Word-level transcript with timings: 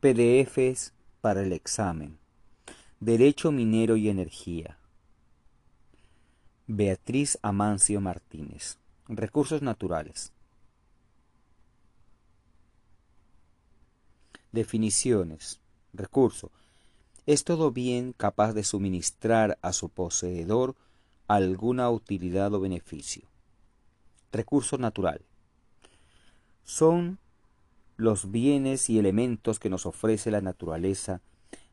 PDFs 0.00 0.92
para 1.20 1.42
el 1.42 1.52
examen. 1.52 2.18
Derecho 3.00 3.50
minero 3.50 3.96
y 3.96 4.08
energía. 4.08 4.78
Beatriz 6.68 7.36
Amancio 7.42 8.00
Martínez. 8.00 8.78
Recursos 9.08 9.60
naturales. 9.60 10.32
Definiciones. 14.52 15.58
Recurso. 15.92 16.52
Es 17.26 17.42
todo 17.42 17.72
bien 17.72 18.12
capaz 18.12 18.52
de 18.52 18.62
suministrar 18.62 19.58
a 19.62 19.72
su 19.72 19.88
poseedor 19.88 20.76
alguna 21.26 21.90
utilidad 21.90 22.54
o 22.54 22.60
beneficio. 22.60 23.26
Recurso 24.30 24.78
natural. 24.78 25.22
Son 26.62 27.18
los 27.98 28.30
bienes 28.30 28.88
y 28.88 28.98
elementos 28.98 29.58
que 29.58 29.68
nos 29.68 29.84
ofrece 29.84 30.30
la 30.30 30.40
naturaleza 30.40 31.20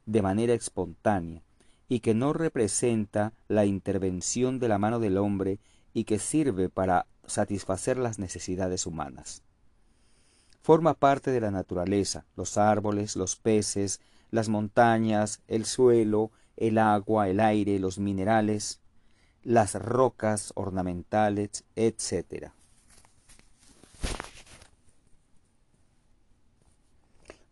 de 0.08 0.24
manera 0.24 0.56
espontánea 0.56 1.44
y 1.88 2.00
que 2.00 2.16
no 2.16 2.34
representa 2.34 3.32
la 3.48 3.66
intervención 3.66 4.60
de 4.60 4.68
la 4.68 4.80
mano 4.80 5.00
del 5.00 5.20
hombre 5.20 5.60
y 5.94 6.06
que 6.06 6.18
sirve 6.18 6.68
para 6.68 7.06
satisfacer 7.28 7.98
las 7.98 8.18
necesidades 8.18 8.88
humanas. 8.88 9.44
Forma 10.62 10.96
parte 10.96 11.30
de 11.30 11.42
la 11.42 11.52
naturaleza, 11.52 12.26
los 12.36 12.58
árboles, 12.58 13.16
los 13.16 13.36
peces, 13.36 14.02
las 14.32 14.50
montañas, 14.50 15.44
el 15.48 15.66
suelo, 15.66 16.32
el 16.58 16.80
agua, 16.80 17.30
el 17.30 17.40
aire, 17.40 17.78
los 17.78 18.00
minerales, 18.00 18.82
las 19.44 19.76
rocas 19.76 20.54
ornamentales, 20.56 21.66
etc. 21.76 22.52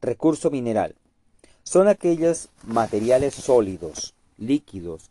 Recurso 0.03 0.51
mineral. 0.51 0.95
Son 1.63 1.87
aquellos 1.87 2.49
materiales 2.67 3.35
sólidos, 3.35 4.13
líquidos 4.37 5.09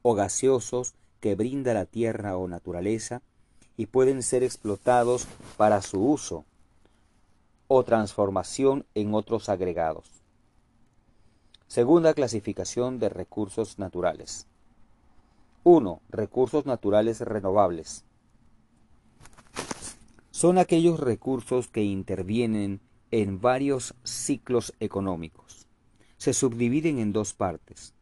o 0.00 0.14
gaseosos 0.14 0.94
que 1.20 1.34
brinda 1.34 1.74
la 1.74 1.84
tierra 1.84 2.38
o 2.38 2.48
naturaleza 2.48 3.20
y 3.76 3.84
pueden 3.84 4.22
ser 4.22 4.44
explotados 4.44 5.26
para 5.58 5.82
su 5.82 6.02
uso 6.02 6.46
o 7.68 7.84
transformación 7.84 8.86
en 8.94 9.12
otros 9.12 9.50
agregados. 9.50 10.08
Segunda 11.66 12.14
clasificación 12.14 12.98
de 12.98 13.10
recursos 13.10 13.78
naturales. 13.78 14.46
1. 15.64 16.00
Recursos 16.08 16.64
naturales 16.64 17.20
renovables. 17.20 18.06
Son 20.30 20.56
aquellos 20.56 20.98
recursos 20.98 21.68
que 21.68 21.84
intervienen 21.84 22.80
en 23.10 23.40
varios 23.40 23.94
ciclos 24.04 24.74
económicos. 24.80 25.66
Se 26.16 26.32
subdividen 26.32 26.98
en 26.98 27.12
dos 27.12 27.34
partes. 27.34 27.94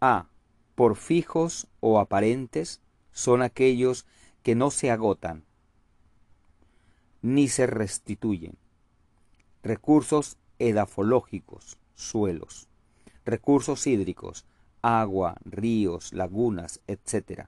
A. 0.00 0.26
Por 0.74 0.96
fijos 0.96 1.68
o 1.80 2.00
aparentes 2.00 2.80
son 3.12 3.42
aquellos 3.42 4.06
que 4.42 4.54
no 4.54 4.70
se 4.70 4.90
agotan 4.90 5.44
ni 7.24 7.48
se 7.48 7.66
restituyen. 7.66 8.58
Recursos 9.62 10.36
edafológicos, 10.58 11.78
suelos. 11.94 12.68
Recursos 13.24 13.86
hídricos, 13.86 14.44
agua, 14.82 15.36
ríos, 15.46 16.12
lagunas, 16.12 16.82
etc. 16.86 17.46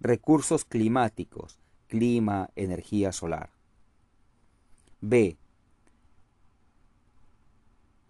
Recursos 0.00 0.64
climáticos, 0.64 1.58
clima, 1.86 2.48
energía 2.56 3.12
solar. 3.12 3.50
B. 5.00 5.36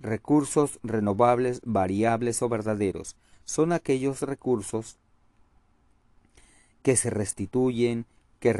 Recursos 0.00 0.78
renovables, 0.82 1.60
variables 1.64 2.40
o 2.42 2.48
verdaderos. 2.48 3.16
Son 3.44 3.72
aquellos 3.72 4.22
recursos 4.22 4.98
que 6.82 6.96
se 6.96 7.10
restituyen, 7.10 8.06
que 8.40 8.52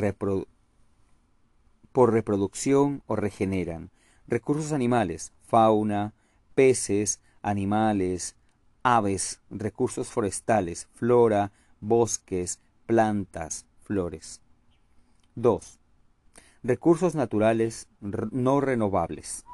por 1.92 2.12
reproducción 2.12 3.02
o 3.06 3.16
regeneran. 3.16 3.90
Recursos 4.26 4.72
animales, 4.72 5.32
fauna, 5.46 6.12
peces, 6.54 7.20
animales, 7.42 8.36
aves, 8.82 9.40
recursos 9.50 10.08
forestales, 10.08 10.88
flora, 10.94 11.52
bosques, 11.80 12.58
plantas, 12.86 13.64
flores. 13.82 14.40
2. 15.34 15.78
Recursos 16.68 17.14
naturales 17.14 17.88
no 18.02 18.60
renovables. 18.60 19.46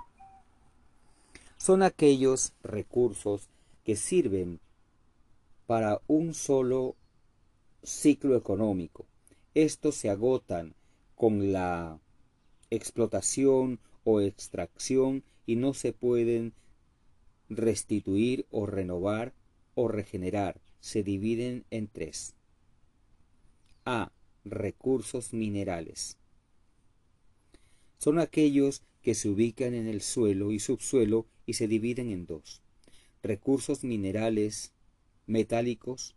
Son 1.57 1.85
aquellos 1.85 2.55
recursos 2.65 3.49
que 3.85 3.95
sirven 3.95 4.59
para 5.69 6.01
un 6.09 6.35
solo 6.35 6.97
ciclo 7.85 8.37
económico. 8.37 9.07
Estos 9.55 9.95
se 9.95 10.11
agotan 10.11 10.75
con 11.15 11.53
la 11.53 12.01
explotación 12.71 13.79
o 14.03 14.21
extracción 14.21 15.23
y 15.47 15.55
no 15.55 15.73
se 15.73 15.93
pueden 15.93 16.53
restituir 17.49 18.45
o 18.51 18.67
renovar 18.67 19.35
o 19.77 19.87
regenerar. 19.87 20.61
Se 20.81 21.05
dividen 21.05 21.65
en 21.71 21.87
tres. 21.87 22.35
A. 23.85 24.11
Recursos 24.45 25.33
minerales 25.33 26.19
son 28.05 28.19
aquellos 28.19 28.83
que 29.01 29.15
se 29.15 29.31
ubican 29.31 29.73
en 29.73 29.89
el 29.89 30.03
suelo 30.03 30.53
y 30.53 30.59
subsuelo 30.59 31.25
y 31.47 31.55
se 31.55 31.69
dividen 31.69 32.11
en 32.11 32.27
dos. 32.27 32.61
Recursos 33.23 33.83
minerales 33.83 34.75
metálicos, 35.27 36.15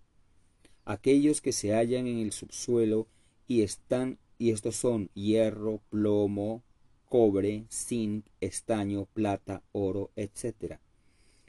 aquellos 0.84 1.40
que 1.40 1.53
se 1.53 1.72
hallan 1.72 2.06
en 2.08 2.18
el 2.18 2.34
subsuelo 2.34 3.08
y 3.48 3.62
están 3.62 4.20
y 4.38 4.52
estos 4.52 4.75
son 4.75 5.09
hierro, 5.14 5.81
plomo, 5.90 6.62
cobre, 7.06 7.64
zinc, 7.72 8.25
estaño, 8.42 9.06
plata, 9.14 9.64
oro, 9.72 10.12
etc. 10.18 10.80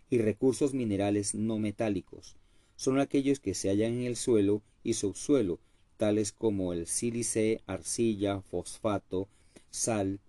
Y 0.09 0.19
recursos 0.19 0.73
minerales 0.73 1.35
no 1.35 1.59
metálicos 1.59 2.37
son 2.77 3.01
aquellos 3.01 3.41
que 3.41 3.55
se 3.55 3.71
hallan 3.71 3.95
en 3.95 4.03
el 4.05 4.15
suelo 4.15 4.63
y 4.85 4.93
subsuelo, 4.93 5.59
tales 5.97 6.31
como 6.31 6.73
el 6.73 6.87
sílice, 6.87 7.61
arcilla, 7.67 8.41
fosfato, 8.41 9.27
sal, 9.71 10.21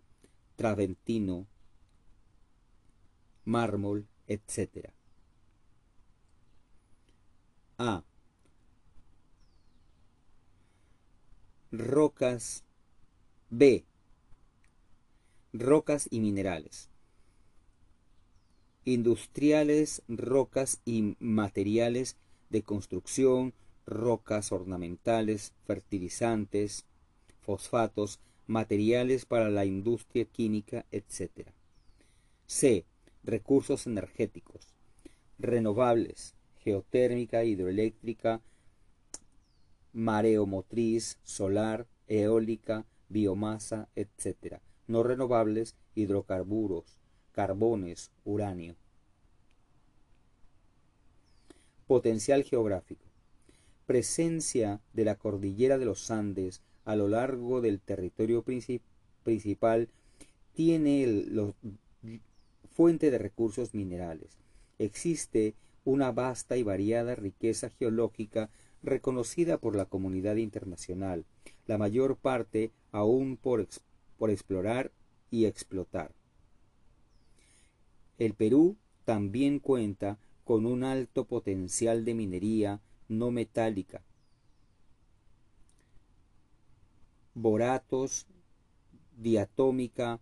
traventino, 0.59 1.47
mármol, 3.45 4.05
etc. 4.27 4.91
A. 7.77 8.03
Rocas. 11.71 12.65
B. 13.49 13.85
Rocas 15.53 16.09
y 16.11 16.19
minerales. 16.19 16.89
Industriales, 18.83 20.01
rocas 20.09 20.81
y 20.83 21.15
materiales 21.19 22.17
de 22.49 22.63
construcción, 22.63 23.53
rocas 23.85 24.51
ornamentales, 24.51 25.53
fertilizantes, 25.65 26.85
fosfatos, 27.39 28.19
materiales 28.49 29.27
para 29.27 29.51
la 29.51 29.63
industria 29.63 30.25
química, 30.25 30.83
etc. 30.91 31.49
C. 32.47 32.83
Recursos 33.23 33.85
energéticos. 33.85 34.73
Renovables, 35.37 36.33
geotérmica, 36.63 37.43
hidroeléctrica, 37.43 38.41
mareomotriz, 39.93 41.19
solar, 41.21 41.85
eólica, 42.07 42.87
biomasa, 43.07 43.87
etc. 43.95 44.57
No 44.87 45.03
renovables, 45.03 45.75
hidrocarburos, 45.93 46.97
carbones, 47.31 48.09
uranio. 48.25 48.75
Potencial 51.85 52.43
geográfico. 52.43 53.05
Presencia 53.85 54.81
de 54.93 55.05
la 55.05 55.13
cordillera 55.13 55.77
de 55.77 55.85
los 55.85 56.09
Andes 56.09 56.63
a 56.89 56.95
lo 56.95 57.07
largo 57.07 57.61
del 57.61 57.79
territorio 57.79 58.43
principal 59.23 59.89
tiene 60.55 61.03
el, 61.03 61.53
fuente 62.71 63.11
de 63.11 63.19
recursos 63.19 63.75
minerales. 63.75 64.39
Existe 64.79 65.53
una 65.85 66.11
vasta 66.11 66.57
y 66.57 66.63
variada 66.63 67.13
riqueza 67.13 67.69
geológica 67.69 68.49
reconocida 68.81 69.59
por 69.59 69.75
la 69.75 69.85
comunidad 69.85 70.37
internacional, 70.37 71.25
la 71.67 71.77
mayor 71.77 72.15
parte 72.15 72.71
aún 72.91 73.37
por 73.37 73.67
explorar 74.31 74.91
y 75.29 75.45
explotar. 75.45 76.11
El 78.17 78.33
Perú 78.33 78.77
también 79.05 79.59
cuenta 79.59 80.17
con 80.43 80.65
un 80.65 80.83
alto 80.83 81.25
potencial 81.25 82.03
de 82.03 82.15
minería 82.15 82.81
no 83.09 83.29
metálica, 83.29 84.01
boratos, 87.41 88.27
diatómica, 89.15 90.19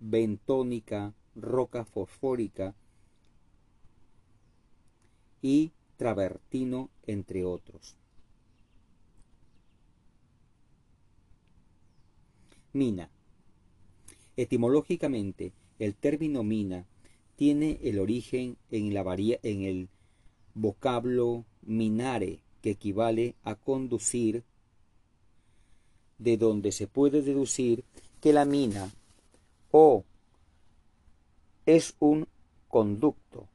bentónica, 0.00 1.14
roca 1.36 1.84
fosfórica 1.84 2.74
y 5.40 5.70
travertino, 5.96 6.90
entre 7.06 7.44
otros. 7.44 7.96
Mina. 12.72 13.10
Etimológicamente, 14.36 15.52
el 15.78 15.94
término 15.94 16.42
mina 16.42 16.86
tiene 17.36 17.78
el 17.82 18.00
origen 18.00 18.56
en, 18.70 18.92
la 18.92 19.04
en 19.16 19.62
el 19.62 19.88
vocablo 20.54 21.44
minare, 21.60 22.40
que 22.60 22.70
equivale 22.70 23.36
a 23.44 23.54
conducir, 23.54 24.44
de 26.22 26.36
donde 26.36 26.72
se 26.72 26.86
puede 26.86 27.22
deducir 27.22 27.84
que 28.20 28.32
la 28.32 28.44
mina 28.44 28.90
o 29.70 30.04
es 31.66 31.94
un 31.98 32.26
conducto 32.68 33.46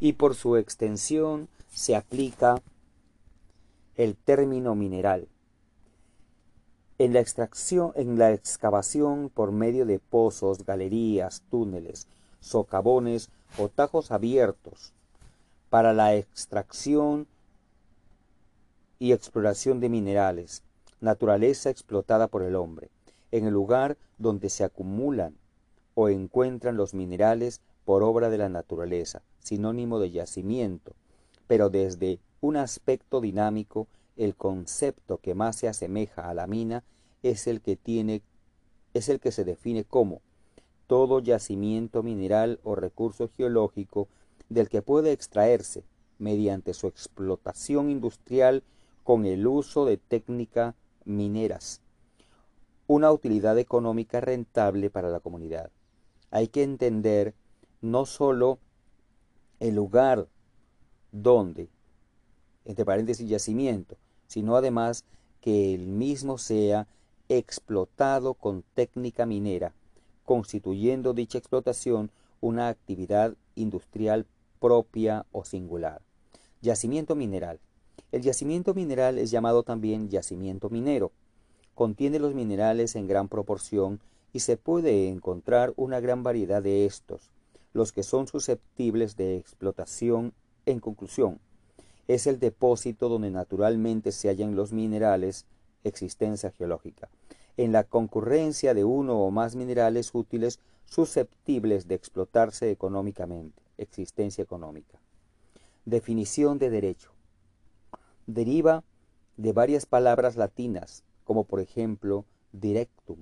y 0.00 0.14
por 0.14 0.34
su 0.34 0.56
extensión 0.56 1.48
se 1.70 1.94
aplica 1.94 2.62
el 3.96 4.16
término 4.16 4.74
mineral. 4.74 5.28
En 6.98 7.12
la 7.12 7.20
extracción, 7.20 7.92
en 7.96 8.18
la 8.18 8.32
excavación 8.32 9.30
por 9.32 9.52
medio 9.52 9.86
de 9.86 9.98
pozos, 9.98 10.64
galerías, 10.64 11.42
túneles, 11.50 12.06
socavones 12.40 13.30
o 13.58 13.68
tajos 13.68 14.10
abiertos 14.10 14.92
para 15.68 15.92
la 15.92 16.14
extracción 16.14 17.26
y 19.00 19.12
exploración 19.12 19.80
de 19.80 19.88
minerales, 19.88 20.62
naturaleza 21.00 21.70
explotada 21.70 22.28
por 22.28 22.42
el 22.42 22.54
hombre, 22.54 22.90
en 23.32 23.46
el 23.46 23.54
lugar 23.54 23.96
donde 24.18 24.50
se 24.50 24.62
acumulan 24.62 25.34
o 25.94 26.10
encuentran 26.10 26.76
los 26.76 26.94
minerales 26.94 27.62
por 27.86 28.02
obra 28.02 28.28
de 28.28 28.38
la 28.38 28.50
naturaleza, 28.50 29.22
sinónimo 29.40 29.98
de 29.98 30.10
yacimiento, 30.10 30.92
pero 31.46 31.70
desde 31.70 32.20
un 32.42 32.56
aspecto 32.56 33.22
dinámico 33.22 33.88
el 34.16 34.36
concepto 34.36 35.16
que 35.16 35.34
más 35.34 35.56
se 35.56 35.66
asemeja 35.66 36.28
a 36.28 36.34
la 36.34 36.46
mina 36.46 36.84
es 37.22 37.46
el 37.46 37.62
que 37.62 37.76
tiene 37.76 38.22
es 38.92 39.08
el 39.08 39.20
que 39.20 39.32
se 39.32 39.44
define 39.44 39.84
como 39.84 40.20
todo 40.86 41.20
yacimiento 41.20 42.02
mineral 42.02 42.58
o 42.64 42.74
recurso 42.74 43.30
geológico 43.36 44.08
del 44.48 44.68
que 44.68 44.82
puede 44.82 45.12
extraerse 45.12 45.84
mediante 46.18 46.74
su 46.74 46.88
explotación 46.88 47.88
industrial 47.88 48.62
con 49.04 49.26
el 49.26 49.46
uso 49.46 49.84
de 49.84 49.96
técnicas 49.96 50.74
mineras 51.04 51.82
una 52.90 53.12
utilidad 53.12 53.56
económica 53.56 54.20
rentable 54.20 54.90
para 54.90 55.10
la 55.10 55.20
comunidad. 55.20 55.70
Hay 56.32 56.48
que 56.48 56.64
entender 56.64 57.34
no 57.80 58.04
solo 58.04 58.58
el 59.60 59.76
lugar 59.76 60.26
donde, 61.12 61.68
entre 62.64 62.84
paréntesis, 62.84 63.28
yacimiento, 63.28 63.96
sino 64.26 64.56
además 64.56 65.04
que 65.40 65.72
el 65.72 65.86
mismo 65.86 66.36
sea 66.36 66.88
explotado 67.28 68.34
con 68.34 68.64
técnica 68.74 69.24
minera, 69.24 69.72
constituyendo 70.24 71.14
dicha 71.14 71.38
explotación 71.38 72.10
una 72.40 72.66
actividad 72.66 73.36
industrial 73.54 74.26
propia 74.58 75.26
o 75.30 75.44
singular. 75.44 76.02
Yacimiento 76.60 77.14
mineral. 77.14 77.60
El 78.12 78.22
yacimiento 78.22 78.74
mineral 78.74 79.18
es 79.18 79.30
llamado 79.30 79.62
también 79.62 80.08
yacimiento 80.08 80.68
minero. 80.68 81.12
Contiene 81.74 82.18
los 82.18 82.34
minerales 82.34 82.96
en 82.96 83.06
gran 83.06 83.28
proporción 83.28 84.00
y 84.32 84.40
se 84.40 84.56
puede 84.56 85.08
encontrar 85.08 85.72
una 85.76 86.00
gran 86.00 86.22
variedad 86.24 86.62
de 86.62 86.86
estos, 86.86 87.30
los 87.72 87.92
que 87.92 88.02
son 88.02 88.26
susceptibles 88.26 89.16
de 89.16 89.36
explotación. 89.36 90.32
En 90.66 90.80
conclusión, 90.80 91.38
es 92.08 92.26
el 92.26 92.40
depósito 92.40 93.08
donde 93.08 93.30
naturalmente 93.30 94.10
se 94.10 94.28
hallan 94.28 94.56
los 94.56 94.72
minerales, 94.72 95.46
existencia 95.84 96.50
geológica, 96.50 97.08
en 97.56 97.70
la 97.70 97.84
concurrencia 97.84 98.74
de 98.74 98.84
uno 98.84 99.20
o 99.20 99.30
más 99.30 99.54
minerales 99.54 100.10
útiles 100.14 100.58
susceptibles 100.84 101.86
de 101.86 101.94
explotarse 101.94 102.72
económicamente, 102.72 103.62
existencia 103.78 104.42
económica. 104.42 104.98
Definición 105.84 106.58
de 106.58 106.70
derecho. 106.70 107.12
Deriva 108.26 108.84
de 109.36 109.52
varias 109.52 109.86
palabras 109.86 110.36
latinas, 110.36 111.02
como 111.24 111.44
por 111.44 111.60
ejemplo 111.60 112.24
directum 112.52 113.18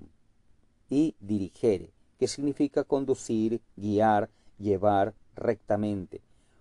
y 0.90 1.14
dirigere, 1.20 1.92
que 2.18 2.28
significa 2.28 2.84
conducir, 2.84 3.60
guiar, 3.76 4.30
llevar 4.58 5.14
rectamente, 5.34 6.20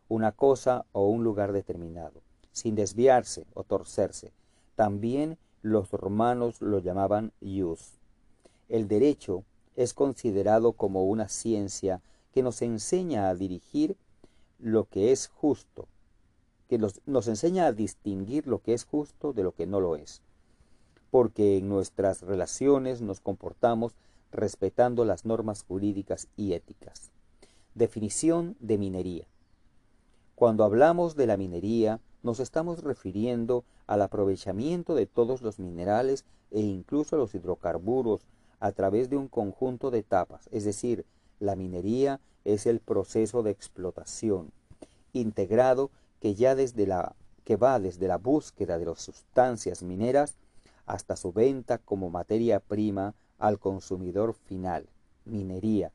una 0.10 0.32
cosa 0.32 0.86
o 0.92 1.08
un 1.08 1.24
lugar 1.24 1.52
determinado, 1.52 2.22
sin 2.52 2.76
desviarse 2.76 3.46
o 3.54 3.64
torcerse. 3.64 4.32
También 4.76 5.38
los 5.62 5.92
romanos 5.92 6.62
lo 6.62 6.80
llamaban 6.80 7.32
ius. 7.42 7.94
El 8.70 8.88
derecho 8.88 9.44
es 9.76 9.94
considerado 9.94 10.74
como 10.74 11.06
una 11.06 11.28
ciencia 11.28 12.02
que 12.34 12.44
nos 12.44 12.62
enseña 12.62 13.30
a 13.30 13.36
dirigir 13.36 13.98
lo 14.60 14.86
que 14.86 15.12
es 15.12 15.28
justo, 15.28 15.88
que 16.68 16.78
nos, 16.78 17.28
enseña 17.28 17.68
a 17.68 17.72
distinguir 17.72 18.48
lo 18.48 18.60
que 18.60 18.74
es 18.74 18.86
justo 18.86 19.34
de 19.34 19.44
lo 19.44 19.54
que 19.54 19.66
no 19.66 19.80
lo 19.80 19.96
es, 19.96 20.22
porque 21.12 21.58
en 21.58 21.70
nuestras 21.70 22.22
relaciones 22.22 23.02
nos 23.02 23.20
comportamos 23.20 23.96
respetando 24.32 25.06
las 25.06 25.26
normas 25.26 25.64
jurídicas 25.64 26.28
y 26.36 26.54
éticas. 26.54 27.12
Definición 27.76 28.56
de 28.60 28.78
minería. 28.78 29.28
Cuando 30.36 30.64
hablamos 30.64 31.16
de 31.16 31.28
la 31.28 31.38
minería, 31.38 32.00
nos 32.22 32.40
estamos 32.40 32.84
refiriendo 32.84 33.64
al 33.88 34.02
aprovechamiento 34.02 34.96
de 34.96 35.06
todos 35.06 35.42
los 35.42 35.60
minerales 35.60 36.26
e 36.52 36.60
incluso 36.60 37.18
los 37.18 37.34
hidrocarburos 37.34 38.22
a 38.60 38.72
través 38.72 39.10
de 39.10 39.18
un 39.18 39.28
conjunto 39.28 39.92
de 39.92 40.00
etapas, 40.00 40.50
es 40.52 40.66
decir, 40.66 41.06
la 41.40 41.56
minería 41.56 42.20
es 42.44 42.66
el 42.66 42.80
proceso 42.80 43.44
de 43.44 43.52
explotación 43.52 44.52
integrado 45.14 45.92
que 46.20 46.36
ya 46.36 46.56
desde 46.56 46.88
la 46.88 47.16
que 47.44 47.56
va 47.56 47.80
desde 47.80 48.08
la 48.08 48.18
búsqueda 48.18 48.78
de 48.78 48.86
las 48.86 49.02
sustancias 49.02 49.82
mineras 49.82 50.36
hasta 50.86 51.16
su 51.16 51.32
venta 51.32 51.78
como 51.78 52.10
materia 52.10 52.60
prima 52.60 53.14
al 53.40 53.58
consumidor 53.58 54.34
final. 54.34 54.90
Minería 55.24 55.92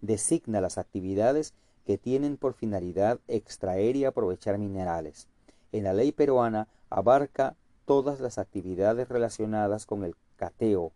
designa 0.00 0.60
las 0.60 0.78
actividades 0.78 1.54
que 1.84 1.98
tienen 1.98 2.36
por 2.36 2.54
finalidad 2.54 3.20
extraer 3.28 3.96
y 3.96 4.04
aprovechar 4.04 4.58
minerales. 4.58 5.28
En 5.72 5.84
la 5.84 5.92
ley 5.92 6.12
peruana 6.12 6.68
abarca 6.90 7.56
todas 7.84 8.20
las 8.20 8.38
actividades 8.38 9.08
relacionadas 9.08 9.86
con 9.86 10.04
el 10.04 10.14
cateo, 10.36 10.92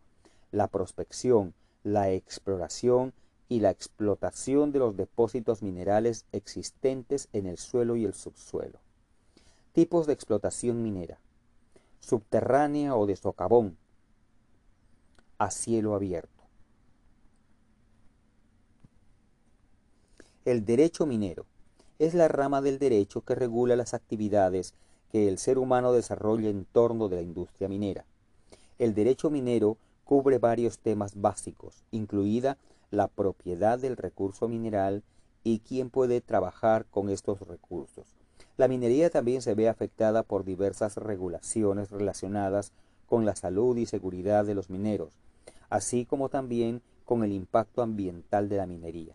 la 0.51 0.69
prospección, 0.69 1.55
la 1.85 2.11
exploración 2.11 3.13
y 3.51 3.59
la 3.59 3.71
explotación 3.71 4.71
de 4.71 4.79
los 4.79 4.97
depósitos 4.97 5.61
minerales 5.61 6.25
existentes 6.31 7.29
en 7.33 7.47
el 7.47 7.59
suelo 7.59 7.97
y 7.97 8.05
el 8.05 8.15
subsuelo. 8.15 8.79
Tipos 9.73 10.07
de 10.07 10.13
explotación 10.13 10.85
minera. 10.85 11.19
Subterránea 11.99 12.95
o 12.95 13.07
de 13.07 13.17
socavón. 13.17 13.77
A 15.37 15.51
cielo 15.51 15.97
abierto. 15.97 16.45
El 20.45 20.65
derecho 20.65 21.05
minero 21.05 21.45
es 21.99 22.15
la 22.15 22.29
rama 22.29 22.63
del 22.63 22.79
derecho 22.79 23.23
que 23.23 23.35
regula 23.35 23.75
las 23.75 23.95
actividades 23.95 24.75
que 25.11 25.27
el 25.27 25.39
ser 25.39 25.59
humano 25.59 25.93
desarrolla 25.93 26.51
en 26.51 26.67
torno 26.67 27.09
de 27.09 27.17
la 27.17 27.23
industria 27.23 27.69
minera. 27.69 28.05
El 28.79 28.95
derecho 28.95 29.29
minero 29.29 29.77
cubre 30.05 30.39
varios 30.39 30.79
temas 30.79 31.21
básicos, 31.21 31.83
incluida 31.91 32.57
la 32.91 33.09
propiedad 33.09 33.79
del 33.79 33.97
recurso 33.97 34.49
mineral 34.49 35.03
y 35.43 35.61
quién 35.61 35.91
puede 35.91 36.21
trabajar 36.21 36.87
con 36.87 37.09
estos 37.09 37.41
recursos. 37.41 38.17
La 38.57 38.69
minería 38.69 39.11
también 39.11 39.43
se 39.43 39.55
ve 39.55 39.69
afectada 39.69 40.23
por 40.23 40.45
diversas 40.45 40.97
regulaciones 40.97 41.91
relacionadas 41.91 42.73
con 43.07 43.25
la 43.25 43.35
salud 43.35 43.77
y 43.77 43.87
seguridad 43.87 44.45
de 44.45 44.55
los 44.55 44.71
mineros, 44.71 45.19
así 45.69 46.05
como 46.05 46.29
también 46.29 46.83
con 47.05 47.25
el 47.25 47.33
impacto 47.33 47.83
ambiental 47.83 48.49
de 48.49 48.57
la 48.57 48.67
minería. 48.67 49.15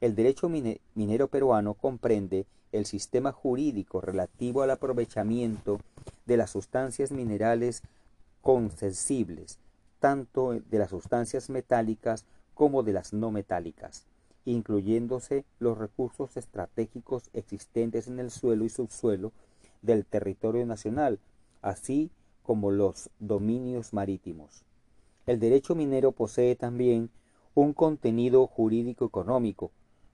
El 0.00 0.14
derecho 0.14 0.48
minero 0.48 1.28
peruano 1.28 1.74
comprende 1.74 2.46
el 2.72 2.86
sistema 2.86 3.32
jurídico 3.32 4.00
relativo 4.00 4.62
al 4.62 4.70
aprovechamiento 4.70 5.78
de 6.26 6.36
las 6.36 6.50
sustancias 6.50 7.12
minerales 7.12 7.82
concesibles, 8.42 9.58
tanto 9.98 10.52
de 10.52 10.78
las 10.78 10.90
sustancias 10.90 11.50
metálicas 11.50 12.26
como 12.56 12.82
de 12.82 12.94
las 12.94 13.12
no 13.12 13.30
metálicas, 13.30 14.06
incluyéndose 14.46 15.44
los 15.58 15.76
recursos 15.76 16.38
estratégicos 16.38 17.28
existentes 17.34 18.08
en 18.08 18.18
el 18.18 18.30
suelo 18.30 18.64
y 18.64 18.70
subsuelo 18.70 19.32
del 19.82 20.06
territorio 20.06 20.64
nacional, 20.64 21.20
así 21.60 22.10
como 22.42 22.70
los 22.70 23.10
dominios 23.18 23.92
marítimos. 23.92 24.64
El 25.26 25.38
derecho 25.38 25.74
minero 25.74 26.12
posee 26.12 26.56
también 26.56 27.10
un 27.54 27.74
contenido 27.74 28.46
jurídico 28.46 29.04
económico, 29.04 29.70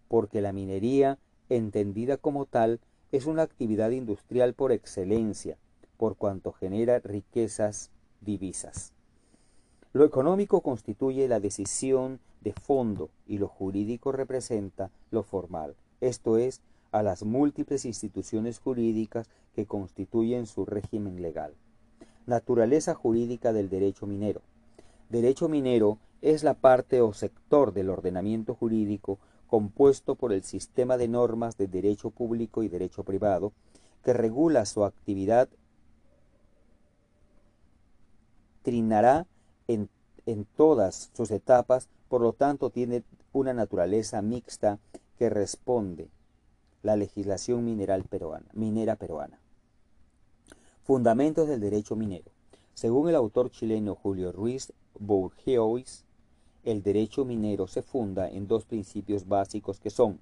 porque 0.09 0.41
la 0.41 0.53
minería, 0.53 1.19
entendida 1.49 2.17
como 2.17 2.47
tal, 2.47 2.81
es 3.13 3.27
una 3.27 3.43
actividad 3.43 3.91
industrial 3.91 4.55
por 4.55 4.73
excelencia, 4.73 5.59
por 5.97 6.17
cuanto 6.17 6.53
genera 6.53 6.99
riquezas 6.99 7.93
divisas. 8.21 8.93
Lo 9.93 10.05
económico 10.05 10.63
constituye 10.63 11.29
la 11.29 11.39
decisión 11.39 12.19
de 12.41 12.55
fondo 12.55 13.11
y 13.27 13.39
lo 13.39 13.49
jurídico 13.49 14.11
representa 14.11 14.91
lo 15.11 15.23
formal, 15.23 15.75
esto 16.01 16.39
es, 16.39 16.63
a 16.93 17.03
las 17.03 17.25
múltiples 17.25 17.85
instituciones 17.85 18.59
jurídicas 18.59 19.29
que 19.55 19.67
constituyen 19.67 20.47
su 20.47 20.65
régimen 20.65 21.21
legal. 21.21 21.55
Naturaleza 22.27 22.95
jurídica 22.95 23.53
del 23.53 23.69
derecho 23.69 24.07
minero. 24.07 24.41
Derecho 25.11 25.49
minero 25.49 25.99
es 26.23 26.43
la 26.43 26.55
parte 26.55 27.03
o 27.03 27.13
sector 27.13 27.73
del 27.73 27.91
ordenamiento 27.91 28.55
jurídico 28.55 29.19
compuesto 29.47 30.15
por 30.15 30.33
el 30.33 30.43
sistema 30.43 30.97
de 30.97 31.09
normas 31.09 31.59
de 31.59 31.67
derecho 31.67 32.11
público 32.11 32.63
y 32.63 32.69
derecho 32.69 33.05
privado 33.05 33.53
que 34.03 34.15
regula 34.15 34.65
su 34.65 34.85
actividad 34.85 35.49
trinará 38.63 39.27
en, 39.69 39.89
todas 40.57 41.11
sus 41.15 41.31
etapas, 41.31 41.89
por 42.09 42.21
lo 42.21 42.33
tanto 42.33 42.71
tiene 42.71 43.03
una 43.33 43.53
naturaleza 43.55 44.23
mixta 44.23 44.79
que 45.19 45.31
responde 45.31 46.09
la 46.83 46.97
legislación 46.97 47.65
mineral 47.65 48.05
peruana, 48.05 48.47
minera 48.53 48.97
peruana. 48.97 49.41
Fundamentos 50.83 51.49
del 51.49 51.61
derecho 51.61 51.97
minero. 51.97 52.31
Según 52.75 53.09
el 53.09 53.15
autor 53.15 53.51
chileno 53.51 53.95
Julio 53.95 54.33
Ruiz 54.33 54.73
Bourgeois, 54.99 56.05
el 56.65 56.83
derecho 56.83 57.25
minero 57.25 57.67
se 57.67 57.83
funda 57.83 58.29
en 58.29 58.47
dos 58.47 58.65
principios 58.65 59.27
básicos 59.27 59.81
que 59.81 59.91
son 59.91 60.21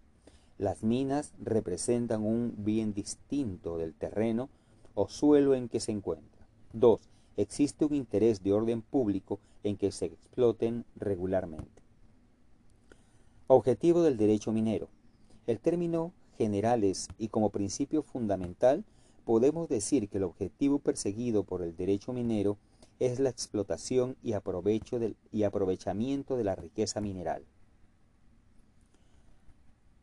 las 0.61 0.83
minas 0.83 1.33
representan 1.43 2.23
un 2.23 2.55
bien 2.59 2.93
distinto 2.93 3.79
del 3.79 3.95
terreno 3.95 4.51
o 4.95 5.09
suelo 5.09 5.55
en 5.55 5.71
que 5.71 5.81
se 5.81 5.91
encuentra. 5.91 6.47
2. 6.75 7.01
Existe 7.41 7.87
un 7.87 7.95
interés 7.95 8.43
de 8.43 8.53
orden 8.53 8.83
público 8.83 9.41
en 9.63 9.79
que 9.79 9.91
se 9.93 10.05
exploten 10.05 10.85
regularmente. 10.95 11.83
Objetivo 13.47 14.03
del 14.03 14.19
derecho 14.19 14.53
minero. 14.53 14.91
El 15.47 15.59
término 15.59 16.13
generales 16.37 17.09
y 17.17 17.29
como 17.29 17.49
principio 17.49 18.03
fundamental 18.03 18.85
podemos 19.25 19.71
decir 19.71 20.11
que 20.11 20.19
el 20.19 20.25
objetivo 20.25 20.81
perseguido 20.81 21.43
por 21.43 21.63
el 21.63 21.75
derecho 21.75 22.13
minero 22.13 22.59
es 22.99 23.19
la 23.21 23.31
explotación 23.31 24.19
y, 24.23 24.35
aprovecho 24.35 24.99
y 25.33 25.45
aprovechamiento 25.45 26.37
de 26.37 26.45
la 26.45 26.57
riqueza 26.57 27.01
mineral. 27.01 27.43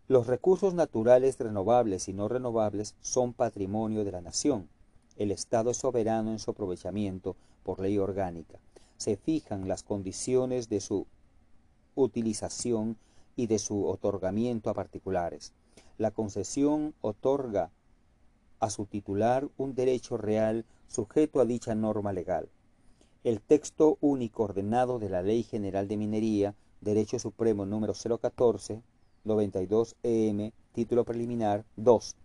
Los 0.07 0.25
recursos 0.25 0.73
naturales 0.73 1.37
renovables 1.37 2.07
y 2.07 2.13
no 2.13 2.29
renovables 2.29 2.95
son 2.99 3.33
patrimonio 3.33 4.03
de 4.03 4.11
la 4.11 4.21
nación. 4.21 4.69
El 5.17 5.31
Estado 5.31 5.71
es 5.71 5.77
soberano 5.77 6.31
en 6.31 6.39
su 6.39 6.51
aprovechamiento 6.51 7.35
por 7.63 7.79
ley 7.79 7.97
orgánica. 7.97 8.59
Se 8.97 9.17
fijan 9.17 9.67
las 9.67 9.83
condiciones 9.83 10.69
de 10.69 10.79
su 10.79 11.07
utilización 11.95 12.97
y 13.35 13.47
de 13.47 13.57
su 13.57 13.87
otorgamiento 13.87 14.69
a 14.69 14.75
particulares. 14.75 15.53
La 15.97 16.11
concesión 16.11 16.93
otorga 17.01 17.71
a 18.59 18.69
su 18.69 18.85
titular 18.85 19.47
un 19.57 19.73
derecho 19.73 20.17
real 20.17 20.65
sujeto 20.87 21.39
a 21.39 21.45
dicha 21.45 21.73
norma 21.73 22.13
legal. 22.13 22.49
El 23.23 23.41
texto 23.41 23.97
único 24.01 24.43
ordenado 24.43 24.99
de 24.99 25.09
la 25.09 25.21
Ley 25.21 25.43
General 25.43 25.87
de 25.87 25.97
Minería, 25.97 26.55
Derecho 26.81 27.17
Supremo 27.17 27.65
número 27.65 27.93
014, 27.93 28.83
92 29.23 29.95
EM, 30.03 30.51
título 30.73 31.03
preliminar 31.03 31.65
2. 31.75 32.15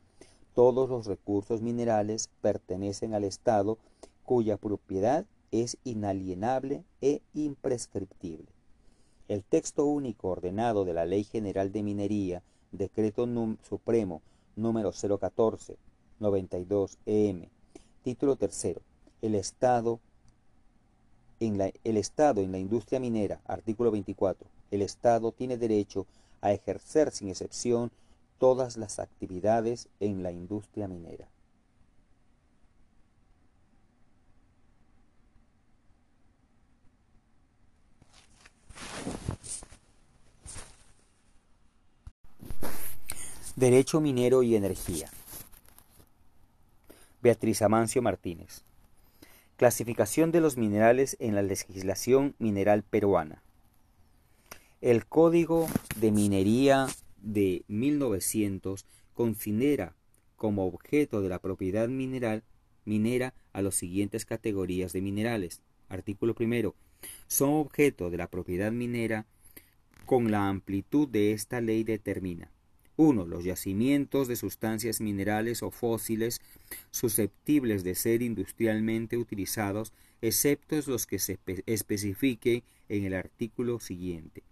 Todos 0.55 0.89
los 0.89 1.07
recursos 1.07 1.63
minerales 1.63 2.29
pertenecen 2.41 3.15
al 3.15 3.25
Estado 3.25 3.79
cuya 4.25 4.57
propiedad 4.57 5.25
es 5.51 5.79
inalienable 5.85 6.85
e 7.01 7.21
imprescriptible. 7.35 8.47
El 9.29 9.45
texto 9.45 9.87
único 9.87 10.29
ordenado 10.29 10.85
de 10.85 10.95
la 10.95 11.07
Ley 11.07 11.25
General 11.25 11.73
de 11.73 11.83
Minería, 11.83 12.43
Decreto 12.71 13.27
Supremo 13.63 14.23
número 14.57 14.93
014, 14.93 15.77
92 16.21 16.99
EM, 17.07 17.49
título 18.03 18.37
tercero. 18.37 18.81
El 19.21 19.35
Estado 19.35 20.01
el 21.41 21.97
Estado 21.97 22.41
en 22.41 22.53
la 22.53 22.59
industria 22.59 23.01
minera, 23.01 23.41
artículo 23.47 23.91
24, 23.91 24.47
el 24.71 24.81
Estado 24.81 25.33
tiene 25.33 25.57
derecho 25.57 26.07
a 26.41 26.53
ejercer 26.53 27.11
sin 27.11 27.31
excepción 27.31 27.91
todas 28.43 28.77
las 28.77 28.99
actividades 28.99 29.89
en 30.01 30.25
la 30.25 30.33
industria 30.33 30.89
minera. 30.89 31.29
Derecho 43.55 44.01
minero 44.01 44.43
y 44.43 44.57
energía. 44.57 45.09
Beatriz 47.23 47.63
Amancio 47.63 48.03
Martínez. 48.03 48.63
Clasificación 49.57 50.33
de 50.33 50.41
los 50.41 50.57
minerales 50.57 51.17
en 51.21 51.37
la 51.37 51.43
legislación 51.43 52.35
mineral 52.41 52.83
peruana. 52.83 53.41
El 54.81 55.07
Código 55.07 55.69
de 55.95 56.11
Minería 56.11 56.89
de 57.23 57.65
1900 57.69 58.85
considera 59.15 59.95
como 60.37 60.67
objeto 60.67 61.23
de 61.23 61.29
la 61.29 61.39
propiedad 61.41 61.89
mineral 61.89 62.43
minera 62.85 63.35
a 63.53 63.63
las 63.63 63.77
siguientes 63.77 64.25
categorías 64.25 64.93
de 64.93 65.01
minerales. 65.01 65.63
Artículo 65.89 66.35
primero. 66.35 66.75
Son 67.27 67.51
objeto 67.51 68.11
de 68.11 68.17
la 68.17 68.29
propiedad 68.29 68.73
minera 68.73 69.27
con 70.07 70.31
la 70.31 70.49
amplitud 70.49 71.09
de 71.09 71.33
esta 71.33 71.61
ley 71.61 71.85
determina 71.85 72.51
1. 72.97 73.27
Los 73.27 73.45
yacimientos 73.45 74.29
de 74.29 74.37
sustancias 74.37 75.01
minerales 75.01 75.63
o 75.63 75.71
fósiles 75.71 76.41
susceptibles 76.91 77.85
de 77.85 77.95
ser 77.95 78.23
industrialmente 78.23 79.17
utilizados, 79.17 79.93
excepto 80.21 80.77
los 80.87 81.07
que 81.07 81.19
se 81.19 81.39
especifique 81.67 82.65
en 82.89 83.05
el 83.05 83.15
artículo 83.15 83.81
siguiente. 83.81 84.43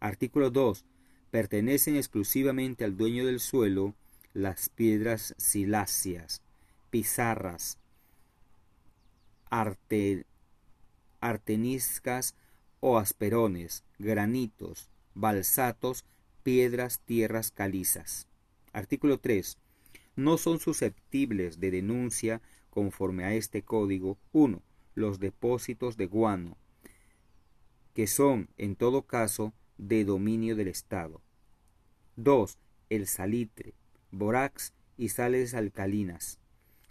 Artículo 0.00 0.50
2. 0.50 0.84
Pertenecen 1.32 1.96
exclusivamente 1.96 2.84
al 2.84 2.94
dueño 2.94 3.24
del 3.24 3.40
suelo 3.40 3.94
las 4.34 4.68
piedras 4.68 5.34
siláceas, 5.38 6.42
pizarras, 6.90 7.78
arteniscas 11.20 12.34
o 12.80 12.98
asperones, 12.98 13.82
granitos, 13.98 14.90
balsatos 15.14 16.04
piedras, 16.42 17.00
tierras 17.00 17.50
calizas. 17.50 18.26
Artículo 18.74 19.18
3. 19.18 19.56
No 20.16 20.36
son 20.36 20.60
susceptibles 20.60 21.60
de 21.60 21.70
denuncia 21.70 22.42
conforme 22.68 23.24
a 23.24 23.32
este 23.32 23.62
código 23.62 24.18
1. 24.32 24.60
Los 24.94 25.18
depósitos 25.18 25.96
de 25.96 26.04
guano, 26.04 26.58
que 27.94 28.06
son, 28.06 28.50
en 28.58 28.76
todo 28.76 29.06
caso, 29.06 29.54
de 29.88 30.04
dominio 30.04 30.54
del 30.54 30.68
Estado. 30.68 31.20
2. 32.14 32.56
El 32.88 33.08
salitre, 33.08 33.74
borax 34.12 34.72
y 34.96 35.08
sales 35.08 35.54
alcalinas, 35.54 36.38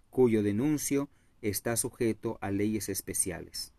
cuyo 0.10 0.44
denuncio 0.44 1.08
está 1.42 1.78
sujeto 1.78 2.38
a 2.42 2.52
leyes 2.52 2.90
especiales. 2.90 3.72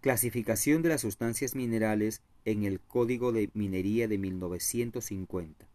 Clasificación 0.00 0.80
de 0.80 0.88
las 0.88 1.02
sustancias 1.02 1.54
minerales 1.54 2.22
en 2.46 2.64
el 2.64 2.80
Código 2.80 3.32
de 3.32 3.50
Minería 3.52 4.08
de 4.08 4.16
1950. 4.16 5.68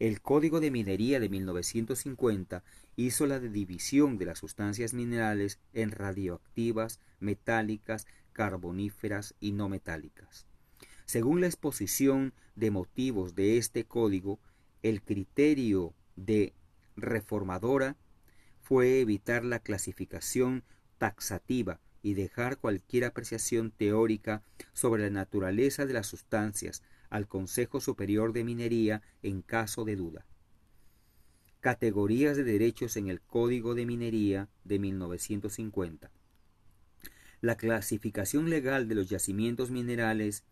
El 0.00 0.20
Código 0.20 0.60
de 0.60 0.70
Minería 0.70 1.20
de 1.20 1.30
1950 1.30 2.62
hizo 2.96 3.26
la 3.26 3.40
división 3.40 4.18
de 4.18 4.26
las 4.26 4.40
sustancias 4.40 4.92
minerales 4.92 5.58
en 5.72 5.90
radioactivas, 5.90 7.00
metálicas, 7.18 8.06
carboníferas 8.34 9.34
y 9.40 9.52
no 9.52 9.70
metálicas. 9.70 10.46
Según 11.04 11.40
la 11.40 11.46
exposición 11.46 12.32
de 12.56 12.70
motivos 12.70 13.34
de 13.34 13.58
este 13.58 13.84
código, 13.84 14.38
el 14.82 15.02
criterio 15.02 15.94
de 16.16 16.52
reformadora 16.96 17.96
fue 18.62 19.00
evitar 19.00 19.44
la 19.44 19.58
clasificación 19.58 20.64
taxativa 20.98 21.80
y 22.02 22.14
dejar 22.14 22.58
cualquier 22.58 23.04
apreciación 23.04 23.70
teórica 23.70 24.42
sobre 24.72 25.02
la 25.02 25.10
naturaleza 25.10 25.86
de 25.86 25.94
las 25.94 26.06
sustancias 26.06 26.82
al 27.10 27.28
Consejo 27.28 27.80
Superior 27.80 28.32
de 28.32 28.44
Minería 28.44 29.02
en 29.22 29.42
caso 29.42 29.84
de 29.84 29.96
duda. 29.96 30.26
Categorías 31.60 32.36
de 32.36 32.44
derechos 32.44 32.96
en 32.96 33.08
el 33.08 33.20
Código 33.20 33.74
de 33.74 33.86
Minería 33.86 34.48
de 34.64 34.78
1950. 34.78 36.10
La 37.40 37.56
clasificación 37.56 38.50
legal 38.50 38.88
de 38.88 38.94
los 38.94 39.08
yacimientos 39.08 39.70
minerales 39.70 40.44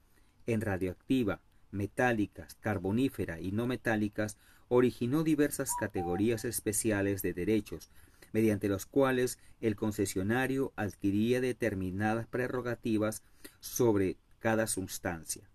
en 0.47 0.61
radioactiva, 0.61 1.41
metálicas, 1.71 2.57
carbonífera 2.61 3.41
y 3.41 3.53
no 3.53 3.67
metálicas 3.67 4.39
originó 4.69 5.23
diversas 5.23 5.71
categorías 5.79 6.45
especiales 6.45 7.23
de 7.23 7.35
derechos, 7.35 7.91
mediante 8.33 8.69
los 8.69 8.87
cuales 8.87 9.39
el 9.61 9.77
concesionario 9.77 10.73
adquiría 10.77 11.41
determinadas 11.41 12.27
prerrogativas 12.27 13.23
sobre 13.61 14.17
cada 14.39 14.67
sustancia. 14.67 15.49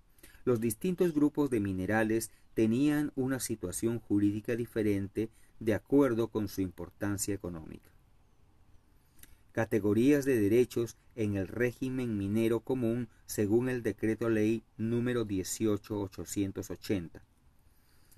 Los 0.45 0.61
distintos 0.61 1.13
grupos 1.13 1.49
de 1.49 1.59
minerales 1.59 2.31
tenían 2.53 3.11
una 3.15 3.39
situación 3.39 3.99
jurídica 3.99 4.55
diferente 4.55 5.29
de 5.59 5.73
acuerdo 5.73 6.29
con 6.29 6.47
su 6.47 6.61
importancia 6.61 7.33
económica. 7.33 7.89
Categorías 9.57 10.23
de 10.23 10.39
derechos 10.39 10.97
en 11.15 11.35
el 11.35 11.47
régimen 11.47 12.15
minero 12.15 12.59
común 12.59 13.09
según 13.25 13.69
el 13.69 13.81
decreto 13.81 14.29
ley 14.29 14.61
número 14.77 15.25
18880. 15.25 17.23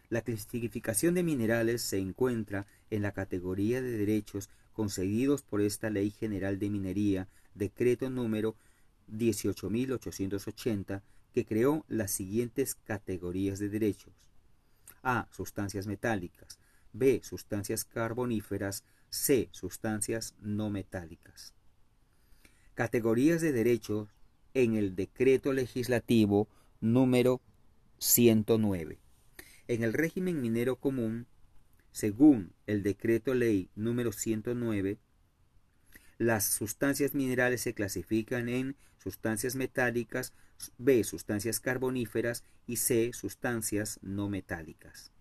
La 0.10 0.22
clasificación 0.22 1.14
de 1.14 1.24
minerales 1.24 1.82
se 1.82 1.98
encuentra 1.98 2.66
en 2.90 3.04
la 3.04 3.14
categoría 3.14 3.82
de 3.82 3.90
derechos 3.90 4.50
concedidos 4.74 5.42
por 5.42 5.62
esta 5.62 5.90
Ley 5.90 6.10
General 6.12 6.60
de 6.60 6.70
Minería, 6.70 7.30
decreto 7.56 8.10
número 8.10 8.58
18880, 9.08 11.04
que 11.34 11.46
creó 11.46 11.86
las 11.88 12.12
siguientes 12.12 12.76
categorías 12.76 13.60
de 13.60 13.70
derechos. 13.70 14.12
A. 15.04 15.30
Sustancias 15.32 15.88
metálicas. 15.88 16.60
B. 16.92 17.22
Sustancias 17.24 17.86
carboníferas. 17.86 18.84
C. 19.10 19.50
Sustancias 19.52 20.36
no 20.40 20.70
metálicas. 20.70 21.54
Categorías 22.76 23.42
de 23.42 23.52
derechos 23.52 24.10
en 24.54 24.76
el 24.76 24.96
decreto 24.96 25.54
legislativo 25.54 26.48
número 26.80 27.42
109. 28.00 29.00
En 29.68 29.84
el 29.84 29.94
régimen 29.94 30.42
minero 30.42 30.78
común, 30.78 31.28
según 31.92 32.54
el 32.66 32.84
decreto 32.84 33.34
ley 33.34 33.70
número 33.76 34.12
109, 34.12 34.98
las 36.18 36.46
sustancias 36.46 37.14
minerales 37.14 37.62
se 37.62 37.74
clasifican 37.74 38.50
en 38.50 38.76
sustancias 38.98 39.56
metálicas, 39.56 40.34
B, 40.78 41.04
sustancias 41.04 41.60
carboníferas 41.60 42.44
y 42.68 42.78
C, 42.78 43.12
sustancias 43.14 44.00
no 44.02 44.30
metálicas. 44.30 45.12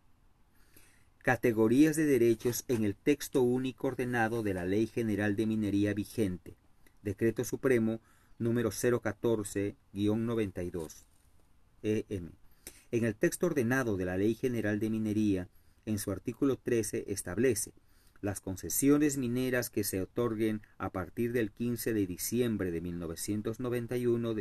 Categorías 1.29 1.95
de 1.95 2.07
derechos 2.07 2.65
en 2.69 2.85
el 2.85 2.95
texto 2.95 3.43
único 3.43 3.89
ordenado 3.89 4.43
de 4.43 4.55
la 4.55 4.65
Ley 4.65 4.87
General 4.87 5.37
de 5.37 5.45
Minería 5.45 5.93
vigente, 5.93 6.55
Decreto 7.03 7.45
Supremo 7.45 8.01
número 8.39 8.71
014-92 8.71 11.05
EM. 11.83 12.31
En 12.93 13.05
el 13.05 13.15
texto 13.15 13.45
ordenado 13.45 13.99
de 13.99 14.07
la 14.07 14.17
Ley 14.17 14.37
General 14.37 14.81
de 14.81 14.89
Minería, 14.89 15.51
en 15.85 15.99
su 15.99 16.13
artículo 16.13 16.57
13 16.57 17.05
establece 17.09 17.73
las 18.23 18.41
concesiones 18.41 19.19
mineras 19.19 19.69
que 19.69 19.85
se 19.85 20.01
otorguen 20.01 20.63
a 20.79 20.89
partir 20.89 21.33
del 21.33 21.51
15 21.51 21.93
de 21.93 22.07
diciembre 22.07 22.71
de 22.71 22.81
1991 22.81 24.35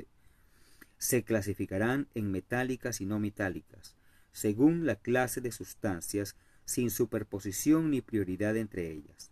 se 0.97 1.23
clasificarán 1.23 2.07
en 2.15 2.31
metálicas 2.31 3.01
y 3.01 3.05
no 3.05 3.19
metálicas, 3.19 3.97
según 4.31 4.85
la 4.85 4.95
clase 4.95 5.41
de 5.41 5.51
sustancias, 5.51 6.37
sin 6.67 6.91
superposición 6.91 7.89
ni 7.89 8.01
prioridad 8.01 8.57
entre 8.57 8.91
ellas. 8.91 9.31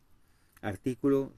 Artículo, 0.61 1.33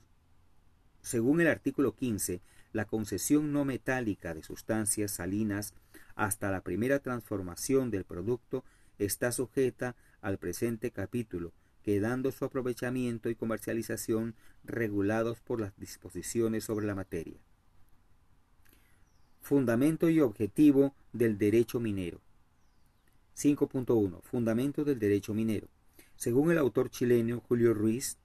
según 1.02 1.42
el 1.42 1.48
artículo 1.48 1.96
15, 1.96 2.40
la 2.72 2.86
concesión 2.86 3.52
no 3.52 3.66
metálica 3.66 4.36
de 4.36 4.44
sustancias 4.44 5.12
salinas 5.12 5.74
hasta 6.16 6.52
la 6.52 6.62
primera 6.62 7.00
transformación 7.00 7.90
del 7.90 8.04
producto 8.04 8.64
está 9.00 9.32
sujeta 9.32 9.96
al 10.22 10.38
presente 10.38 10.92
capítulo, 10.92 11.52
quedando 11.82 12.32
su 12.32 12.46
aprovechamiento 12.46 13.30
y 13.32 13.36
comercialización 13.36 14.36
regulados 14.64 15.40
por 15.40 15.60
las 15.60 15.76
disposiciones 15.78 16.64
sobre 16.64 16.86
la 16.86 16.94
materia. 16.94 17.40
Fundamento 19.42 20.10
y 20.10 20.20
objetivo 20.20 20.94
del 21.12 21.40
derecho 21.40 21.80
minero. 21.80 22.22
5.1. 23.36 24.22
Fundamento 24.22 24.84
del 24.84 25.00
derecho 25.00 25.34
minero. 25.34 25.68
Según 26.18 26.52
el 26.52 26.58
autor 26.58 26.90
chileno 26.90 27.42
Julio 27.42 27.76
Ruiz, 27.76 28.18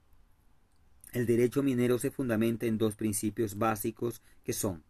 el 1.11 1.27
derecho 1.27 1.61
minero 1.61 1.99
se 1.99 2.09
fundamenta 2.09 2.65
en 2.65 2.79
dos 2.79 2.95
principios 2.95 3.59
básicos 3.59 4.23
que 4.43 4.51
son 4.51 4.83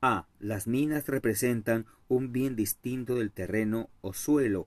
A. 0.00 0.26
Las 0.38 0.66
minas 0.66 1.06
representan 1.06 1.84
un 2.08 2.32
bien 2.32 2.56
distinto 2.56 3.16
del 3.16 3.32
terreno 3.32 3.90
o 4.00 4.14
suelo 4.14 4.66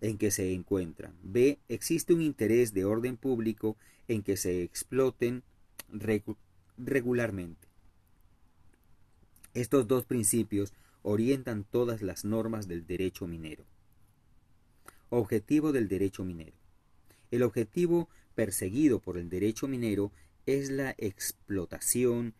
en 0.00 0.16
que 0.16 0.30
se 0.30 0.54
encuentran. 0.54 1.14
B. 1.22 1.58
Existe 1.68 2.14
un 2.14 2.22
interés 2.22 2.72
de 2.72 2.86
orden 2.86 3.18
público 3.18 3.76
en 4.08 4.22
que 4.22 4.38
se 4.38 4.62
exploten 4.62 5.42
regularmente. 6.78 7.68
Estos 9.52 9.86
dos 9.86 10.06
principios 10.06 10.72
orientan 11.02 11.64
todas 11.64 12.00
las 12.00 12.24
normas 12.24 12.68
del 12.68 12.86
derecho 12.86 13.26
minero. 13.26 13.66
Objetivo 15.16 15.70
del 15.70 15.86
derecho 15.86 16.24
minero. 16.24 16.56
El 17.30 17.44
objetivo 17.44 18.08
perseguido 18.34 18.98
por 18.98 19.16
el 19.16 19.28
derecho 19.28 19.68
minero 19.68 20.10
es 20.44 20.70
la 20.70 20.92
explotación 20.98 22.34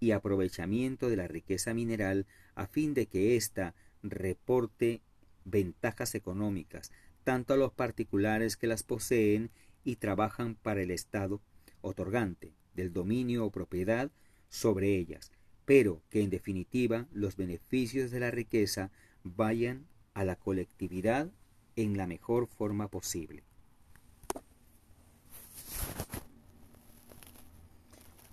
y 0.00 0.10
aprovechamiento 0.10 1.08
de 1.08 1.14
la 1.14 1.28
riqueza 1.28 1.72
mineral 1.72 2.26
a 2.56 2.66
fin 2.66 2.94
de 2.94 3.06
que 3.06 3.36
ésta 3.36 3.76
reporte 4.02 5.02
ventajas 5.44 6.16
económicas 6.16 6.90
tanto 7.22 7.54
a 7.54 7.56
los 7.56 7.70
particulares 7.72 8.56
que 8.56 8.66
las 8.66 8.82
poseen 8.82 9.52
y 9.84 9.94
trabajan 9.94 10.56
para 10.56 10.82
el 10.82 10.90
Estado 10.90 11.40
otorgante 11.80 12.54
del 12.74 12.92
dominio 12.92 13.44
o 13.44 13.52
propiedad 13.52 14.10
sobre 14.48 14.96
ellas, 14.96 15.30
pero 15.64 16.02
que 16.10 16.22
en 16.22 16.30
definitiva 16.30 17.06
los 17.12 17.36
beneficios 17.36 18.10
de 18.10 18.18
la 18.18 18.32
riqueza 18.32 18.90
vayan 19.22 19.86
a 20.12 20.24
la 20.24 20.34
colectividad 20.34 21.30
en 21.76 21.96
la 21.96 22.06
mejor 22.06 22.46
forma 22.46 22.88
posible. 22.88 23.42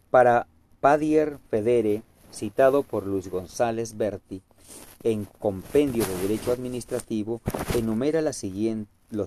Para 0.09 0.47
Padier 0.79 1.37
Federe, 1.49 2.03
citado 2.31 2.83
por 2.83 3.05
Luis 3.05 3.29
González 3.29 3.97
Berti, 3.97 4.41
en 5.03 5.25
Compendio 5.25 6.05
de 6.05 6.17
Derecho 6.21 6.51
Administrativo 6.51 7.41
enumera 7.75 8.21
los 8.21 8.37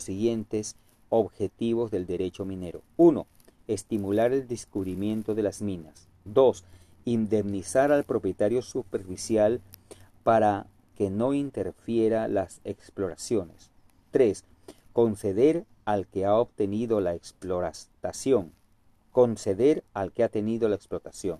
siguientes 0.02 0.76
objetivos 1.10 1.90
del 1.90 2.06
derecho 2.06 2.44
minero. 2.44 2.82
1. 2.96 3.26
Estimular 3.68 4.32
el 4.32 4.48
descubrimiento 4.48 5.34
de 5.34 5.42
las 5.42 5.60
minas. 5.60 6.08
2. 6.24 6.64
Indemnizar 7.04 7.92
al 7.92 8.04
propietario 8.04 8.62
superficial 8.62 9.60
para 10.22 10.66
que 10.96 11.10
no 11.10 11.34
interfiera 11.34 12.26
las 12.26 12.60
exploraciones. 12.64 13.70
3. 14.16 14.44
Conceder 14.94 15.66
al 15.84 16.06
que 16.06 16.24
ha 16.24 16.36
obtenido 16.36 17.02
la 17.02 17.14
exploración. 17.14 18.50
Conceder 19.12 19.84
al 19.92 20.10
que 20.10 20.24
ha 20.24 20.30
tenido 20.30 20.70
la 20.70 20.76
explotación. 20.76 21.38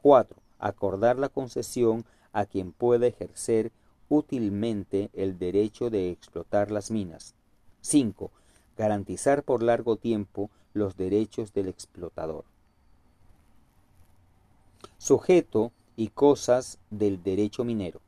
4. 0.00 0.34
Acordar 0.58 1.18
la 1.18 1.28
concesión 1.28 2.06
a 2.32 2.46
quien 2.46 2.72
pueda 2.72 3.06
ejercer 3.06 3.70
útilmente 4.08 5.10
el 5.12 5.38
derecho 5.38 5.90
de 5.90 6.08
explotar 6.08 6.70
las 6.70 6.90
minas. 6.90 7.34
5. 7.82 8.30
Garantizar 8.78 9.42
por 9.42 9.62
largo 9.62 9.96
tiempo 9.96 10.48
los 10.72 10.96
derechos 10.96 11.52
del 11.52 11.68
explotador. 11.68 12.46
Sujeto 14.96 15.70
y 15.98 16.08
cosas 16.08 16.78
del 16.88 17.22
derecho 17.22 17.62
minero. 17.62 18.00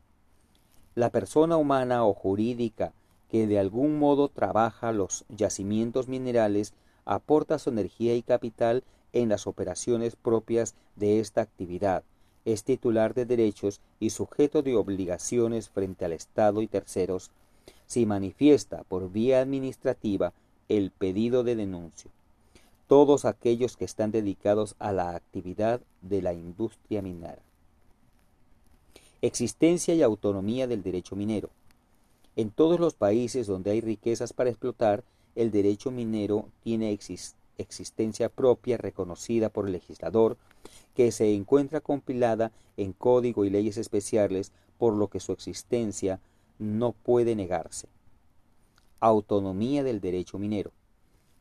La 0.95 1.11
persona 1.11 1.57
humana 1.57 2.07
o 2.07 2.15
jurídica 2.15 2.91
que 3.33 3.47
de 3.47 3.57
algún 3.57 3.97
modo 3.97 4.29
trabaja 4.29 4.91
los 4.91 5.25
yacimientos 5.27 6.07
minerales 6.07 6.75
aporta 7.03 7.57
su 7.57 7.71
energía 7.71 8.15
y 8.15 8.21
capital 8.21 8.83
en 9.11 9.29
las 9.29 9.47
operaciones 9.47 10.15
propias 10.15 10.75
de 10.95 11.19
esta 11.19 11.41
actividad, 11.41 12.03
es 12.45 12.63
titular 12.63 13.15
de 13.15 13.25
derechos 13.25 13.81
y 13.99 14.11
sujeto 14.11 14.61
de 14.61 14.75
obligaciones 14.75 15.67
frente 15.69 16.05
al 16.05 16.13
Estado 16.13 16.61
y 16.61 16.67
terceros, 16.67 17.31
si 17.87 18.05
manifiesta 18.05 18.83
por 18.83 19.11
vía 19.11 19.41
administrativa 19.41 20.31
el 20.69 20.91
pedido 20.91 21.43
de 21.43 21.55
denuncia. 21.55 22.11
Todos 22.87 23.25
aquellos 23.25 23.77
que 23.77 23.85
están 23.85 24.11
dedicados 24.11 24.75
a 24.77 24.91
la 24.91 25.15
actividad 25.15 25.81
de 26.03 26.21
la 26.21 26.33
industria 26.33 27.01
minera. 27.01 27.41
Existencia 29.23 29.95
y 29.95 30.03
autonomía 30.03 30.67
del 30.67 30.83
derecho 30.83 31.15
minero. 31.15 31.49
En 32.35 32.49
todos 32.49 32.79
los 32.79 32.95
países 32.95 33.47
donde 33.47 33.71
hay 33.71 33.81
riquezas 33.81 34.33
para 34.33 34.49
explotar, 34.49 35.03
el 35.35 35.51
derecho 35.51 35.91
minero 35.91 36.49
tiene 36.63 36.97
existencia 37.57 38.29
propia 38.29 38.77
reconocida 38.77 39.49
por 39.49 39.67
el 39.67 39.73
legislador 39.73 40.37
que 40.95 41.11
se 41.11 41.33
encuentra 41.33 41.81
compilada 41.81 42.51
en 42.77 42.93
código 42.93 43.45
y 43.45 43.49
leyes 43.49 43.77
especiales, 43.77 44.51
por 44.77 44.93
lo 44.93 45.07
que 45.07 45.19
su 45.19 45.31
existencia 45.31 46.19
no 46.59 46.91
puede 46.91 47.35
negarse. 47.35 47.87
Autonomía 48.99 49.83
del 49.83 50.01
derecho 50.01 50.39
minero. 50.39 50.71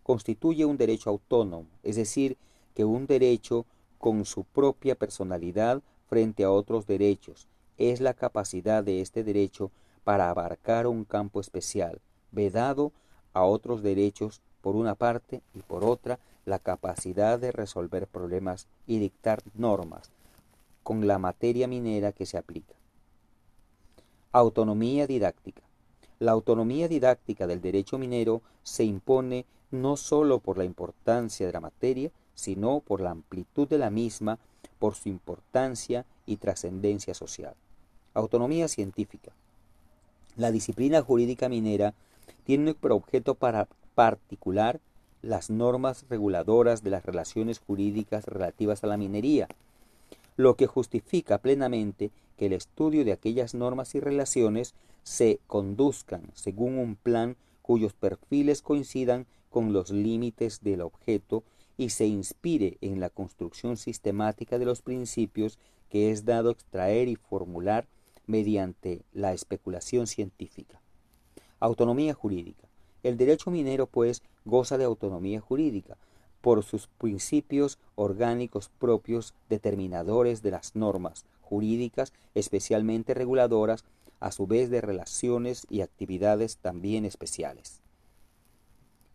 Constituye 0.03 0.65
un 0.65 0.77
derecho 0.77 1.11
autónomo, 1.11 1.67
es 1.83 1.97
decir, 1.97 2.37
que 2.75 2.85
un 2.85 3.07
derecho 3.07 3.67
con 3.99 4.25
su 4.25 4.45
propia 4.45 4.95
personalidad 4.95 5.81
frente 6.09 6.45
a 6.45 6.51
otros 6.51 6.87
derechos 6.87 7.47
es 7.79 8.01
la 8.01 8.15
capacidad 8.15 8.83
de 8.83 9.01
este 9.01 9.23
derecho 9.25 9.71
para 10.05 10.31
abarcar 10.31 10.87
un 10.87 11.05
campo 11.05 11.41
especial, 11.41 12.01
vedado 12.31 12.93
a 13.33 13.45
otros 13.45 13.83
derechos 13.83 14.41
por 14.61 14.77
una 14.77 14.95
parte 14.95 15.43
y 15.55 15.61
por 15.61 15.85
otra 15.85 16.19
la 16.45 16.59
capacidad 16.59 17.39
de 17.39 17.53
resolver 17.53 18.07
problemas 18.07 18.67
y 18.87 18.99
dictar 18.99 19.43
normas 19.55 20.11
con 20.83 21.07
la 21.07 21.19
materia 21.19 21.69
minera 21.69 22.13
que 22.13 22.27
se 22.27 22.39
aplica. 22.39 22.75
Autonomía 24.33 25.07
didáctica. 25.07 25.63
La 26.19 26.33
autonomía 26.33 26.89
didáctica 26.89 27.47
del 27.47 27.61
derecho 27.61 27.99
minero 27.99 28.43
se 28.63 28.85
impone 28.85 29.45
no 29.71 29.97
sólo 29.97 30.39
por 30.39 30.59
la 30.59 30.65
importancia 30.65 31.47
de 31.47 31.53
la 31.53 31.61
materia, 31.61 32.11
sino 32.35 32.81
por 32.81 33.01
la 33.01 33.11
amplitud 33.11 33.69
de 33.69 33.79
la 33.79 33.91
misma, 33.91 34.39
por 34.79 34.95
su 34.95 35.09
importancia 35.09 36.05
y 36.27 36.37
trascendencia 36.37 37.15
social. 37.15 37.55
Autonomía 38.15 38.69
científica. 38.69 39.33
La 40.37 40.51
disciplina 40.51 41.03
jurídica 41.03 41.49
minera 41.49 41.95
tiene 42.45 42.75
por 42.75 42.93
objeto 42.93 43.35
para 43.35 43.69
particular 43.95 44.81
las 45.21 45.51
normas 45.51 46.07
reguladoras 46.09 46.83
de 46.83 46.91
las 46.91 47.05
relaciones 47.05 47.59
jurídicas 47.59 48.25
relativas 48.25 48.83
a 48.83 48.87
la 48.87 48.97
minería, 48.97 49.47
lo 50.37 50.57
que 50.57 50.67
justifica 50.67 51.39
plenamente 51.39 52.11
que 52.37 52.47
el 52.47 52.55
estudio 52.55 53.05
de 53.05 53.13
aquellas 53.13 53.55
normas 53.55 53.95
y 53.95 54.01
relaciones 54.01 54.75
se 55.03 55.39
conduzcan 55.47 56.23
según 56.35 56.79
un 56.79 56.97
plan 56.97 57.37
cuyos 57.61 57.93
perfiles 57.93 58.63
coincidan 58.63 59.27
con 59.51 59.73
los 59.73 59.91
límites 59.91 60.61
del 60.63 60.81
objeto 60.81 61.45
y 61.77 61.91
se 61.91 62.07
inspire 62.07 62.79
en 62.81 63.01
la 63.01 63.11
construcción 63.11 63.77
sistemática 63.77 64.59
de 64.59 64.65
los 64.65 64.83
principios 64.83 65.59
que 65.91 66.11
es 66.11 66.25
dado 66.25 66.51
extraer 66.51 67.09
y 67.09 67.17
formular 67.17 67.87
mediante 68.27 69.03
la 69.13 69.33
especulación 69.33 70.07
científica. 70.07 70.81
Autonomía 71.61 72.15
jurídica. 72.15 72.69
El 73.03 73.17
derecho 73.17 73.51
minero, 73.51 73.87
pues, 73.87 74.23
goza 74.45 74.79
de 74.79 74.85
autonomía 74.85 75.41
jurídica 75.41 75.97
por 76.41 76.65
sus 76.65 76.89
principios 76.89 77.79
orgánicos 77.95 78.69
propios 78.79 79.33
determinadores 79.49 80.43
de 80.43 80.51
las 80.51 80.75
normas 80.75 81.25
jurídicas, 81.41 82.13
especialmente 82.35 83.15
reguladoras, 83.15 83.85
a 84.21 84.31
su 84.31 84.47
vez 84.47 84.71
de 84.71 84.81
relaciones 84.81 85.67
y 85.69 85.81
actividades 85.81 86.59
también 86.59 87.05
especiales. 87.05 87.81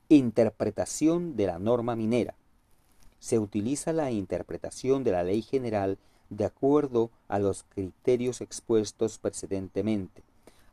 Interpretación 0.10 1.36
de 1.36 1.48
la 1.48 1.60
norma 1.60 1.96
minera. 1.96 2.36
Se 3.20 3.40
utiliza 3.40 3.94
la 3.94 4.12
interpretación 4.12 5.04
de 5.04 5.12
la 5.12 5.24
ley 5.24 5.42
general 5.42 5.98
de 6.30 6.46
acuerdo 6.46 7.10
a 7.28 7.40
los 7.40 7.64
criterios 7.64 8.42
expuestos 8.42 9.18
precedentemente, 9.18 10.24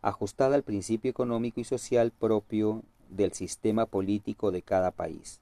ajustada 0.03 0.55
al 0.55 0.63
principio 0.63 1.11
económico 1.11 1.61
y 1.61 1.65
social 1.65 2.11
propio 2.11 2.83
del 3.09 3.33
sistema 3.33 3.87
político 3.87 4.51
de 4.51 4.63
cada 4.63 4.91
país. 4.91 5.41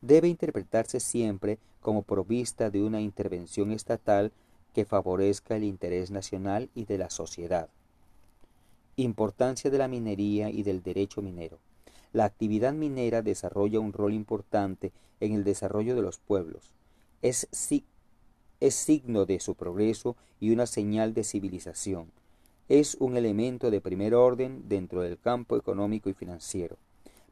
Debe 0.00 0.28
interpretarse 0.28 1.00
siempre 1.00 1.58
como 1.80 2.02
provista 2.02 2.70
de 2.70 2.82
una 2.82 3.00
intervención 3.00 3.72
estatal 3.72 4.32
que 4.72 4.84
favorezca 4.84 5.56
el 5.56 5.64
interés 5.64 6.10
nacional 6.10 6.70
y 6.74 6.86
de 6.86 6.98
la 6.98 7.10
sociedad. 7.10 7.68
Importancia 8.96 9.70
de 9.70 9.78
la 9.78 9.88
minería 9.88 10.50
y 10.50 10.62
del 10.62 10.82
derecho 10.82 11.22
minero. 11.22 11.58
La 12.12 12.24
actividad 12.24 12.72
minera 12.72 13.22
desarrolla 13.22 13.80
un 13.80 13.92
rol 13.92 14.12
importante 14.12 14.92
en 15.20 15.32
el 15.32 15.44
desarrollo 15.44 15.94
de 15.94 16.02
los 16.02 16.18
pueblos. 16.18 16.72
Es, 17.22 17.48
es 18.66 18.74
signo 18.74 19.26
de 19.26 19.40
su 19.40 19.54
progreso 19.54 20.16
y 20.40 20.50
una 20.50 20.66
señal 20.66 21.14
de 21.14 21.24
civilización. 21.24 22.10
Es 22.68 22.96
un 23.00 23.16
elemento 23.16 23.70
de 23.70 23.80
primer 23.80 24.14
orden 24.14 24.68
dentro 24.68 25.02
del 25.02 25.18
campo 25.18 25.56
económico 25.56 26.08
y 26.08 26.14
financiero 26.14 26.76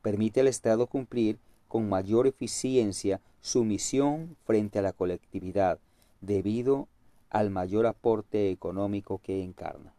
permite 0.02 0.40
al 0.40 0.48
Estado 0.48 0.86
cumplir 0.86 1.38
con 1.68 1.88
mayor 1.88 2.26
eficiencia 2.26 3.20
su 3.40 3.64
misión 3.64 4.36
frente 4.44 4.78
a 4.78 4.82
la 4.82 4.92
colectividad, 4.92 5.78
debido 6.20 6.88
al 7.30 7.50
mayor 7.50 7.86
aporte 7.86 8.50
económico 8.50 9.20
que 9.22 9.42
encarna. 9.42 9.92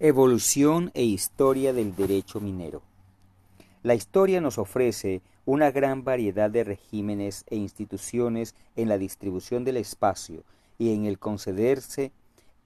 Evolución 0.00 0.90
e 0.94 1.04
historia 1.04 1.72
del 1.72 1.94
derecho 1.94 2.40
minero. 2.40 2.82
La 3.82 3.94
historia 3.94 4.40
nos 4.40 4.58
ofrece 4.58 5.22
una 5.46 5.70
gran 5.70 6.04
variedad 6.04 6.50
de 6.50 6.64
regímenes 6.64 7.44
e 7.48 7.56
instituciones 7.56 8.54
en 8.76 8.88
la 8.88 8.98
distribución 8.98 9.64
del 9.64 9.76
espacio 9.76 10.42
y 10.78 10.94
en 10.94 11.04
el 11.04 11.18
concederse 11.18 12.12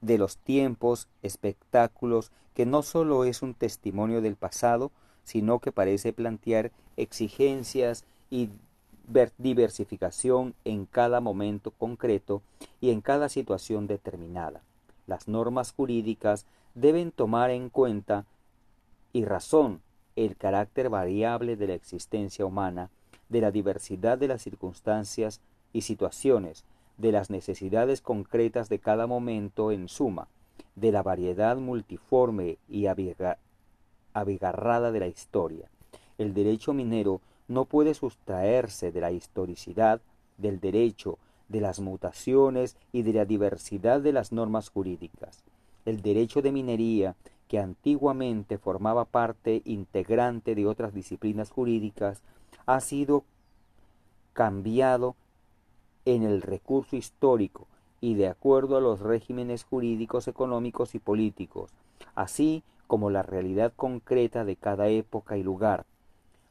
de 0.00 0.18
los 0.18 0.36
tiempos, 0.36 1.08
espectáculos, 1.22 2.30
que 2.54 2.66
no 2.66 2.82
sólo 2.82 3.24
es 3.24 3.42
un 3.42 3.54
testimonio 3.54 4.20
del 4.20 4.36
pasado, 4.36 4.92
sino 5.24 5.58
que 5.58 5.72
parece 5.72 6.12
plantear 6.12 6.70
exigencias 6.96 8.04
y 8.30 8.50
diversificación 9.38 10.54
en 10.64 10.86
cada 10.86 11.20
momento 11.20 11.70
concreto 11.70 12.42
y 12.80 12.90
en 12.90 13.00
cada 13.00 13.28
situación 13.28 13.86
determinada. 13.86 14.62
Las 15.06 15.28
normas 15.28 15.72
jurídicas 15.72 16.46
deben 16.74 17.10
tomar 17.10 17.50
en 17.50 17.70
cuenta 17.70 18.26
y 19.12 19.24
razón 19.24 19.80
el 20.24 20.36
carácter 20.36 20.88
variable 20.88 21.56
de 21.56 21.68
la 21.68 21.74
existencia 21.74 22.44
humana, 22.44 22.90
de 23.28 23.40
la 23.40 23.50
diversidad 23.50 24.18
de 24.18 24.28
las 24.28 24.42
circunstancias 24.42 25.40
y 25.72 25.82
situaciones, 25.82 26.64
de 26.96 27.12
las 27.12 27.30
necesidades 27.30 28.00
concretas 28.00 28.68
de 28.68 28.80
cada 28.80 29.06
momento 29.06 29.70
en 29.70 29.88
suma, 29.88 30.28
de 30.74 30.90
la 30.90 31.02
variedad 31.02 31.56
multiforme 31.56 32.58
y 32.68 32.86
abigarrada 32.86 34.90
de 34.90 35.00
la 35.00 35.06
historia. 35.06 35.70
El 36.16 36.34
derecho 36.34 36.72
minero 36.72 37.20
no 37.46 37.64
puede 37.64 37.94
sustraerse 37.94 38.90
de 38.90 39.00
la 39.00 39.12
historicidad 39.12 40.00
del 40.36 40.58
derecho, 40.58 41.18
de 41.48 41.60
las 41.60 41.80
mutaciones 41.80 42.76
y 42.92 43.02
de 43.02 43.12
la 43.12 43.24
diversidad 43.24 44.00
de 44.00 44.12
las 44.12 44.32
normas 44.32 44.68
jurídicas. 44.68 45.42
El 45.84 46.02
derecho 46.02 46.42
de 46.42 46.52
minería, 46.52 47.16
que 47.48 47.58
antiguamente 47.58 48.58
formaba 48.58 49.06
parte 49.06 49.62
integrante 49.64 50.54
de 50.54 50.66
otras 50.66 50.94
disciplinas 50.94 51.50
jurídicas, 51.50 52.22
ha 52.66 52.80
sido 52.80 53.24
cambiado 54.34 55.16
en 56.04 56.22
el 56.22 56.42
recurso 56.42 56.96
histórico 56.96 57.66
y 58.00 58.14
de 58.14 58.28
acuerdo 58.28 58.76
a 58.76 58.80
los 58.80 59.00
regímenes 59.00 59.64
jurídicos, 59.64 60.28
económicos 60.28 60.94
y 60.94 60.98
políticos, 60.98 61.72
así 62.14 62.62
como 62.86 63.10
la 63.10 63.22
realidad 63.22 63.72
concreta 63.74 64.44
de 64.44 64.56
cada 64.56 64.88
época 64.88 65.36
y 65.36 65.42
lugar, 65.42 65.84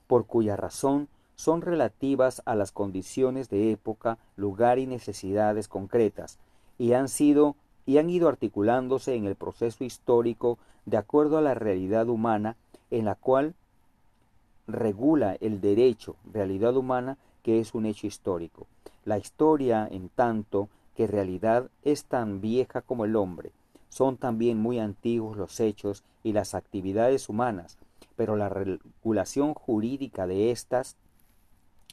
por 0.08 0.26
cuya 0.26 0.56
razón 0.56 1.08
son 1.36 1.62
relativas 1.62 2.42
a 2.46 2.56
las 2.56 2.72
condiciones 2.72 3.50
de 3.50 3.72
época, 3.72 4.18
lugar 4.36 4.80
y 4.80 4.88
necesidades 4.88 5.68
concretas, 5.68 6.40
y 6.78 6.94
han 6.94 7.08
sido 7.08 7.56
y 7.88 7.98
han 7.98 8.10
ido 8.12 8.28
articulándose 8.28 9.16
en 9.16 9.26
el 9.26 9.36
proceso 9.36 9.84
histórico 9.84 10.60
de 10.86 10.98
acuerdo 10.98 11.38
a 11.38 11.42
la 11.42 11.56
realidad 11.56 12.10
humana 12.10 12.58
en 12.92 13.06
la 13.06 13.16
cual 13.16 13.56
regula 14.68 15.38
el 15.40 15.62
derecho, 15.62 16.18
realidad 16.32 16.76
humana 16.76 17.18
que 17.42 17.62
es 17.62 17.74
un 17.74 17.86
hecho 17.86 18.06
histórico. 18.06 18.68
La 19.06 19.18
historia, 19.18 19.88
en 19.90 20.10
tanto 20.10 20.68
que 20.98 21.08
realidad 21.08 21.70
es 21.82 22.04
tan 22.04 22.42
vieja 22.42 22.82
como 22.82 23.06
el 23.06 23.16
hombre, 23.16 23.52
son 23.88 24.18
también 24.18 24.58
muy 24.58 24.80
antiguos 24.80 25.38
los 25.38 25.62
hechos 25.62 26.04
y 26.24 26.34
las 26.34 26.56
actividades 26.56 27.30
humanas, 27.30 27.78
pero 28.18 28.36
la 28.36 28.50
regulación 28.50 29.54
jurídica 29.54 30.28
de 30.28 30.52
estas 30.52 30.98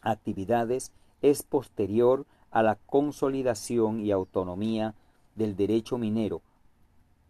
actividades 0.02 0.90
es 1.22 1.44
posterior 1.44 2.26
a 2.50 2.64
la 2.64 2.78
consolidación 2.86 4.00
y 4.00 4.10
autonomía 4.10 4.94
del 5.34 5.56
derecho 5.56 5.98
minero. 5.98 6.42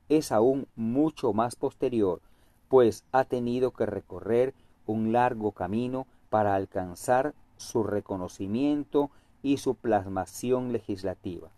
Es 0.09 0.33
aún 0.33 0.67
mucho 0.77 1.33
más 1.33 1.57
posterior, 1.57 2.21
pues 2.69 3.05
ha 3.13 3.25
tenido 3.25 3.71
que 3.71 3.87
recorrer 3.87 4.55
un 4.87 5.13
largo 5.13 5.53
camino 5.53 6.07
para 6.31 6.55
alcanzar 6.55 7.35
su 7.57 7.85
reconocimiento 7.85 9.11
y 9.43 9.59
su 9.59 9.75
plasmación 9.75 10.73
legislativa. 10.73 11.49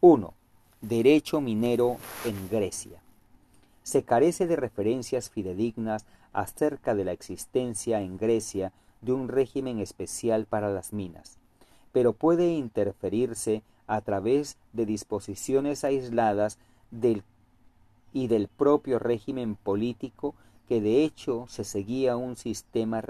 1. 0.00 0.34
Derecho 0.80 1.40
minero 1.40 1.96
en 2.24 2.48
Grecia. 2.48 3.00
Se 3.82 4.02
carece 4.02 4.46
de 4.46 4.56
referencias 4.56 5.30
fidedignas 5.30 6.04
acerca 6.32 6.94
de 6.94 7.04
la 7.04 7.12
existencia 7.12 8.00
en 8.00 8.18
Grecia 8.18 8.72
de 9.00 9.12
un 9.12 9.28
régimen 9.28 9.78
especial 9.78 10.46
para 10.46 10.70
las 10.70 10.92
minas, 10.92 11.38
pero 11.92 12.12
puede 12.12 12.52
interferirse 12.52 13.62
a 13.88 14.00
través 14.02 14.56
de 14.72 14.86
disposiciones 14.86 15.82
aisladas 15.82 16.58
del 16.90 17.24
y 18.12 18.28
del 18.28 18.48
propio 18.48 18.98
régimen 18.98 19.56
político 19.56 20.34
que 20.68 20.80
de 20.80 21.04
hecho 21.04 21.46
se 21.48 21.64
seguía 21.64 22.16
un 22.16 22.36
sistema 22.36 23.02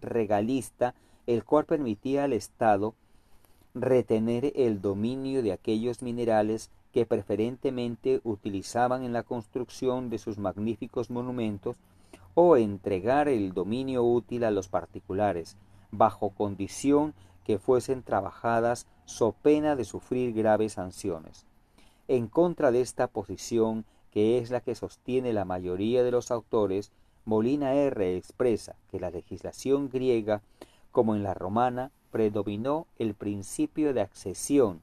regalista 0.00 0.94
el 1.26 1.44
cual 1.44 1.64
permitía 1.64 2.24
al 2.24 2.32
Estado 2.32 2.94
retener 3.74 4.52
el 4.54 4.80
dominio 4.80 5.42
de 5.42 5.52
aquellos 5.52 6.02
minerales 6.02 6.70
que 6.92 7.06
preferentemente 7.06 8.20
utilizaban 8.22 9.02
en 9.02 9.12
la 9.12 9.24
construcción 9.24 10.10
de 10.10 10.18
sus 10.18 10.38
magníficos 10.38 11.10
monumentos 11.10 11.76
o 12.34 12.56
entregar 12.56 13.28
el 13.28 13.52
dominio 13.52 14.04
útil 14.04 14.44
a 14.44 14.50
los 14.50 14.68
particulares, 14.68 15.56
bajo 15.90 16.30
condición 16.30 17.14
que 17.44 17.58
fuesen 17.58 18.02
trabajadas 18.02 18.86
so 19.04 19.32
pena 19.32 19.76
de 19.76 19.84
sufrir 19.84 20.32
graves 20.32 20.74
sanciones. 20.74 21.46
En 22.08 22.28
contra 22.28 22.70
de 22.70 22.80
esta 22.80 23.06
posición 23.06 23.84
que 24.10 24.38
es 24.38 24.50
la 24.50 24.60
que 24.60 24.74
sostiene 24.74 25.32
la 25.32 25.44
mayoría 25.44 26.04
de 26.04 26.12
los 26.12 26.30
autores, 26.30 26.92
Molina 27.24 27.74
R. 27.74 28.16
expresa 28.16 28.76
que 28.90 29.00
la 29.00 29.10
legislación 29.10 29.88
griega, 29.88 30.40
como 30.92 31.16
en 31.16 31.24
la 31.24 31.34
romana, 31.34 31.90
predominó 32.12 32.86
el 32.98 33.14
principio 33.14 33.92
de 33.92 34.02
accesión, 34.02 34.82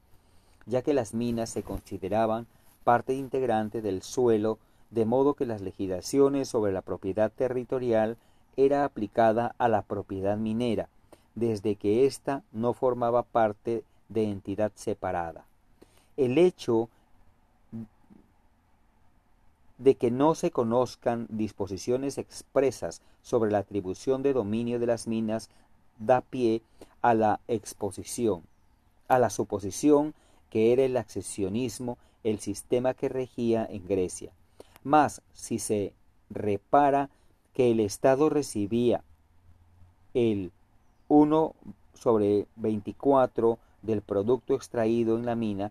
ya 0.66 0.82
que 0.82 0.92
las 0.92 1.14
minas 1.14 1.48
se 1.48 1.62
consideraban 1.62 2.46
parte 2.84 3.14
integrante 3.14 3.80
del 3.80 4.02
suelo, 4.02 4.58
de 4.90 5.06
modo 5.06 5.32
que 5.32 5.46
las 5.46 5.62
legislaciones 5.62 6.48
sobre 6.48 6.72
la 6.72 6.82
propiedad 6.82 7.32
territorial 7.32 8.18
era 8.58 8.84
aplicada 8.84 9.54
a 9.56 9.68
la 9.68 9.80
propiedad 9.80 10.36
minera, 10.36 10.90
desde 11.34 11.76
que 11.76 12.04
ésta 12.04 12.42
no 12.52 12.74
formaba 12.74 13.22
parte 13.22 13.84
de 14.12 14.24
entidad 14.24 14.72
separada. 14.74 15.44
El 16.16 16.38
hecho 16.38 16.88
de 19.78 19.94
que 19.96 20.10
no 20.10 20.34
se 20.34 20.50
conozcan 20.50 21.26
disposiciones 21.28 22.18
expresas 22.18 23.02
sobre 23.22 23.50
la 23.50 23.58
atribución 23.58 24.22
de 24.22 24.32
dominio 24.32 24.78
de 24.78 24.86
las 24.86 25.06
minas 25.06 25.50
da 25.98 26.20
pie 26.20 26.62
a 27.00 27.14
la 27.14 27.40
exposición, 27.48 28.42
a 29.08 29.18
la 29.18 29.30
suposición 29.30 30.14
que 30.50 30.72
era 30.72 30.84
el 30.84 30.96
accesionismo 30.96 31.98
el 32.22 32.38
sistema 32.38 32.94
que 32.94 33.08
regía 33.08 33.66
en 33.68 33.86
Grecia. 33.86 34.32
Mas 34.84 35.22
si 35.32 35.58
se 35.58 35.92
repara 36.30 37.10
que 37.54 37.70
el 37.70 37.80
Estado 37.80 38.28
recibía 38.28 39.02
el 40.14 40.52
1 41.08 41.54
sobre 41.94 42.46
24 42.56 43.58
del 43.82 44.00
producto 44.00 44.54
extraído 44.54 45.16
en 45.18 45.26
la 45.26 45.34
mina, 45.34 45.70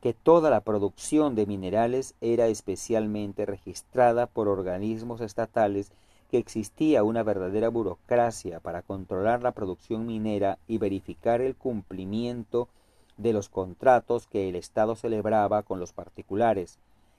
que 0.00 0.12
toda 0.14 0.50
la 0.50 0.60
producción 0.60 1.34
de 1.34 1.46
minerales 1.46 2.14
era 2.20 2.46
especialmente 2.48 3.46
registrada 3.46 4.26
por 4.26 4.48
organismos 4.48 5.20
estatales, 5.20 5.92
que 6.30 6.38
existía 6.38 7.04
una 7.04 7.22
verdadera 7.22 7.68
burocracia 7.68 8.60
para 8.60 8.82
controlar 8.82 9.42
la 9.42 9.52
producción 9.52 10.06
minera 10.06 10.58
y 10.68 10.78
verificar 10.78 11.40
el 11.40 11.54
cumplimiento 11.54 12.68
de 13.16 13.32
los 13.32 13.48
contratos 13.48 14.26
que 14.26 14.48
el 14.48 14.56
Estado 14.56 14.96
celebraba 14.96 15.62
con 15.62 15.80
los 15.80 15.92
particulares, 15.92 16.78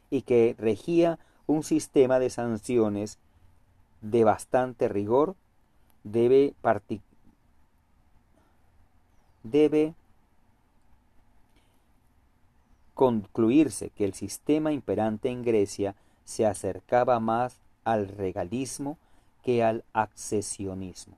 y 0.10 0.22
que 0.22 0.56
regía 0.58 1.18
un 1.48 1.64
sistema 1.64 2.20
de 2.20 2.30
sanciones 2.30 3.18
de 4.02 4.24
bastante 4.24 4.88
rigor, 4.88 5.36
debe, 6.04 6.54
debe 9.44 9.96
concluirse 12.96 13.92
que 13.92 14.06
el 14.06 14.14
sistema 14.14 14.72
imperante 14.72 15.30
en 15.30 15.44
Grecia 15.44 15.96
se 16.24 16.46
acercaba 16.46 17.20
más 17.20 17.60
al 17.84 18.08
regalismo 18.08 18.98
que 19.44 19.64
al 19.64 19.84
accesionismo. 19.94 21.18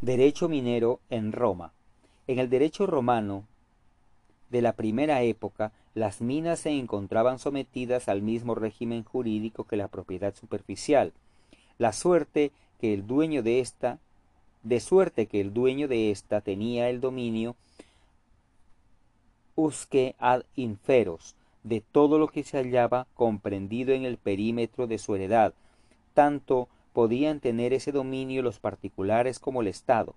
Derecho 0.00 0.48
minero 0.48 1.00
en 1.10 1.32
Roma. 1.32 1.72
En 2.28 2.38
el 2.38 2.48
derecho 2.48 2.86
romano 2.86 3.44
de 4.50 4.62
la 4.62 4.72
primera 4.74 5.22
época, 5.22 5.72
las 5.94 6.20
minas 6.20 6.60
se 6.60 6.70
encontraban 6.70 7.38
sometidas 7.38 8.08
al 8.08 8.22
mismo 8.22 8.54
régimen 8.54 9.02
jurídico 9.02 9.64
que 9.64 9.76
la 9.76 9.88
propiedad 9.88 10.34
superficial. 10.34 11.12
La 11.78 11.92
suerte 11.92 12.52
que 12.80 12.94
el 12.94 13.06
dueño 13.06 13.42
de 13.42 13.60
esta, 13.60 13.98
de 14.62 14.78
suerte 14.80 15.26
que 15.26 15.40
el 15.40 15.52
dueño 15.52 15.88
de 15.88 16.10
esta 16.10 16.40
tenía 16.40 16.88
el 16.88 17.00
dominio 17.00 17.56
usque 19.56 20.14
ad 20.18 20.42
inferos, 20.54 21.34
de 21.64 21.80
todo 21.80 22.18
lo 22.18 22.28
que 22.28 22.44
se 22.44 22.58
hallaba 22.58 23.08
comprendido 23.14 23.92
en 23.92 24.04
el 24.04 24.18
perímetro 24.18 24.86
de 24.86 24.98
su 24.98 25.16
heredad, 25.16 25.52
tanto 26.14 26.68
podían 26.92 27.40
tener 27.40 27.72
ese 27.72 27.90
dominio 27.90 28.42
los 28.42 28.60
particulares 28.60 29.40
como 29.40 29.62
el 29.62 29.66
Estado, 29.66 30.14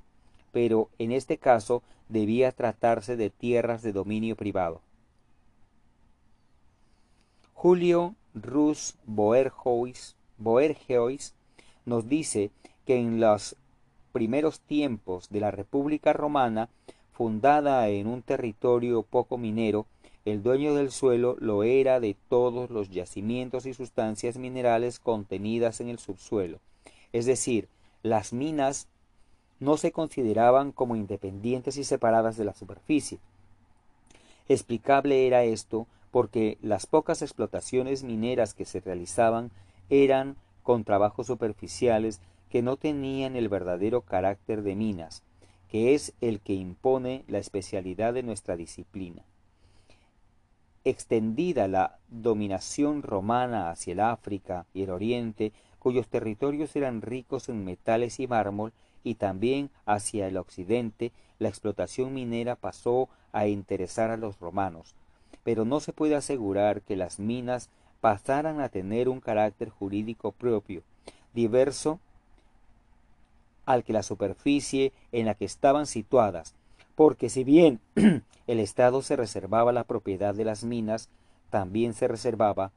pero 0.52 0.90
en 1.00 1.12
este 1.12 1.38
caso 1.38 1.82
debía 2.08 2.52
tratarse 2.52 3.18
de 3.18 3.32
tierras 3.32 3.82
de 3.82 3.94
dominio 3.94 4.36
privado. 4.36 4.82
Julio 7.54 8.16
Rus 8.34 8.96
Boergeois, 9.06 10.16
Boergeois 10.38 11.34
nos 11.86 12.08
dice 12.08 12.52
que 12.86 12.98
en 12.98 13.20
los 13.20 13.56
primeros 14.12 14.60
tiempos 14.62 15.30
de 15.30 15.40
la 15.40 15.52
República 15.52 16.14
Romana 16.14 16.70
fundada 17.20 17.90
en 17.90 18.08
un 18.08 18.22
territorio 18.22 19.04
poco 19.04 19.38
minero, 19.38 19.86
el 20.24 20.42
dueño 20.42 20.74
del 20.74 20.90
suelo 20.90 21.36
lo 21.42 21.64
era 21.64 22.00
de 22.00 22.16
todos 22.30 22.70
los 22.70 22.92
yacimientos 22.92 23.66
y 23.66 23.74
sustancias 23.74 24.38
minerales 24.38 25.00
contenidas 25.00 25.82
en 25.82 25.90
el 25.90 26.00
subsuelo. 26.00 26.60
Es 27.12 27.26
decir, 27.26 27.68
las 28.04 28.32
minas 28.32 28.88
no 29.60 29.76
se 29.76 29.92
consideraban 29.92 30.72
como 30.72 30.96
independientes 30.96 31.76
y 31.76 31.84
separadas 31.84 32.38
de 32.38 32.46
la 32.46 32.54
superficie. 32.54 33.20
Explicable 34.48 35.28
era 35.28 35.44
esto 35.44 35.88
porque 36.12 36.58
las 36.62 36.86
pocas 36.86 37.22
explotaciones 37.22 38.02
mineras 38.02 38.54
que 38.54 38.64
se 38.64 38.80
realizaban 38.80 39.52
eran 39.90 40.38
con 40.64 40.86
trabajos 40.86 41.28
superficiales 41.28 42.22
que 42.50 42.62
no 42.62 42.78
tenían 42.78 43.36
el 43.36 43.50
verdadero 43.50 44.04
carácter 44.04 44.62
de 44.62 44.76
minas, 44.76 45.22
que 45.70 45.94
es 45.94 46.14
el 46.20 46.40
que 46.42 46.54
impone 46.54 47.24
la 47.28 47.38
especialidad 47.38 48.14
de 48.14 48.24
nuestra 48.24 48.56
disciplina. 48.56 49.24
Extendida 50.84 51.68
la 51.68 52.00
dominación 52.10 53.04
romana 53.04 53.70
hacia 53.70 53.94
el 53.94 54.00
África 54.00 54.66
y 54.74 54.84
el 54.84 54.90
Oriente, 54.90 55.52
cuyos 55.78 56.08
territorios 56.08 56.76
eran 56.76 57.02
ricos 57.02 57.50
en 57.50 57.64
metales 57.64 58.20
y 58.20 58.28
mármol, 58.28 58.74
y 59.04 59.16
también 59.16 59.70
hacia 59.86 60.28
el 60.28 60.38
occidente, 60.38 61.12
la 61.38 61.50
explotación 61.50 62.14
minera 62.14 62.56
pasó 62.56 63.08
a 63.32 63.48
interesar 63.48 64.10
a 64.12 64.18
los 64.18 64.40
romanos, 64.40 64.96
pero 65.44 65.66
no 65.66 65.80
se 65.80 65.94
puede 65.94 66.16
asegurar 66.16 66.82
que 66.82 66.96
las 66.96 67.20
minas 67.20 67.70
pasaran 68.02 68.60
a 68.60 68.70
tener 68.70 69.08
un 69.08 69.20
carácter 69.20 69.70
jurídico 69.70 70.32
propio, 70.32 70.84
diverso 71.34 72.00
al 73.70 73.84
que 73.84 73.94
la 73.94 74.02
superficie 74.02 74.94
en 75.12 75.28
la 75.28 75.36
que 75.36 75.46
estaban 75.46 75.86
situadas, 75.86 76.56
porque 76.96 77.30
si 77.30 77.44
bien 77.44 77.80
el 78.48 78.60
Estado 78.60 79.04
se 79.04 79.16
reservaba 79.16 79.72
la 79.72 79.84
propiedad 79.84 80.34
de 80.34 80.44
las 80.44 80.64
minas, 80.64 81.08
también 81.52 81.94
se 81.94 82.08
reservaba 82.08 82.72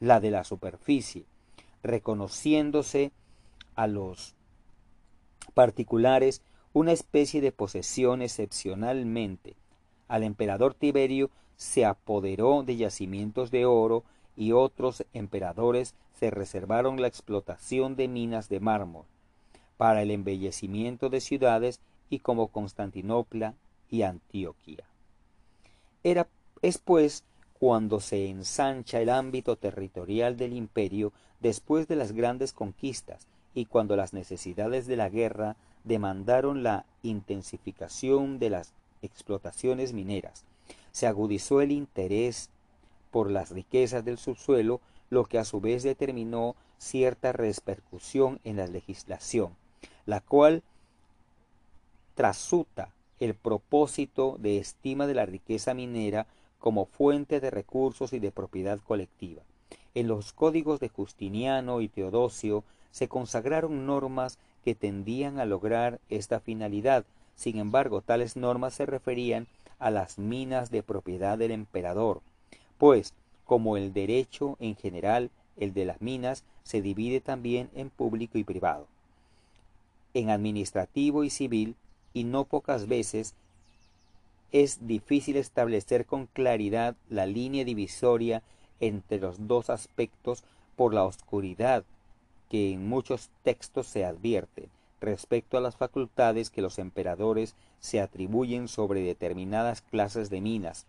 la 0.00 0.18
de 0.18 0.32
la 0.32 0.42
superficie, 0.42 1.26
reconociéndose 1.84 3.12
a 3.76 3.86
los 3.86 4.34
particulares 5.54 6.42
una 6.72 6.90
especie 6.90 7.40
de 7.40 7.52
posesión 7.52 8.20
excepcionalmente. 8.20 9.54
Al 10.08 10.24
emperador 10.24 10.74
Tiberio 10.74 11.30
se 11.54 11.84
apoderó 11.84 12.64
de 12.64 12.76
yacimientos 12.76 13.52
de 13.52 13.64
oro 13.64 14.02
y 14.36 14.50
otros 14.50 15.06
emperadores 15.12 15.94
se 16.18 16.32
reservaron 16.32 17.00
la 17.00 17.06
explotación 17.06 17.94
de 17.94 18.08
minas 18.08 18.48
de 18.48 18.58
mármol 18.58 19.04
para 19.76 20.02
el 20.02 20.10
embellecimiento 20.10 21.08
de 21.10 21.20
ciudades 21.20 21.80
y 22.10 22.20
como 22.20 22.48
Constantinopla 22.48 23.54
y 23.90 24.02
Antioquía. 24.02 24.84
Era, 26.02 26.28
es 26.62 26.78
pues 26.78 27.24
cuando 27.58 28.00
se 28.00 28.28
ensancha 28.28 29.00
el 29.00 29.08
ámbito 29.08 29.56
territorial 29.56 30.36
del 30.36 30.52
imperio 30.52 31.12
después 31.40 31.88
de 31.88 31.96
las 31.96 32.12
grandes 32.12 32.52
conquistas 32.52 33.26
y 33.54 33.66
cuando 33.66 33.96
las 33.96 34.12
necesidades 34.12 34.86
de 34.86 34.96
la 34.96 35.08
guerra 35.08 35.56
demandaron 35.84 36.62
la 36.62 36.84
intensificación 37.02 38.38
de 38.38 38.50
las 38.50 38.72
explotaciones 39.02 39.92
mineras. 39.92 40.44
Se 40.92 41.06
agudizó 41.06 41.60
el 41.60 41.72
interés 41.72 42.50
por 43.10 43.30
las 43.30 43.50
riquezas 43.50 44.04
del 44.04 44.18
subsuelo, 44.18 44.80
lo 45.10 45.26
que 45.26 45.38
a 45.38 45.44
su 45.44 45.60
vez 45.60 45.82
determinó 45.82 46.56
cierta 46.78 47.32
repercusión 47.32 48.40
en 48.44 48.56
la 48.56 48.66
legislación, 48.66 49.54
la 50.06 50.20
cual 50.20 50.62
trasuta 52.14 52.90
el 53.20 53.34
propósito 53.34 54.36
de 54.38 54.58
estima 54.58 55.06
de 55.06 55.14
la 55.14 55.26
riqueza 55.26 55.74
minera 55.74 56.26
como 56.58 56.86
fuente 56.86 57.40
de 57.40 57.50
recursos 57.50 58.12
y 58.12 58.18
de 58.18 58.32
propiedad 58.32 58.78
colectiva. 58.80 59.42
En 59.94 60.08
los 60.08 60.32
códigos 60.32 60.80
de 60.80 60.88
Justiniano 60.88 61.80
y 61.80 61.88
Teodosio 61.88 62.64
se 62.90 63.08
consagraron 63.08 63.86
normas 63.86 64.38
que 64.64 64.74
tendían 64.74 65.38
a 65.38 65.44
lograr 65.44 66.00
esta 66.08 66.40
finalidad. 66.40 67.04
Sin 67.36 67.58
embargo, 67.58 68.00
tales 68.00 68.36
normas 68.36 68.74
se 68.74 68.86
referían 68.86 69.46
a 69.78 69.90
las 69.90 70.18
minas 70.18 70.70
de 70.70 70.82
propiedad 70.82 71.36
del 71.36 71.50
emperador, 71.50 72.22
pues, 72.78 73.12
como 73.44 73.76
el 73.76 73.92
derecho 73.92 74.56
en 74.60 74.76
general, 74.76 75.30
el 75.56 75.74
de 75.74 75.84
las 75.84 76.00
minas 76.00 76.44
se 76.62 76.80
divide 76.80 77.20
también 77.20 77.70
en 77.74 77.90
público 77.90 78.38
y 78.38 78.44
privado, 78.44 78.86
en 80.14 80.30
administrativo 80.30 81.24
y 81.24 81.30
civil, 81.30 81.76
y 82.12 82.24
no 82.24 82.44
pocas 82.44 82.86
veces 82.86 83.34
es 84.52 84.86
difícil 84.86 85.36
establecer 85.36 86.06
con 86.06 86.26
claridad 86.26 86.94
la 87.08 87.26
línea 87.26 87.64
divisoria 87.64 88.42
entre 88.78 89.18
los 89.18 89.48
dos 89.48 89.68
aspectos 89.68 90.44
por 90.76 90.94
la 90.94 91.04
oscuridad 91.04 91.84
que 92.48 92.72
en 92.72 92.88
muchos 92.88 93.30
textos 93.42 93.88
se 93.88 94.04
advierte 94.04 94.68
respecto 95.00 95.58
a 95.58 95.60
las 95.60 95.76
facultades 95.76 96.50
que 96.50 96.62
los 96.62 96.78
emperadores 96.78 97.56
se 97.80 98.00
atribuyen 98.00 98.68
sobre 98.68 99.00
determinadas 99.00 99.82
clases 99.82 100.30
de 100.30 100.40
minas, 100.40 100.86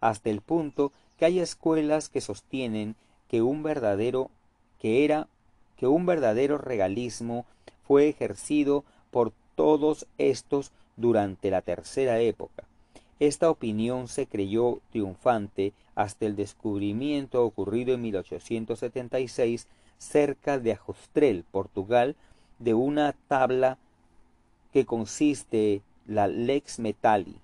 hasta 0.00 0.30
el 0.30 0.40
punto 0.40 0.90
que 1.18 1.26
hay 1.26 1.38
escuelas 1.38 2.08
que 2.08 2.20
sostienen 2.20 2.96
que 3.28 3.42
un 3.42 3.62
verdadero 3.62 4.30
que 4.80 5.04
era 5.04 5.28
que 5.76 5.86
un 5.86 6.06
verdadero 6.06 6.58
regalismo 6.58 7.44
fue 7.86 8.08
ejercido 8.08 8.84
por 9.10 9.32
todos 9.54 10.06
estos 10.18 10.72
durante 10.96 11.50
la 11.50 11.62
tercera 11.62 12.20
época. 12.20 12.64
Esta 13.20 13.50
opinión 13.50 14.08
se 14.08 14.26
creyó 14.26 14.80
triunfante 14.90 15.72
hasta 15.94 16.26
el 16.26 16.34
descubrimiento 16.36 17.44
ocurrido 17.44 17.94
en 17.94 18.02
1876 18.02 19.68
cerca 19.98 20.58
de 20.58 20.72
Ajustrel, 20.72 21.44
Portugal, 21.50 22.16
de 22.58 22.74
una 22.74 23.14
tabla 23.28 23.78
que 24.72 24.84
consiste 24.84 25.82
la 26.06 26.26
lex 26.26 26.78
metalli 26.78 27.36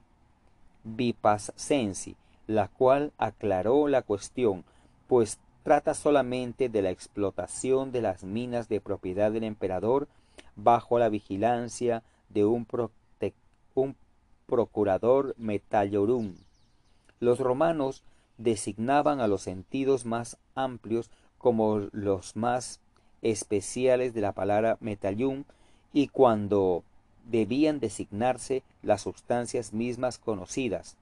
sensi, 1.57 2.17
la 2.47 2.69
cual 2.69 3.13
aclaró 3.19 3.89
la 3.89 4.03
cuestión, 4.03 4.65
pues 5.07 5.39
trata 5.63 5.95
solamente 5.95 6.69
de 6.69 6.83
la 6.83 6.91
explotación 6.91 7.93
de 7.93 8.01
las 8.01 8.25
minas 8.25 8.69
de 8.69 8.81
propiedad 8.81 9.31
del 9.31 9.45
emperador 9.45 10.09
bajo 10.57 10.99
la 10.99 11.09
vigilancia 11.09 12.03
de 12.29 12.45
un, 12.45 12.67
procurador 14.47 15.35
metallorum. 15.37 16.35
Los 17.21 17.39
romanos 17.39 18.03
designaban 18.39 19.21
a 19.21 19.29
los 19.29 19.43
sentidos 19.43 20.07
más 20.07 20.39
amplios 20.55 21.11
como 21.37 21.89
los 21.93 22.35
más 22.35 22.81
especiales 23.23 24.15
de 24.15 24.21
la 24.21 24.33
palabra 24.33 24.79
metallium 24.81 25.45
y 25.93 26.09
cuando 26.09 26.83
debían 27.25 27.79
designarse 27.79 28.63
las 28.83 29.03
sustancias 29.03 29.73
mismas 29.73 30.19
conocidas. 30.19 30.97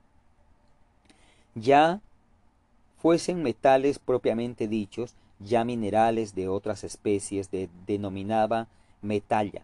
Ya 1.54 2.00
fuesen 2.98 3.42
metales 3.42 3.98
propiamente 3.98 4.68
dichos, 4.68 5.14
ya 5.38 5.64
minerales 5.64 6.34
de 6.34 6.48
otras 6.48 6.84
especies 6.84 7.50
de, 7.50 7.68
denominaba 7.86 8.68
metalla. 9.02 9.62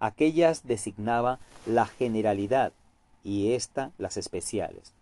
Aquellas 0.00 0.66
designaba 0.66 1.38
la 1.66 1.86
generalidad 1.86 2.72
y 3.24 3.52
ésta 3.52 3.90
las 3.98 4.16
especiales. 4.16 4.92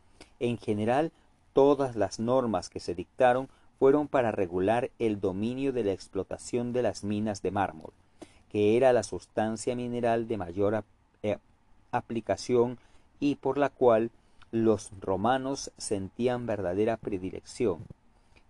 En 0.40 0.58
general, 0.58 1.12
todas 1.52 1.96
las 1.96 2.18
normas 2.18 2.68
que 2.68 2.80
se 2.80 2.94
dictaron 2.94 3.48
fueron 3.78 4.08
para 4.08 4.32
regular 4.32 4.90
el 4.98 5.20
dominio 5.20 5.72
de 5.72 5.84
la 5.84 5.92
explotación 5.92 6.72
de 6.72 6.82
las 6.82 7.04
minas 7.04 7.42
de 7.42 7.50
mármol, 7.50 7.92
que 8.50 8.76
era 8.76 8.92
la 8.92 9.02
sustancia 9.02 9.76
mineral 9.76 10.28
de 10.28 10.36
mayor 10.38 10.84
eh, 11.22 11.38
aplicación 11.92 12.78
y 13.20 13.36
por 13.36 13.58
la 13.58 13.68
cual 13.68 14.10
los 14.50 14.90
romanos 15.00 15.70
sentían 15.76 16.46
verdadera 16.46 16.96
predilección. 16.96 17.84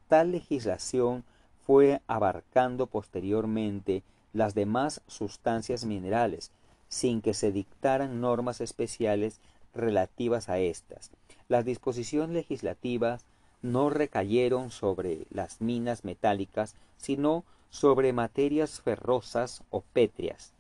Tal 0.09 0.33
legislación 0.33 1.25
fue 1.67 2.01
abarcando 2.07 2.87
posteriormente 2.87 4.03
las 4.37 4.55
demás 4.55 5.01
sustancias 5.07 5.85
minerales, 5.85 6.53
sin 6.89 7.23
que 7.23 7.35
se 7.35 7.53
dictaran 7.53 8.21
normas 8.21 8.61
especiales 8.61 9.41
relativas 9.75 10.49
a 10.49 10.59
éstas. 10.59 11.11
Las 11.49 11.65
disposiciones 11.65 12.31
legislativas 12.31 13.25
no 13.63 13.91
recayeron 13.91 14.71
sobre 14.71 15.27
las 15.31 15.61
minas 15.61 16.05
metálicas, 16.05 16.75
sino 16.97 17.45
sobre 17.71 18.13
materias 18.13 18.81
ferrosas 18.81 19.63
o 19.71 19.81
pétreas, 19.81 20.53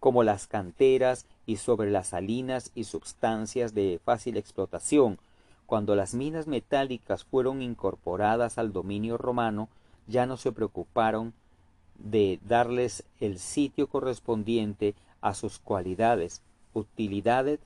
como 0.00 0.22
las 0.22 0.46
canteras 0.46 1.26
y 1.46 1.56
sobre 1.56 1.90
las 1.90 2.08
salinas 2.08 2.72
y 2.74 2.84
substancias 2.84 3.72
de 3.74 4.00
fácil 4.04 4.36
explotación. 4.36 5.18
Cuando 5.66 5.96
las 5.96 6.14
minas 6.14 6.46
metálicas 6.46 7.24
fueron 7.24 7.62
incorporadas 7.62 8.58
al 8.58 8.72
dominio 8.72 9.16
romano, 9.16 9.68
ya 10.06 10.26
no 10.26 10.36
se 10.36 10.52
preocuparon 10.52 11.32
de 11.98 12.38
darles 12.46 13.04
el 13.20 13.38
sitio 13.38 13.86
correspondiente 13.88 14.94
a 15.20 15.34
sus 15.34 15.58
cualidades, 15.58 16.42
utilidades 16.74 17.60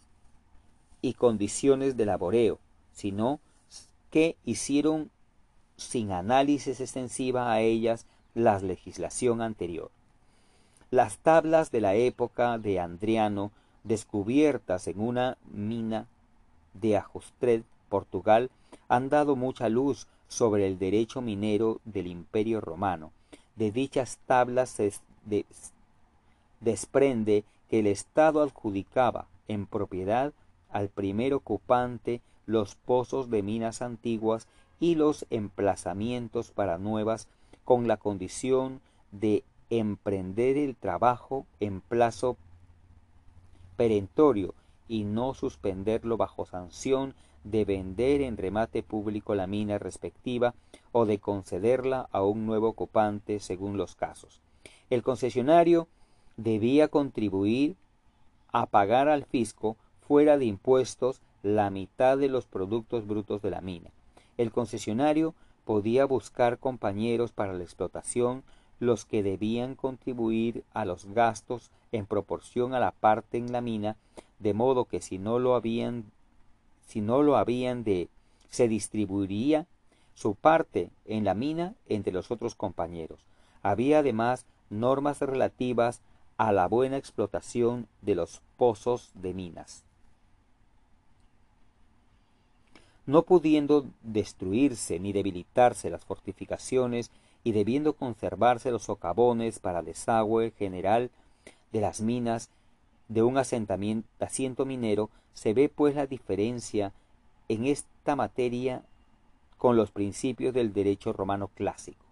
y 1.03 1.15
condiciones 1.15 1.97
de 1.97 2.07
laboreo, 2.07 2.59
sino 2.93 3.41
que 4.11 4.37
hicieron 4.45 5.11
sin 5.77 6.13
análisis 6.13 6.81
extensiva 6.81 7.53
a 7.53 7.61
ellas 7.61 8.07
la 8.35 8.59
legislación 8.59 9.41
anterior. 9.41 9.91
Las 10.91 11.19
tablas 11.19 11.71
de 11.71 11.81
la 11.81 11.95
época 11.95 12.59
de 12.59 12.81
Andriano, 12.81 13.53
descubiertas 13.85 14.89
en 14.89 15.01
una 15.01 15.39
mina 15.51 16.07
de 16.75 16.97
Ajustred, 16.97 17.63
Portugal, 17.89 18.51
han 18.89 19.09
dado 19.09 19.37
mucha 19.37 19.69
luz 19.69 20.07
sobre 20.29 20.67
el 20.67 20.79
derecho 20.79 21.21
minero 21.21 21.81
del 21.85 22.07
Imperio 22.07 22.61
Romano. 22.61 23.13
De 23.57 23.73
dichas 23.73 24.19
tablas 24.27 24.71
se 24.71 24.93
desprende 26.61 27.45
que 27.69 27.81
el 27.81 27.87
Estado 27.87 28.43
adjudicaba 28.43 29.27
en 29.49 29.67
propiedad 29.67 30.33
al 30.71 30.89
primer 30.89 31.35
ocupante 31.35 32.21
los 32.47 32.75
pozos 32.75 33.31
de 33.31 33.43
minas 33.43 33.83
antiguas 33.83 34.49
y 34.81 34.95
los 34.95 35.27
emplazamientos 35.31 36.51
para 36.51 36.79
nuevas 36.79 37.29
con 37.65 37.87
la 37.87 37.97
condición 37.97 38.81
de 39.13 39.45
emprender 39.69 40.57
el 40.57 40.75
trabajo 40.75 41.47
en 41.61 41.81
plazo 41.81 42.37
perentorio 43.77 44.55
y 44.89 45.05
no 45.05 45.35
suspenderlo 45.35 46.17
bajo 46.17 46.45
sanción 46.47 47.15
de 47.45 47.65
vender 47.65 48.21
en 48.21 48.37
remate 48.37 48.83
público 48.83 49.35
la 49.35 49.47
mina 49.47 49.79
respectiva 49.79 50.55
o 50.93 51.07
de 51.07 51.19
concederla 51.19 52.09
a 52.13 52.23
un 52.23 52.47
nuevo 52.47 52.69
ocupante 52.69 53.41
según 53.41 53.77
los 53.77 53.95
casos. 53.95 54.41
El 54.91 55.03
concesionario 55.03 55.89
debía 56.37 56.89
contribuir 56.89 57.77
a 58.53 58.67
pagar 58.67 59.09
al 59.09 59.25
fisco 59.25 59.77
fuera 60.01 60.39
de 60.39 60.45
impuestos 60.45 61.23
la 61.43 61.71
mitad 61.71 62.19
de 62.19 62.29
los 62.29 62.47
productos 62.47 63.07
brutos 63.07 63.43
de 63.43 63.51
la 63.51 63.61
mina. 63.61 63.91
El 64.37 64.51
concesionario 64.51 65.35
podía 65.65 66.05
buscar 66.05 66.59
compañeros 66.59 67.33
para 67.33 67.53
la 67.53 67.63
explotación 67.63 68.43
los 68.81 69.05
que 69.05 69.23
debían 69.23 69.75
contribuir 69.75 70.65
a 70.73 70.85
los 70.85 71.05
gastos 71.07 71.71
en 71.93 72.07
proporción 72.07 72.75
a 72.75 72.81
la 72.81 72.93
parte 72.93 73.39
en 73.39 73.53
la 73.53 73.61
mina, 73.61 73.97
de 74.39 74.55
modo 74.55 74.87
que 74.87 75.01
si 75.01 75.19
no 75.19 75.39
lo 75.39 75.55
habían 75.55 76.11
si 76.91 77.01
no 77.01 77.23
lo 77.23 77.37
habían 77.37 77.85
de 77.85 78.09
se 78.51 78.69
distribuiría 78.69 79.67
su 80.15 80.35
parte 80.35 80.91
en 81.07 81.25
la 81.25 81.35
mina 81.35 81.75
entre 81.89 82.13
los 82.13 82.31
otros 82.31 82.55
compañeros. 82.55 83.21
Había 83.63 84.01
además 84.01 84.45
normas 84.71 85.21
relativas 85.21 86.01
a 86.37 86.53
la 86.53 86.67
buena 86.67 86.97
explotación 86.97 87.87
de 88.03 88.17
los 88.17 88.43
pozos 88.57 89.11
de 89.15 89.35
minas. 89.35 89.85
no 93.11 93.23
pudiendo 93.25 93.87
destruirse 94.03 95.01
ni 95.01 95.13
debilitarse 95.13 95.91
las 95.91 96.05
fortificaciones 96.05 97.11
y 97.43 97.51
debiendo 97.51 97.95
conservarse 97.95 98.71
los 98.71 98.85
socavones 98.85 99.59
para 99.59 99.83
desagüe 99.83 100.53
general 100.53 101.11
de 101.73 101.81
las 101.81 102.01
minas 102.01 102.51
de 103.11 103.23
un 103.25 103.37
asentamiento, 103.39 104.09
asiento 104.21 104.65
minero, 104.65 105.11
se 105.35 105.53
ve 105.53 105.69
pues 105.69 105.97
la 105.97 106.07
diferencia 106.07 106.93
en 107.49 107.67
esta 107.67 108.15
materia 108.15 108.85
con 109.59 109.77
los 109.77 109.91
principios 109.91 110.55
del 110.55 110.73
derecho 110.73 111.13
romano 111.13 111.49
clásico. 111.49 112.05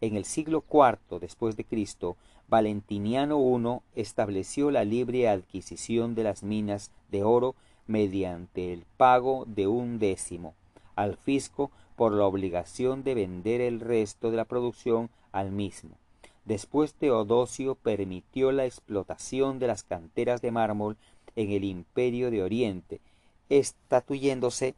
En 0.00 0.16
el 0.16 0.24
siglo 0.24 0.64
IV 0.72 1.20
después 1.20 1.56
de 1.56 1.64
Cristo, 1.64 2.16
Valentiniano 2.48 3.38
I 3.38 4.00
estableció 4.00 4.70
la 4.70 4.84
libre 4.84 5.28
adquisición 5.28 6.14
de 6.14 6.24
las 6.24 6.42
minas 6.42 6.92
de 7.10 7.24
oro 7.24 7.54
mediante 7.86 8.72
el 8.72 8.86
pago 8.96 9.44
de 9.46 9.66
un 9.66 9.98
décimo 9.98 10.54
al 10.96 11.18
fisco 11.18 11.70
por 11.94 12.12
la 12.12 12.24
obligación 12.24 13.04
de 13.04 13.14
vender 13.14 13.60
el 13.60 13.80
resto 13.80 14.30
de 14.30 14.38
la 14.38 14.46
producción 14.46 15.10
al 15.30 15.52
mismo. 15.52 15.90
Después 16.48 16.94
Teodosio 16.94 17.74
permitió 17.74 18.52
la 18.52 18.64
explotación 18.64 19.58
de 19.58 19.66
las 19.66 19.82
canteras 19.82 20.40
de 20.40 20.50
mármol 20.50 20.96
en 21.36 21.52
el 21.52 21.62
imperio 21.62 22.30
de 22.30 22.42
Oriente, 22.42 23.02
estatuyéndose 23.50 24.74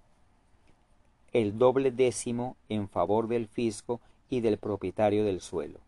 el 1.33 1.59
doble 1.59 1.93
décimo 1.93 2.57
en 2.69 2.89
favor 2.89 3.29
del 3.29 3.47
fisco 3.47 4.01
y 4.29 4.41
del 4.41 4.59
propietario 4.59 5.25
del 5.25 5.41
suelo. 5.41 5.79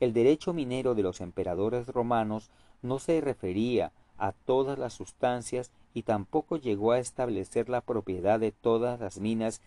El 0.00 0.12
derecho 0.12 0.52
minero 0.52 0.94
de 0.94 1.02
los 1.02 1.22
emperadores 1.22 1.86
romanos 1.86 2.50
no 2.82 2.98
se 2.98 3.22
refería 3.22 3.92
a 4.18 4.32
todas 4.32 4.78
las 4.78 4.92
sustancias 4.92 5.70
y 5.94 6.02
tampoco 6.02 6.58
llegó 6.58 6.92
a 6.92 6.98
establecer 6.98 7.70
la 7.70 7.80
propiedad 7.80 8.38
de 8.38 8.52
todas 8.52 9.00
las 9.00 9.18
minas 9.18 9.62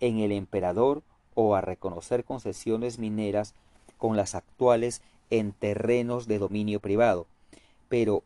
en 0.00 0.18
el 0.18 0.32
emperador 0.32 1.04
o 1.36 1.54
a 1.54 1.60
reconocer 1.60 2.24
concesiones 2.24 2.98
mineras 2.98 3.54
con 3.98 4.16
las 4.16 4.34
actuales 4.34 5.02
en 5.30 5.52
terrenos 5.52 6.26
de 6.26 6.38
dominio 6.38 6.80
privado, 6.80 7.26
pero 7.88 8.22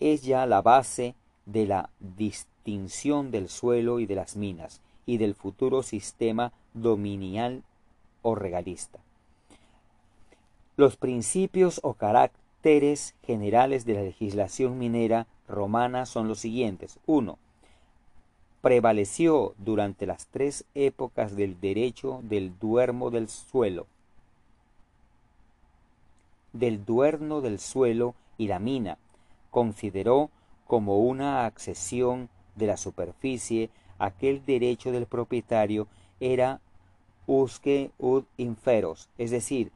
es 0.00 0.22
ya 0.22 0.46
la 0.46 0.62
base 0.62 1.14
de 1.46 1.66
la 1.66 1.90
distinción 2.00 3.30
del 3.30 3.48
suelo 3.48 4.00
y 4.00 4.06
de 4.06 4.14
las 4.14 4.36
minas 4.36 4.80
y 5.06 5.18
del 5.18 5.34
futuro 5.34 5.82
sistema 5.82 6.52
dominial 6.74 7.62
o 8.22 8.34
regalista. 8.34 9.00
Los 10.76 10.96
principios 10.96 11.80
o 11.82 11.94
caracteres 11.94 13.14
generales 13.26 13.84
de 13.84 13.94
la 13.94 14.02
legislación 14.02 14.78
minera 14.78 15.26
romana 15.48 16.06
son 16.06 16.28
los 16.28 16.38
siguientes. 16.38 16.98
1. 17.06 17.38
Prevaleció 18.62 19.54
durante 19.58 20.06
las 20.06 20.26
tres 20.26 20.64
épocas 20.74 21.36
del 21.36 21.60
derecho 21.60 22.20
del 22.22 22.58
duermo 22.58 23.10
del 23.10 23.28
suelo, 23.28 23.86
del 26.52 26.84
duerno 26.84 27.40
del 27.40 27.58
suelo 27.58 28.14
y 28.38 28.48
la 28.48 28.58
mina. 28.58 28.98
Consideró 29.50 30.30
como 30.66 30.98
una 30.98 31.44
accesión 31.46 32.28
de 32.56 32.66
la 32.66 32.76
superficie 32.76 33.70
aquel 33.98 34.44
derecho 34.44 34.90
del 34.90 35.06
propietario 35.06 35.86
era 36.20 36.60
usque 37.26 37.90
ud 37.98 38.24
inferos, 38.36 39.08
es 39.18 39.30
decir, 39.30 39.70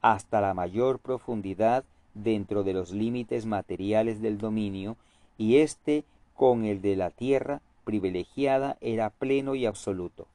hasta 0.00 0.40
la 0.40 0.54
mayor 0.54 0.98
profundidad 0.98 1.84
dentro 2.14 2.64
de 2.64 2.72
los 2.72 2.90
límites 2.90 3.46
materiales 3.46 4.20
del 4.20 4.38
dominio, 4.38 4.96
y 5.36 5.58
éste 5.58 6.04
con 6.34 6.64
el 6.64 6.82
de 6.82 6.96
la 6.96 7.10
tierra 7.10 7.60
privilegiada 7.84 8.76
era 8.80 9.10
pleno 9.10 9.54
y 9.54 9.66
absoluto. 9.66 10.26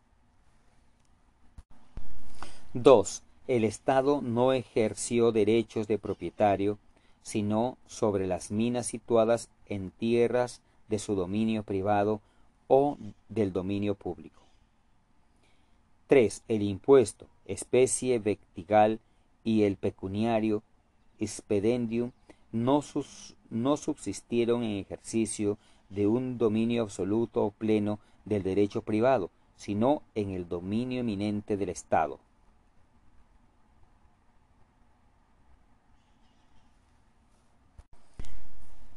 2. 2.73 3.23
El 3.45 3.65
Estado 3.65 4.21
no 4.21 4.53
ejerció 4.53 5.33
derechos 5.33 5.85
de 5.87 5.97
propietario, 5.97 6.77
sino 7.23 7.77
sobre 7.87 8.25
las 8.25 8.51
minas 8.51 8.85
situadas 8.85 9.49
en 9.67 9.91
tierras 9.91 10.61
de 10.87 10.97
su 10.97 11.15
dominio 11.15 11.63
privado 11.63 12.21
o 12.69 12.97
del 13.27 13.51
dominio 13.51 13.95
público. 13.95 14.39
3. 16.07 16.43
El 16.47 16.61
impuesto, 16.61 17.27
especie 17.45 18.17
vectigal 18.19 18.99
y 19.43 19.63
el 19.63 19.75
pecuniario 19.75 20.63
expedendium 21.19 22.11
no, 22.53 22.81
no 23.49 23.77
subsistieron 23.77 24.63
en 24.63 24.77
ejercicio 24.77 25.57
de 25.89 26.07
un 26.07 26.37
dominio 26.37 26.83
absoluto 26.83 27.43
o 27.43 27.51
pleno 27.51 27.99
del 28.23 28.43
derecho 28.43 28.83
privado, 28.83 29.31
sino 29.57 30.01
en 30.15 30.29
el 30.29 30.47
dominio 30.47 31.01
eminente 31.01 31.57
del 31.57 31.69
Estado. 31.69 32.19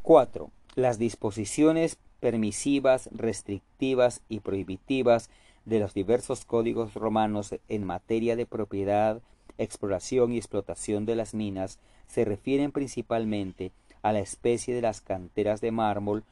4. 0.07 0.52
Las 0.76 1.00
disposiciones 1.00 1.98
permisivas, 2.20 3.11
restrictivas 3.11 4.20
y 4.28 4.38
prohibitivas 4.38 5.30
de 5.64 5.80
los 5.80 5.94
diversos 5.94 6.44
códigos 6.44 6.94
romanos 6.94 7.57
en 7.68 7.82
materia 7.82 8.36
de 8.36 8.46
propiedad, 8.46 9.20
exploración 9.59 10.30
y 10.30 10.36
explotación 10.36 11.07
de 11.07 11.16
las 11.16 11.34
minas 11.34 11.80
se 12.07 12.24
refieren 12.24 12.70
principalmente 12.70 13.72
a 14.02 14.12
la 14.12 14.20
especie 14.20 14.76
de 14.76 14.80
las 14.80 15.00
canteras 15.00 15.61
de 15.61 15.72
mármol 15.72 16.22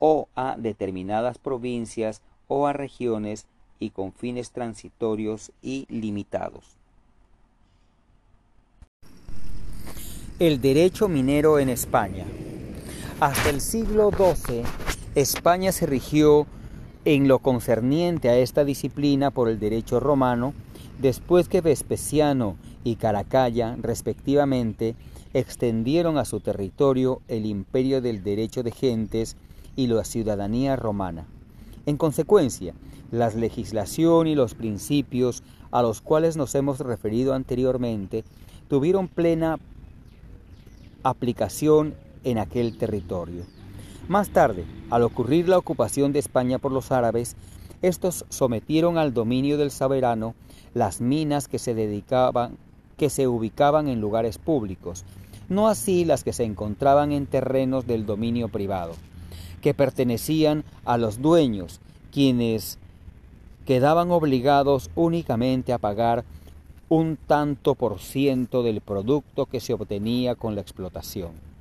o 0.00 0.26
a 0.34 0.56
determinadas 0.58 1.38
provincias 1.38 2.20
o 2.48 2.66
a 2.66 2.72
regiones 2.72 3.46
y 3.78 3.90
con 3.90 4.12
fines 4.12 4.50
transitorios 4.50 5.52
y 5.62 5.86
limitados. 5.88 6.64
El 10.40 10.60
derecho 10.60 11.08
minero 11.08 11.60
en 11.60 11.68
España. 11.68 12.26
Hasta 13.22 13.50
el 13.50 13.60
siglo 13.60 14.10
XII, 14.10 14.64
España 15.14 15.70
se 15.70 15.86
rigió 15.86 16.48
en 17.04 17.28
lo 17.28 17.38
concerniente 17.38 18.28
a 18.28 18.36
esta 18.36 18.64
disciplina 18.64 19.30
por 19.30 19.48
el 19.48 19.60
derecho 19.60 20.00
romano, 20.00 20.54
después 21.00 21.48
que 21.48 21.60
Vespasiano 21.60 22.56
y 22.82 22.96
Caracalla, 22.96 23.76
respectivamente, 23.80 24.96
extendieron 25.34 26.18
a 26.18 26.24
su 26.24 26.40
territorio 26.40 27.22
el 27.28 27.46
imperio 27.46 28.02
del 28.02 28.24
derecho 28.24 28.64
de 28.64 28.72
gentes 28.72 29.36
y 29.76 29.86
la 29.86 30.02
ciudadanía 30.02 30.74
romana. 30.74 31.24
En 31.86 31.98
consecuencia, 31.98 32.74
la 33.12 33.30
legislación 33.30 34.26
y 34.26 34.34
los 34.34 34.54
principios 34.54 35.44
a 35.70 35.80
los 35.82 36.00
cuales 36.00 36.36
nos 36.36 36.56
hemos 36.56 36.80
referido 36.80 37.34
anteriormente 37.34 38.24
tuvieron 38.66 39.06
plena 39.06 39.60
aplicación 41.04 41.94
en 42.24 42.38
aquel 42.38 42.76
territorio. 42.76 43.44
Más 44.08 44.30
tarde, 44.30 44.64
al 44.90 45.02
ocurrir 45.02 45.48
la 45.48 45.58
ocupación 45.58 46.12
de 46.12 46.18
España 46.18 46.58
por 46.58 46.72
los 46.72 46.92
árabes, 46.92 47.36
estos 47.82 48.24
sometieron 48.28 48.98
al 48.98 49.14
dominio 49.14 49.58
del 49.58 49.70
soberano 49.70 50.34
las 50.74 51.00
minas 51.00 51.48
que 51.48 51.58
se 51.58 51.74
dedicaban 51.74 52.56
que 52.96 53.10
se 53.10 53.26
ubicaban 53.26 53.88
en 53.88 54.00
lugares 54.00 54.38
públicos, 54.38 55.04
no 55.48 55.66
así 55.66 56.04
las 56.04 56.22
que 56.22 56.32
se 56.32 56.44
encontraban 56.44 57.10
en 57.10 57.26
terrenos 57.26 57.86
del 57.86 58.06
dominio 58.06 58.48
privado, 58.48 58.92
que 59.60 59.74
pertenecían 59.74 60.62
a 60.84 60.98
los 60.98 61.20
dueños, 61.20 61.80
quienes 62.12 62.78
quedaban 63.66 64.12
obligados 64.12 64.88
únicamente 64.94 65.72
a 65.72 65.78
pagar 65.78 66.24
un 66.88 67.16
tanto 67.16 67.74
por 67.74 67.98
ciento 67.98 68.62
del 68.62 68.80
producto 68.80 69.46
que 69.46 69.58
se 69.58 69.72
obtenía 69.72 70.34
con 70.34 70.54
la 70.54 70.60
explotación. 70.60 71.51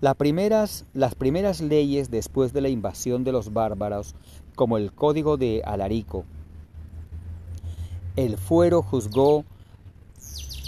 Las 0.00 0.14
primeras, 0.14 0.86
las 0.94 1.14
primeras 1.14 1.60
leyes 1.60 2.10
después 2.10 2.54
de 2.54 2.62
la 2.62 2.70
invasión 2.70 3.22
de 3.22 3.32
los 3.32 3.52
bárbaros, 3.52 4.14
como 4.54 4.78
el 4.78 4.94
Código 4.94 5.36
de 5.36 5.60
Alarico, 5.62 6.24
el 8.16 8.38
fuero 8.38 8.80
juzgó 8.80 9.44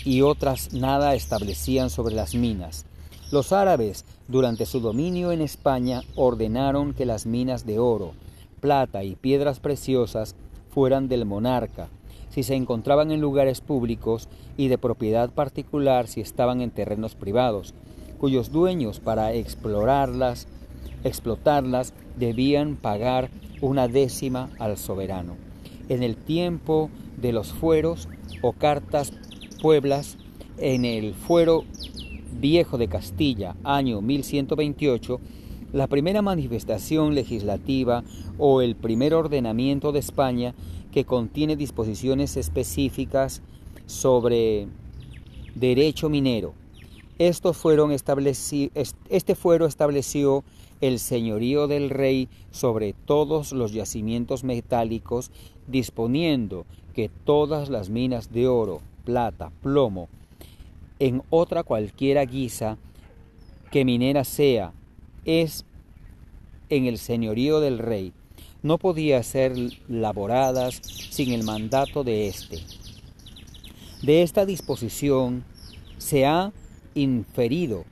y 0.05 0.21
otras 0.21 0.75
nada 0.75 1.15
establecían 1.15 1.89
sobre 1.89 2.15
las 2.15 2.35
minas. 2.35 2.85
Los 3.31 3.53
árabes, 3.53 4.05
durante 4.29 4.67
su 4.67 4.81
dominio 4.81 5.33
en 5.33 5.41
España, 5.41 6.03
ordenaron 6.15 6.93
que 6.93 7.07
las 7.07 7.25
minas 7.25 7.65
de 7.65 7.79
oro, 7.79 8.13
plata 8.61 9.03
y 9.03 9.17
piedras 9.17 9.61
preciosas 9.61 10.37
fueran 10.69 11.09
del 11.09 11.25
monarca, 11.25 11.89
si 12.29 12.43
se 12.43 12.55
encontraban 12.55 13.11
en 13.11 13.23
lugares 13.23 13.63
públicos 13.63 14.29
y 14.59 14.69
de 14.69 14.77
propiedad 14.77 15.31
particular 15.31 16.07
si 16.07 16.21
estaban 16.21 16.61
en 16.61 16.71
terrenos 16.71 17.15
privados, 17.15 17.75
cuyos 18.23 18.53
dueños 18.53 19.01
para 19.01 19.33
explorarlas, 19.33 20.47
explotarlas, 21.03 21.93
debían 22.17 22.77
pagar 22.77 23.31
una 23.61 23.89
décima 23.89 24.49
al 24.61 24.77
soberano. 24.77 25.35
En 25.89 26.05
el 26.05 26.15
tiempo 26.15 26.89
de 27.17 27.33
los 27.33 27.53
fueros 27.53 28.09
o 28.41 28.53
cartas 28.53 29.13
pueblas, 29.61 30.19
en 30.59 30.85
el 30.85 31.15
fuero 31.15 31.65
viejo 32.41 32.79
de 32.79 32.87
Castilla, 32.87 33.57
año 33.65 34.01
1128, 34.01 35.19
la 35.73 35.89
primera 35.89 36.23
manifestación 36.23 37.17
legislativa 37.17 38.05
o 38.39 38.63
el 38.63 38.77
primer 38.77 39.15
ordenamiento 39.15 39.91
de 39.91 39.99
España 39.99 40.55
que 40.93 41.05
contiene 41.05 41.57
disposiciones 41.57 42.37
específicas 42.37 43.43
sobre 43.87 44.69
derecho 45.57 46.09
minero, 46.09 46.55
Estos 47.29 47.57
fueron 47.57 47.93
este 47.93 49.35
fuero 49.37 49.67
estableció 49.67 50.43
el 50.81 50.99
señorío 50.99 51.69
del 51.69 51.89
rey 51.89 52.29
sobre 52.51 52.95
todos 52.95 53.53
los 53.53 53.73
yacimientos 53.73 54.43
metálicos, 54.43 55.31
disponiendo 55.69 56.67
que 56.95 57.09
todas 57.09 57.69
las 57.69 57.91
minas 57.91 58.33
de 58.33 58.49
oro, 58.49 58.81
plata, 59.05 59.53
plomo, 59.63 60.09
en 60.99 61.23
otra 61.31 61.63
cualquiera 61.63 62.25
guisa 62.25 62.77
que 63.71 63.85
minera 63.85 64.25
sea, 64.25 64.73
es 65.25 65.65
en 66.71 66.87
el 66.87 66.99
señorío 66.99 67.61
del 67.61 67.79
rey, 67.79 68.13
no 68.65 68.79
podía 68.79 69.23
ser 69.23 69.55
laboradas 69.87 70.81
sin 71.11 71.31
el 71.31 71.45
mandato 71.45 72.03
de 72.03 72.27
éste. 72.27 72.59
De 74.03 74.25
esta 74.25 74.45
disposición 74.45 75.45
se 75.99 76.27
ha 76.27 76.53
inferido 76.95 77.85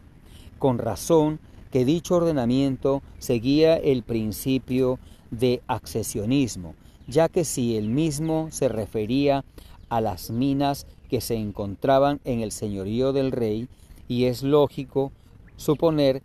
con 0.59 0.79
razón 0.79 1.41
que 1.71 1.85
dicho 1.85 2.17
ordenamiento 2.17 3.03
seguía 3.19 3.77
el 3.77 4.03
principio 4.03 4.99
de 5.31 5.63
accesionismo, 5.67 6.75
ya 7.07 7.29
que 7.29 7.45
si 7.45 7.77
el 7.77 7.89
mismo 7.89 8.49
se 8.51 8.69
refería 8.69 9.45
a 9.89 10.01
las 10.01 10.31
minas 10.31 10.87
que 11.09 11.21
se 11.21 11.37
encontraban 11.37 12.21
en 12.25 12.41
el 12.41 12.53
señorío 12.53 13.13
del 13.13 13.33
rey, 13.33 13.69
y 14.09 14.25
es 14.25 14.43
lógico 14.43 15.13
suponer 15.57 16.23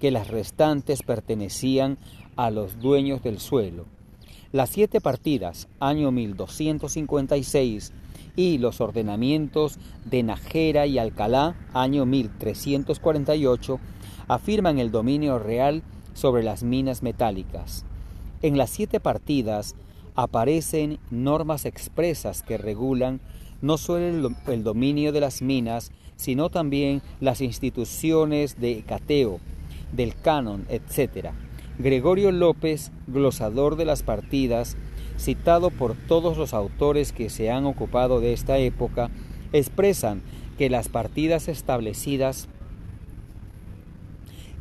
que 0.00 0.10
las 0.10 0.28
restantes 0.28 1.02
pertenecían 1.02 1.96
a 2.36 2.50
los 2.50 2.80
dueños 2.80 3.22
del 3.22 3.38
suelo. 3.38 3.86
Las 4.52 4.70
siete 4.70 5.00
partidas, 5.00 5.68
año 5.80 6.10
1256, 6.10 7.92
y 8.36 8.58
los 8.58 8.80
ordenamientos 8.80 9.78
de 10.04 10.22
Najera 10.22 10.86
y 10.86 10.98
Alcalá, 10.98 11.56
año 11.72 12.06
1348, 12.06 13.80
afirman 14.28 14.78
el 14.78 14.90
dominio 14.90 15.38
real 15.38 15.82
sobre 16.12 16.42
las 16.42 16.62
minas 16.62 17.02
metálicas. 17.02 17.84
En 18.42 18.58
las 18.58 18.70
siete 18.70 19.00
partidas 19.00 19.74
aparecen 20.14 20.98
normas 21.10 21.64
expresas 21.64 22.42
que 22.42 22.58
regulan 22.58 23.20
no 23.62 23.78
solo 23.78 24.32
el, 24.46 24.62
dominio 24.64 25.12
de 25.12 25.20
las 25.20 25.42
minas, 25.42 25.90
sino 26.16 26.50
también 26.50 27.02
las 27.20 27.40
instituciones 27.40 28.60
de 28.60 28.82
cateo, 28.86 29.40
del 29.92 30.14
canon, 30.14 30.66
etc. 30.68 31.30
Gregorio 31.78 32.32
López, 32.32 32.92
glosador 33.06 33.76
de 33.76 33.84
las 33.84 34.02
partidas, 34.02 34.76
citado 35.18 35.70
por 35.70 35.94
todos 35.94 36.36
los 36.36 36.54
autores 36.54 37.12
que 37.12 37.30
se 37.30 37.50
han 37.50 37.64
ocupado 37.66 38.20
de 38.20 38.32
esta 38.32 38.58
época, 38.58 39.10
expresan 39.52 40.22
que 40.58 40.70
las 40.70 40.88
partidas 40.88 41.48
establecidas 41.48 42.48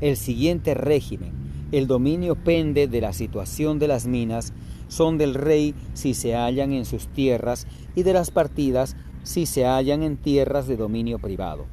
el 0.02 0.18
siguiente 0.18 0.74
régimen, 0.74 1.32
el 1.72 1.88
dominio 1.88 2.36
pende 2.36 2.88
de 2.88 3.02
la 3.02 3.14
situación 3.14 3.80
de 3.80 3.88
las 3.88 4.08
minas, 4.08 4.54
son 4.88 5.18
del 5.18 5.34
rey 5.34 5.74
si 5.94 6.14
se 6.14 6.36
hallan 6.36 6.74
en 6.74 6.86
sus 6.86 7.08
tierras 7.08 7.66
y 7.96 8.04
de 8.04 8.14
las 8.14 8.30
partidas 8.30 8.96
si 9.24 9.46
se 9.46 9.66
hallan 9.66 10.04
en 10.04 10.18
tierras 10.18 10.68
de 10.68 10.78
dominio 10.78 11.18
privado. 11.18 11.66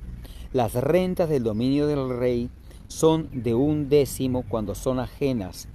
Las 0.53 0.74
rentas 0.74 1.28
del 1.28 1.43
dominio 1.43 1.87
del 1.87 2.16
rey 2.16 2.49
son 2.89 3.28
de 3.33 3.55
un 3.55 3.89
décimo 3.89 4.45
cuando 4.49 4.74
son 4.74 5.01
ajenas 5.01 5.68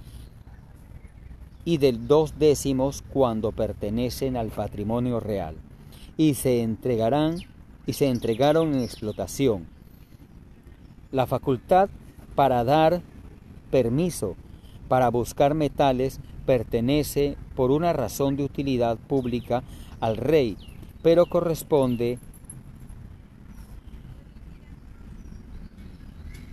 y 1.68 1.76
del 1.76 2.08
dos 2.08 2.38
décimos 2.38 3.04
cuando 3.12 3.52
pertenecen 3.52 4.38
al 4.38 4.48
patrimonio 4.48 5.20
real 5.20 5.54
y 6.16 6.32
se 6.32 6.62
entregarán 6.62 7.40
y 7.84 7.92
se 7.92 8.08
entregaron 8.08 8.72
en 8.72 8.80
explotación. 8.80 9.66
La 11.12 11.26
facultad 11.26 11.90
para 12.34 12.64
dar 12.64 13.02
permiso 13.70 14.34
para 14.88 15.10
buscar 15.10 15.52
metales 15.52 16.20
pertenece 16.46 17.36
por 17.54 17.70
una 17.70 17.92
razón 17.92 18.36
de 18.36 18.44
utilidad 18.44 18.96
pública 18.96 19.62
al 20.00 20.16
rey, 20.16 20.56
pero 21.02 21.26
corresponde 21.26 22.18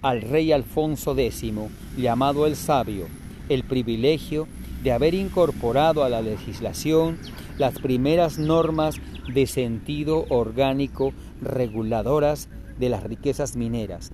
al 0.02 0.22
rey 0.24 0.52
Alfonso 0.52 1.18
X, 1.18 1.54
llamado 1.98 2.46
el 2.46 2.58
Sabio, 2.58 3.06
el 3.48 3.64
privilegio 3.64 4.50
de 4.86 4.92
haber 4.92 5.16
incorporado 5.16 6.04
a 6.04 6.10
la 6.10 6.22
legislación 6.22 7.18
las 7.58 7.80
primeras 7.80 8.38
normas 8.38 8.98
de 9.34 9.48
sentido 9.48 10.28
orgánico 10.30 11.12
reguladoras 11.42 12.50
de 12.78 12.90
las 12.90 13.02
riquezas 13.02 13.56
mineras. 13.56 14.12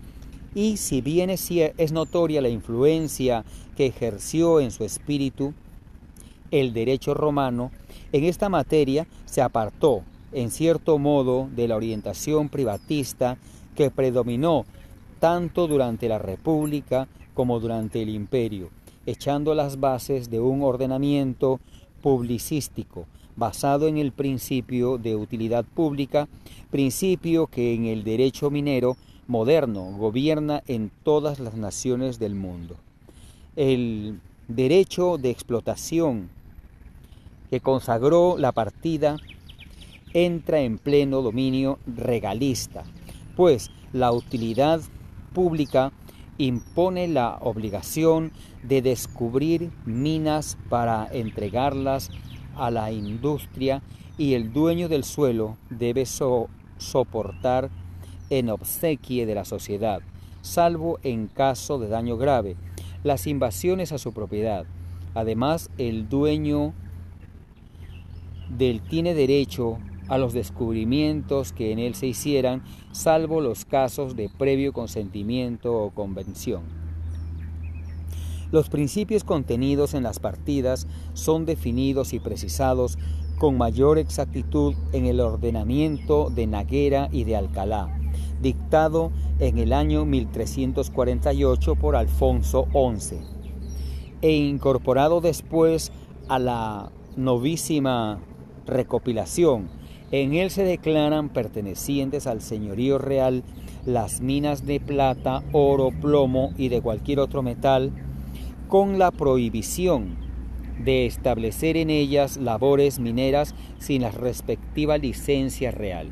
Y 0.56 0.78
si 0.78 1.02
bien 1.02 1.30
es, 1.30 1.52
es 1.52 1.92
notoria 1.92 2.40
la 2.40 2.48
influencia 2.48 3.44
que 3.76 3.88
ejerció 3.88 4.62
en 4.62 4.72
su 4.72 4.86
espíritu 4.86 5.54
el 6.52 6.72
derecho 6.72 7.14
romano, 7.16 7.70
en 8.14 8.24
esta 8.24 8.48
materia 8.48 9.08
se 9.26 9.42
apartó, 9.42 10.04
en 10.32 10.52
cierto 10.52 10.98
modo, 10.98 11.50
de 11.54 11.68
la 11.68 11.76
orientación 11.76 12.48
privatista 12.48 13.38
que 13.76 13.92
predominó 13.92 14.64
tanto 15.20 15.68
durante 15.68 16.08
la 16.08 16.18
República 16.18 17.10
como 17.34 17.60
durante 17.60 18.02
el 18.02 18.08
Imperio, 18.08 18.70
echando 19.06 19.56
las 19.56 19.80
bases 19.80 20.30
de 20.30 20.40
un 20.40 20.62
ordenamiento 20.64 21.60
publicístico 22.02 23.06
basado 23.36 23.88
en 23.88 23.98
el 23.98 24.12
principio 24.12 24.98
de 24.98 25.16
utilidad 25.16 25.66
pública, 25.66 26.28
principio 26.70 27.48
que 27.48 27.74
en 27.74 27.86
el 27.86 28.04
derecho 28.04 28.52
minero 28.52 28.98
moderno 29.28 29.96
gobierna 29.98 30.62
en 30.68 30.92
todas 31.04 31.40
las 31.40 31.56
naciones 31.56 32.20
del 32.20 32.36
mundo. 32.36 32.76
El 33.56 34.20
derecho 34.48 35.18
de 35.18 35.30
explotación 35.30 36.30
que 37.50 37.60
consagró 37.60 38.38
la 38.38 38.52
partida 38.52 39.18
entra 40.14 40.62
en 40.62 40.78
pleno 40.78 41.22
dominio 41.22 41.80
regalista, 41.88 42.84
pues 43.36 43.72
la 43.94 44.12
utilidad 44.12 44.82
pública 45.34 45.92
impone 46.42 47.08
la 47.08 47.38
obligación 47.42 48.32
de 48.64 48.82
descubrir 48.82 49.72
minas 49.86 50.58
para 50.70 51.08
entregarlas 51.12 52.10
a 52.56 52.72
la 52.72 52.92
industria 52.92 53.82
y 54.18 54.34
el 54.34 54.52
dueño 54.52 54.90
del 54.90 55.04
suelo 55.04 55.58
debe 55.70 56.06
soportar 56.06 57.70
en 58.30 58.50
obsequie 58.50 59.26
de 59.26 59.36
la 59.36 59.46
sociedad, 59.46 60.02
salvo 60.42 61.00
en 61.04 61.28
caso 61.28 61.78
de 61.78 61.90
daño 61.90 62.18
grave, 62.18 62.56
las 63.04 63.28
invasiones 63.28 63.92
a 63.92 63.98
su 63.98 64.14
propiedad. 64.14 64.66
Además, 65.14 65.70
el 65.78 66.10
dueño 66.10 66.74
del 68.50 68.82
tiene 68.82 69.14
derecho 69.14 69.78
a 70.08 70.18
los 70.18 70.34
descubrimientos 70.34 71.54
que 71.54 71.72
en 71.72 71.80
él 71.80 71.96
se 71.96 72.08
hicieran, 72.08 72.64
salvo 72.92 73.42
los 73.42 73.66
casos 73.66 74.16
de 74.16 74.30
previo 74.30 74.74
consentimiento 74.74 75.74
o 75.74 75.92
convención. 75.92 76.64
Los 78.52 78.70
principios 78.70 79.24
contenidos 79.24 79.94
en 79.94 80.04
las 80.04 80.20
partidas 80.20 80.86
son 81.14 81.46
definidos 81.46 82.12
y 82.12 82.20
precisados 82.20 82.98
con 83.38 83.58
mayor 83.58 83.98
exactitud 83.98 84.76
en 84.92 85.06
el 85.06 85.22
ordenamiento 85.22 86.30
de 86.30 86.48
Naguera 86.48 87.08
y 87.12 87.24
de 87.24 87.38
Alcalá, 87.38 87.98
dictado 88.42 89.12
en 89.40 89.58
el 89.58 89.72
año 89.72 90.06
1348 90.06 91.76
por 91.76 91.96
Alfonso 91.96 92.68
XI, 92.72 93.20
e 94.22 94.36
incorporado 94.36 95.22
después 95.22 95.92
a 96.28 96.38
la 96.38 96.92
novísima 97.16 98.20
recopilación 98.66 99.81
en 100.12 100.34
él 100.34 100.50
se 100.50 100.64
declaran 100.64 101.30
pertenecientes 101.30 102.28
al 102.28 102.42
señorío 102.42 102.98
real 102.98 103.44
las 103.86 104.22
minas 104.22 104.66
de 104.66 104.80
plata, 104.80 105.44
oro, 105.54 105.92
plomo 106.02 106.54
y 106.58 106.70
de 106.70 106.82
cualquier 106.82 107.20
otro 107.20 107.42
metal, 107.42 107.92
con 108.68 109.00
la 109.00 109.12
prohibición 109.12 110.18
de 110.84 111.06
establecer 111.06 111.78
en 111.78 111.90
ellas 111.90 112.38
labores 112.38 113.00
mineras 113.00 113.56
sin 113.80 114.02
la 114.02 114.12
respectiva 114.12 114.98
licencia 114.98 115.72
real. 115.72 116.12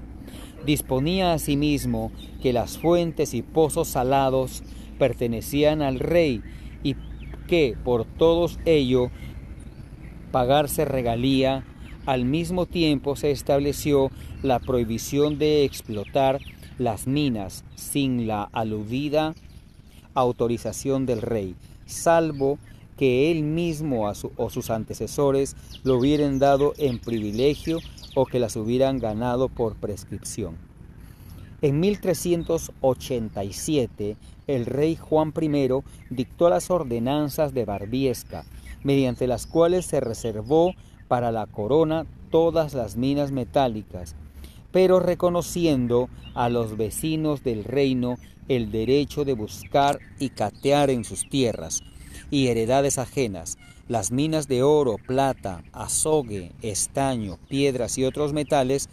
Disponía 0.65 1.33
asimismo 1.33 2.11
que 2.41 2.53
las 2.53 2.77
fuentes 2.77 3.33
y 3.33 3.41
pozos 3.41 3.87
salados 3.89 4.63
pertenecían 4.97 5.81
al 5.81 5.99
rey 5.99 6.41
y 6.83 6.95
que 7.47 7.75
por 7.83 8.05
todos 8.05 8.59
ello 8.65 9.09
pagarse 10.31 10.85
regalía 10.85 11.65
al 12.09 12.25
mismo 12.25 12.65
tiempo 12.65 13.15
se 13.15 13.29
estableció 13.29 14.09
la 14.41 14.57
prohibición 14.57 15.37
de 15.37 15.63
explotar 15.63 16.39
las 16.79 17.05
minas 17.05 17.63
sin 17.75 18.25
la 18.25 18.49
aludida 18.51 19.35
autorización 20.15 21.05
del 21.05 21.21
rey, 21.21 21.55
salvo 21.85 22.57
que 22.97 23.29
él 23.29 23.43
mismo 23.43 24.11
o 24.37 24.49
sus 24.49 24.71
antecesores 24.71 25.55
lo 25.83 25.99
hubieran 25.99 26.39
dado 26.39 26.73
en 26.79 26.97
privilegio 26.97 27.77
o 28.15 28.25
que 28.25 28.39
las 28.39 28.55
hubieran 28.55 28.97
ganado 28.97 29.47
por 29.47 29.75
prescripción. 29.75 30.57
En 31.61 31.79
1387, 31.79 34.17
el 34.47 34.65
rey 34.65 34.95
Juan 34.95 35.31
I 35.39 35.69
dictó 36.09 36.49
las 36.49 36.71
ordenanzas 36.71 37.53
de 37.53 37.65
Barbiesca, 37.65 38.45
mediante 38.83 39.27
las 39.27 39.45
cuales 39.45 39.85
se 39.85 39.99
reservó 39.99 40.73
para 41.09 41.33
la 41.33 41.45
corona 41.45 42.05
todas 42.31 42.73
las 42.73 42.95
minas 42.95 43.33
metálicas, 43.33 44.15
pero 44.71 45.01
reconociendo 45.01 46.07
a 46.35 46.47
los 46.47 46.77
vecinos 46.77 47.43
del 47.43 47.65
reino 47.65 48.15
el 48.47 48.71
derecho 48.71 49.25
de 49.25 49.33
buscar 49.33 49.99
y 50.19 50.29
catear 50.29 50.89
en 50.89 51.03
sus 51.03 51.27
tierras 51.27 51.81
y 52.31 52.47
heredades 52.47 52.97
ajenas 52.97 53.57
las 53.89 54.11
minas 54.11 54.47
de 54.47 54.61
oro, 54.61 54.97
plata, 55.05 55.63
azogue, 55.73 56.51
estaño, 56.61 57.39
piedras 57.49 57.97
y 57.97 58.05
otros 58.05 58.33
metales, 58.33 58.87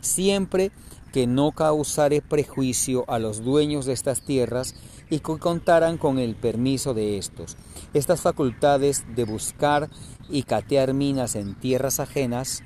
siempre 0.00 0.70
que 1.12 1.26
no 1.26 1.50
causare 1.50 2.22
prejuicio 2.22 3.04
a 3.08 3.18
los 3.18 3.42
dueños 3.42 3.86
de 3.86 3.92
estas 3.92 4.24
tierras 4.24 4.76
y 5.10 5.18
que 5.18 5.38
contaran 5.38 5.98
con 5.98 6.18
el 6.20 6.36
permiso 6.36 6.94
de 6.94 7.18
estos. 7.18 7.56
Estas 7.92 8.20
facultades 8.20 9.04
de 9.16 9.24
buscar 9.24 9.90
y 10.28 10.42
catear 10.42 10.94
minas 10.94 11.36
en 11.36 11.54
tierras 11.54 12.00
ajenas, 12.00 12.62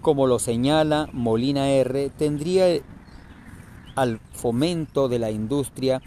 como 0.00 0.26
lo 0.26 0.38
señala 0.38 1.08
Molina 1.12 1.70
R., 1.70 2.10
tendría 2.10 2.66
al 3.96 4.20
fomento 4.32 5.08
de 5.08 5.18
la 5.18 5.30
industria 5.30 6.02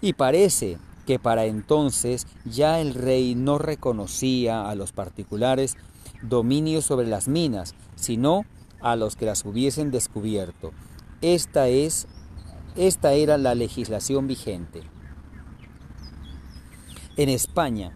y 0.00 0.14
parece 0.14 0.78
que 1.06 1.18
para 1.18 1.46
entonces 1.46 2.26
ya 2.44 2.80
el 2.80 2.94
rey 2.94 3.34
no 3.34 3.58
reconocía 3.58 4.68
a 4.68 4.74
los 4.74 4.92
particulares 4.92 5.76
dominio 6.22 6.80
sobre 6.80 7.08
las 7.08 7.28
minas, 7.28 7.74
sino 7.96 8.44
a 8.80 8.96
los 8.96 9.16
que 9.16 9.26
las 9.26 9.44
hubiesen 9.44 9.90
descubierto. 9.90 10.72
Esta 11.20 11.68
es 11.68 12.06
esta 12.74 13.12
era 13.12 13.36
la 13.36 13.54
legislación 13.54 14.26
vigente. 14.26 14.82
En 17.16 17.28
España, 17.28 17.94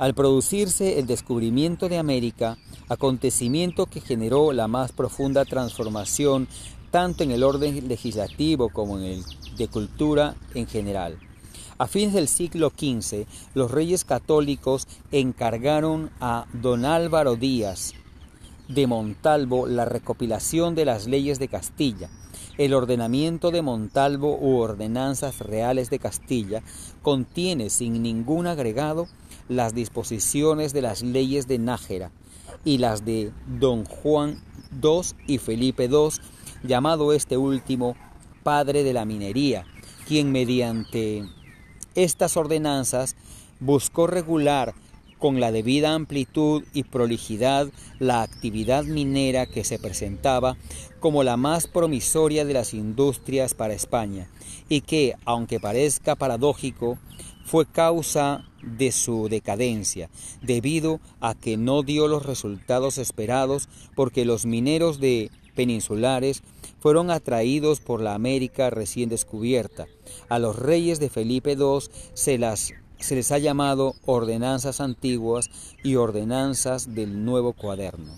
al 0.00 0.14
producirse 0.14 0.98
el 0.98 1.06
descubrimiento 1.06 1.90
de 1.90 1.98
América, 1.98 2.56
acontecimiento 2.88 3.84
que 3.84 4.00
generó 4.00 4.50
la 4.52 4.66
más 4.66 4.92
profunda 4.92 5.44
transformación 5.44 6.48
tanto 6.90 7.22
en 7.22 7.30
el 7.30 7.44
orden 7.44 7.86
legislativo 7.86 8.70
como 8.70 8.98
en 8.98 9.04
el 9.04 9.24
de 9.58 9.68
cultura 9.68 10.36
en 10.54 10.66
general. 10.66 11.18
A 11.76 11.86
fines 11.86 12.14
del 12.14 12.28
siglo 12.28 12.70
XV, 12.70 13.26
los 13.52 13.70
reyes 13.70 14.06
católicos 14.06 14.88
encargaron 15.12 16.10
a 16.18 16.46
don 16.54 16.86
Álvaro 16.86 17.36
Díaz 17.36 17.92
de 18.68 18.86
Montalvo 18.86 19.66
la 19.66 19.84
recopilación 19.84 20.74
de 20.74 20.86
las 20.86 21.08
leyes 21.08 21.38
de 21.38 21.48
Castilla. 21.48 22.08
El 22.56 22.72
ordenamiento 22.72 23.50
de 23.50 23.60
Montalvo 23.60 24.38
u 24.40 24.56
ordenanzas 24.60 25.40
reales 25.40 25.90
de 25.90 25.98
Castilla 25.98 26.62
contiene 27.02 27.68
sin 27.68 28.02
ningún 28.02 28.46
agregado 28.46 29.06
las 29.50 29.74
disposiciones 29.74 30.72
de 30.72 30.80
las 30.80 31.02
leyes 31.02 31.48
de 31.48 31.58
Nájera 31.58 32.12
y 32.64 32.78
las 32.78 33.04
de 33.04 33.32
don 33.58 33.84
Juan 33.84 34.40
II 34.80 35.00
y 35.26 35.38
Felipe 35.38 35.86
II, 35.86 36.10
llamado 36.62 37.12
este 37.12 37.36
último 37.36 37.96
padre 38.44 38.84
de 38.84 38.92
la 38.92 39.04
minería, 39.04 39.66
quien 40.06 40.30
mediante 40.30 41.24
estas 41.96 42.36
ordenanzas 42.36 43.16
buscó 43.58 44.06
regular 44.06 44.72
con 45.18 45.40
la 45.40 45.50
debida 45.50 45.94
amplitud 45.94 46.62
y 46.72 46.84
prolijidad 46.84 47.68
la 47.98 48.22
actividad 48.22 48.84
minera 48.84 49.46
que 49.46 49.64
se 49.64 49.80
presentaba 49.80 50.56
como 51.00 51.24
la 51.24 51.36
más 51.36 51.66
promisoria 51.66 52.44
de 52.44 52.54
las 52.54 52.72
industrias 52.72 53.54
para 53.54 53.74
España 53.74 54.28
y 54.68 54.82
que, 54.82 55.16
aunque 55.24 55.58
parezca 55.58 56.14
paradójico, 56.14 56.98
fue 57.44 57.66
causa 57.66 58.44
de 58.62 58.92
su 58.92 59.28
decadencia, 59.28 60.10
debido 60.42 61.00
a 61.20 61.34
que 61.34 61.56
no 61.56 61.82
dio 61.82 62.08
los 62.08 62.24
resultados 62.26 62.98
esperados 62.98 63.68
porque 63.94 64.24
los 64.24 64.46
mineros 64.46 65.00
de 65.00 65.30
peninsulares 65.54 66.42
fueron 66.78 67.10
atraídos 67.10 67.80
por 67.80 68.00
la 68.00 68.14
América 68.14 68.70
recién 68.70 69.08
descubierta. 69.08 69.86
A 70.28 70.38
los 70.38 70.56
reyes 70.56 71.00
de 71.00 71.10
Felipe 71.10 71.52
II 71.52 71.80
se, 72.14 72.38
las, 72.38 72.72
se 72.98 73.14
les 73.14 73.32
ha 73.32 73.38
llamado 73.38 73.94
ordenanzas 74.06 74.80
antiguas 74.80 75.50
y 75.82 75.96
ordenanzas 75.96 76.94
del 76.94 77.24
nuevo 77.24 77.52
cuaderno. 77.52 78.14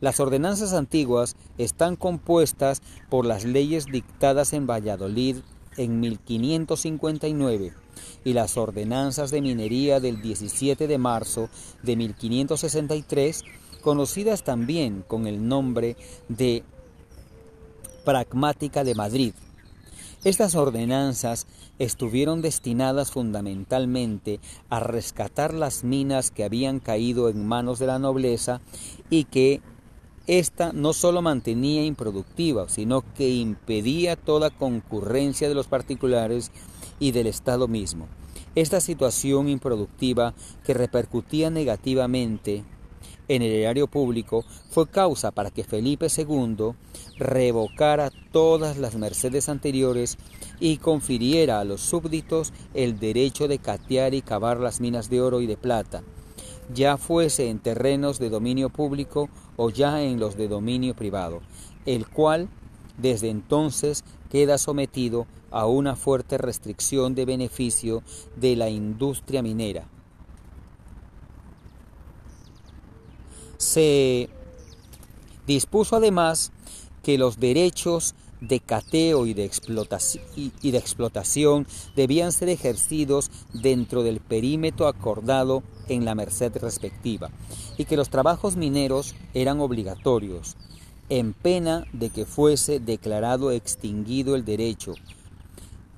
Las 0.00 0.18
ordenanzas 0.18 0.72
antiguas 0.72 1.36
están 1.58 1.94
compuestas 1.94 2.80
por 3.10 3.26
las 3.26 3.44
leyes 3.44 3.86
dictadas 3.86 4.52
en 4.54 4.66
Valladolid 4.66 5.36
en 5.76 6.00
1559 6.00 7.74
y 8.24 8.32
las 8.32 8.56
ordenanzas 8.56 9.30
de 9.30 9.40
minería 9.40 10.00
del 10.00 10.20
17 10.20 10.86
de 10.86 10.98
marzo 10.98 11.48
de 11.82 11.96
1563, 11.96 13.44
conocidas 13.80 14.44
también 14.44 15.04
con 15.06 15.26
el 15.26 15.46
nombre 15.46 15.96
de 16.28 16.62
Pragmática 18.04 18.84
de 18.84 18.94
Madrid. 18.94 19.34
Estas 20.22 20.54
ordenanzas 20.54 21.46
estuvieron 21.78 22.42
destinadas 22.42 23.10
fundamentalmente 23.10 24.38
a 24.68 24.80
rescatar 24.80 25.54
las 25.54 25.82
minas 25.82 26.30
que 26.30 26.44
habían 26.44 26.78
caído 26.78 27.30
en 27.30 27.46
manos 27.46 27.78
de 27.78 27.86
la 27.86 27.98
nobleza 27.98 28.60
y 29.08 29.24
que 29.24 29.62
ésta 30.26 30.72
no 30.74 30.92
solo 30.92 31.22
mantenía 31.22 31.84
improductiva, 31.84 32.68
sino 32.68 33.02
que 33.14 33.30
impedía 33.30 34.16
toda 34.16 34.50
concurrencia 34.50 35.48
de 35.48 35.54
los 35.54 35.68
particulares 35.68 36.52
y 37.00 37.10
del 37.10 37.26
Estado 37.26 37.66
mismo. 37.66 38.06
Esta 38.54 38.80
situación 38.80 39.48
improductiva 39.48 40.34
que 40.64 40.74
repercutía 40.74 41.50
negativamente 41.50 42.64
en 43.28 43.42
el 43.42 43.52
erario 43.52 43.86
público 43.86 44.44
fue 44.70 44.88
causa 44.88 45.30
para 45.30 45.50
que 45.50 45.62
Felipe 45.62 46.08
II 46.14 46.72
revocara 47.16 48.10
todas 48.32 48.76
las 48.76 48.96
mercedes 48.96 49.48
anteriores 49.48 50.18
y 50.58 50.78
confiriera 50.78 51.60
a 51.60 51.64
los 51.64 51.80
súbditos 51.80 52.52
el 52.74 52.98
derecho 52.98 53.46
de 53.46 53.58
catear 53.58 54.14
y 54.14 54.22
cavar 54.22 54.58
las 54.58 54.80
minas 54.80 55.08
de 55.10 55.20
oro 55.20 55.40
y 55.40 55.46
de 55.46 55.56
plata, 55.56 56.02
ya 56.74 56.96
fuese 56.96 57.48
en 57.48 57.60
terrenos 57.60 58.18
de 58.18 58.30
dominio 58.30 58.68
público 58.68 59.28
o 59.56 59.70
ya 59.70 60.02
en 60.02 60.18
los 60.18 60.36
de 60.36 60.48
dominio 60.48 60.94
privado, 60.94 61.40
el 61.86 62.08
cual 62.08 62.48
desde 62.98 63.30
entonces 63.30 64.02
queda 64.28 64.58
sometido 64.58 65.26
a 65.50 65.66
una 65.66 65.96
fuerte 65.96 66.38
restricción 66.38 67.14
de 67.14 67.24
beneficio 67.24 68.02
de 68.36 68.56
la 68.56 68.68
industria 68.68 69.42
minera. 69.42 69.86
Se 73.58 74.28
dispuso 75.46 75.96
además 75.96 76.52
que 77.02 77.18
los 77.18 77.38
derechos 77.38 78.14
de 78.40 78.60
cateo 78.60 79.26
y 79.26 79.34
de, 79.34 79.44
explotación, 79.44 80.24
y 80.34 80.70
de 80.70 80.78
explotación 80.78 81.66
debían 81.94 82.32
ser 82.32 82.48
ejercidos 82.48 83.30
dentro 83.52 84.02
del 84.02 84.20
perímetro 84.20 84.86
acordado 84.86 85.62
en 85.88 86.04
la 86.04 86.14
merced 86.14 86.56
respectiva 86.56 87.30
y 87.76 87.84
que 87.84 87.96
los 87.96 88.08
trabajos 88.08 88.56
mineros 88.56 89.14
eran 89.34 89.60
obligatorios 89.60 90.56
en 91.08 91.32
pena 91.32 91.86
de 91.92 92.08
que 92.10 92.24
fuese 92.24 92.78
declarado 92.78 93.50
extinguido 93.50 94.36
el 94.36 94.44
derecho. 94.44 94.94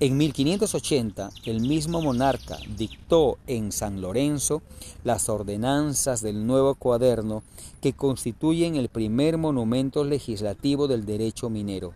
En 0.03 0.17
1580, 0.17 1.29
el 1.45 1.61
mismo 1.61 2.01
monarca 2.01 2.57
dictó 2.75 3.37
en 3.47 3.71
San 3.71 4.01
Lorenzo 4.01 4.61
las 5.05 5.29
ordenanzas 5.29 6.21
del 6.21 6.45
nuevo 6.45 6.75
cuaderno 6.75 7.41
que 7.79 7.93
constituyen 7.93 8.75
el 8.75 8.89
primer 8.89 9.37
monumento 9.37 10.03
legislativo 10.03 10.89
del 10.89 11.05
derecho 11.05 11.49
minero. 11.49 11.93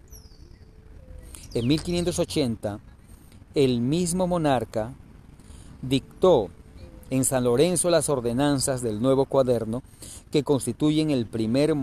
En 1.53 1.67
1580, 1.67 2.79
el 3.55 3.81
mismo 3.81 4.25
monarca 4.25 4.93
dictó 5.81 6.47
en 7.09 7.25
San 7.25 7.43
Lorenzo 7.43 7.89
las 7.89 8.07
ordenanzas 8.07 8.81
del 8.81 9.01
nuevo 9.01 9.25
cuaderno 9.25 9.83
que 10.31 10.43
constituyen 10.43 11.11
el 11.11 11.25
primer 11.25 11.75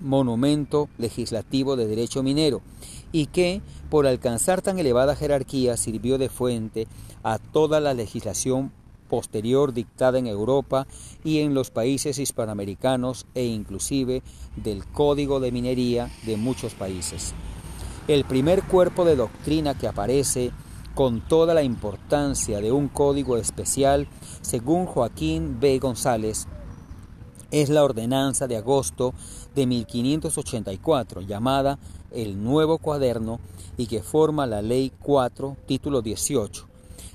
monumento 0.00 0.88
legislativo 0.98 1.76
de 1.76 1.86
derecho 1.86 2.24
minero 2.24 2.62
y 3.12 3.26
que, 3.26 3.60
por 3.90 4.06
alcanzar 4.06 4.62
tan 4.62 4.78
elevada 4.78 5.14
jerarquía, 5.14 5.76
sirvió 5.76 6.18
de 6.18 6.28
fuente 6.28 6.88
a 7.22 7.38
toda 7.38 7.78
la 7.78 7.94
legislación 7.94 8.72
posterior 9.08 9.74
dictada 9.74 10.18
en 10.18 10.26
Europa 10.26 10.86
y 11.22 11.40
en 11.40 11.52
los 11.52 11.70
países 11.70 12.18
hispanoamericanos 12.18 13.26
e 13.34 13.44
inclusive 13.44 14.22
del 14.56 14.86
Código 14.86 15.38
de 15.38 15.52
Minería 15.52 16.10
de 16.24 16.38
muchos 16.38 16.74
países. 16.74 17.34
El 18.08 18.24
primer 18.24 18.62
cuerpo 18.62 19.04
de 19.04 19.14
doctrina 19.14 19.76
que 19.76 19.86
aparece 19.86 20.50
con 20.94 21.20
toda 21.20 21.52
la 21.54 21.62
importancia 21.62 22.60
de 22.60 22.72
un 22.72 22.88
código 22.88 23.36
especial, 23.36 24.08
según 24.40 24.86
Joaquín 24.86 25.60
B. 25.60 25.78
González, 25.78 26.46
es 27.50 27.68
la 27.68 27.84
ordenanza 27.84 28.46
de 28.48 28.56
agosto 28.56 29.12
de 29.54 29.66
1584 29.66 31.20
llamada 31.20 31.78
el 32.14 32.42
Nuevo 32.42 32.78
Cuaderno 32.78 33.40
y 33.76 33.86
que 33.86 34.02
forma 34.02 34.46
la 34.46 34.62
Ley 34.62 34.92
4, 35.00 35.56
título 35.66 36.02
18, 36.02 36.66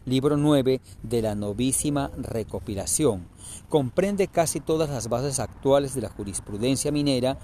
libro 0.05 0.37
9 0.37 0.81
de 1.03 1.21
la 1.21 1.35
novísima 1.35 2.11
recopilación. 2.17 3.27
Comprende 3.69 4.27
casi 4.27 4.59
todas 4.59 4.89
las 4.89 5.09
bases 5.09 5.39
actuales 5.39 5.93
de 5.93 6.01
la 6.01 6.09
jurisprudencia 6.09 6.91
minera 6.91 7.37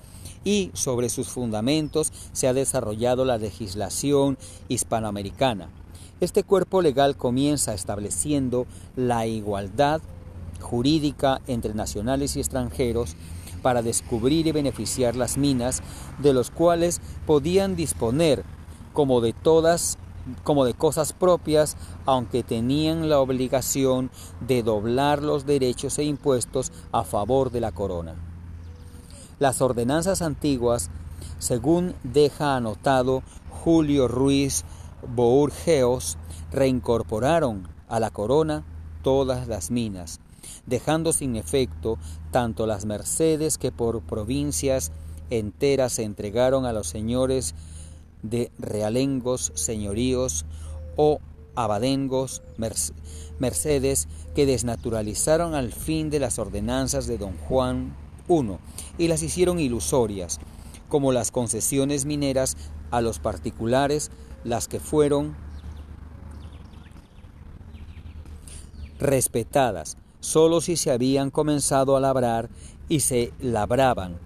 y 0.43 0.71
sobre 0.73 1.09
sus 1.09 1.27
fundamentos 1.27 2.11
se 2.31 2.47
ha 2.47 2.53
desarrollado 2.53 3.25
la 3.25 3.37
legislación 3.37 4.37
hispanoamericana. 4.67 5.69
Este 6.21 6.43
cuerpo 6.43 6.81
legal 6.81 7.17
comienza 7.17 7.73
estableciendo 7.73 8.65
la 8.95 9.25
igualdad 9.27 10.01
jurídica 10.61 11.41
entre 11.47 11.73
nacionales 11.73 12.35
y 12.35 12.39
extranjeros 12.39 13.15
para 13.63 13.81
descubrir 13.81 14.45
y 14.45 14.51
beneficiar 14.51 15.15
las 15.15 15.37
minas 15.37 15.81
de 16.19 16.33
los 16.33 16.51
cuales 16.51 17.01
podían 17.25 17.75
disponer 17.75 18.43
como 18.93 19.21
de 19.21 19.33
todas 19.33 19.97
como 20.43 20.63
de 20.63 20.73
cosas 20.73 21.11
propias, 21.11 21.75
aunque 22.05 22.43
tenían 22.43 23.09
la 23.09 23.19
obligación 23.19 24.09
de 24.39 24.63
doblar 24.63 25.21
los 25.21 25.45
derechos 25.45 25.97
e 25.99 26.03
impuestos 26.03 26.71
a 26.91 27.03
favor 27.03 27.51
de 27.51 27.59
la 27.59 27.71
corona. 27.71 28.15
Las 29.39 29.61
ordenanzas 29.61 30.21
antiguas, 30.21 30.89
según 31.39 31.93
deja 32.03 32.55
anotado 32.55 33.23
Julio 33.49 34.07
Ruiz 34.07 34.63
Bourgeos, 35.13 36.17
reincorporaron 36.51 37.67
a 37.89 37.99
la 37.99 38.09
corona 38.09 38.63
todas 39.01 39.47
las 39.47 39.71
minas, 39.71 40.21
dejando 40.65 41.13
sin 41.13 41.35
efecto 41.35 41.97
tanto 42.31 42.65
las 42.65 42.85
mercedes 42.85 43.57
que 43.57 43.71
por 43.71 44.01
provincias 44.01 44.91
enteras 45.29 45.93
se 45.93 46.03
entregaron 46.03 46.65
a 46.65 46.73
los 46.73 46.87
señores 46.87 47.55
de 48.21 48.51
realengos, 48.57 49.51
señoríos 49.55 50.45
o 50.95 51.19
abadengos, 51.55 52.41
mercedes 53.39 54.07
que 54.33 54.45
desnaturalizaron 54.45 55.53
al 55.53 55.71
fin 55.71 56.09
de 56.09 56.19
las 56.19 56.39
ordenanzas 56.39 57.05
de 57.05 57.17
don 57.17 57.37
Juan 57.37 57.95
I 58.27 58.57
y 58.97 59.07
las 59.07 59.21
hicieron 59.21 59.59
ilusorias, 59.59 60.39
como 60.87 61.11
las 61.11 61.31
concesiones 61.31 62.05
mineras 62.05 62.57
a 62.91 63.01
los 63.01 63.19
particulares, 63.19 64.11
las 64.43 64.67
que 64.67 64.79
fueron 64.79 65.35
respetadas, 68.99 69.97
solo 70.23 70.61
si 70.61 70.77
se 70.77 70.89
habían 70.89 71.31
comenzado 71.31 71.97
a 71.97 71.99
labrar 71.99 72.49
y 72.87 73.01
se 73.01 73.33
labraban. 73.41 74.17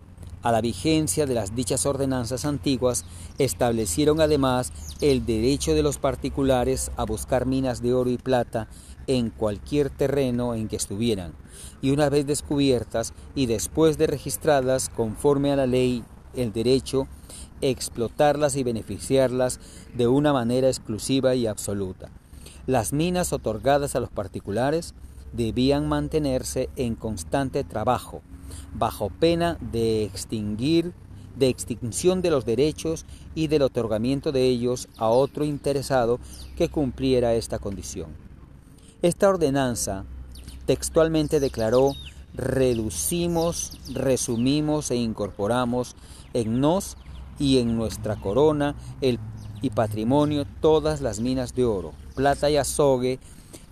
A 0.43 0.51
la 0.51 0.61
vigencia 0.61 1.25
de 1.25 1.33
las 1.33 1.55
dichas 1.55 1.87
ordenanzas 1.87 2.45
antiguas 2.45 3.03
establecieron 3.39 4.21
además 4.21 4.71
el 5.01 5.25
derecho 5.25 5.73
de 5.73 5.81
los 5.81 5.97
particulares 5.97 6.91
a 6.97 7.03
buscar 7.03 7.47
minas 7.47 7.81
de 7.81 7.95
oro 7.95 8.11
y 8.11 8.19
plata 8.19 8.67
en 9.07 9.31
cualquier 9.31 9.89
terreno 9.89 10.53
en 10.53 10.67
que 10.67 10.75
estuvieran, 10.75 11.33
y 11.81 11.89
una 11.89 12.09
vez 12.09 12.27
descubiertas 12.27 13.13
y 13.33 13.47
después 13.47 13.97
de 13.97 14.05
registradas 14.05 14.89
conforme 14.89 15.51
a 15.51 15.55
la 15.55 15.65
ley 15.65 16.03
el 16.35 16.53
derecho, 16.53 17.07
explotarlas 17.61 18.55
y 18.55 18.63
beneficiarlas 18.63 19.59
de 19.95 20.05
una 20.07 20.31
manera 20.31 20.67
exclusiva 20.67 21.33
y 21.33 21.47
absoluta. 21.47 22.11
Las 22.67 22.93
minas 22.93 23.33
otorgadas 23.33 23.95
a 23.95 23.99
los 23.99 24.11
particulares 24.11 24.93
debían 25.33 25.87
mantenerse 25.87 26.69
en 26.75 26.95
constante 26.95 27.63
trabajo, 27.63 28.21
bajo 28.73 29.09
pena 29.09 29.57
de 29.61 30.03
extinguir 30.03 30.93
de 31.37 31.49
extinción 31.49 32.21
de 32.21 32.31
los 32.31 32.45
derechos 32.45 33.05
y 33.35 33.47
del 33.47 33.61
otorgamiento 33.61 34.31
de 34.31 34.47
ellos 34.47 34.87
a 34.97 35.09
otro 35.09 35.45
interesado 35.45 36.19
que 36.55 36.69
cumpliera 36.69 37.35
esta 37.35 37.59
condición. 37.59 38.09
Esta 39.01 39.29
ordenanza 39.29 40.05
textualmente 40.65 41.39
declaró 41.39 41.93
reducimos, 42.33 43.79
resumimos 43.93 44.91
e 44.91 44.95
incorporamos 44.95 45.95
en 46.33 46.59
nos 46.59 46.97
y 47.39 47.59
en 47.59 47.77
nuestra 47.77 48.15
corona 48.15 48.75
el, 49.01 49.19
y 49.61 49.69
patrimonio 49.69 50.45
todas 50.61 51.01
las 51.01 51.19
minas 51.19 51.53
de 51.55 51.65
oro, 51.65 51.93
plata 52.15 52.49
y 52.49 52.57
azogue 52.57 53.19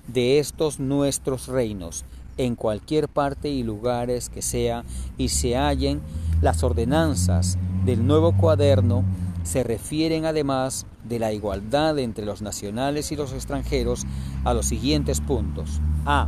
de 0.08 0.40
estos 0.40 0.80
nuestros 0.80 1.48
reinos, 1.48 2.06
en 2.38 2.56
cualquier 2.56 3.08
parte 3.08 3.50
y 3.50 3.64
lugares 3.64 4.30
que 4.30 4.42
sea, 4.42 4.84
y 5.18 5.30
se 5.30 5.56
hallen 5.56 6.02
las 6.42 6.64
ordenanzas 6.64 7.58
del 7.86 8.06
nuevo 8.06 8.36
cuaderno, 8.36 9.04
se 9.44 9.64
refieren 9.64 10.26
además 10.26 10.86
de 11.04 11.20
la 11.20 11.32
igualdad 11.32 12.00
entre 12.00 12.26
los 12.26 12.42
nacionales 12.42 13.12
y 13.12 13.16
los 13.16 13.32
extranjeros 13.32 14.06
a 14.44 14.54
los 14.54 14.66
siguientes 14.66 15.22
puntos. 15.22 15.80
A. 16.06 16.28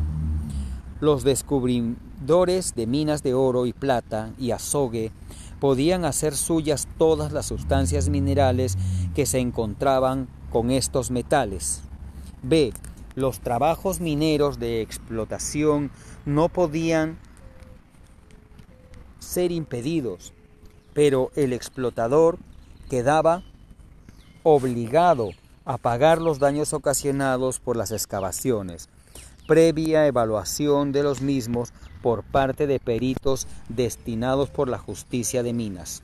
Los 0.99 1.23
descubridores 1.23 2.75
de 2.75 2.87
minas 2.87 3.23
de 3.23 3.33
oro 3.33 3.65
y 3.65 3.73
plata 3.73 4.31
y 4.37 4.51
azogue 4.51 5.11
podían 5.59 6.05
hacer 6.05 6.35
suyas 6.35 6.87
todas 6.97 7.31
las 7.31 7.47
sustancias 7.47 8.09
minerales 8.09 8.77
que 9.15 9.25
se 9.25 9.39
encontraban 9.39 10.27
con 10.51 10.69
estos 10.69 11.09
metales. 11.09 11.81
B 12.43 12.71
los 13.17 13.39
trabajos 13.39 13.99
mineros 13.99 14.59
de 14.59 14.81
explotación 14.81 15.89
no 16.23 16.49
podían 16.49 17.17
ser 19.17 19.51
impedidos, 19.51 20.33
pero 20.93 21.31
el 21.35 21.51
explotador 21.51 22.37
quedaba 22.91 23.41
obligado 24.43 25.31
a 25.65 25.79
pagar 25.79 26.21
los 26.21 26.37
daños 26.37 26.73
ocasionados 26.73 27.59
por 27.59 27.75
las 27.75 27.89
excavaciones, 27.89 28.87
previa 29.47 30.05
evaluación 30.05 30.91
de 30.91 31.01
los 31.01 31.19
mismos 31.21 31.73
por 32.03 32.21
parte 32.21 32.67
de 32.67 32.79
peritos 32.79 33.47
destinados 33.67 34.51
por 34.51 34.69
la 34.69 34.77
justicia 34.77 35.41
de 35.41 35.53
minas. 35.53 36.03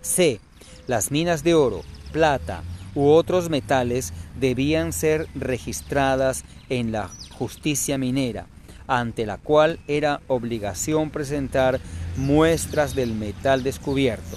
C. 0.00 0.40
Las 0.88 1.12
minas 1.12 1.44
de 1.44 1.54
oro, 1.54 1.82
plata, 2.10 2.64
u 2.94 3.08
otros 3.08 3.50
metales 3.50 4.12
debían 4.38 4.92
ser 4.92 5.28
registradas 5.34 6.44
en 6.68 6.92
la 6.92 7.10
justicia 7.32 7.98
minera, 7.98 8.46
ante 8.86 9.26
la 9.26 9.38
cual 9.38 9.78
era 9.86 10.20
obligación 10.26 11.10
presentar 11.10 11.80
muestras 12.16 12.94
del 12.94 13.14
metal 13.14 13.62
descubierto. 13.62 14.36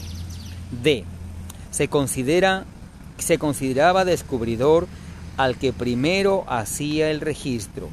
D. 0.83 1.03
Se, 1.71 1.87
considera, 1.87 2.65
se 3.17 3.37
consideraba 3.37 4.05
descubridor 4.05 4.87
al 5.37 5.57
que 5.57 5.73
primero 5.73 6.45
hacía 6.47 7.09
el 7.09 7.19
registro, 7.19 7.89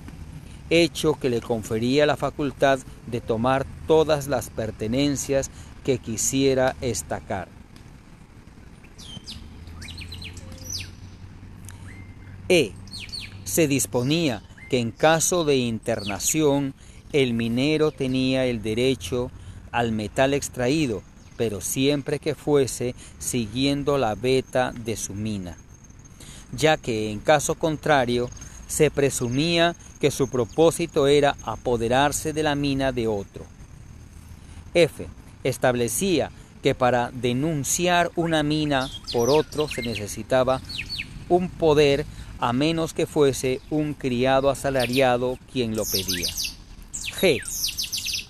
hecho 0.69 1.15
que 1.15 1.31
le 1.31 1.41
confería 1.41 2.07
la 2.07 2.17
facultad 2.17 2.79
de 3.07 3.21
tomar 3.21 3.67
todas 3.87 4.29
las 4.29 4.51
pertenencias 4.51 5.51
que 5.85 5.99
quisiera 5.99 6.77
estacar. 6.81 7.49
E. 12.51 12.73
Se 13.45 13.69
disponía 13.69 14.43
que 14.69 14.81
en 14.81 14.91
caso 14.91 15.45
de 15.45 15.57
internación 15.57 16.75
el 17.13 17.33
minero 17.33 17.93
tenía 17.93 18.45
el 18.45 18.61
derecho 18.61 19.31
al 19.71 19.93
metal 19.93 20.35
extraído, 20.35 21.01
pero 21.37 21.61
siempre 21.61 22.19
que 22.19 22.35
fuese 22.35 22.97
siguiendo 23.21 23.99
la 23.99 24.17
veta 24.17 24.73
de 24.73 24.97
su 24.97 25.15
mina, 25.15 25.57
ya 26.51 26.77
que 26.77 27.13
en 27.13 27.21
caso 27.21 27.55
contrario 27.55 28.29
se 28.67 28.91
presumía 28.91 29.77
que 30.01 30.11
su 30.11 30.29
propósito 30.29 31.07
era 31.07 31.37
apoderarse 31.45 32.33
de 32.33 32.43
la 32.43 32.57
mina 32.57 32.91
de 32.91 33.07
otro. 33.07 33.45
F. 34.75 35.07
Establecía 35.45 36.33
que 36.65 36.75
para 36.75 37.13
denunciar 37.13 38.11
una 38.17 38.43
mina 38.43 38.91
por 39.13 39.31
otro 39.31 39.69
se 39.69 39.83
necesitaba 39.83 40.61
un 41.29 41.49
poder 41.49 42.05
a 42.41 42.53
menos 42.55 42.95
que 42.95 43.07
fuese 43.07 43.61
un 43.71 43.93
criado 43.93 44.49
asalariado 44.49 45.39
quien 45.53 45.77
lo 45.77 45.85
pedía. 45.85 46.29
G. 47.21 47.39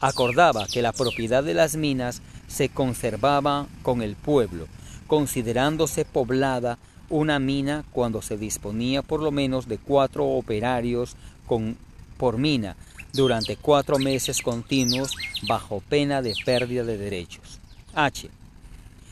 Acordaba 0.00 0.66
que 0.66 0.82
la 0.82 0.92
propiedad 0.92 1.44
de 1.44 1.54
las 1.54 1.76
minas 1.76 2.20
se 2.48 2.68
conservaba 2.68 3.68
con 3.82 4.02
el 4.02 4.16
pueblo, 4.16 4.66
considerándose 5.06 6.04
poblada 6.04 6.78
una 7.08 7.38
mina 7.38 7.84
cuando 7.92 8.20
se 8.22 8.36
disponía 8.36 9.02
por 9.02 9.22
lo 9.22 9.30
menos 9.30 9.68
de 9.68 9.78
cuatro 9.78 10.26
operarios 10.26 11.16
con, 11.46 11.76
por 12.16 12.38
mina 12.38 12.76
durante 13.12 13.56
cuatro 13.56 13.98
meses 13.98 14.42
continuos 14.42 15.12
bajo 15.46 15.82
pena 15.88 16.22
de 16.22 16.34
pérdida 16.44 16.84
de 16.84 16.98
derechos. 16.98 17.60
H. 17.94 18.28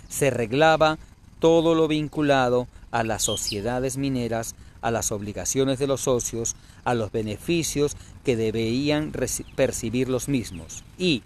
Se 0.09 0.30
reglaba 0.30 0.99
todo 1.38 1.74
lo 1.74 1.86
vinculado 1.86 2.66
a 2.90 3.05
las 3.05 3.22
sociedades 3.22 3.96
mineras 3.96 4.55
a 4.81 4.91
las 4.91 5.12
obligaciones 5.12 5.79
de 5.79 5.87
los 5.87 6.03
socios, 6.03 6.57
a 6.85 6.95
los 6.95 7.12
beneficios 7.12 7.97
que 8.24 8.37
debían 8.37 9.12
percibir 9.57 10.09
los 10.09 10.29
mismos. 10.29 10.85
Y 10.99 11.22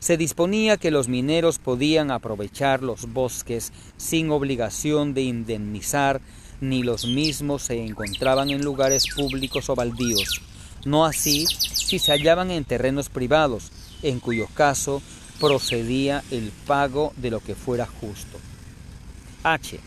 se 0.00 0.16
disponía 0.16 0.76
que 0.76 0.90
los 0.90 1.08
mineros 1.08 1.58
podían 1.58 2.10
aprovechar 2.10 2.82
los 2.82 3.12
bosques 3.12 3.72
sin 3.96 4.30
obligación 4.30 5.12
de 5.12 5.22
indemnizar, 5.22 6.20
ni 6.60 6.82
los 6.82 7.06
mismos 7.06 7.62
se 7.62 7.84
encontraban 7.84 8.50
en 8.50 8.64
lugares 8.64 9.04
públicos 9.14 9.68
o 9.68 9.74
baldíos. 9.74 10.40
No 10.84 11.04
así 11.04 11.46
si 11.46 11.98
se 11.98 12.12
hallaban 12.12 12.50
en 12.50 12.64
terrenos 12.64 13.08
privados, 13.08 13.72
en 14.02 14.20
cuyo 14.20 14.46
caso 14.54 15.02
procedía 15.40 16.22
el 16.30 16.52
pago 16.66 17.12
de 17.16 17.30
lo 17.30 17.40
que 17.40 17.54
fuera 17.54 17.86
justo. 17.86 18.38
H. 19.42 19.80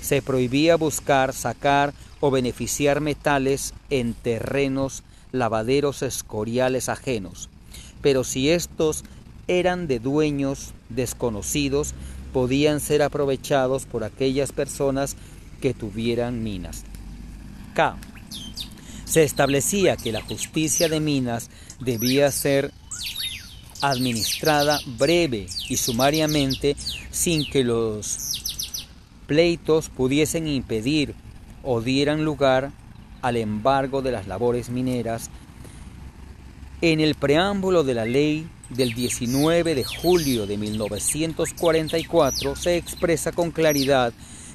Se 0.00 0.22
prohibía 0.22 0.76
buscar, 0.76 1.32
sacar 1.32 1.92
o 2.20 2.30
beneficiar 2.30 3.00
metales 3.00 3.74
en 3.90 4.14
terrenos 4.14 5.02
lavaderos 5.32 6.02
escoriales 6.02 6.88
ajenos, 6.88 7.48
pero 8.02 8.24
si 8.24 8.50
estos 8.50 9.04
eran 9.46 9.86
de 9.86 9.98
dueños 9.98 10.72
desconocidos, 10.88 11.94
podían 12.32 12.80
ser 12.80 13.02
aprovechados 13.02 13.86
por 13.86 14.04
aquellas 14.04 14.52
personas 14.52 15.16
que 15.60 15.74
tuvieran 15.74 16.42
minas. 16.42 16.84
K. 17.74 17.96
Se 19.04 19.24
establecía 19.24 19.96
que 19.96 20.12
la 20.12 20.22
justicia 20.22 20.88
de 20.88 21.00
minas 21.00 21.50
debía 21.80 22.30
ser 22.30 22.72
administrada 23.80 24.80
breve 24.98 25.46
y 25.68 25.76
sumariamente 25.76 26.76
sin 27.10 27.48
que 27.48 27.64
los 27.64 28.66
pleitos 29.26 29.88
pudiesen 29.88 30.48
impedir 30.48 31.14
o 31.70 31.82
dieran 31.82 32.24
lugar 32.24 32.72
al 33.20 33.36
embargo 33.36 34.00
de 34.00 34.10
las 34.10 34.26
labores 34.26 34.70
mineras. 34.70 35.28
En 36.80 36.98
el 36.98 37.14
preámbulo 37.14 37.84
de 37.84 37.92
la 37.92 38.06
ley 38.06 38.48
del 38.70 38.94
19 38.94 39.74
de 39.74 39.84
julio 39.84 40.46
de 40.46 40.56
1944 40.56 42.56
se 42.56 42.78
expresa 42.78 43.32
con 43.32 43.50
claridad 43.50 44.14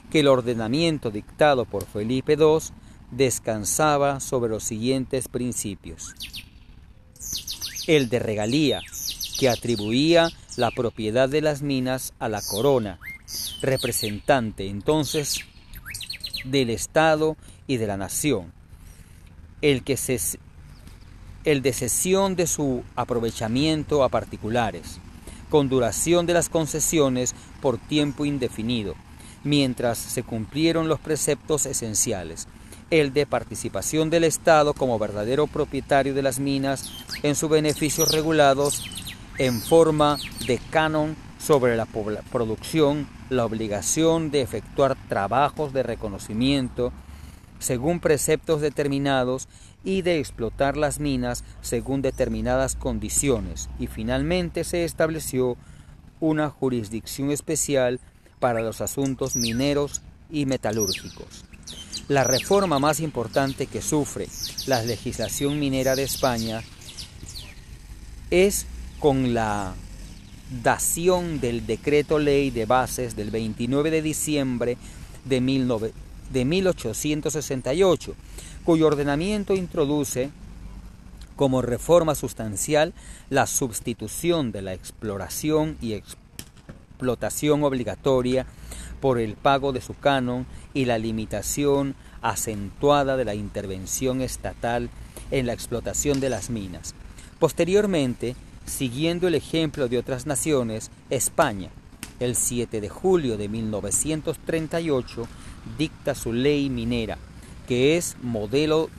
que 0.09 0.21
el 0.21 0.27
ordenamiento 0.27 1.11
dictado 1.11 1.65
por 1.65 1.85
Felipe 1.85 2.33
II 2.33 2.73
descansaba 3.11 4.19
sobre 4.19 4.49
los 4.49 4.63
siguientes 4.63 5.27
principios. 5.27 6.15
El 7.85 8.09
de 8.09 8.17
regalía, 8.17 8.81
que 9.37 9.49
atribuía 9.49 10.29
la 10.57 10.71
propiedad 10.71 11.29
de 11.29 11.41
las 11.41 11.61
minas 11.61 12.13
a 12.17 12.27
la 12.27 12.41
corona, 12.41 12.97
representante 13.61 14.67
entonces 14.67 15.45
del 16.43 16.69
Estado 16.69 17.37
y 17.67 17.77
de 17.77 17.87
la 17.87 17.97
nación, 17.97 18.51
el, 19.61 19.83
que 19.83 19.97
el 21.45 21.61
de 21.61 21.73
cesión 21.73 22.35
de 22.35 22.47
su 22.47 22.83
aprovechamiento 22.95 24.03
a 24.03 24.09
particulares, 24.09 24.99
con 25.49 25.69
duración 25.69 26.25
de 26.25 26.33
las 26.33 26.49
concesiones 26.49 27.35
por 27.61 27.77
tiempo 27.77 28.25
indefinido, 28.25 28.95
mientras 29.43 29.97
se 29.97 30.23
cumplieron 30.23 30.87
los 30.87 30.99
preceptos 30.99 31.65
esenciales, 31.65 32.47
el 32.89 33.13
de 33.13 33.25
participación 33.25 34.09
del 34.09 34.23
Estado 34.23 34.73
como 34.73 34.99
verdadero 34.99 35.47
propietario 35.47 36.13
de 36.13 36.21
las 36.21 36.39
minas 36.39 36.91
en 37.23 37.35
sus 37.35 37.49
beneficios 37.49 38.11
regulados 38.11 38.85
en 39.37 39.61
forma 39.61 40.17
de 40.47 40.59
canon 40.69 41.15
sobre 41.39 41.75
la 41.75 41.85
producción, 41.85 43.07
la 43.33 43.45
obligación 43.45 44.31
de 44.31 44.41
efectuar 44.41 44.95
trabajos 45.09 45.73
de 45.73 45.83
reconocimiento 45.83 46.91
según 47.59 47.99
preceptos 47.99 48.61
determinados 48.61 49.47
y 49.83 50.01
de 50.01 50.19
explotar 50.19 50.77
las 50.77 50.99
minas 50.99 51.43
según 51.61 52.01
determinadas 52.01 52.75
condiciones 52.75 53.69
y 53.79 53.87
finalmente 53.87 54.63
se 54.63 54.85
estableció 54.85 55.57
una 56.19 56.49
jurisdicción 56.49 57.31
especial 57.31 57.99
para 58.39 58.61
los 58.61 58.81
asuntos 58.81 59.35
mineros 59.35 60.01
y 60.29 60.45
metalúrgicos. 60.45 61.45
La 62.07 62.23
reforma 62.23 62.79
más 62.79 62.99
importante 62.99 63.67
que 63.67 63.81
sufre 63.81 64.27
la 64.67 64.83
legislación 64.83 65.59
minera 65.59 65.95
de 65.95 66.03
España 66.03 66.61
es 68.29 68.65
con 68.99 69.33
la 69.33 69.73
dación 70.63 71.39
del 71.39 71.65
decreto 71.65 72.19
ley 72.19 72.51
de 72.51 72.65
bases 72.65 73.15
del 73.15 73.31
29 73.31 73.91
de 73.91 74.01
diciembre 74.01 74.77
de, 75.25 75.93
de 76.31 76.45
1868, 76.45 78.15
cuyo 78.63 78.87
ordenamiento 78.87 79.55
introduce 79.55 80.29
como 81.35 81.61
reforma 81.61 82.15
sustancial 82.15 82.93
la 83.29 83.47
sustitución 83.47 84.51
de 84.51 84.61
la 84.61 84.73
exploración 84.73 85.77
y 85.81 85.93
explotación 85.93 87.63
obligatoria 87.63 88.45
por 89.01 89.19
el 89.19 89.35
pago 89.35 89.73
de 89.73 89.81
su 89.81 89.93
canon 89.95 90.45
y 90.73 90.85
la 90.85 90.97
limitación 90.97 91.95
acentuada 92.21 93.17
de 93.17 93.25
la 93.25 93.35
intervención 93.35 94.21
estatal 94.21 94.89
en 95.31 95.47
la 95.47 95.53
explotación 95.53 96.19
de 96.19 96.29
las 96.29 96.49
minas. 96.49 96.93
Posteriormente, 97.39 98.35
Siguiendo 98.65 99.27
el 99.27 99.35
ejemplo 99.35 99.87
de 99.87 99.97
otras 99.97 100.25
naciones, 100.25 100.89
España, 101.09 101.69
el 102.19 102.35
7 102.35 102.79
de 102.79 102.89
julio 102.89 103.37
de 103.37 103.49
1938, 103.49 105.27
dicta 105.77 106.15
su 106.15 106.33
ley 106.33 106.69
minera, 106.69 107.17
que 107.67 107.97
es 107.97 108.15
modelo 108.21 108.89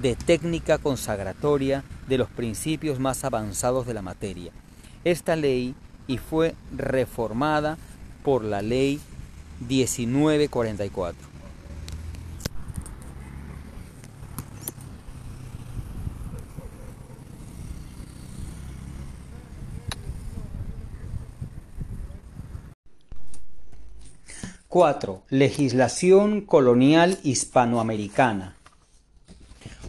de 0.00 0.16
técnica 0.16 0.78
consagratoria 0.78 1.84
de 2.08 2.18
los 2.18 2.28
principios 2.28 2.98
más 2.98 3.24
avanzados 3.24 3.86
de 3.86 3.94
la 3.94 4.02
materia. 4.02 4.52
Esta 5.04 5.36
ley 5.36 5.74
y 6.06 6.18
fue 6.18 6.54
reformada 6.76 7.78
por 8.24 8.44
la 8.44 8.62
ley 8.62 9.00
1944. 9.68 11.29
4. 24.70 25.24
Legislación 25.30 26.42
colonial 26.42 27.18
hispanoamericana. 27.24 28.54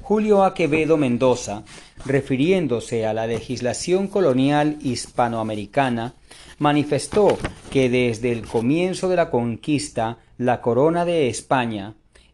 Julio 0.01 0.43
A. 0.43 0.55
Quevedo 0.55 0.97
Mendoza, 0.97 1.63
refiriéndose 2.03 3.05
a 3.05 3.13
la 3.13 3.27
legislación 3.27 4.07
colonial 4.07 4.79
hispanoamericana, 4.81 6.15
manifestó 6.57 7.37
que 7.69 7.91
desde 7.91 8.31
el 8.31 8.47
comienzo 8.47 9.07
de 9.07 9.17
la 9.17 9.29
conquista 9.29 10.17
la 10.39 10.61
corona 10.61 11.05
de 11.05 11.29
España 11.29 11.93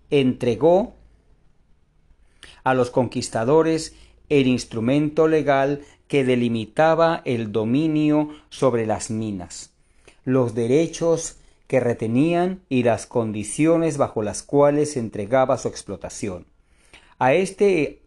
entregó 0.10 0.96
a 2.64 2.74
los 2.74 2.92
conquistadores 2.92 3.94
el 4.30 4.48
instrumento 4.48 5.28
legal 5.28 5.82
que 6.08 6.24
delimitaba 6.24 7.24
el 7.26 7.52
dominio 7.52 8.30
sobre 8.50 8.86
las 8.86 9.12
minas, 9.12 9.72
los 10.24 10.56
derechos 10.56 11.37
que 11.68 11.80
retenían 11.80 12.62
y 12.70 12.84
las 12.84 13.06
condiciones 13.06 13.98
bajo 13.98 14.24
las 14.24 14.44
cuales 14.44 14.94
se 14.94 15.00
entregaba 15.00 15.58
su 15.58 15.68
explotación. 15.68 16.46
A 17.20 17.34
este 17.34 18.02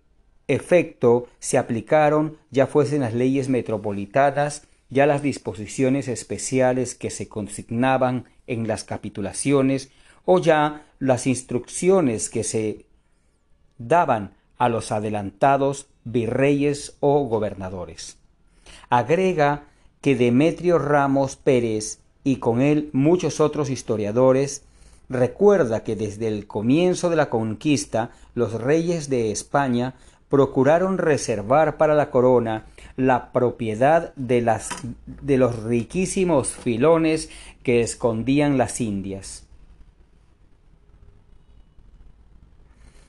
efecto 0.48 1.28
se 1.38 1.58
aplicaron, 1.58 2.38
ya 2.50 2.66
fuesen 2.66 3.02
las 3.02 3.14
leyes 3.14 3.48
metropolitanas, 3.48 4.66
ya 4.88 5.06
las 5.06 5.22
disposiciones 5.22 6.08
especiales 6.08 6.94
que 6.94 7.11
se 7.11 7.28
consignaban 7.28 8.24
en 8.46 8.66
las 8.66 8.82
capitulaciones, 8.84 9.90
o 10.24 10.38
ya 10.38 10.86
las 10.98 11.26
instrucciones 11.26 12.28
que 12.30 12.44
se 12.44 12.86
daban 13.78 14.34
a 14.58 14.68
los 14.68 14.92
adelantados 14.92 15.86
virreyes 16.04 16.96
o 17.00 17.24
gobernadores. 17.24 18.18
Agrega 18.90 19.64
que 20.00 20.16
Demetrio 20.16 20.78
Ramos 20.78 21.36
Pérez 21.36 21.99
y 22.24 22.36
con 22.36 22.60
él 22.60 22.90
muchos 22.92 23.40
otros 23.40 23.70
historiadores, 23.70 24.62
recuerda 25.08 25.82
que 25.82 25.96
desde 25.96 26.28
el 26.28 26.46
comienzo 26.46 27.10
de 27.10 27.16
la 27.16 27.30
conquista 27.30 28.10
los 28.34 28.54
reyes 28.54 29.08
de 29.08 29.30
España 29.32 29.94
procuraron 30.28 30.98
reservar 30.98 31.76
para 31.76 31.94
la 31.94 32.10
corona 32.10 32.66
la 32.96 33.32
propiedad 33.32 34.14
de, 34.14 34.40
las, 34.40 34.68
de 35.06 35.36
los 35.36 35.64
riquísimos 35.64 36.48
filones 36.48 37.30
que 37.64 37.80
escondían 37.80 38.56
las 38.56 38.80
Indias. 38.80 39.44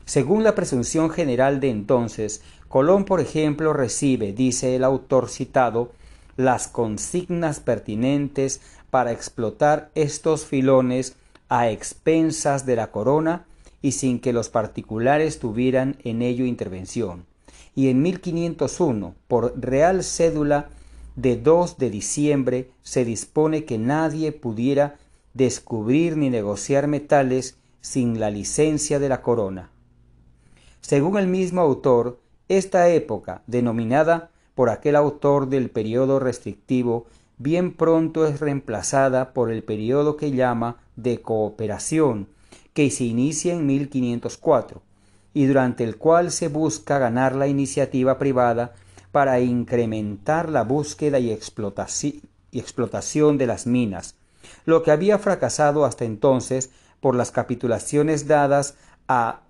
Según 0.05 0.43
la 0.43 0.55
presunción 0.55 1.09
general 1.09 1.59
de 1.59 1.69
entonces, 1.69 2.41
Colón, 2.67 3.05
por 3.05 3.19
ejemplo, 3.21 3.71
recibe, 3.71 4.33
dice 4.33 4.75
el 4.75 4.83
autor 4.83 5.29
citado, 5.29 5.91
las 6.37 6.67
consignas 6.67 7.59
pertinentes 7.59 8.61
para 8.91 9.11
explotar 9.11 9.89
estos 9.95 10.45
filones 10.45 11.15
a 11.49 11.69
expensas 11.69 12.65
de 12.65 12.75
la 12.75 12.91
corona 12.91 13.45
y 13.81 13.93
sin 13.93 14.19
que 14.19 14.33
los 14.33 14.49
particulares 14.49 15.39
tuvieran 15.39 15.97
en 16.03 16.21
ello 16.21 16.45
intervención. 16.45 17.25
Y 17.73 17.89
en 17.89 18.01
1501, 18.01 19.15
por 19.27 19.53
Real 19.59 20.03
Cédula 20.03 20.69
de 21.15 21.37
2 21.37 21.77
de 21.77 21.89
diciembre, 21.89 22.71
se 22.83 23.05
dispone 23.05 23.65
que 23.65 23.77
nadie 23.77 24.31
pudiera 24.31 24.97
descubrir 25.33 26.17
ni 26.17 26.29
negociar 26.29 26.87
metales 26.87 27.57
sin 27.79 28.19
la 28.19 28.29
licencia 28.29 28.99
de 28.99 29.09
la 29.09 29.21
corona. 29.21 29.71
Según 30.81 31.17
el 31.17 31.27
mismo 31.27 31.61
autor, 31.61 32.19
esta 32.49 32.89
época, 32.89 33.43
denominada 33.47 34.29
por 34.55 34.69
aquel 34.69 34.95
autor 34.95 35.47
del 35.47 35.69
periodo 35.69 36.19
restrictivo, 36.19 37.07
bien 37.41 37.73
pronto 37.73 38.25
es 38.25 38.39
reemplazada 38.39 39.33
por 39.33 39.51
el 39.51 39.63
periodo 39.63 40.17
que 40.17 40.31
llama 40.31 40.77
de 40.95 41.21
cooperación, 41.21 42.27
que 42.73 42.89
se 42.91 43.05
inicia 43.05 43.53
en 43.53 43.65
1504, 43.65 44.81
y 45.33 45.45
durante 45.45 45.83
el 45.83 45.97
cual 45.97 46.31
se 46.31 46.47
busca 46.47 46.99
ganar 46.99 47.35
la 47.35 47.47
iniciativa 47.47 48.17
privada 48.17 48.73
para 49.11 49.39
incrementar 49.39 50.49
la 50.49 50.63
búsqueda 50.63 51.19
y 51.19 51.31
explotación 51.31 53.37
de 53.37 53.47
las 53.47 53.67
minas, 53.67 54.15
lo 54.65 54.83
que 54.83 54.91
había 54.91 55.19
fracasado 55.19 55.85
hasta 55.85 56.05
entonces 56.05 56.71
por 56.99 57.15
las 57.15 57.31
capitulaciones 57.31 58.27
dadas 58.27 58.75
a 59.07 59.41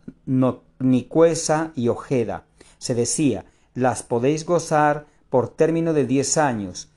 Nicuesa 0.79 1.71
y 1.75 1.89
Ojeda. 1.89 2.45
Se 2.79 2.95
decía, 2.95 3.45
las 3.75 4.03
podéis 4.03 4.45
gozar 4.45 5.05
por 5.29 5.49
término 5.49 5.93
de 5.93 6.05
diez 6.05 6.37
años. 6.37 6.90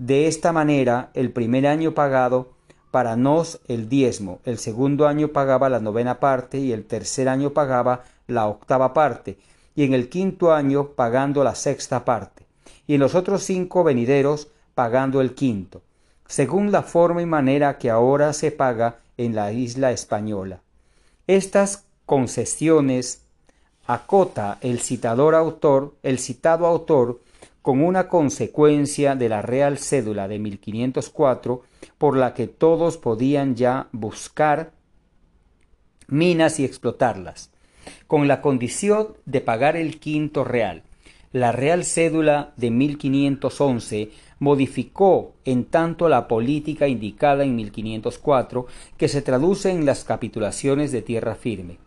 De 0.00 0.28
esta 0.28 0.50
manera, 0.50 1.10
el 1.12 1.30
primer 1.30 1.66
año 1.66 1.92
pagado 1.92 2.48
para 2.90 3.16
nos 3.16 3.60
el 3.68 3.90
diezmo, 3.90 4.40
el 4.46 4.56
segundo 4.56 5.06
año 5.06 5.28
pagaba 5.28 5.68
la 5.68 5.78
novena 5.78 6.20
parte 6.20 6.56
y 6.56 6.72
el 6.72 6.86
tercer 6.86 7.28
año 7.28 7.50
pagaba 7.50 8.04
la 8.26 8.46
octava 8.46 8.94
parte, 8.94 9.36
y 9.74 9.84
en 9.84 9.92
el 9.92 10.08
quinto 10.08 10.54
año 10.54 10.92
pagando 10.92 11.44
la 11.44 11.54
sexta 11.54 12.06
parte, 12.06 12.46
y 12.86 12.94
en 12.94 13.00
los 13.00 13.14
otros 13.14 13.42
cinco 13.42 13.84
venideros 13.84 14.48
pagando 14.74 15.20
el 15.20 15.34
quinto, 15.34 15.82
según 16.26 16.72
la 16.72 16.82
forma 16.82 17.20
y 17.20 17.26
manera 17.26 17.76
que 17.76 17.90
ahora 17.90 18.32
se 18.32 18.52
paga 18.52 19.00
en 19.18 19.34
la 19.34 19.52
isla 19.52 19.92
española. 19.92 20.62
Estas 21.26 21.84
concesiones 22.06 23.20
acota 23.86 24.56
el 24.62 24.80
citador 24.80 25.34
autor, 25.34 25.92
el 26.02 26.18
citado 26.18 26.66
autor, 26.66 27.20
con 27.62 27.82
una 27.82 28.08
consecuencia 28.08 29.14
de 29.16 29.28
la 29.28 29.42
Real 29.42 29.78
Cédula 29.78 30.28
de 30.28 30.38
1504 30.38 31.62
por 31.98 32.16
la 32.16 32.34
que 32.34 32.46
todos 32.46 32.96
podían 32.96 33.54
ya 33.54 33.88
buscar 33.92 34.72
minas 36.08 36.58
y 36.58 36.64
explotarlas, 36.64 37.50
con 38.06 38.28
la 38.28 38.40
condición 38.40 39.16
de 39.26 39.40
pagar 39.40 39.76
el 39.76 40.00
quinto 40.00 40.44
real. 40.44 40.82
La 41.32 41.52
Real 41.52 41.84
Cédula 41.84 42.52
de 42.56 42.70
1511 42.70 44.10
modificó 44.40 45.34
en 45.44 45.64
tanto 45.64 46.08
la 46.08 46.26
política 46.26 46.88
indicada 46.88 47.44
en 47.44 47.54
1504 47.54 48.66
que 48.96 49.06
se 49.06 49.22
traduce 49.22 49.70
en 49.70 49.86
las 49.86 50.02
capitulaciones 50.02 50.90
de 50.90 51.02
tierra 51.02 51.36
firme, 51.36 51.78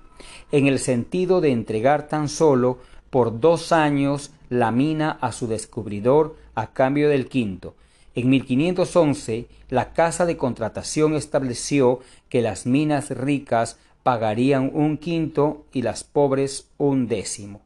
en 0.52 0.68
el 0.68 0.80
sentido 0.80 1.42
de 1.42 1.52
entregar 1.52 2.08
tan 2.08 2.30
solo 2.30 2.78
por 3.10 3.40
dos 3.40 3.72
años 3.72 4.32
la 4.54 4.72
mina 4.72 5.18
a 5.20 5.32
su 5.32 5.48
descubridor 5.48 6.36
a 6.54 6.74
cambio 6.74 7.10
del 7.10 7.28
quinto. 7.28 7.76
En 8.16 8.30
1511 8.30 9.48
la 9.70 9.94
Casa 9.94 10.28
de 10.28 10.38
Contratación 10.38 11.16
estableció 11.16 12.00
que 12.30 12.44
las 12.44 12.68
minas 12.68 13.10
ricas 13.10 13.80
pagarían 14.04 14.70
un 14.74 14.98
quinto 14.98 15.66
y 15.74 15.82
las 15.82 16.04
pobres 16.04 16.68
un 16.78 17.08
décimo. 17.08 17.62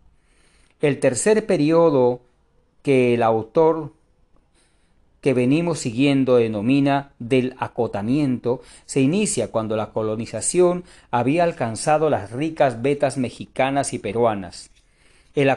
El 0.79 0.99
tercer 0.99 1.45
periodo 1.45 2.21
que 2.83 3.15
el 3.15 3.23
autor 3.23 3.91
que 5.19 5.33
venimos 5.33 5.79
siguiendo 5.79 6.37
denomina 6.37 7.11
del 7.19 7.55
acotamiento 7.57 8.61
se 8.85 9.01
inicia 9.01 9.51
cuando 9.51 9.75
la 9.75 9.91
colonización 9.91 10.85
había 11.11 11.43
alcanzado 11.43 12.09
las 12.09 12.31
ricas 12.31 12.81
vetas 12.81 13.17
mexicanas 13.17 13.91
y 13.91 13.99
peruanas. 13.99 14.69
El, 15.35 15.49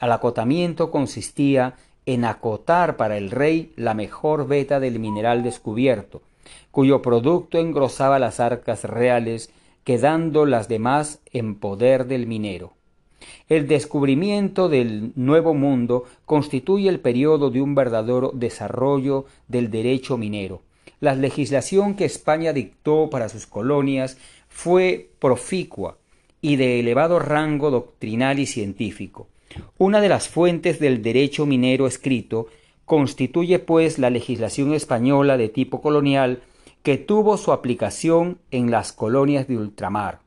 acotamiento 0.00 0.90
consistía 0.90 1.74
en 2.06 2.24
acotar 2.24 2.96
para 2.96 3.16
el 3.16 3.30
rey 3.30 3.72
la 3.76 3.94
mejor 3.94 4.46
veta 4.46 4.80
del 4.80 4.98
mineral 4.98 5.42
descubierto, 5.42 6.22
cuyo 6.70 7.02
producto 7.02 7.58
engrosaba 7.58 8.18
las 8.18 8.40
arcas 8.40 8.84
reales, 8.84 9.50
quedando 9.84 10.46
las 10.46 10.68
demás 10.68 11.20
en 11.32 11.54
poder 11.54 12.06
del 12.06 12.26
minero. 12.26 12.72
El 13.48 13.68
descubrimiento 13.68 14.68
del 14.68 15.12
Nuevo 15.14 15.54
Mundo 15.54 16.04
constituye 16.26 16.88
el 16.88 17.00
periodo 17.00 17.50
de 17.50 17.62
un 17.62 17.74
verdadero 17.74 18.30
desarrollo 18.34 19.26
del 19.48 19.70
derecho 19.70 20.18
minero. 20.18 20.62
La 21.00 21.14
legislación 21.14 21.94
que 21.94 22.04
España 22.04 22.52
dictó 22.52 23.08
para 23.10 23.28
sus 23.28 23.46
colonias 23.46 24.18
fue 24.48 25.10
proficua 25.18 25.98
y 26.40 26.56
de 26.56 26.80
elevado 26.80 27.18
rango 27.18 27.70
doctrinal 27.70 28.38
y 28.38 28.46
científico. 28.46 29.28
Una 29.78 30.00
de 30.00 30.08
las 30.08 30.28
fuentes 30.28 30.80
del 30.80 31.02
derecho 31.02 31.46
minero 31.46 31.86
escrito 31.86 32.48
constituye 32.84 33.58
pues 33.58 33.98
la 33.98 34.10
legislación 34.10 34.74
española 34.74 35.36
de 35.36 35.48
tipo 35.48 35.80
colonial 35.80 36.42
que 36.82 36.98
tuvo 36.98 37.36
su 37.38 37.52
aplicación 37.52 38.38
en 38.50 38.70
las 38.70 38.92
colonias 38.92 39.48
de 39.48 39.56
ultramar. 39.56 40.20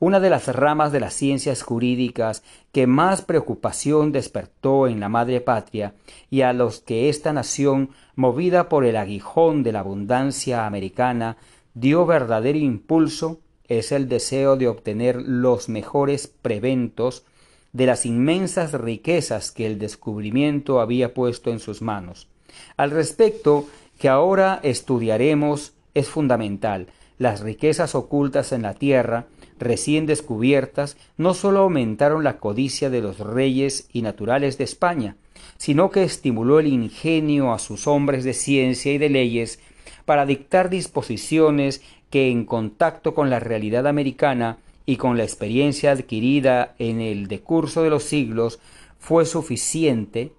Una 0.00 0.18
de 0.18 0.30
las 0.30 0.48
ramas 0.48 0.90
de 0.90 0.98
las 0.98 1.14
ciencias 1.14 1.62
jurídicas 1.62 2.42
que 2.72 2.88
más 2.88 3.22
preocupación 3.22 4.10
despertó 4.10 4.88
en 4.88 4.98
la 4.98 5.08
madre 5.08 5.40
patria 5.40 5.94
y 6.28 6.40
a 6.40 6.52
los 6.52 6.80
que 6.80 7.08
esta 7.08 7.32
nación, 7.32 7.90
movida 8.16 8.68
por 8.68 8.84
el 8.84 8.96
aguijón 8.96 9.62
de 9.62 9.70
la 9.70 9.78
abundancia 9.78 10.66
americana, 10.66 11.36
dio 11.74 12.04
verdadero 12.04 12.58
impulso, 12.58 13.38
es 13.68 13.92
el 13.92 14.08
deseo 14.08 14.56
de 14.56 14.66
obtener 14.66 15.22
los 15.22 15.68
mejores 15.68 16.26
preventos 16.26 17.24
de 17.72 17.86
las 17.86 18.04
inmensas 18.04 18.72
riquezas 18.72 19.50
que 19.50 19.66
el 19.66 19.78
descubrimiento 19.78 20.80
había 20.80 21.14
puesto 21.14 21.50
en 21.50 21.58
sus 21.58 21.82
manos. 21.82 22.28
Al 22.76 22.90
respecto, 22.90 23.66
que 23.98 24.08
ahora 24.08 24.60
estudiaremos, 24.62 25.72
es 25.94 26.08
fundamental, 26.08 26.88
las 27.18 27.40
riquezas 27.40 27.94
ocultas 27.94 28.52
en 28.52 28.62
la 28.62 28.74
tierra, 28.74 29.26
recién 29.58 30.06
descubiertas 30.06 30.96
no 31.16 31.34
sólo 31.34 31.60
aumentaron 31.60 32.24
la 32.24 32.38
codicia 32.38 32.90
de 32.90 33.00
los 33.00 33.18
reyes 33.20 33.88
y 33.92 34.02
naturales 34.02 34.58
de 34.58 34.64
España, 34.64 35.16
sino 35.56 35.90
que 35.90 36.02
estimuló 36.02 36.58
el 36.58 36.66
ingenio 36.66 37.52
a 37.52 37.58
sus 37.58 37.86
hombres 37.86 38.24
de 38.24 38.34
ciencia 38.34 38.92
y 38.92 38.98
de 38.98 39.08
leyes 39.08 39.60
para 40.04 40.26
dictar 40.26 40.68
disposiciones 40.68 41.82
que 42.10 42.30
en 42.30 42.44
contacto 42.44 43.14
con 43.14 43.30
la 43.30 43.40
realidad 43.40 43.86
americana 43.86 44.58
y 44.86 44.96
con 44.96 45.16
la 45.16 45.24
experiencia 45.24 45.92
adquirida 45.92 46.74
en 46.78 47.00
el 47.00 47.28
decurso 47.28 47.82
de 47.82 47.90
los 47.90 48.04
siglos 48.04 48.60
fue 48.98 49.26
suficiente 49.26 50.32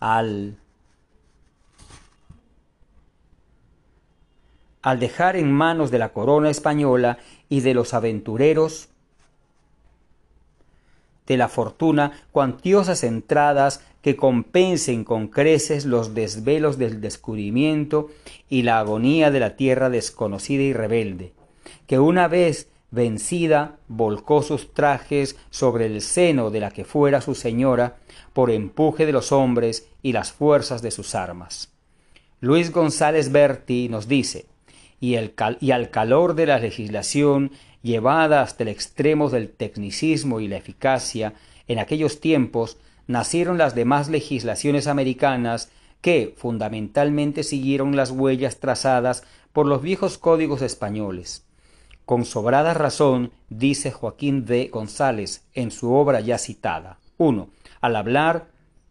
al 0.00 0.58
al 4.80 5.00
dejar 5.00 5.36
en 5.36 5.52
manos 5.52 5.90
de 5.90 5.98
la 5.98 6.12
corona 6.12 6.50
española 6.50 7.18
y 7.48 7.60
de 7.60 7.74
los 7.74 7.94
aventureros 7.94 8.88
de 11.26 11.36
la 11.36 11.48
fortuna 11.48 12.12
cuantiosas 12.32 13.04
entradas 13.04 13.84
que 14.00 14.16
compensen 14.16 15.04
con 15.04 15.28
creces 15.28 15.84
los 15.84 16.14
desvelos 16.14 16.78
del 16.78 17.00
descubrimiento 17.02 18.08
y 18.48 18.62
la 18.62 18.78
agonía 18.78 19.30
de 19.30 19.40
la 19.40 19.56
tierra 19.56 19.90
desconocida 19.90 20.62
y 20.62 20.72
rebelde, 20.72 21.34
que 21.88 21.98
una 21.98 22.28
vez 22.28 22.68
vencida 22.90 23.78
volcó 23.88 24.42
sus 24.42 24.72
trajes 24.72 25.36
sobre 25.50 25.86
el 25.86 26.02
seno 26.02 26.50
de 26.50 26.60
la 26.60 26.70
que 26.70 26.84
fuera 26.84 27.20
su 27.20 27.34
señora 27.34 27.96
por 28.34 28.50
empuje 28.50 29.06
de 29.06 29.12
los 29.12 29.32
hombres 29.32 29.88
y 30.02 30.12
las 30.12 30.30
fuerzas 30.30 30.82
de 30.82 30.90
sus 30.90 31.14
armas. 31.14 31.72
Luis 32.40 32.72
González 32.72 33.32
Berti 33.32 33.88
nos 33.88 34.06
dice 34.06 34.46
y, 35.00 35.16
al 35.16 35.90
calor 35.90 36.34
de 36.34 36.46
la 36.46 36.58
legislación 36.58 37.52
llevada 37.82 38.42
hasta 38.42 38.64
el 38.64 38.68
extremo 38.68 39.30
del 39.30 39.50
tecnicismo 39.50 40.40
y 40.40 40.48
la 40.48 40.58
eficacia, 40.58 41.34
en 41.68 41.78
aquellos 41.78 42.20
tiempos 42.20 42.76
nacieron 43.06 43.56
las 43.56 43.74
demás 43.74 44.10
legislaciones 44.10 44.86
americanas 44.88 45.70
que 46.02 46.34
fundamentalmente 46.36 47.44
siguieron 47.44 47.96
las 47.96 48.10
huellas 48.10 48.58
trazadas 48.58 49.24
por 49.54 49.66
los 49.66 49.80
viejos 49.80 50.18
códigos 50.18 50.60
españoles. 50.60 51.47
Con 52.08 52.24
sobrada 52.24 52.72
razón, 52.72 53.32
dice 53.50 53.90
Joaquín 53.90 54.46
de 54.46 54.68
González 54.68 55.44
en 55.52 55.70
su 55.70 55.92
obra 55.92 56.20
ya 56.20 56.38
citada. 56.38 56.98
1. 57.18 57.50
Al 57.82 57.96
hablar 57.96 58.48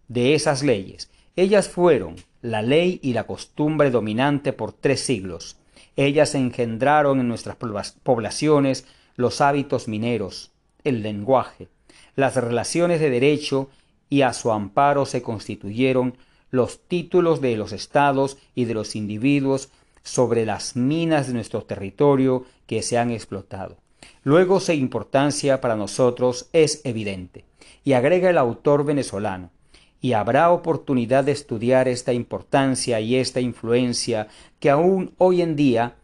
de 0.08 0.36
esas 0.36 0.62
leyes, 0.62 1.10
ellas 1.36 1.68
fueron 1.68 2.18
la 2.44 2.62
ley 2.62 3.00
y 3.02 3.14
la 3.14 3.26
costumbre 3.26 3.90
dominante 3.90 4.54
por 4.54 4.72
tres 4.72 5.00
siglos, 5.00 5.58
Ellas 5.96 6.36
engendraron 6.36 7.20
en 7.20 7.28
nuestras 7.28 7.56
poblaciones 7.56 8.86
los 9.16 9.42
hábitos 9.42 9.88
mineros, 9.88 10.52
el 10.84 11.02
lenguaje, 11.02 11.70
las 12.16 12.36
relaciones 12.36 13.00
de 13.00 13.10
derecho 13.10 13.72
y 14.12 14.22
a 14.22 14.32
su 14.34 14.52
amparo 14.52 15.08
se 15.08 15.24
constituyeron 15.24 16.20
los 16.52 16.82
títulos 16.88 17.42
de 17.42 17.58
los 17.58 17.72
estados 17.72 18.38
y 18.54 18.66
de 18.66 18.76
los 18.76 18.96
individuos 18.96 19.72
sobre 20.08 20.46
las 20.46 20.78
minas 20.78 21.28
de 21.28 21.34
nuestro 21.34 21.64
territorio 21.64 22.46
que 22.66 22.82
se 22.82 22.98
han 22.98 23.12
explotado. 23.12 23.76
Luego 24.24 24.62
su 24.62 24.72
importancia 24.72 25.60
para 25.60 25.76
nosotros 25.76 26.50
es 26.54 26.82
evidente, 26.86 27.44
y 27.84 27.94
agrega 27.94 28.30
el 28.30 28.38
autor 28.38 28.86
venezolano, 28.86 29.52
y 30.00 30.14
habrá 30.14 30.52
oportunidad 30.52 31.26
de 31.26 31.34
estudiar 31.34 31.90
esta 31.90 32.14
importancia 32.14 33.02
y 33.02 33.16
esta 33.16 33.42
influencia 33.42 34.28
que 34.60 34.70
aún 34.70 35.14
hoy 35.18 35.42
en 35.42 35.56
día 35.58 35.96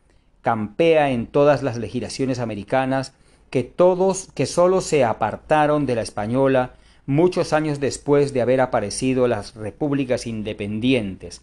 campea 0.41 1.12
en 1.12 1.28
todas 1.28 1.64
las 1.64 1.78
legislaciones 1.78 2.39
americanas 2.39 3.14
que 3.49 3.64
todos 3.64 4.28
que 4.34 4.45
sólo 4.45 4.82
se 4.82 5.06
apartaron 5.06 5.86
de 5.86 5.95
la 5.95 6.01
española 6.01 6.74
muchos 7.06 7.54
años 7.54 7.80
después 7.80 8.34
de 8.34 8.41
haber 8.41 8.60
aparecido 8.60 9.28
las 9.28 9.56
repúblicas 9.56 10.28
independientes, 10.28 11.41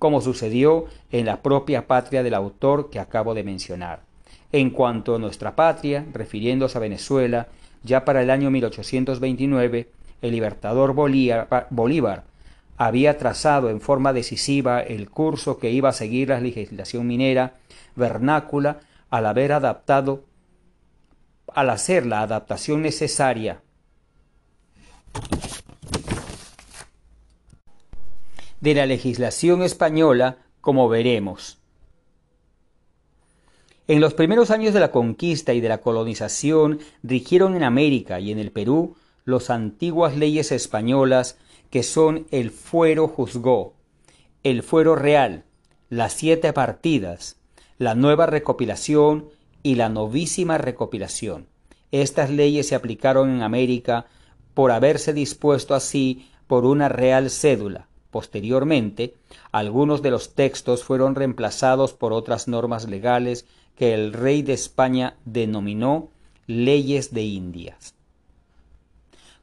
como 0.00 0.22
sucedió 0.22 0.86
en 1.12 1.26
la 1.26 1.42
propia 1.42 1.86
patria 1.86 2.22
del 2.22 2.32
autor 2.32 2.88
que 2.88 2.98
acabo 2.98 3.34
de 3.34 3.44
mencionar. 3.44 4.00
En 4.50 4.70
cuanto 4.70 5.14
a 5.14 5.18
nuestra 5.18 5.54
patria, 5.54 6.06
refiriéndose 6.12 6.78
a 6.78 6.80
Venezuela, 6.80 7.48
ya 7.84 8.06
para 8.06 8.22
el 8.22 8.30
año 8.30 8.50
1829, 8.50 9.90
el 10.22 10.32
libertador 10.32 10.94
Bolívar, 10.94 12.24
había 12.78 13.18
trazado 13.18 13.68
en 13.68 13.82
forma 13.82 14.14
decisiva 14.14 14.80
el 14.80 15.10
curso 15.10 15.58
que 15.58 15.70
iba 15.70 15.90
a 15.90 15.92
seguir 15.92 16.30
la 16.30 16.40
legislación 16.40 17.06
minera 17.06 17.58
vernácula 17.94 18.80
al 19.10 19.26
haber 19.26 19.52
adaptado, 19.52 20.24
al 21.54 21.68
hacer 21.68 22.06
la 22.06 22.22
adaptación 22.22 22.80
necesaria 22.80 23.60
de 28.60 28.74
la 28.74 28.86
legislación 28.86 29.62
española, 29.62 30.38
como 30.60 30.88
veremos. 30.88 31.58
En 33.88 34.00
los 34.00 34.14
primeros 34.14 34.50
años 34.50 34.72
de 34.72 34.80
la 34.80 34.92
conquista 34.92 35.52
y 35.52 35.60
de 35.60 35.68
la 35.68 35.78
colonización 35.78 36.78
rigieron 37.02 37.56
en 37.56 37.64
América 37.64 38.20
y 38.20 38.30
en 38.30 38.38
el 38.38 38.52
Perú 38.52 38.94
las 39.24 39.50
antiguas 39.50 40.16
leyes 40.16 40.52
españolas 40.52 41.38
que 41.70 41.82
son 41.82 42.26
el 42.30 42.50
fuero 42.50 43.08
juzgó, 43.08 43.74
el 44.44 44.62
fuero 44.62 44.94
real, 44.94 45.44
las 45.88 46.12
siete 46.12 46.52
partidas, 46.52 47.36
la 47.78 47.94
nueva 47.94 48.26
recopilación 48.26 49.28
y 49.62 49.74
la 49.74 49.88
novísima 49.88 50.56
recopilación. 50.56 51.48
Estas 51.90 52.30
leyes 52.30 52.68
se 52.68 52.76
aplicaron 52.76 53.30
en 53.30 53.42
América 53.42 54.06
por 54.54 54.70
haberse 54.70 55.12
dispuesto 55.12 55.74
así 55.74 56.28
por 56.46 56.64
una 56.64 56.88
real 56.88 57.30
cédula. 57.30 57.89
Posteriormente, 58.10 59.14
algunos 59.52 60.02
de 60.02 60.10
los 60.10 60.34
textos 60.34 60.84
fueron 60.84 61.14
reemplazados 61.14 61.92
por 61.94 62.12
otras 62.12 62.48
normas 62.48 62.88
legales 62.88 63.46
que 63.76 63.94
el 63.94 64.12
rey 64.12 64.42
de 64.42 64.52
España 64.52 65.16
denominó 65.24 66.08
leyes 66.46 67.14
de 67.14 67.22
Indias. 67.22 67.94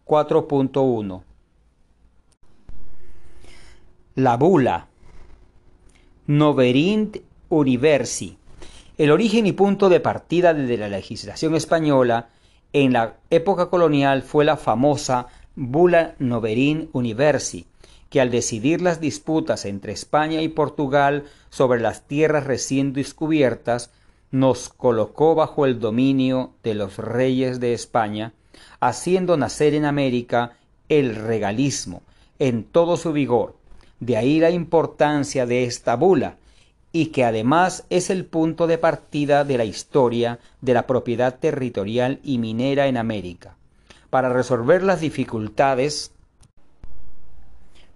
4.1 0.06 1.24
La 4.16 4.38
bula. 4.38 4.88
Noverint 6.28 7.18
Universi. 7.50 8.38
El 8.98 9.12
origen 9.12 9.46
y 9.46 9.54
punto 9.54 9.90
de 9.90 10.00
partida 10.00 10.54
de 10.54 10.78
la 10.78 10.90
legislación 10.90 11.56
española 11.56 12.30
en 12.74 12.94
la 12.94 13.16
época 13.30 13.70
colonial 13.70 14.24
fue 14.24 14.44
la 14.44 14.58
famosa 14.58 15.28
Bula 15.56 16.16
Noverin 16.20 16.90
Universi, 16.94 17.66
que 18.10 18.22
al 18.22 18.32
decidir 18.32 18.82
las 18.82 19.00
disputas 19.00 19.66
entre 19.66 19.94
España 19.94 20.42
y 20.42 20.48
Portugal 20.48 21.26
sobre 21.50 21.80
las 21.80 22.08
tierras 22.08 22.46
recién 22.46 22.94
descubiertas, 22.94 23.92
nos 24.32 24.70
colocó 24.70 25.36
bajo 25.36 25.66
el 25.66 25.80
dominio 25.80 26.54
de 26.64 26.74
los 26.74 26.98
reyes 26.98 27.60
de 27.60 27.74
España, 27.74 28.34
haciendo 28.80 29.38
nacer 29.38 29.74
en 29.74 29.86
América 29.86 30.54
el 30.90 31.16
regalismo 31.16 32.02
en 32.40 32.64
todo 32.64 32.98
su 32.98 33.14
vigor. 33.14 33.56
De 34.00 34.18
ahí 34.18 34.40
la 34.40 34.52
importancia 34.52 35.46
de 35.46 35.64
esta 35.64 35.96
bula, 35.96 36.38
y 36.92 37.08
que 37.08 37.26
además 37.26 37.86
es 37.90 38.10
el 38.10 38.26
punto 38.26 38.68
de 38.68 38.78
partida 38.78 39.44
de 39.44 39.58
la 39.58 39.66
historia 39.66 40.40
de 40.62 40.74
la 40.74 40.88
propiedad 40.88 41.38
territorial 41.40 42.20
y 42.24 42.38
minera 42.38 42.88
en 42.88 42.98
América. 42.98 43.56
Para 44.10 44.30
resolver 44.30 44.84
las 44.84 45.02
dificultades 45.02 46.12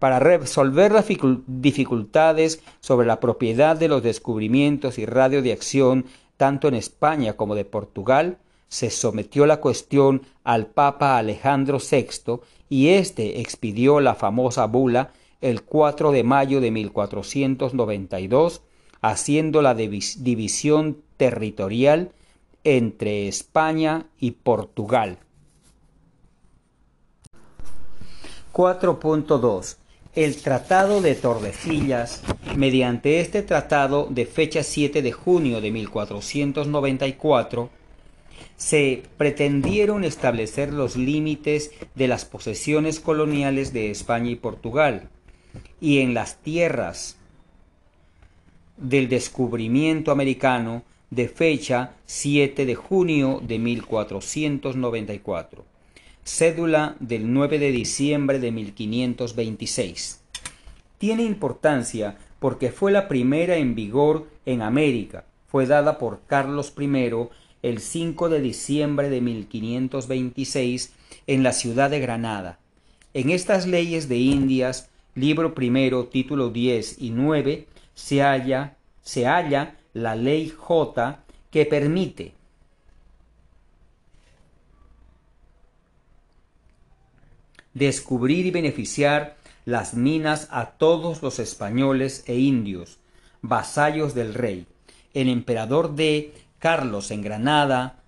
para 0.02 0.18
resolver 0.18 0.92
las 0.92 1.06
dificultades 1.46 2.64
sobre 2.80 3.06
la 3.06 3.20
propiedad 3.20 3.78
de 3.78 3.88
los 3.88 4.02
descubrimientos 4.02 4.98
y 4.98 5.06
radio 5.06 5.44
de 5.44 5.52
acción 5.52 6.06
tanto 6.38 6.68
en 6.68 6.74
España 6.74 7.34
como 7.34 7.54
de 7.54 7.66
Portugal, 7.66 8.40
se 8.68 8.90
sometió 8.90 9.46
la 9.46 9.58
cuestión 9.58 10.24
al 10.44 10.66
Papa 10.66 11.20
Alejandro 11.20 11.78
VI 11.78 12.40
y 12.68 12.88
éste 12.88 13.42
expidió 13.42 14.00
la 14.00 14.16
famosa 14.16 14.66
bula 14.66 15.12
el 15.40 15.62
4 15.62 16.12
de 16.12 16.24
mayo 16.24 16.62
de 16.62 16.72
1492 16.72 18.64
haciendo 19.02 19.62
la 19.62 19.76
división 19.76 20.98
territorial 21.18 22.12
entre 22.64 23.28
España 23.28 24.08
y 24.20 24.32
Portugal. 24.32 25.20
4.2 28.52 29.78
el 30.16 30.42
Tratado 30.42 31.02
de 31.02 31.14
Tordesillas, 31.16 32.22
mediante 32.58 33.22
este 33.22 33.44
tratado 33.44 34.08
de 34.10 34.26
fecha 34.26 34.62
7 34.62 35.02
de 35.02 35.14
junio 35.14 35.62
de 35.62 35.72
1494, 35.72 37.70
se 38.58 39.04
pretendieron 39.18 40.04
establecer 40.04 40.74
los 40.74 40.98
límites 40.98 41.72
de 41.96 42.10
las 42.10 42.26
posesiones 42.26 43.00
coloniales 43.00 43.72
de 43.72 43.90
España 43.90 44.32
y 44.32 44.36
Portugal, 44.36 45.08
y 45.80 46.00
en 46.00 46.14
las 46.14 46.42
tierras 46.42 47.16
del 48.76 49.08
descubrimiento 49.08 50.12
americano 50.12 50.84
de 51.10 51.30
fecha 51.30 51.94
7 52.06 52.66
de 52.66 52.76
junio 52.76 53.40
de 53.42 53.60
1494, 53.60 55.71
cédula 56.24 56.96
del 57.00 57.34
9 57.34 57.60
de 57.60 57.72
diciembre 57.72 58.40
de 58.40 58.52
1526. 58.52 60.22
Tiene 60.98 61.24
importancia 61.24 62.18
porque 62.40 62.72
fue 62.72 62.92
la 62.92 63.08
primera 63.08 63.58
en 63.58 63.76
vigor 63.76 64.28
en 64.46 64.62
América. 64.62 65.26
Fue 65.48 65.66
dada 65.66 65.98
por 65.98 66.22
Carlos 66.28 66.74
I 66.80 67.30
el 67.62 67.80
5 67.80 68.30
de 68.30 68.42
diciembre 68.42 69.10
de 69.10 69.22
1526 69.22 70.94
en 71.28 71.44
la 71.44 71.54
ciudad 71.54 71.90
de 71.90 72.00
Granada. 72.00 72.60
En 73.14 73.30
estas 73.30 73.68
leyes 73.68 74.08
de 74.08 74.18
Indias, 74.18 74.90
libro 75.16 75.54
primero, 75.54 76.06
título 76.06 76.50
10 76.50 77.02
y 77.02 77.10
9, 77.12 77.68
se 77.94 78.22
halla, 78.22 78.78
se 79.02 79.26
halla 79.26 79.76
la 79.94 80.16
ley 80.16 80.50
J 80.50 81.20
que 81.52 81.66
permite 81.66 82.34
descubrir 87.74 88.46
y 88.46 88.52
beneficiar 88.52 89.38
las 89.66 89.94
minas 89.94 90.48
a 90.52 90.72
todos 90.72 91.22
los 91.22 91.40
españoles 91.40 92.24
e 92.28 92.38
indios, 92.38 92.98
vasallos 93.42 94.14
del 94.14 94.34
rey. 94.34 94.66
El 95.14 95.30
emperador 95.30 95.96
de 95.96 96.34
Carlos 96.60 97.12
en 97.12 97.22
Granada, 97.22 98.00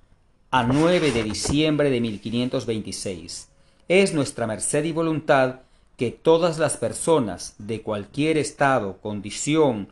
a 0.52 0.64
9 0.64 1.11
de 1.11 1.23
diciembre 1.23 1.90
de 1.90 1.99
1526. 2.02 3.49
Es 3.88 4.14
nuestra 4.14 4.48
merced 4.48 4.84
y 4.84 4.91
voluntad 4.91 5.61
que 5.98 6.11
todas 6.11 6.57
las 6.60 6.77
personas 6.77 7.56
de 7.57 7.81
cualquier 7.81 8.38
estado, 8.38 8.98
condición, 8.98 9.90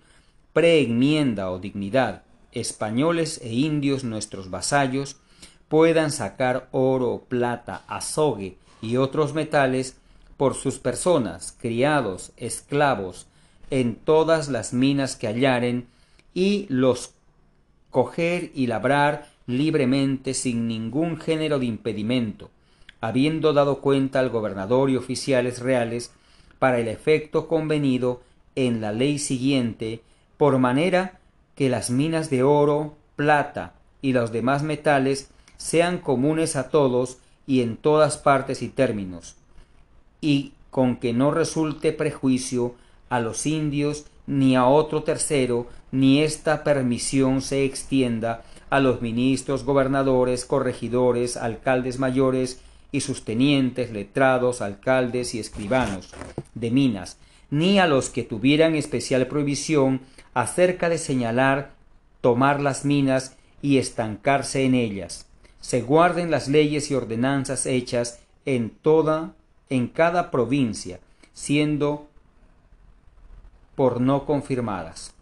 preenmienda 0.54 1.52
o 1.52 1.60
dignidad, 1.60 2.24
españoles 2.52 3.40
e 3.44 3.54
indios 3.54 4.04
nuestros 4.04 4.50
vasallos, 4.50 5.18
puedan 5.68 6.12
sacar 6.12 6.68
oro, 6.72 7.24
plata, 7.28 7.84
azogue 7.88 8.58
y 8.82 8.98
otros 8.98 9.34
metales 9.34 9.98
por 10.38 10.56
sus 10.56 10.80
personas, 10.80 11.56
criados, 11.60 12.32
esclavos, 12.38 13.28
en 13.70 13.96
todas 13.96 14.50
las 14.50 14.74
minas 14.74 15.16
que 15.16 15.28
hallaren, 15.28 15.88
y 16.34 16.66
los 16.70 17.14
coger 17.90 18.52
y 18.56 18.68
labrar 18.68 19.30
libremente 19.48 20.34
sin 20.34 20.68
ningún 20.68 21.18
género 21.18 21.60
de 21.60 21.66
impedimento, 21.66 22.50
habiendo 23.02 23.54
dado 23.54 23.82
cuenta 23.82 24.20
al 24.20 24.30
gobernador 24.30 24.90
y 24.90 24.96
oficiales 24.96 25.60
reales 25.60 26.12
para 26.58 26.80
el 26.80 26.88
efecto 26.88 27.48
convenido 27.48 28.22
en 28.56 28.82
la 28.82 28.92
ley 28.92 29.20
siguiente, 29.20 30.02
por 30.38 30.58
manera 30.58 31.20
que 31.56 31.70
las 31.70 31.90
minas 31.90 32.30
de 32.30 32.44
oro, 32.44 32.96
plata 33.16 33.74
y 34.02 34.14
los 34.14 34.32
demás 34.32 34.64
metales 34.64 35.30
sean 35.58 36.00
comunes 36.00 36.56
a 36.56 36.70
todos 36.70 37.18
y 37.52 37.60
en 37.60 37.76
todas 37.76 38.18
partes 38.18 38.62
y 38.62 38.70
términos, 38.70 39.36
y 40.22 40.54
con 40.70 40.96
que 40.96 41.12
no 41.12 41.32
resulte 41.32 41.92
prejuicio 41.92 42.76
a 43.10 43.20
los 43.20 43.46
indios 43.46 44.06
ni 44.26 44.56
a 44.56 44.68
otro 44.68 45.04
tercero, 45.04 45.68
ni 45.92 46.22
esta 46.22 46.64
permisión 46.64 47.42
se 47.42 47.66
extienda 47.66 48.46
a 48.70 48.80
los 48.80 49.02
ministros, 49.02 49.66
gobernadores, 49.66 50.46
corregidores, 50.46 51.36
alcaldes 51.36 52.00
mayores 52.00 52.62
y 52.94 53.02
sus 53.02 53.26
tenientes, 53.26 53.92
letrados, 53.92 54.62
alcaldes 54.62 55.36
y 55.36 55.40
escribanos 55.40 56.14
de 56.56 56.72
minas, 56.72 57.18
ni 57.50 57.80
a 57.80 57.86
los 57.86 58.10
que 58.10 58.24
tuvieran 58.24 58.76
especial 58.76 59.28
prohibición 59.28 60.00
acerca 60.34 60.88
de 60.88 60.98
señalar, 60.98 61.74
tomar 62.22 62.62
las 62.62 62.86
minas 62.86 63.36
y 63.62 63.78
estancarse 63.78 64.64
en 64.64 64.74
ellas. 64.74 65.28
Se 65.62 65.82
guarden 65.82 66.32
las 66.32 66.48
leyes 66.48 66.92
y 66.92 66.96
ordenanzas 66.96 67.66
hechas 67.66 68.20
en 68.46 68.72
toda, 68.72 69.34
en 69.70 69.88
cada 69.88 70.32
provincia, 70.32 71.00
siendo 71.34 72.08
por 73.76 74.02
no 74.02 74.26
confirmadas. 74.26 75.14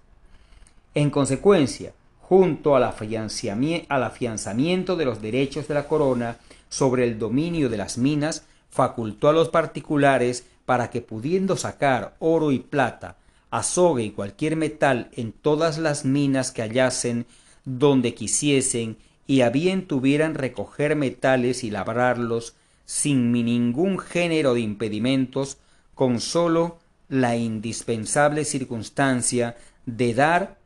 En 0.96 1.12
consecuencia, 1.12 1.94
junto 2.22 2.76
al 2.76 2.84
afianzamiento 2.84 4.96
de 4.96 5.06
los 5.06 5.22
derechos 5.22 5.68
de 5.68 5.74
la 5.74 5.88
corona 5.88 6.38
sobre 6.70 7.04
el 7.04 7.20
dominio 7.20 7.70
de 7.70 7.78
las 7.78 7.98
minas, 7.98 8.44
facultó 8.70 9.30
a 9.30 9.34
los 9.34 9.50
particulares 9.50 10.46
para 10.66 10.90
que 10.90 11.02
pudiendo 11.02 11.58
sacar 11.58 12.16
oro 12.20 12.52
y 12.52 12.60
plata, 12.60 13.16
azogue 13.50 14.04
y 14.04 14.12
cualquier 14.12 14.56
metal 14.56 15.10
en 15.14 15.32
todas 15.32 15.80
las 15.80 16.06
minas 16.06 16.52
que 16.52 16.62
hallasen 16.62 17.26
donde 17.66 18.14
quisiesen, 18.14 18.98
y 19.30 19.42
a 19.42 19.52
bien 19.52 19.86
tuvieran 19.86 20.34
recoger 20.34 20.96
metales 20.96 21.64
y 21.64 21.70
labrarlos 21.70 22.56
sin 22.86 23.32
ningún 23.32 24.00
género 24.00 24.56
de 24.56 24.62
impedimentos, 24.62 25.60
con 25.94 26.20
sólo 26.20 26.80
la 27.10 27.36
indispensable 27.36 28.44
circunstancia 28.44 29.56
de 29.86 30.16
dar 30.16 30.58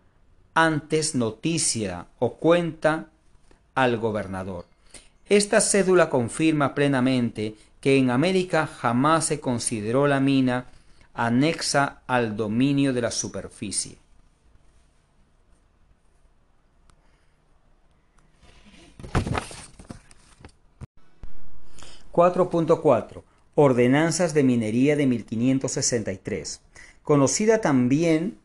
antes 0.53 1.13
noticia 1.13 2.05
o 2.19 2.35
cuenta 2.35 3.07
al 3.75 3.97
gobernador. 3.97 4.65
Esta 5.27 5.59
cédula 5.59 6.09
confirma 6.09 6.73
plenamente 6.73 7.55
que 7.81 7.97
en 7.97 8.11
América 8.11 8.65
jamás 8.65 9.25
se 9.25 9.41
consideró 9.41 10.07
la 10.07 10.21
mina 10.21 10.67
anexa 11.13 12.01
al 12.07 12.37
dominio 12.37 12.93
de 12.93 13.01
la 13.01 13.11
superficie. 13.11 14.02
4.4 22.11 23.23
Ordenanzas 23.55 24.33
de 24.33 24.43
Minería 24.43 24.95
de 24.95 25.05
1563, 25.07 26.61
conocida 27.03 27.61
también 27.61 28.37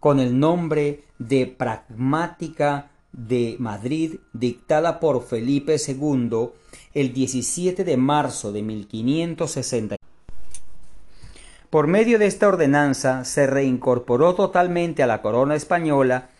con 0.00 0.18
el 0.18 0.38
nombre 0.38 1.04
de 1.18 1.46
Pragmática 1.46 2.90
de 3.12 3.56
Madrid, 3.58 4.16
dictada 4.32 5.00
por 5.00 5.24
Felipe 5.24 5.76
II 5.76 6.50
el 6.94 7.12
17 7.12 7.84
de 7.84 7.96
marzo 7.96 8.52
de 8.52 8.62
1560. 8.62 9.96
Por 11.68 11.86
medio 11.86 12.18
de 12.18 12.26
esta 12.26 12.48
ordenanza 12.48 13.24
se 13.24 13.46
reincorporó 13.46 14.34
totalmente 14.34 15.02
a 15.02 15.06
la 15.06 15.22
corona 15.22 15.54
española 15.54 16.30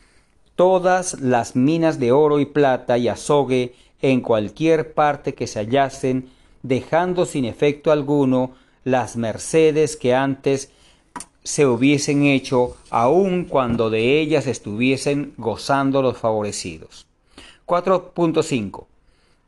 todas 0.61 1.19
las 1.23 1.57
minas 1.57 1.99
de 1.99 2.13
oro 2.13 2.39
y 2.39 2.45
plata 2.45 2.99
y 2.99 3.09
azogue 3.09 3.73
en 4.03 4.21
cualquier 4.21 4.93
parte 4.93 5.33
que 5.33 5.47
se 5.47 5.59
hallasen 5.59 6.29
dejando 6.63 7.25
sin 7.25 7.47
efecto 7.47 7.91
alguno 7.91 8.53
las 8.85 9.17
mercedes 9.17 9.97
que 9.97 10.15
antes 10.15 10.71
se 11.43 11.65
hubiesen 11.65 12.25
hecho 12.25 12.77
aun 12.91 13.47
cuando 13.47 13.89
de 13.89 14.21
ellas 14.21 14.47
estuviesen 14.47 15.33
gozando 15.39 16.03
los 16.03 16.19
favorecidos. 16.19 17.07
4.5. 17.65 18.85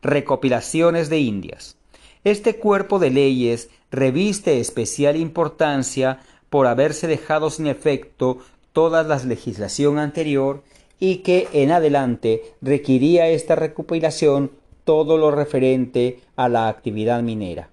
Recopilaciones 0.00 1.10
de 1.10 1.18
Indias. 1.18 1.76
Este 2.24 2.56
cuerpo 2.56 2.98
de 2.98 3.10
leyes 3.10 3.68
reviste 3.90 4.60
especial 4.60 5.16
importancia 5.16 6.20
por 6.48 6.66
haberse 6.66 7.06
dejado 7.06 7.50
sin 7.50 7.66
efecto 7.66 8.38
toda 8.72 9.02
la 9.02 9.18
legislación 9.18 9.98
anterior 9.98 10.62
y 11.02 11.16
que 11.16 11.48
en 11.52 11.70
adelante 11.72 12.54
requería 12.60 13.28
esta 13.28 13.56
recopilación 13.56 14.52
todo 14.84 15.18
lo 15.18 15.32
referente 15.32 16.20
a 16.36 16.48
la 16.48 16.68
actividad 16.68 17.24
minera. 17.24 17.70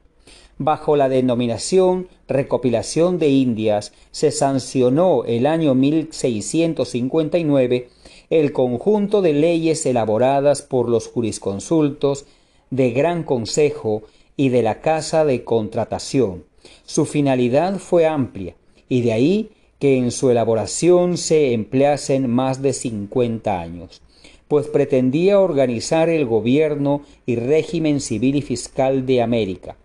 Bajo 0.57 0.95
la 0.95 1.10
denominación 1.10 2.07
Recopilación 2.27 3.19
de 3.19 3.30
Indias 3.30 3.93
se 4.10 4.31
sancionó 4.31 5.26
el 5.26 5.45
año 5.45 5.76
1659 5.76 7.89
el 8.31 8.51
conjunto 8.51 9.22
de 9.22 9.34
leyes 9.34 9.85
elaboradas 9.85 10.64
por 10.64 10.89
los 10.89 11.07
jurisconsultos 11.07 12.26
de 12.72 12.89
Gran 12.89 13.22
Consejo 13.22 14.01
y 14.38 14.49
de 14.49 14.64
la 14.64 14.81
Casa 14.81 15.23
de 15.23 15.43
Contratación. 15.43 16.45
Su 16.84 17.06
finalidad 17.06 17.77
fue 17.77 18.07
amplia 18.07 18.56
y 18.88 19.01
de 19.01 19.14
ahí 19.14 19.51
que 19.80 19.97
en 19.97 20.11
su 20.11 20.30
elaboración 20.30 21.18
se 21.18 21.53
empleasen 21.53 22.30
más 22.30 22.61
de 22.61 22.73
cincuenta 22.73 23.60
años 23.60 24.01
pues 24.49 24.68
pretendía 24.68 25.39
organizar 25.39 26.10
el 26.10 26.26
gobierno 26.26 27.03
y 27.27 27.35
régimen 27.35 28.01
civil 28.01 28.35
y 28.35 28.41
fiscal 28.41 29.06
de 29.06 29.22
América. 29.22 29.77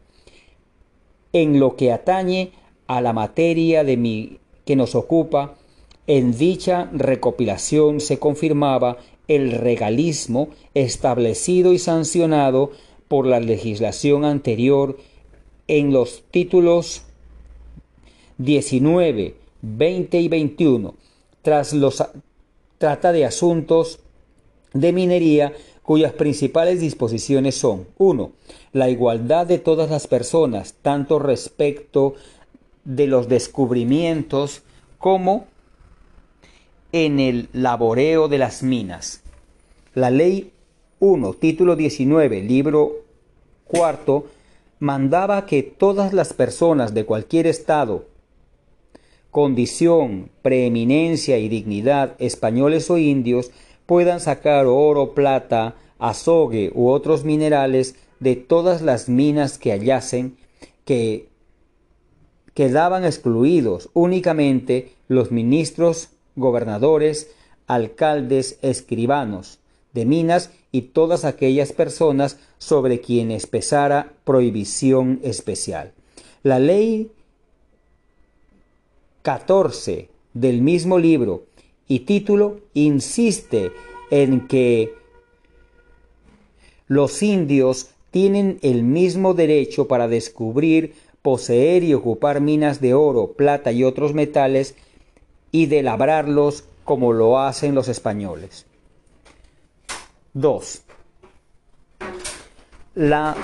En 1.35 1.61
lo 1.61 1.77
que 1.77 1.93
atañe 1.93 2.53
a 2.87 3.03
la 3.03 3.12
materia 3.12 3.85
de 3.85 3.99
mi, 3.99 4.39
que 4.65 4.75
nos 4.75 4.95
ocupa, 4.95 5.55
en 6.07 6.37
dicha 6.37 6.89
recopilación 6.95 8.01
se 8.01 8.19
confirmaba 8.19 8.97
el 9.29 9.53
regalismo 9.53 10.49
establecido 10.73 11.75
y 11.75 11.79
sancionado 11.79 12.71
por 13.07 13.27
la 13.27 13.41
legislación 13.41 14.25
anterior 14.25 14.97
en 15.69 15.93
los 15.93 16.25
títulos 16.31 17.03
19, 18.39 19.35
20 19.65 20.20
y 20.20 20.28
21, 20.28 20.95
tras 21.43 21.73
los 21.73 22.05
trata 22.78 23.12
de 23.12 23.24
asuntos 23.24 24.01
de 24.74 24.93
minería 24.93 25.53
cuyas 25.82 26.12
principales 26.12 26.81
disposiciones 26.81 27.55
son 27.57 27.86
1. 27.99 28.32
La 28.73 28.91
igualdad 28.91 29.47
de 29.47 29.59
todas 29.59 29.91
las 29.91 30.07
personas, 30.07 30.74
tanto 30.82 31.19
respecto 31.19 32.15
de 32.85 33.07
los 33.07 33.28
descubrimientos 33.28 34.62
como 34.99 35.47
en 36.93 37.19
el 37.19 37.49
laboreo 37.53 38.28
de 38.28 38.39
las 38.39 38.62
minas. 38.62 39.23
La 39.95 40.11
ley 40.11 40.53
1, 41.01 41.35
título 41.35 41.77
19, 41.77 42.43
libro 42.43 43.05
cuarto, 43.66 44.27
mandaba 44.78 45.47
que 45.47 45.62
todas 45.62 46.12
las 46.12 46.32
personas 46.32 46.95
de 46.95 47.05
cualquier 47.05 47.47
estado, 47.47 48.07
condición, 49.35 50.31
preeminencia 50.43 51.39
y 51.39 51.48
dignidad, 51.48 52.15
españoles 52.20 52.89
o 52.89 52.98
indios, 52.98 53.51
puedan 53.85 54.20
sacar 54.20 54.66
oro, 54.66 55.12
plata, 55.12 55.74
azogue 55.98 56.70
u 56.73 56.86
otros 56.86 57.24
minerales 57.24 57.97
de 58.20 58.36
todas 58.36 58.81
las 58.81 59.09
minas 59.09 59.59
que 59.59 59.73
hallasen 59.73 60.36
que 60.85 61.31
quedaban 62.55 63.05
excluidos 63.05 63.90
únicamente 63.93 64.93
los 65.09 65.32
ministros, 65.32 66.11
gobernadores, 66.36 67.28
alcaldes, 67.66 68.61
escribanos 68.62 69.59
de 69.94 70.06
minas 70.06 70.52
y 70.70 70.82
todas 70.82 71.24
aquellas 71.24 71.73
personas 71.73 72.39
sobre 72.59 73.01
quienes 73.01 73.48
pesara 73.48 74.12
prohibición 74.23 75.19
especial. 75.24 75.90
La 76.44 76.61
ley 76.61 77.11
14 79.25 80.11
del 80.35 80.61
mismo 80.61 80.99
libro 80.99 81.45
y 81.89 82.01
título 82.01 82.61
insiste 82.75 83.73
en 84.11 84.47
que 84.47 84.93
los 86.89 87.23
indios 87.23 87.89
tienen 88.11 88.59
el 88.61 88.83
mismo 88.83 89.33
derecho 89.33 89.89
para 89.89 90.09
descubrir, 90.09 90.95
poseer 91.23 91.85
y 91.85 91.95
ocupar 91.95 92.43
minas 92.43 92.83
de 92.83 92.93
oro, 92.93 93.33
plata 93.33 93.73
y 93.73 93.83
otros 93.83 94.13
metales 94.13 94.75
y 95.51 95.67
de 95.67 95.83
labrarlos 95.83 96.65
como 96.85 97.15
lo 97.15 97.41
hacen 97.41 97.75
los 97.75 97.89
españoles. 97.89 98.67
2. 100.35 100.83
La 102.97 103.35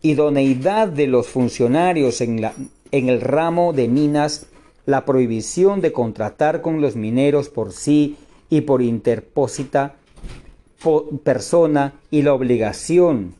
idoneidad 0.00 0.88
de 0.88 1.06
los 1.08 1.26
funcionarios 1.26 2.22
en, 2.22 2.40
la, 2.40 2.54
en 2.90 3.10
el 3.10 3.20
ramo 3.20 3.74
de 3.74 3.86
minas 3.86 4.46
la 4.86 5.04
prohibición 5.04 5.80
de 5.80 5.92
contratar 5.92 6.62
con 6.62 6.80
los 6.80 6.96
mineros 6.96 7.48
por 7.48 7.72
sí 7.72 8.16
y 8.48 8.62
por 8.62 8.80
interpósita 8.80 9.96
persona 11.24 11.94
y 12.10 12.22
la 12.22 12.32
obligación 12.32 13.34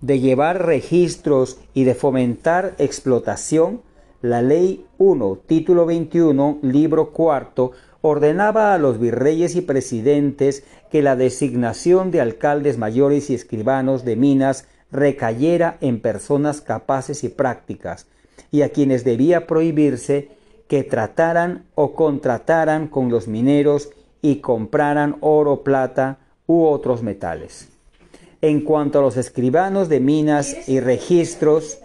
de 0.00 0.20
llevar 0.20 0.64
registros 0.64 1.58
y 1.74 1.84
de 1.84 1.94
fomentar 1.94 2.74
explotación, 2.78 3.80
la 4.22 4.42
Ley 4.42 4.84
1, 4.98 5.40
título 5.46 5.86
21, 5.86 6.58
libro 6.62 7.10
cuarto, 7.10 7.72
ordenaba 8.02 8.74
a 8.74 8.78
los 8.78 9.00
virreyes 9.00 9.56
y 9.56 9.62
presidentes 9.62 10.64
que 10.90 11.02
la 11.02 11.16
designación 11.16 12.10
de 12.10 12.20
alcaldes 12.20 12.78
mayores 12.78 13.30
y 13.30 13.34
escribanos 13.34 14.04
de 14.04 14.16
minas 14.16 14.66
recayera 14.92 15.76
en 15.80 16.00
personas 16.00 16.60
capaces 16.60 17.24
y 17.24 17.28
prácticas, 17.28 18.06
y 18.50 18.62
a 18.62 18.70
quienes 18.70 19.04
debía 19.04 19.46
prohibirse 19.46 20.28
que 20.68 20.82
trataran 20.82 21.64
o 21.74 21.94
contrataran 21.94 22.88
con 22.88 23.10
los 23.10 23.28
mineros 23.28 23.90
y 24.22 24.36
compraran 24.36 25.16
oro, 25.20 25.62
plata 25.62 26.18
u 26.46 26.64
otros 26.64 27.02
metales. 27.02 27.68
En 28.42 28.60
cuanto 28.60 28.98
a 28.98 29.02
los 29.02 29.16
escribanos 29.16 29.88
de 29.88 30.00
minas 30.00 30.68
y 30.68 30.80
registros, 30.80 31.78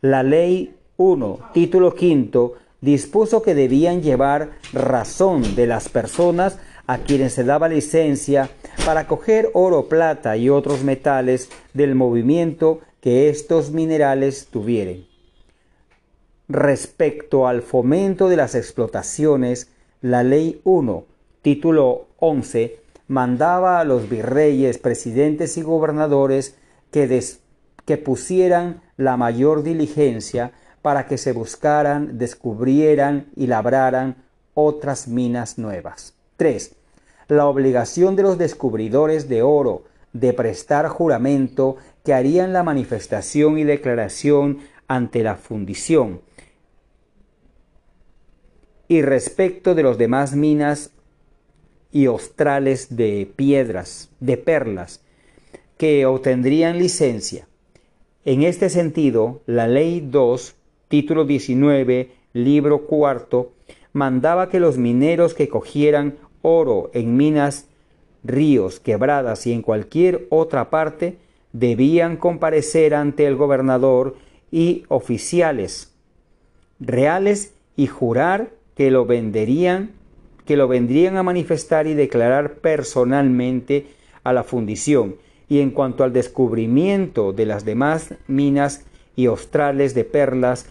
la 0.00 0.22
ley 0.22 0.74
1, 0.96 1.38
título 1.52 1.94
quinto, 1.94 2.54
dispuso 2.80 3.42
que 3.42 3.54
debían 3.54 4.02
llevar 4.02 4.52
razón 4.72 5.54
de 5.54 5.66
las 5.66 5.88
personas 5.88 6.58
a 6.86 6.98
quienes 6.98 7.34
se 7.34 7.44
daba 7.44 7.68
licencia 7.68 8.50
para 8.84 9.06
coger 9.06 9.50
oro, 9.52 9.88
plata 9.88 10.36
y 10.36 10.48
otros 10.48 10.82
metales 10.82 11.50
del 11.74 11.94
movimiento 11.94 12.80
que 13.00 13.28
estos 13.28 13.70
minerales 13.70 14.48
tuvieren. 14.50 15.09
Respecto 16.52 17.46
al 17.46 17.62
fomento 17.62 18.28
de 18.28 18.34
las 18.34 18.56
explotaciones, 18.56 19.70
la 20.00 20.24
Ley 20.24 20.60
1, 20.64 21.04
título 21.42 22.08
11, 22.18 22.80
mandaba 23.06 23.78
a 23.78 23.84
los 23.84 24.10
virreyes, 24.10 24.78
presidentes 24.78 25.56
y 25.56 25.62
gobernadores 25.62 26.56
que, 26.90 27.22
que 27.84 27.96
pusieran 27.98 28.82
la 28.96 29.16
mayor 29.16 29.62
diligencia 29.62 30.50
para 30.82 31.06
que 31.06 31.18
se 31.18 31.30
buscaran, 31.30 32.18
descubrieran 32.18 33.26
y 33.36 33.46
labraran 33.46 34.16
otras 34.54 35.06
minas 35.06 35.56
nuevas. 35.56 36.14
3. 36.36 36.74
La 37.28 37.46
obligación 37.46 38.16
de 38.16 38.24
los 38.24 38.38
descubridores 38.38 39.28
de 39.28 39.42
oro 39.42 39.84
de 40.12 40.32
prestar 40.32 40.88
juramento 40.88 41.76
que 42.04 42.12
harían 42.12 42.52
la 42.52 42.64
manifestación 42.64 43.56
y 43.56 43.62
declaración 43.62 44.58
ante 44.88 45.22
la 45.22 45.36
fundición. 45.36 46.22
Y 48.90 49.02
respecto 49.02 49.76
de 49.76 49.84
los 49.84 49.98
demás 49.98 50.34
minas 50.34 50.90
y 51.92 52.08
ostrales 52.08 52.96
de 52.96 53.32
piedras, 53.36 54.10
de 54.18 54.36
perlas, 54.36 55.00
que 55.78 56.06
obtendrían 56.06 56.76
licencia. 56.76 57.46
En 58.24 58.42
este 58.42 58.68
sentido, 58.68 59.42
la 59.46 59.68
Ley 59.68 60.00
2, 60.00 60.56
título 60.88 61.24
19, 61.24 62.10
libro 62.32 62.88
cuarto, 62.88 63.52
mandaba 63.92 64.48
que 64.48 64.58
los 64.58 64.76
mineros 64.76 65.34
que 65.34 65.48
cogieran 65.48 66.16
oro 66.42 66.90
en 66.92 67.16
minas, 67.16 67.68
ríos, 68.24 68.80
quebradas 68.80 69.46
y 69.46 69.52
en 69.52 69.62
cualquier 69.62 70.26
otra 70.30 70.68
parte, 70.68 71.16
debían 71.52 72.16
comparecer 72.16 72.96
ante 72.96 73.24
el 73.24 73.36
gobernador 73.36 74.16
y 74.50 74.82
oficiales 74.88 75.94
reales 76.80 77.54
y 77.76 77.86
jurar 77.86 78.58
que 78.80 78.90
lo 78.90 79.04
venderían 79.04 79.90
que 80.46 80.56
lo 80.56 80.66
vendrían 80.66 81.18
a 81.18 81.22
manifestar 81.22 81.86
y 81.86 81.92
declarar 81.92 82.54
personalmente 82.54 83.88
a 84.24 84.32
la 84.32 84.42
fundición, 84.42 85.16
y 85.50 85.60
en 85.60 85.70
cuanto 85.70 86.02
al 86.02 86.14
descubrimiento 86.14 87.34
de 87.34 87.44
las 87.44 87.66
demás 87.66 88.14
minas 88.26 88.86
y 89.16 89.26
australes 89.26 89.94
de 89.94 90.04
perlas, 90.04 90.66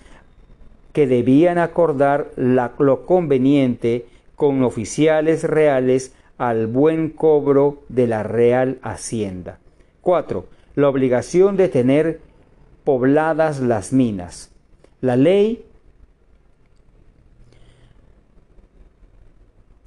que 0.91 1.05
debían 1.05 1.59
acordar 1.59 2.31
lo 2.35 3.05
conveniente 3.05 4.07
con 4.35 4.63
oficiales 4.63 5.43
reales 5.43 6.15
al 6.39 6.65
buen 6.65 7.09
cobro 7.11 7.83
de 7.89 8.07
la 8.07 8.23
real 8.23 8.79
hacienda. 8.81 9.59
4. 10.01 10.47
La 10.73 10.89
obligación 10.89 11.57
de 11.57 11.69
tener 11.69 12.21
pobladas 12.83 13.59
las 13.59 13.93
minas. 13.93 14.51
La 14.99 15.15
ley 15.15 15.63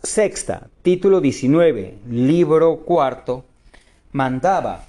sexta, 0.02 0.68
título 0.82 1.20
19, 1.20 1.98
libro 2.08 2.78
cuarto, 2.78 3.44
mandaba 4.10 4.84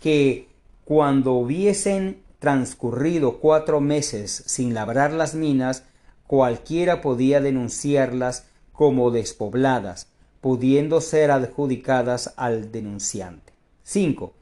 que 0.00 0.48
cuando 0.84 1.34
hubiesen 1.34 2.20
transcurrido 2.40 3.38
cuatro 3.38 3.80
meses 3.80 4.42
sin 4.46 4.74
labrar 4.74 5.12
las 5.12 5.36
minas, 5.36 5.84
cualquiera 6.26 7.00
podía 7.00 7.40
denunciarlas 7.40 8.48
como 8.72 9.12
despobladas, 9.12 10.08
pudiendo 10.40 11.00
ser 11.00 11.30
adjudicadas 11.30 12.34
al 12.36 12.72
denunciante. 12.72 13.52
5. 13.84 14.32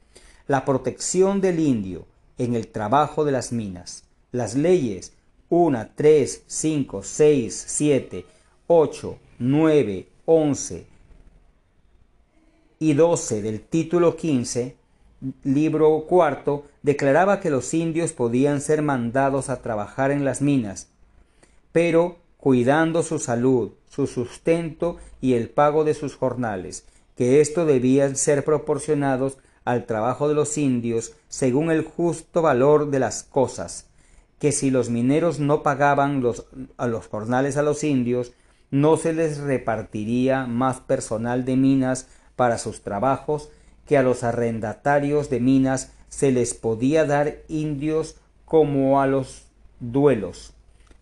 La 0.47 0.65
protección 0.65 1.43
del 1.43 1.61
indio 1.61 2.07
en 2.39 2.55
el 2.55 2.69
trabajo 2.69 3.27
de 3.27 3.33
las 3.33 3.53
minas. 3.53 4.05
Las 4.33 4.55
leyes 4.55 5.13
1, 5.51 5.91
3, 5.95 6.45
5, 6.47 7.03
6, 7.03 7.65
7, 7.69 8.27
8, 8.67 9.19
9, 9.43 10.07
11 10.27 10.87
y 12.79 12.93
12 12.93 13.41
del 13.41 13.63
título 13.63 14.15
15, 14.15 14.77
libro 15.45 16.05
cuarto, 16.07 16.67
declaraba 16.83 17.41
que 17.41 17.49
los 17.49 17.73
indios 17.73 18.13
podían 18.13 18.61
ser 18.61 18.83
mandados 18.83 19.49
a 19.49 19.63
trabajar 19.63 20.11
en 20.11 20.27
las 20.27 20.43
minas, 20.43 20.89
pero 21.73 22.19
cuidando 22.37 23.03
su 23.03 23.19
salud, 23.19 23.71
su 23.89 24.07
sustento 24.07 24.99
y 25.23 25.33
el 25.33 25.49
pago 25.49 25.85
de 25.85 25.95
sus 25.95 26.17
jornales, 26.17 26.85
que 27.17 27.41
esto 27.41 27.65
debían 27.65 28.17
ser 28.17 28.45
proporcionados 28.45 29.39
al 29.65 29.87
trabajo 29.87 30.29
de 30.29 30.35
los 30.35 30.59
indios 30.59 31.15
según 31.31 31.71
el 31.71 31.83
justo 31.83 32.43
valor 32.43 32.91
de 32.91 32.99
las 32.99 33.23
cosas, 33.23 33.87
que 34.39 34.53
si 34.53 34.71
los 34.71 34.91
mineros 34.91 35.41
no 35.41 35.63
pagaban 35.63 36.21
los, 36.21 36.45
a 36.77 36.87
los 36.87 37.09
jornales 37.09 37.57
a 37.57 37.63
los 37.63 37.85
indios, 37.85 38.33
no 38.71 38.97
se 38.97 39.13
les 39.13 39.39
repartiría 39.39 40.47
más 40.47 40.81
personal 40.81 41.45
de 41.45 41.57
minas 41.57 42.09
para 42.37 42.59
sus 42.59 42.83
trabajos 42.83 43.51
que 43.87 43.99
a 43.99 44.03
los 44.03 44.23
arrendatarios 44.23 45.31
de 45.31 45.41
minas 45.41 45.93
se 46.09 46.31
les 46.31 46.55
podía 46.55 47.05
dar 47.05 47.39
indios 47.49 48.17
como 48.45 49.01
a 49.01 49.07
los 49.07 49.47
duelos, 49.81 50.55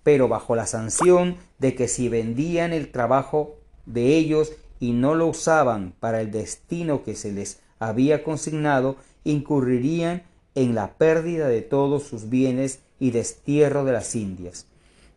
pero 0.03 0.28
bajo 0.28 0.55
la 0.55 0.66
sanción 0.66 1.36
de 1.59 1.74
que 1.74 1.89
si 1.89 2.09
vendían 2.09 2.73
el 2.73 2.90
trabajo 2.90 3.57
de 3.86 4.16
ellos 4.16 4.53
y 4.81 4.93
no 4.93 5.15
lo 5.15 5.27
usaban 5.27 5.93
para 5.99 6.20
el 6.20 6.31
destino 6.31 7.03
que 7.03 7.15
se 7.15 7.32
les 7.32 7.61
había 7.78 8.23
consignado, 8.23 8.97
incurrirían 9.24 10.23
en 10.55 10.74
la 10.74 10.95
pérdida 10.95 11.49
de 11.49 11.62
todos 11.62 12.05
sus 12.05 12.28
bienes 12.28 12.81
y 12.99 13.11
destierro 13.11 13.85
de 13.85 13.93
las 13.93 14.15
Indias 14.15 14.66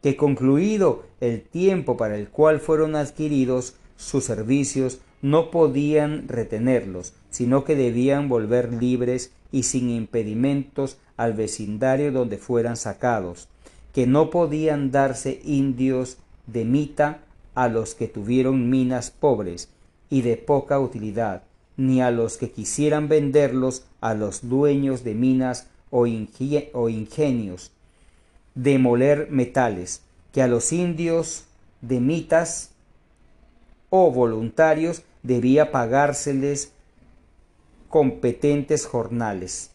que 0.02 0.15
concluido 0.15 1.03
el 1.19 1.41
tiempo 1.41 1.98
para 1.98 2.18
el 2.18 2.30
cual 2.30 2.60
fueron 2.60 2.95
adquiridos 2.95 3.76
sus 3.98 4.23
servicios, 4.23 4.99
no 5.22 5.52
podían 5.52 6.28
retenerlos, 6.28 7.14
sino 7.30 7.64
que 7.64 7.76
debían 7.76 8.28
volver 8.28 8.73
libres 8.73 9.32
y 9.52 9.64
sin 9.64 9.90
impedimentos 9.90 10.98
al 11.18 11.34
vecindario 11.34 12.11
donde 12.11 12.38
fueran 12.38 12.78
sacados, 12.78 13.48
que 13.94 14.07
no 14.07 14.30
podían 14.30 14.91
darse 14.91 15.40
indios 15.44 16.18
de 16.48 16.65
mita 16.65 17.19
a 17.53 17.68
los 17.68 17.94
que 17.94 18.07
tuvieron 18.07 18.69
minas 18.69 19.11
pobres 19.11 19.69
y 20.10 20.22
de 20.22 20.38
poca 20.38 20.80
utilidad, 20.80 21.44
ni 21.78 22.02
a 22.02 22.10
los 22.11 22.38
que 22.38 22.52
quisieran 22.52 23.07
venderlos 23.07 23.86
a 23.99 24.14
los 24.14 24.49
dueños 24.49 25.03
de 25.03 25.14
minas 25.14 25.68
o, 25.90 26.07
o 26.73 26.90
ingenios, 26.90 27.72
demoler 28.56 29.30
metales, 29.30 30.02
que 30.32 30.41
a 30.41 30.48
los 30.48 30.72
indios 30.72 31.45
de 31.82 31.99
mitas 31.99 32.72
o 33.90 34.11
voluntarios 34.11 35.03
debía 35.23 35.72
pagárseles 35.72 36.72
competentes 37.90 38.86
jornales, 38.86 39.72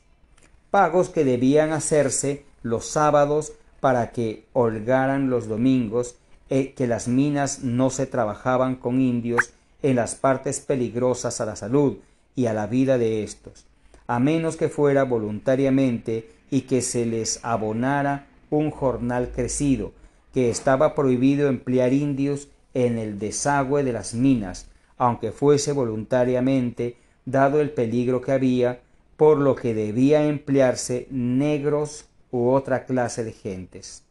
pagos 0.71 1.11
que 1.11 1.25
debían 1.25 1.73
hacerse 1.73 2.45
los 2.63 2.87
sábados 2.87 3.53
para 3.81 4.11
que 4.13 4.47
holgaran 4.53 5.31
los 5.31 5.49
domingos, 5.49 6.17
e 6.49 6.75
que 6.75 6.87
las 6.87 7.09
minas 7.09 7.65
no 7.65 7.91
se 7.91 8.07
trabajaban 8.07 8.77
con 8.77 9.01
indios 9.01 9.53
en 9.83 9.97
las 9.97 10.15
partes 10.15 10.61
peligrosas 10.61 11.41
a 11.41 11.47
la 11.47 11.57
salud 11.57 11.99
y 12.35 12.47
a 12.47 12.55
la 12.55 12.67
vida 12.67 12.99
de 12.99 13.25
éstos, 13.25 13.67
a 14.07 14.19
menos 14.21 14.57
que 14.57 14.69
fuera 14.69 15.03
voluntariamente 15.03 16.31
y 16.51 16.63
que 16.63 16.83
se 16.83 17.05
les 17.05 17.41
abonara 17.45 18.27
un 18.51 18.71
jornal 18.71 19.33
crecido, 19.35 19.93
que 20.33 20.51
estaba 20.51 20.95
prohibido 20.95 21.49
emplear 21.49 21.93
indios 21.93 22.49
en 22.75 22.99
el 22.99 23.19
desagüe 23.19 23.83
de 23.85 23.93
las 23.93 24.15
minas, 24.15 24.69
aunque 24.99 25.33
fuese 25.33 25.73
voluntariamente, 25.73 26.97
dado 27.25 27.61
el 27.61 27.71
peligro 27.71 28.21
que 28.21 28.33
había, 28.33 28.81
por 29.17 29.39
lo 29.39 29.55
que 29.55 29.73
debía 29.73 30.27
emplearse 30.27 31.09
negros 31.11 32.07
u 32.31 32.51
otra 32.51 32.85
clase 32.85 33.25
de 33.25 33.33
gentes. 33.33 34.05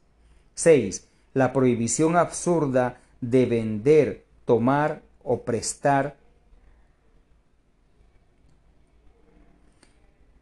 6. 0.55 1.07
La 1.33 1.53
prohibición 1.53 2.15
absurda 2.15 2.99
de 3.21 3.45
vender, 3.45 4.25
tomar 4.45 5.01
o 5.23 5.41
prestar, 5.41 6.17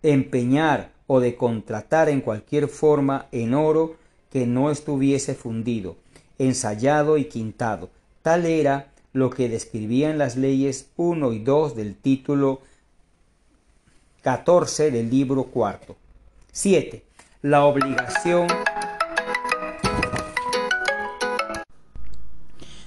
empeñar 0.02 0.93
o 1.14 1.20
de 1.20 1.36
contratar 1.36 2.10
en 2.10 2.22
cualquier 2.22 2.68
forma 2.68 3.28
en 3.32 3.54
oro 3.54 3.98
que 4.32 4.48
no 4.48 4.72
estuviese 4.72 5.36
fundido, 5.36 5.96
ensayado 6.40 7.20
y 7.20 7.26
quintado. 7.26 7.92
Tal 8.24 8.48
era 8.48 8.88
lo 9.12 9.30
que 9.30 9.48
describían 9.48 10.18
las 10.18 10.38
leyes 10.38 10.88
1 10.96 11.34
y 11.34 11.40
2 11.40 11.76
del 11.76 11.96
título 11.96 12.62
14 14.24 14.90
del 14.90 15.12
libro 15.12 15.44
cuarto. 15.44 15.96
7. 16.52 17.04
La 17.44 17.64
obligación 17.66 18.48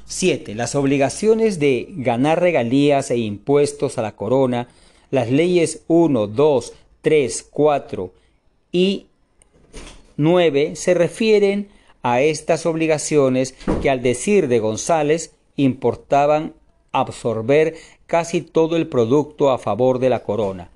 7. 0.05 0.57
Las 0.57 0.75
obligaciones 0.75 1.61
de 1.61 1.87
ganar 1.91 2.41
regalías 2.41 3.13
e 3.13 3.19
impuestos 3.19 3.99
a 3.99 4.03
la 4.03 4.17
corona, 4.17 4.67
las 5.13 5.31
leyes 5.31 5.85
1, 5.87 6.27
2, 6.27 6.73
3, 7.07 7.47
4 7.53 8.13
y 8.73 9.07
9 10.17 10.75
se 10.75 10.93
refieren 10.93 11.69
a 12.03 12.21
estas 12.21 12.67
obligaciones 12.67 13.55
que 13.81 13.91
al 13.91 14.03
decir 14.03 14.49
de 14.49 14.59
González 14.59 15.33
importaban 15.55 16.55
absorber 16.91 17.77
casi 18.09 18.41
todo 18.41 18.77
el 18.77 18.89
producto 18.89 19.51
a 19.51 19.59
favor 19.59 20.01
de 20.01 20.11
la 20.11 20.25
corona. 20.25 20.69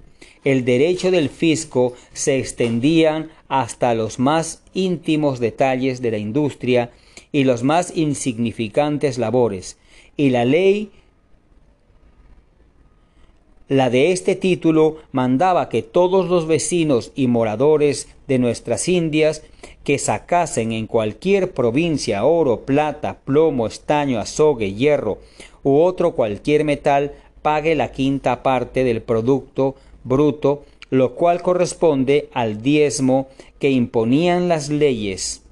El 0.44 0.64
derecho 0.64 1.10
del 1.10 1.30
fisco 1.30 1.94
se 2.12 2.38
extendían 2.38 3.30
hasta 3.48 3.92
los 3.94 4.20
más 4.20 4.62
íntimos 4.72 5.40
detalles 5.40 6.00
de 6.00 6.12
la 6.12 6.18
industria 6.18 6.92
y 7.32 7.42
los 7.42 7.64
más 7.64 7.96
insignificantes 7.96 9.18
labores, 9.18 9.78
y 10.16 10.30
la 10.30 10.44
ley 10.44 10.92
la 13.70 13.88
de 13.88 14.10
este 14.10 14.34
título 14.34 14.96
mandaba 15.12 15.68
que 15.68 15.82
todos 15.82 16.28
los 16.28 16.48
vecinos 16.48 17.12
y 17.14 17.28
moradores 17.28 18.08
de 18.26 18.40
nuestras 18.40 18.88
Indias 18.88 19.44
que 19.84 19.96
sacasen 19.98 20.72
en 20.72 20.88
cualquier 20.88 21.52
provincia 21.52 22.24
oro, 22.24 22.62
plata, 22.62 23.20
plomo, 23.24 23.68
estaño, 23.68 24.18
azogue, 24.18 24.74
hierro 24.74 25.18
u 25.62 25.78
otro 25.78 26.16
cualquier 26.16 26.64
metal 26.64 27.12
pague 27.42 27.76
la 27.76 27.92
quinta 27.92 28.42
parte 28.42 28.82
del 28.82 29.02
producto 29.02 29.76
bruto, 30.02 30.64
lo 30.90 31.14
cual 31.14 31.40
corresponde 31.40 32.28
al 32.32 32.62
diezmo 32.62 33.28
que 33.60 33.70
imponían 33.70 34.48
las 34.48 34.68
leyes 34.68 35.44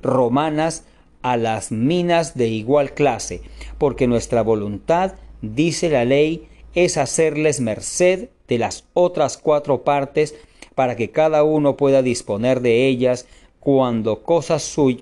romanas 0.00 0.86
a 1.20 1.36
las 1.36 1.70
minas 1.70 2.34
de 2.34 2.48
igual 2.48 2.94
clase, 2.94 3.42
porque 3.76 4.06
nuestra 4.06 4.40
voluntad, 4.40 5.16
dice 5.42 5.90
la 5.90 6.06
ley, 6.06 6.48
es 6.76 6.98
hacerles 6.98 7.58
merced 7.58 8.28
de 8.46 8.58
las 8.58 8.84
otras 8.92 9.38
cuatro 9.38 9.82
partes 9.82 10.36
para 10.76 10.94
que 10.94 11.10
cada 11.10 11.42
uno 11.42 11.76
pueda 11.76 12.02
disponer 12.02 12.60
de 12.60 12.86
ellas 12.86 13.26
cuando 13.60 14.22
cosa 14.22 14.58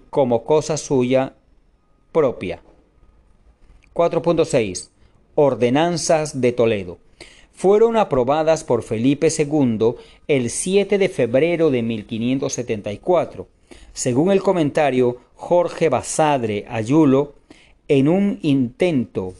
como 0.09 0.45
cosa 0.45 0.77
suya 0.77 1.35
propia. 2.13 2.63
4.6. 3.93 4.89
Ordenanzas 5.35 6.41
de 6.41 6.53
Toledo. 6.53 6.99
Fueron 7.53 7.97
aprobadas 7.97 8.63
por 8.63 8.85
Felipe 8.85 9.29
II 9.37 9.95
el 10.29 10.51
7 10.51 10.97
de 10.97 11.09
febrero 11.09 11.71
de 11.71 11.83
1574. 11.83 13.49
Según 13.93 14.31
el 14.31 14.43
comentario 14.43 15.19
Jorge 15.35 15.89
Basadre 15.89 16.67
Ayulo, 16.69 17.35
en 17.89 18.09
un 18.09 18.39
intento 18.43 19.35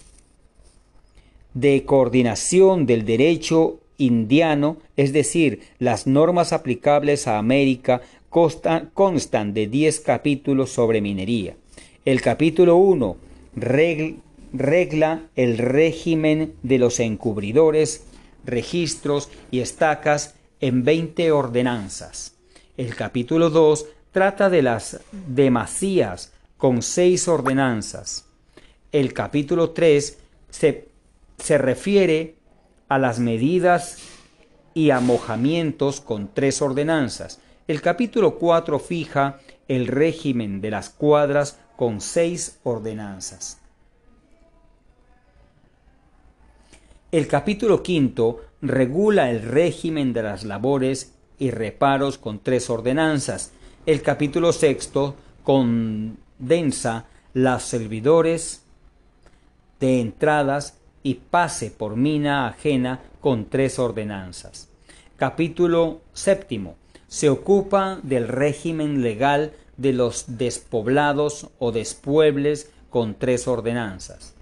de 1.55 1.85
coordinación 1.85 2.85
del 2.87 3.05
derecho 3.05 3.81
indiano, 3.97 4.79
es 4.97 5.13
decir, 5.13 5.61
las 5.79 6.07
normas 6.07 6.53
aplicables 6.53 7.27
a 7.27 7.39
América 7.39 8.03
constan 8.29 9.55
de 9.55 9.69
10 9.69 10.01
capítulos 10.01 10.71
sobre 10.71 11.01
minería. 11.01 11.57
El 12.05 12.21
capítulo 12.21 12.77
1 12.77 13.17
regla 13.55 15.23
el 15.37 15.59
régimen 15.59 16.55
de 16.63 16.79
los 16.79 16.99
encubridores, 17.01 18.05
registros 18.45 19.31
y 19.51 19.61
estacas 19.61 20.35
en 20.61 20.85
20 20.85 21.31
ordenanzas. 21.31 22.35
El 22.77 22.97
capítulo 22.97 23.51
2 23.51 23.87
trata 24.11 24.51
de 24.51 24.63
las 24.63 25.01
demasías 25.13 26.33
con 26.57 26.83
6 26.83 27.29
ordenanzas. 27.29 28.25
El 28.91 29.13
capítulo 29.13 29.71
3 29.71 30.19
se 30.51 30.94
se 31.45 31.59
refiere 31.59 32.37
a 32.89 32.99
las 32.99 33.19
medidas 33.19 33.99
y 34.73 34.89
amojamientos 34.89 36.01
con 36.01 36.33
tres 36.33 36.63
ordenanzas. 36.63 37.39
El 37.69 37.83
capítulo 37.83 38.39
4 38.39 38.79
fija 38.79 39.41
el 39.69 39.87
régimen 39.87 40.63
de 40.63 40.71
las 40.71 40.89
cuadras 40.89 41.59
con 41.77 42.01
seis 42.01 42.61
ordenanzas. 42.63 43.61
El 47.13 47.29
capítulo 47.29 47.83
quinto 47.83 48.47
regula 48.63 49.31
el 49.31 49.43
régimen 49.43 50.15
de 50.15 50.23
las 50.23 50.45
labores 50.45 51.13
y 51.39 51.51
reparos 51.51 52.17
con 52.17 52.39
tres 52.39 52.71
ordenanzas. 52.71 53.53
El 53.85 54.01
capítulo 54.01 54.51
sexto 54.51 55.15
condensa 55.43 57.05
las 57.35 57.65
servidores 57.65 58.63
de 59.79 60.01
entradas 60.01 60.79
y 61.05 61.15
pase 61.15 61.71
por 61.71 61.95
mina 61.95 62.49
ajena 62.49 63.01
con 63.21 63.49
tres 63.49 63.79
ordenanzas. 63.79 64.69
Capítulo 65.17 66.01
séptimo. 66.13 66.75
Se 67.07 67.29
ocupa 67.29 68.01
del 68.03 68.27
régimen 68.27 69.03
legal 69.03 69.53
de 69.77 69.93
los 69.93 70.25
despoblados 70.39 71.51
o 71.61 71.71
despuebles 71.71 72.73
con 72.91 73.15
tres 73.15 73.47
ordenanzas. 73.47 74.35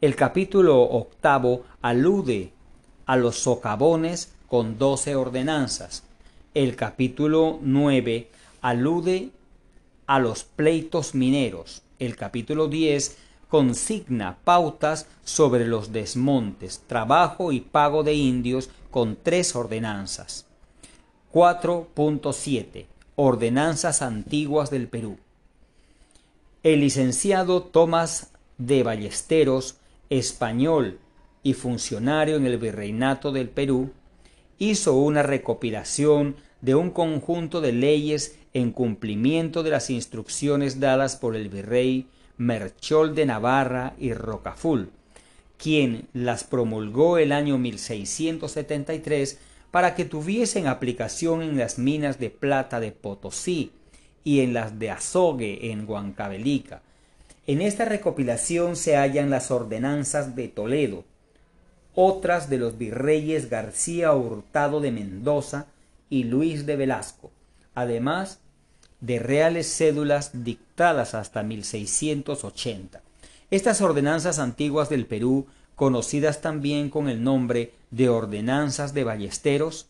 El 0.00 0.16
capítulo 0.16 0.82
octavo 0.82 1.64
alude 1.80 2.52
a 3.06 3.16
los 3.16 3.36
socavones 3.36 4.34
con 4.48 4.76
doce 4.76 5.14
ordenanzas. 5.14 6.02
El 6.52 6.74
capítulo 6.74 7.58
nueve 7.62 8.28
alude 8.60 9.30
a 10.06 10.18
los 10.18 10.44
pleitos 10.44 11.14
mineros. 11.14 11.82
El 11.98 12.16
capítulo 12.16 12.68
diez 12.68 13.18
consigna 13.48 14.38
pautas 14.44 15.06
sobre 15.24 15.66
los 15.66 15.92
desmontes, 15.92 16.82
trabajo 16.86 17.52
y 17.52 17.60
pago 17.60 18.02
de 18.02 18.14
indios 18.14 18.70
con 18.90 19.16
tres 19.22 19.56
ordenanzas. 19.56 20.46
4.7 21.32 22.86
Ordenanzas 23.16 24.02
antiguas 24.02 24.70
del 24.70 24.88
Perú. 24.88 25.18
El 26.62 26.80
licenciado 26.80 27.62
Tomás 27.62 28.32
de 28.58 28.82
Ballesteros, 28.82 29.76
español 30.10 30.98
y 31.42 31.54
funcionario 31.54 32.36
en 32.36 32.46
el 32.46 32.58
Virreinato 32.58 33.32
del 33.32 33.48
Perú, 33.48 33.92
hizo 34.58 34.94
una 34.94 35.22
recopilación 35.22 36.36
de 36.60 36.74
un 36.74 36.90
conjunto 36.90 37.60
de 37.60 37.72
leyes 37.72 38.38
en 38.54 38.72
cumplimiento 38.72 39.62
de 39.62 39.70
las 39.70 39.90
instrucciones 39.90 40.80
dadas 40.80 41.16
por 41.16 41.36
el 41.36 41.48
virrey 41.48 42.06
Merchol 42.38 43.16
de 43.16 43.26
Navarra 43.26 43.94
y 43.98 44.14
Rocaful, 44.14 44.90
quien 45.58 46.06
las 46.14 46.44
promulgó 46.44 47.18
el 47.18 47.32
año 47.32 47.58
1673 47.58 49.38
para 49.72 49.94
que 49.94 50.04
tuviesen 50.04 50.68
aplicación 50.68 51.42
en 51.42 51.58
las 51.58 51.78
minas 51.78 52.18
de 52.18 52.30
plata 52.30 52.80
de 52.80 52.92
Potosí 52.92 53.72
y 54.22 54.40
en 54.40 54.54
las 54.54 54.78
de 54.78 54.90
Azogue 54.90 55.72
en 55.72 55.88
Huancavelica. 55.88 56.80
En 57.46 57.60
esta 57.60 57.84
recopilación 57.84 58.76
se 58.76 58.96
hallan 58.96 59.30
las 59.30 59.50
ordenanzas 59.50 60.36
de 60.36 60.48
Toledo, 60.48 61.04
otras 61.94 62.48
de 62.48 62.58
los 62.58 62.78
virreyes 62.78 63.50
García 63.50 64.12
Hurtado 64.14 64.80
de 64.80 64.92
Mendoza 64.92 65.66
y 66.08 66.24
Luis 66.24 66.66
de 66.66 66.76
Velasco, 66.76 67.32
además 67.74 68.40
de 69.00 69.18
reales 69.18 69.76
cédulas 69.76 70.44
dictadas 70.44 70.67
hasta 70.80 71.42
1680. 71.42 73.02
Estas 73.50 73.80
ordenanzas 73.80 74.38
antiguas 74.38 74.88
del 74.88 75.06
Perú, 75.06 75.46
conocidas 75.74 76.40
también 76.40 76.88
con 76.88 77.08
el 77.08 77.24
nombre 77.24 77.72
de 77.90 78.08
ordenanzas 78.08 78.94
de 78.94 79.04
ballesteros, 79.04 79.86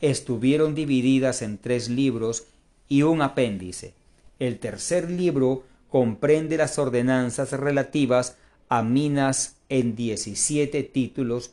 estuvieron 0.00 0.74
divididas 0.74 1.42
en 1.42 1.58
tres 1.58 1.90
libros 1.90 2.44
y 2.88 3.02
un 3.02 3.20
apéndice. 3.20 3.92
El 4.38 4.58
tercer 4.58 5.10
libro 5.10 5.64
comprende 5.90 6.56
las 6.56 6.78
ordenanzas 6.78 7.52
relativas 7.52 8.36
a 8.70 8.82
minas 8.82 9.56
en 9.68 9.94
17 9.94 10.82
títulos, 10.84 11.50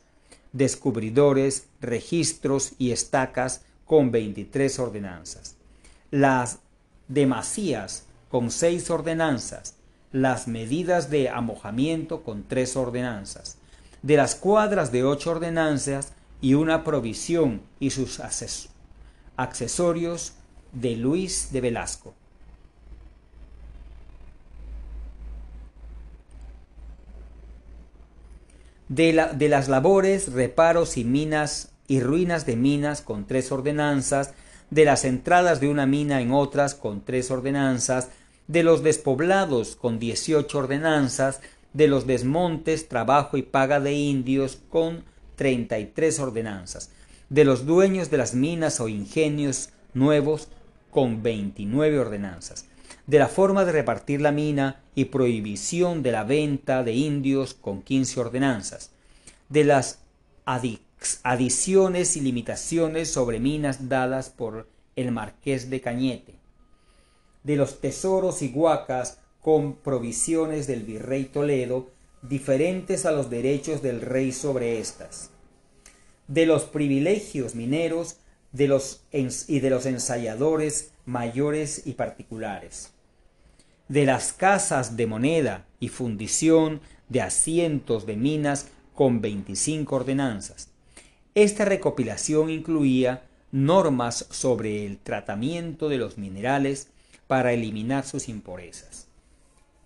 descubridores, 0.53 1.67
registros 1.81 2.71
y 2.77 2.91
estacas 2.91 3.65
con 3.85 4.11
23 4.11 4.79
ordenanzas. 4.79 5.55
Las 6.09 6.59
demasías 7.09 8.06
con 8.29 8.51
6 8.51 8.89
ordenanzas, 8.89 9.75
las 10.11 10.47
medidas 10.47 11.09
de 11.09 11.29
amojamiento 11.29 12.23
con 12.23 12.43
3 12.47 12.75
ordenanzas, 12.75 13.57
de 14.01 14.17
las 14.17 14.35
cuadras 14.35 14.91
de 14.91 15.03
8 15.03 15.31
ordenanzas 15.31 16.13
y 16.41 16.53
una 16.53 16.83
provisión 16.83 17.61
y 17.79 17.89
sus 17.91 18.21
accesorios 19.35 20.33
de 20.71 20.95
Luis 20.95 21.51
de 21.51 21.61
Velasco. 21.61 22.13
De, 28.89 29.11
la, 29.11 29.33
de, 29.33 29.49
las 29.49 29.67
labores, 29.67 30.31
reparos 30.31 30.95
y 30.95 31.03
minas 31.03 31.73
y 31.87 31.99
ruinas 31.99 32.45
de 32.45 32.55
minas 32.55 33.01
con 33.01 33.27
tres 33.27 33.51
ordenanzas, 33.51 34.33
de 34.69 34.85
las 34.85 35.05
entradas 35.05 35.59
de 35.59 35.69
una 35.69 35.85
mina 35.85 36.21
en 36.21 36.31
otras 36.31 36.75
con 36.75 37.03
tres 37.03 37.31
ordenanzas, 37.31 38.09
de 38.47 38.63
los 38.63 38.83
despoblados 38.83 39.75
con 39.75 39.99
dieciocho 39.99 40.59
ordenanzas, 40.59 41.41
de 41.73 41.87
los 41.87 42.07
desmontes, 42.07 42.87
trabajo 42.89 43.37
y 43.37 43.43
paga 43.43 43.79
de 43.79 43.93
indios 43.93 44.59
con 44.69 45.03
treinta 45.35 45.79
y 45.79 45.85
tres 45.85 46.19
ordenanzas, 46.19 46.89
de 47.29 47.45
los 47.45 47.65
dueños 47.65 48.09
de 48.09 48.17
las 48.17 48.33
minas 48.33 48.79
o 48.79 48.87
ingenios 48.87 49.69
nuevos 49.93 50.47
con 50.91 51.21
veintinueve 51.21 51.99
ordenanzas, 51.99 52.65
de 53.05 53.19
la 53.19 53.27
forma 53.27 53.65
de 53.65 53.71
repartir 53.71 54.21
la 54.21 54.31
mina 54.31 54.81
y 54.95 55.05
prohibición 55.05 56.01
de 56.03 56.11
la 56.11 56.23
venta 56.23 56.83
de 56.83 56.93
indios 56.93 57.53
con 57.53 57.81
quince 57.81 58.19
ordenanzas, 58.19 58.91
de 59.49 59.63
las 59.63 59.99
adiciones 61.23 62.17
y 62.17 62.21
limitaciones 62.21 63.11
sobre 63.11 63.39
minas 63.39 63.89
dadas 63.89 64.29
por 64.29 64.67
el 64.95 65.11
marqués 65.11 65.69
de 65.69 65.81
Cañete, 65.81 66.35
de 67.43 67.55
los 67.55 67.79
tesoros 67.79 68.41
y 68.41 68.49
huacas 68.49 69.19
con 69.41 69.75
provisiones 69.75 70.67
del 70.67 70.83
virrey 70.83 71.25
Toledo 71.25 71.89
diferentes 72.21 73.05
a 73.05 73.11
los 73.11 73.29
derechos 73.29 73.81
del 73.81 74.01
rey 74.01 74.31
sobre 74.31 74.79
éstas, 74.79 75.29
de 76.27 76.45
los 76.45 76.63
privilegios 76.63 77.55
mineros 77.55 78.17
de 78.51 78.67
los 78.67 79.03
y 79.11 79.59
de 79.59 79.69
los 79.69 79.85
ensayadores 79.85 80.91
mayores 81.05 81.83
y 81.85 81.93
particulares, 81.93 82.91
de 83.87 84.05
las 84.05 84.33
casas 84.33 84.97
de 84.97 85.05
moneda 85.05 85.65
y 85.79 85.89
fundición 85.89 86.81
de 87.07 87.21
asientos 87.21 88.05
de 88.05 88.17
minas 88.17 88.67
con 88.93 89.21
25 89.21 89.95
ordenanzas. 89.95 90.69
Esta 91.37 91.65
recopilación 91.65 92.49
incluía 92.49 93.21
normas 93.51 94.25
sobre 94.31 94.87
el 94.87 94.97
tratamiento 94.97 95.87
de 95.87 95.99
los 95.99 96.17
minerales 96.17 96.87
para 97.27 97.53
eliminar 97.53 98.07
sus 98.07 98.27
impurezas. 98.27 99.05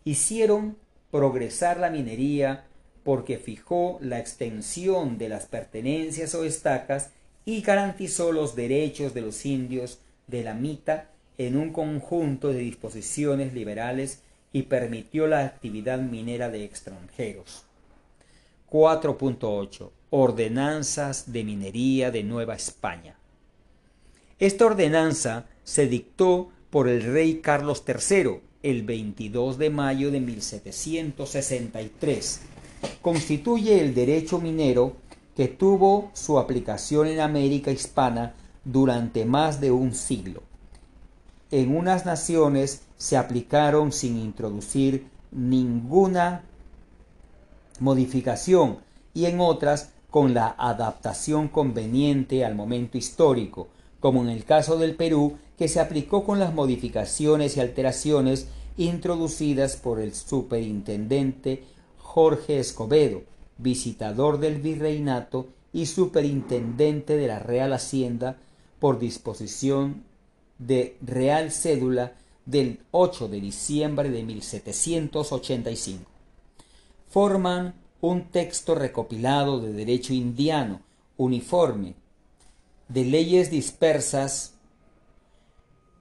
Hicieron 0.06 0.78
progresar 1.12 1.78
la 1.78 1.90
minería 1.90 2.64
porque 3.04 3.38
fijó 3.38 3.98
la 4.00 4.18
extensión 4.18 5.18
de 5.18 5.28
las 5.28 5.46
pertenencias 5.46 6.34
o 6.36 6.46
estacas 6.46 7.10
y 7.44 7.60
garantizó 7.62 8.32
los 8.32 8.56
derechos 8.56 9.14
de 9.14 9.20
los 9.20 9.46
indios 9.46 10.00
de 10.28 10.46
la 10.46 10.54
mita 10.54 11.10
en 11.38 11.58
un 11.58 11.74
conjunto 11.74 12.54
de 12.54 12.60
disposiciones 12.60 13.52
liberales 13.52 14.22
y 14.54 14.62
permitió 14.62 15.28
la 15.28 15.44
actividad 15.44 16.00
minera 16.00 16.50
de 16.50 16.64
extranjeros. 16.64 17.66
4.8 18.70 19.90
Ordenanzas 20.14 21.32
de 21.32 21.46
Minería 21.46 22.12
de 22.12 22.22
Nueva 22.22 22.54
España. 22.54 23.16
Esta 24.40 24.66
ordenanza 24.66 25.46
se 25.64 25.88
dictó 25.88 26.50
por 26.70 26.90
el 26.90 27.14
rey 27.14 27.40
Carlos 27.40 27.82
III 27.88 28.42
el 28.62 28.84
22 28.84 29.58
de 29.58 29.70
mayo 29.70 30.12
de 30.12 30.20
1763. 30.20 32.42
Constituye 33.02 33.80
el 33.80 33.94
derecho 33.94 34.40
minero 34.40 34.98
que 35.34 35.48
tuvo 35.48 36.12
su 36.14 36.40
aplicación 36.40 37.08
en 37.08 37.22
América 37.22 37.72
hispana 37.72 38.34
durante 38.66 39.24
más 39.24 39.62
de 39.62 39.72
un 39.72 39.96
siglo. 39.96 40.44
En 41.52 41.74
unas 41.74 42.06
naciones 42.06 42.82
se 42.98 43.16
aplicaron 43.16 43.94
sin 43.94 44.18
introducir 44.18 45.08
ninguna 45.32 46.44
modificación 47.80 48.80
y 49.14 49.26
en 49.26 49.40
otras 49.40 49.92
con 50.12 50.36
la 50.36 50.54
adaptación 50.58 51.48
conveniente 51.48 52.46
al 52.46 52.54
momento 52.54 52.98
histórico, 52.98 53.70
como 54.00 54.22
en 54.22 54.30
el 54.30 54.44
caso 54.44 54.78
del 54.78 54.96
Perú, 54.96 55.38
que 55.58 55.68
se 55.68 55.80
aplicó 55.80 56.24
con 56.24 56.38
las 56.38 56.54
modificaciones 56.54 57.58
y 57.58 57.62
alteraciones 57.62 58.48
introducidas 58.78 59.78
por 59.78 60.00
el 60.00 60.14
superintendente 60.14 61.64
Jorge 61.98 62.60
Escobedo, 62.60 63.22
visitador 63.58 64.40
del 64.40 64.60
virreinato 64.60 65.48
y 65.72 65.86
superintendente 65.86 67.16
de 67.16 67.28
la 67.28 67.40
Real 67.40 67.72
Hacienda 67.72 68.38
por 68.80 69.00
disposición 69.00 70.04
de 70.58 70.98
Real 71.02 71.52
Cédula 71.52 72.14
del 72.46 72.80
8 72.92 73.30
de 73.30 73.40
diciembre 73.40 74.10
de 74.10 74.24
1785. 74.24 76.10
Forman 77.10 77.81
un 78.02 78.30
texto 78.30 78.76
recopilado 78.76 79.60
de 79.60 79.72
derecho 79.74 80.14
indiano, 80.14 80.82
uniforme, 81.18 81.94
de 82.90 83.06
leyes 83.06 83.52
dispersas, 83.52 84.54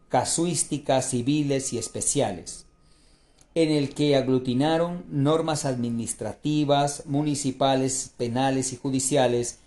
casuísticas 0.09 1.11
civiles 1.11 1.73
y 1.73 1.79
especiales, 1.79 2.67
en 3.55 3.71
el 3.71 3.95
que 3.95 4.17
aglutinaron 4.17 5.05
normas 5.11 5.65
administrativas, 5.65 7.05
municipales, 7.07 8.13
penales 8.17 8.73
y 8.73 8.77
judiciales 8.77 9.59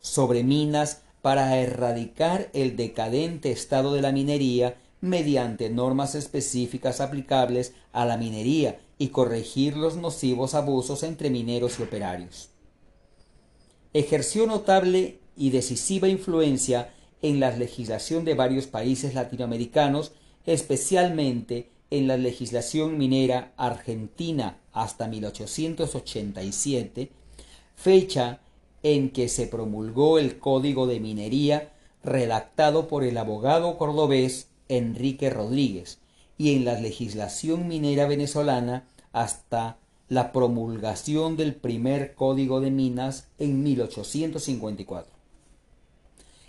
sobre 0.00 0.42
minas 0.42 1.02
para 1.20 1.58
erradicar 1.58 2.50
el 2.52 2.76
decadente 2.76 3.52
estado 3.52 3.94
de 3.94 4.02
la 4.02 4.12
minería 4.12 4.76
mediante 5.02 5.68
normas 5.68 6.14
específicas 6.14 7.00
aplicables 7.00 7.74
a 7.92 8.06
la 8.06 8.16
minería 8.16 8.78
y 8.98 9.08
corregir 9.08 9.76
los 9.76 9.96
nocivos 9.96 10.54
abusos 10.54 11.02
entre 11.02 11.28
mineros 11.28 11.80
y 11.80 11.82
operarios. 11.82 12.50
Ejerció 13.92 14.46
notable 14.46 15.18
y 15.36 15.50
decisiva 15.50 16.08
influencia 16.08 16.94
en 17.20 17.40
la 17.40 17.50
legislación 17.50 18.24
de 18.24 18.34
varios 18.34 18.68
países 18.68 19.14
latinoamericanos, 19.14 20.12
especialmente 20.46 21.70
en 21.90 22.06
la 22.06 22.16
legislación 22.16 22.96
minera 22.96 23.52
argentina 23.56 24.60
hasta 24.72 25.08
1887, 25.08 27.10
fecha 27.74 28.40
en 28.84 29.10
que 29.10 29.28
se 29.28 29.48
promulgó 29.48 30.20
el 30.20 30.38
Código 30.38 30.86
de 30.86 31.00
Minería 31.00 31.72
redactado 32.04 32.86
por 32.86 33.02
el 33.02 33.18
abogado 33.18 33.76
cordobés 33.78 34.51
Enrique 34.76 35.30
Rodríguez, 35.30 35.98
y 36.38 36.54
en 36.54 36.64
la 36.64 36.80
legislación 36.80 37.68
minera 37.68 38.06
venezolana 38.06 38.84
hasta 39.12 39.76
la 40.08 40.32
promulgación 40.32 41.36
del 41.36 41.54
primer 41.54 42.14
Código 42.14 42.60
de 42.60 42.70
Minas 42.70 43.28
en 43.38 43.62
1854. 43.62 45.12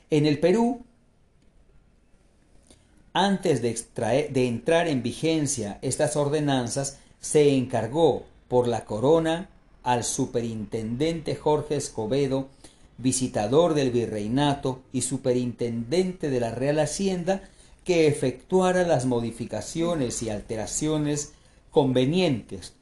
En 0.10 0.26
el 0.26 0.40
Perú, 0.40 0.82
antes 3.14 3.62
de, 3.62 4.30
de 4.32 4.48
entrar 4.48 4.88
en 4.88 5.04
vigencia 5.04 5.80
estas 5.82 6.16
ordenanzas, 6.16 7.00
se 7.20 7.56
encargó 7.56 8.24
por 8.48 8.68
la 8.68 8.86
corona 8.86 9.50
al 9.84 10.04
superintendente 10.04 11.36
Jorge 11.36 11.76
Escobedo, 11.76 12.48
visitador 12.98 13.74
del 13.74 13.91
virreinato 13.91 14.82
y 14.91 15.02
superintendente 15.02 16.30
de 16.30 16.40
la 16.40 16.52
Real 16.52 16.80
Hacienda, 16.80 17.44
que 17.84 18.07
efectuara 18.07 18.84
las 18.84 19.05
modificaciones 19.05 20.23
y 20.23 20.30
alteraciones 20.30 21.34
convenientes, 21.72 22.73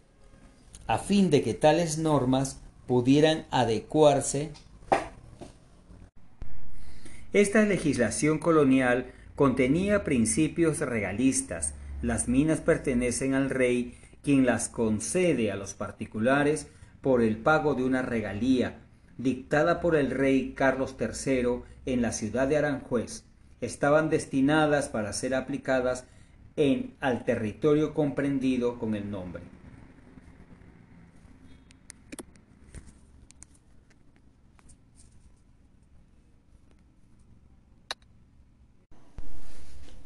a 0.88 0.98
fin 0.98 1.30
de 1.30 1.42
que 1.42 1.54
tales 1.54 1.98
normas 1.98 2.60
pudieran 2.88 3.46
adecuarse. 3.52 4.52
Esta 7.34 7.64
legislación 7.64 8.38
colonial 8.38 9.12
contenía 9.36 10.04
principios 10.04 10.80
regalistas. 10.80 11.74
Las 12.02 12.28
minas 12.28 12.60
pertenecen 12.60 13.34
al 13.34 13.50
rey, 13.50 13.98
quien 14.22 14.46
las 14.46 14.68
concede 14.68 15.52
a 15.52 15.56
los 15.56 15.74
particulares 15.74 16.68
por 17.02 17.22
el 17.22 17.38
pago 17.38 17.74
de 17.74 17.84
una 17.84 18.02
regalía 18.02 18.82
dictada 19.18 19.82
por 19.82 19.96
el 19.96 20.12
rey 20.12 20.54
Carlos 20.56 20.96
III 21.00 21.62
en 21.86 22.02
la 22.02 22.12
ciudad 22.12 22.48
de 22.48 22.58
Aranjuez. 22.58 23.24
Estaban 23.62 24.10
destinadas 24.10 24.90
para 24.90 25.14
ser 25.14 25.36
aplicadas 25.36 26.06
en, 26.56 26.96
al 27.00 27.26
territorio 27.26 27.94
comprendido 27.94 28.80
con 28.80 28.96
el 28.96 29.10
nombre. 29.10 29.44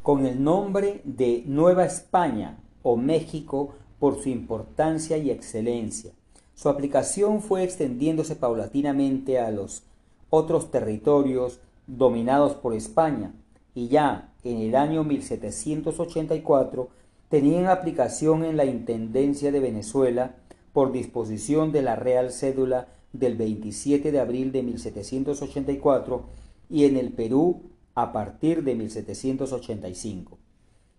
con 0.02 0.24
el 0.24 0.44
nombre 0.44 1.00
de 1.02 1.42
Nueva 1.46 1.84
España 1.84 2.58
o 2.84 2.96
México 2.96 3.74
por 3.98 4.22
su 4.22 4.28
importancia 4.28 5.18
y 5.18 5.32
excelencia. 5.32 6.12
Su 6.54 6.68
aplicación 6.68 7.42
fue 7.42 7.64
extendiéndose 7.64 8.36
paulatinamente 8.36 9.40
a 9.40 9.50
los 9.50 9.82
otros 10.30 10.70
territorios 10.70 11.58
dominados 11.88 12.54
por 12.54 12.72
España 12.72 13.32
y 13.76 13.88
ya 13.88 14.32
en 14.42 14.56
el 14.56 14.74
año 14.74 15.04
1784 15.04 16.88
tenían 17.28 17.66
aplicación 17.66 18.42
en 18.42 18.56
la 18.56 18.64
Intendencia 18.64 19.52
de 19.52 19.60
Venezuela 19.60 20.36
por 20.72 20.92
disposición 20.92 21.72
de 21.72 21.82
la 21.82 21.94
Real 21.94 22.32
Cédula 22.32 22.88
del 23.12 23.36
27 23.36 24.12
de 24.12 24.18
abril 24.18 24.50
de 24.50 24.62
1784 24.62 26.24
y 26.70 26.86
en 26.86 26.96
el 26.96 27.12
Perú 27.12 27.64
a 27.94 28.12
partir 28.12 28.64
de 28.64 28.76
1785. 28.76 30.38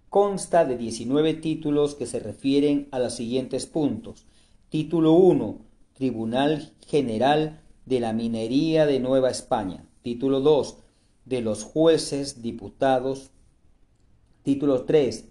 Consta 0.10 0.64
de 0.64 0.78
19 0.78 1.34
títulos 1.34 1.96
que 1.96 2.06
se 2.06 2.20
refieren 2.20 2.90
a 2.92 3.00
los 3.00 3.16
siguientes 3.16 3.66
puntos. 3.66 4.28
Título 4.70 5.14
1. 5.14 5.58
Tribunal 5.94 6.74
General 6.86 7.60
de 7.88 8.00
la 8.00 8.14
Minería 8.14 8.86
de 8.86 9.00
Nueva 9.00 9.32
España. 9.32 9.84
Título 10.04 10.42
2. 10.42 10.78
De 11.28 11.42
los 11.42 11.66
jueces, 11.66 12.42
diputados. 12.42 13.32
Título 14.44 14.84
3. 14.84 15.26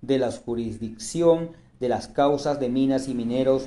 De 0.00 0.18
la 0.18 0.32
jurisdicción 0.32 1.50
de 1.80 1.90
las 1.90 2.08
causas 2.08 2.60
de 2.60 2.70
minas 2.70 3.08
y 3.08 3.14
mineros 3.14 3.66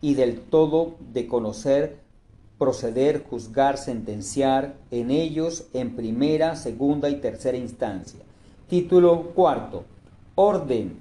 y 0.00 0.14
del 0.14 0.40
todo 0.40 0.96
de 1.12 1.28
conocer 1.28 2.00
proceder, 2.58 3.22
juzgar, 3.22 3.78
sentenciar 3.78 4.74
en 4.90 5.10
ellos 5.10 5.66
en 5.74 5.94
primera, 5.94 6.56
segunda 6.56 7.10
y 7.10 7.16
tercera 7.16 7.56
instancia. 7.56 8.20
Título 8.68 9.30
cuarto. 9.34 9.84
Orden 10.34 11.00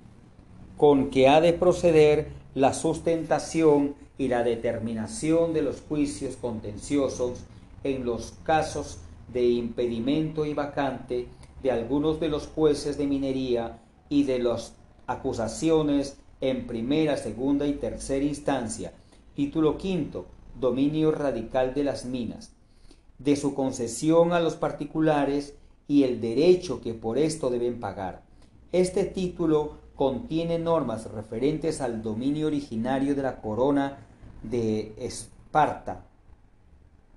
con 0.78 1.10
que 1.10 1.28
ha 1.28 1.42
de 1.42 1.54
proceder 1.54 2.28
la 2.54 2.74
sustentación 2.74 3.96
y 4.18 4.28
la 4.28 4.44
determinación 4.44 5.54
de 5.54 5.62
los 5.62 5.82
juicios 5.82 6.36
contenciosos 6.36 7.40
en 7.84 8.06
los 8.06 8.34
casos 8.44 9.00
de 9.32 9.48
impedimento 9.48 10.46
y 10.46 10.54
vacante 10.54 11.28
de 11.64 11.72
algunos 11.72 12.20
de 12.20 12.30
los 12.30 12.48
jueces 12.48 12.98
de 12.98 13.08
minería 13.08 13.80
y 14.10 14.24
de 14.24 14.40
las 14.40 14.76
acusaciones 15.08 16.18
en 16.42 16.68
primera, 16.68 17.18
segunda 17.18 17.66
y 17.68 17.74
tercera 17.74 18.24
instancia. 18.24 18.94
Título 19.36 19.78
quinto 19.78 20.28
dominio 20.60 21.12
radical 21.12 21.74
de 21.74 21.84
las 21.84 22.06
minas, 22.06 22.54
de 23.20 23.36
su 23.36 23.54
concesión 23.54 24.32
a 24.34 24.40
los 24.40 24.56
particulares 24.56 25.56
y 25.88 26.04
el 26.04 26.22
derecho 26.22 26.82
que 26.82 26.94
por 26.94 27.18
esto 27.18 27.50
deben 27.50 27.80
pagar. 27.80 28.24
Este 28.72 29.04
título 29.06 29.78
contiene 29.96 30.60
normas 30.60 31.12
referentes 31.12 31.82
al 31.82 32.02
dominio 32.02 32.48
originario 32.48 33.16
de 33.16 33.22
la 33.22 33.42
corona 33.42 33.98
de 34.44 34.94
Esparta 34.98 36.06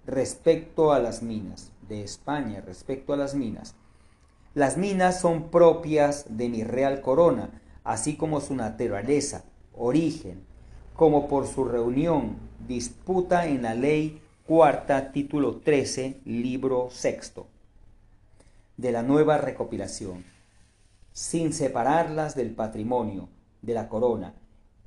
respecto 0.06 0.92
a 0.92 1.00
las 1.00 1.22
minas, 1.22 1.70
de 1.88 2.02
España 2.02 2.60
respecto 2.60 3.12
a 3.12 3.16
las 3.16 3.34
minas. 3.34 3.74
Las 4.54 4.76
minas 4.76 5.20
son 5.20 5.50
propias 5.50 6.36
de 6.36 6.48
mi 6.48 6.64
real 6.64 7.00
corona, 7.00 7.60
así 7.84 8.16
como 8.16 8.40
su 8.40 8.54
naturaleza, 8.54 9.44
origen, 9.74 10.44
como 10.94 11.28
por 11.28 11.46
su 11.46 11.64
reunión, 11.64 12.36
disputa 12.66 13.46
en 13.46 13.62
la 13.62 13.74
ley 13.74 14.20
cuarta, 14.46 15.12
título 15.12 15.56
13, 15.56 16.22
libro 16.24 16.88
sexto, 16.90 17.46
de 18.76 18.92
la 18.92 19.02
nueva 19.02 19.38
recopilación, 19.38 20.24
sin 21.12 21.52
separarlas 21.52 22.34
del 22.34 22.54
patrimonio, 22.54 23.28
de 23.62 23.74
la 23.74 23.88
corona. 23.88 24.34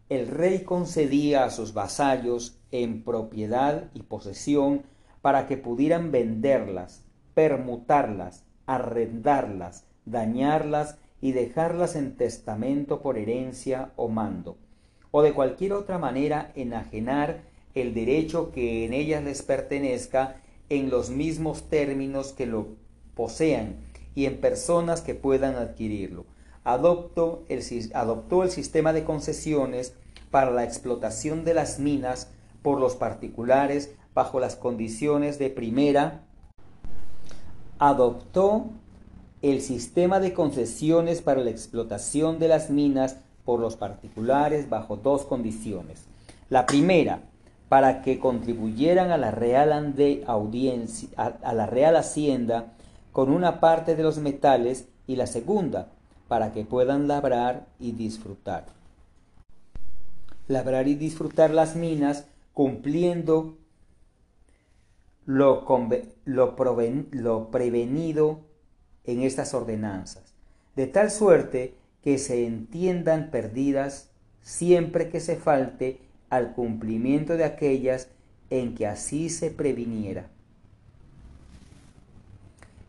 El 0.09 0.27
rey 0.27 0.63
concedía 0.63 1.45
a 1.45 1.49
sus 1.49 1.73
vasallos 1.73 2.57
en 2.71 3.03
propiedad 3.03 3.89
y 3.93 4.01
posesión 4.01 4.83
para 5.21 5.47
que 5.47 5.57
pudieran 5.57 6.11
venderlas, 6.11 7.03
permutarlas, 7.33 8.43
arrendarlas, 8.65 9.85
dañarlas 10.05 10.97
y 11.21 11.31
dejarlas 11.31 11.95
en 11.95 12.15
testamento 12.15 13.01
por 13.01 13.17
herencia 13.17 13.91
o 13.95 14.07
mando 14.07 14.57
o 15.11 15.21
de 15.21 15.33
cualquier 15.33 15.73
otra 15.73 15.97
manera 15.97 16.51
enajenar 16.55 17.41
el 17.75 17.93
derecho 17.93 18.51
que 18.51 18.85
en 18.85 18.93
ellas 18.93 19.23
les 19.23 19.41
pertenezca 19.41 20.37
en 20.69 20.89
los 20.89 21.09
mismos 21.09 21.69
términos 21.69 22.33
que 22.33 22.45
lo 22.45 22.69
posean 23.13 23.75
y 24.15 24.25
en 24.25 24.39
personas 24.39 25.01
que 25.01 25.13
puedan 25.13 25.55
adquirirlo. 25.55 26.25
Adoptó 26.63 27.43
el, 27.49 27.61
adoptó 27.93 28.43
el 28.43 28.51
sistema 28.51 28.93
de 28.93 29.03
concesiones 29.03 29.93
para 30.31 30.51
la 30.51 30.63
explotación 30.63 31.43
de 31.43 31.53
las 31.53 31.79
minas 31.79 32.29
por 32.61 32.79
los 32.79 32.95
particulares 32.95 33.93
bajo 34.13 34.39
las 34.39 34.55
condiciones 34.55 35.39
de 35.39 35.49
primera. 35.49 36.21
Adoptó 37.79 38.65
el 39.41 39.61
sistema 39.61 40.19
de 40.19 40.33
concesiones 40.33 41.21
para 41.21 41.41
la 41.41 41.49
explotación 41.49 42.39
de 42.39 42.47
las 42.47 42.69
minas 42.69 43.17
por 43.43 43.59
los 43.59 43.75
particulares 43.75 44.69
bajo 44.69 44.97
dos 44.97 45.25
condiciones. 45.25 46.05
La 46.49 46.65
primera, 46.65 47.21
para 47.69 48.01
que 48.01 48.19
contribuyeran 48.19 49.11
a 49.11 49.17
la 49.17 49.31
Real, 49.31 49.95
audiencia, 50.27 51.09
a, 51.15 51.53
la 51.53 51.65
Real 51.65 51.95
Hacienda 51.95 52.73
con 53.11 53.31
una 53.31 53.59
parte 53.59 53.95
de 53.95 54.03
los 54.03 54.17
metales 54.17 54.87
y 55.07 55.15
la 55.15 55.27
segunda, 55.27 55.87
para 56.27 56.51
que 56.51 56.63
puedan 56.63 57.07
labrar 57.07 57.65
y 57.79 57.93
disfrutar. 57.93 58.65
Labrar 60.47 60.87
y 60.87 60.95
disfrutar 60.95 61.51
las 61.51 61.75
minas 61.75 62.25
cumpliendo 62.53 63.57
lo, 65.25 65.65
lo, 66.25 67.51
prevenido 67.51 68.39
en 69.03 69.21
estas 69.21 69.53
ordenanzas, 69.53 70.33
de 70.75 70.87
tal 70.87 71.11
suerte 71.11 71.75
que 72.03 72.17
se 72.17 72.45
entiendan 72.45 73.29
perdidas 73.31 74.09
siempre 74.41 75.09
que 75.09 75.19
se 75.19 75.35
falte 75.35 75.99
al 76.29 76.53
cumplimiento 76.53 77.37
de 77.37 77.43
aquellas 77.43 78.07
en 78.49 78.75
que 78.75 78.87
así 78.87 79.29
se 79.29 79.51
previniera. 79.51 80.27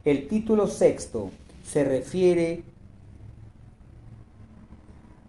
El 0.05 0.27
título 0.29 0.67
sexto 0.67 1.31
se 1.65 1.85
refiere 1.85 2.65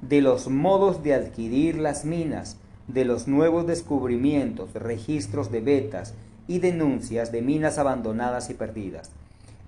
de 0.02 0.22
los 0.22 0.48
modos 0.48 1.04
de 1.04 1.14
adquirir 1.14 1.78
las 1.78 2.06
minas, 2.06 2.58
de 2.88 3.06
los 3.06 3.28
nuevos 3.28 3.68
descubrimientos, 3.68 4.74
registros 4.74 5.52
de 5.52 5.62
vetas 5.62 6.14
y 6.48 6.60
denuncias 6.60 7.32
de 7.32 7.42
minas 7.42 7.78
abandonadas 7.78 8.50
y 8.50 8.54
perdidas. 8.54 9.12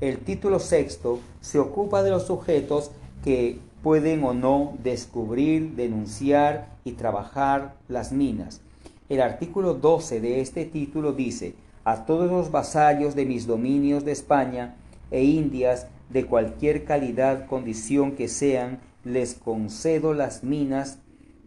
El 0.02 0.20
título 0.20 0.60
sexto 0.60 1.20
se 1.42 1.60
ocupa 1.60 2.04
de 2.04 2.12
los 2.12 2.28
sujetos 2.28 2.92
que 3.24 3.60
pueden 3.82 4.24
o 4.24 4.34
no 4.34 4.74
descubrir, 4.84 5.76
denunciar 5.76 6.70
y 6.84 6.94
trabajar 6.94 7.76
las 7.88 8.12
minas. 8.12 8.62
El 9.08 9.22
artículo 9.22 9.76
12 9.76 10.20
de 10.20 10.42
este 10.42 10.66
título 10.66 11.14
dice, 11.14 11.54
a 11.84 12.06
todos 12.06 12.30
los 12.30 12.52
vasallos 12.52 13.16
de 13.16 13.26
mis 13.26 13.46
dominios 13.46 14.04
de 14.04 14.12
España 14.12 14.76
e 15.12 15.24
Indias, 15.24 15.88
de 16.10 16.26
cualquier 16.26 16.84
calidad, 16.84 17.46
condición 17.46 18.14
que 18.14 18.28
sean, 18.28 18.80
les 19.04 19.36
concedo 19.36 20.14
las 20.14 20.44
minas 20.44 20.98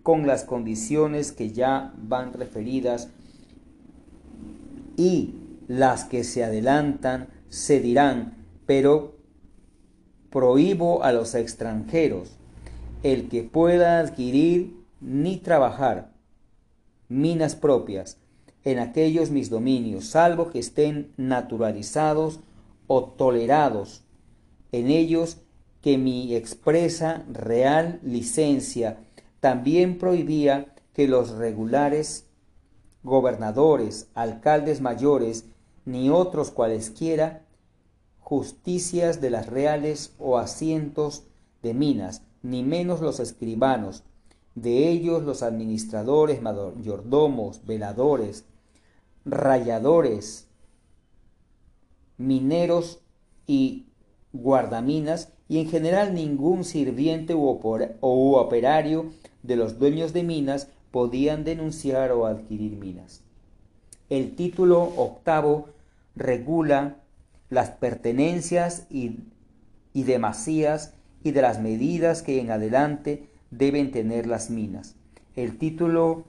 con 0.03 0.27
las 0.27 0.45
condiciones 0.45 1.33
que 1.33 1.51
ya 1.51 1.93
van 1.97 2.33
referidas 2.33 3.09
y 4.99 5.37
las 5.69 6.05
que 6.05 6.25
se 6.25 6.45
adelantan 6.45 7.29
se 7.49 7.81
dirán, 7.81 8.45
pero 8.67 9.17
prohíbo 10.29 11.03
a 11.03 11.13
los 11.13 11.35
extranjeros 11.35 12.37
el 13.03 13.29
que 13.29 13.45
pueda 13.45 14.01
adquirir 14.01 14.77
ni 15.01 15.39
trabajar 15.39 16.13
minas 17.09 17.55
propias 17.55 18.19
en 18.65 18.81
aquellos 18.81 19.31
mis 19.31 19.49
dominios, 19.49 20.07
salvo 20.07 20.51
que 20.51 20.59
estén 20.59 21.13
naturalizados 21.17 22.41
o 22.89 23.05
tolerados 23.05 24.03
en 24.73 24.89
ellos 24.91 25.39
que 25.81 25.97
mi 25.97 26.35
expresa 26.35 27.25
real 27.33 28.01
licencia. 28.03 28.99
También 29.41 29.97
prohibía 29.97 30.75
que 30.93 31.07
los 31.07 31.31
regulares 31.31 32.28
gobernadores, 33.03 34.09
alcaldes 34.15 34.81
mayores, 34.81 35.47
ni 35.85 36.11
otros 36.11 36.51
cualesquiera 36.51 37.45
justicias 38.21 39.21
de 39.21 39.31
las 39.31 39.47
reales 39.47 40.15
o 40.19 40.37
asientos 40.37 41.25
de 41.63 41.73
minas 41.73 42.23
ni 42.43 42.63
menos 42.63 43.01
los 43.01 43.21
escribanos, 43.21 44.05
de 44.55 44.89
ellos 44.89 45.23
los 45.23 45.43
administradores, 45.43 46.43
mayordomos, 46.43 47.65
veladores, 47.65 48.45
rayadores, 49.25 50.49
mineros 52.17 53.01
y 53.47 53.87
guardaminas, 54.33 55.33
y 55.49 55.61
en 55.61 55.69
general 55.69 56.15
ningún 56.15 56.65
sirviente 56.65 57.35
u, 57.35 57.49
operario 58.37 59.13
de 59.43 59.57
los 59.57 59.79
dueños 59.79 60.13
de 60.13 60.23
minas 60.23 60.69
podían 60.91 61.45
denunciar 61.45 62.13
o 62.13 62.27
adquirir 62.27 62.77
minas. 62.77 63.23
El 64.09 64.35
título 64.37 64.83
octavo 64.97 65.69
regula 66.17 66.97
las 67.51 67.71
pertenencias 67.71 68.87
y, 68.91 69.21
y 69.93 70.05
demasías 70.05 70.95
y 71.23 71.33
de 71.33 71.43
las 71.43 71.61
medidas 71.61 72.23
que 72.23 72.41
en 72.41 72.51
adelante 72.51 73.29
deben 73.51 73.91
tener 73.91 74.27
las 74.27 74.51
minas. 74.51 74.97
El 75.37 75.59
título 75.59 76.25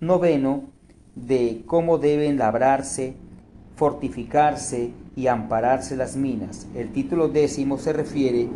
noveno 0.00 0.64
de 1.14 1.62
cómo 1.66 1.98
deben 1.98 2.38
labrarse, 2.38 3.14
fortificarse 3.74 4.90
y 5.16 5.26
ampararse 5.28 5.96
las 5.96 6.16
minas. 6.16 6.66
El 6.74 6.92
título 6.92 7.28
décimo 7.28 7.78
se 7.78 7.92
refiere 7.92 8.48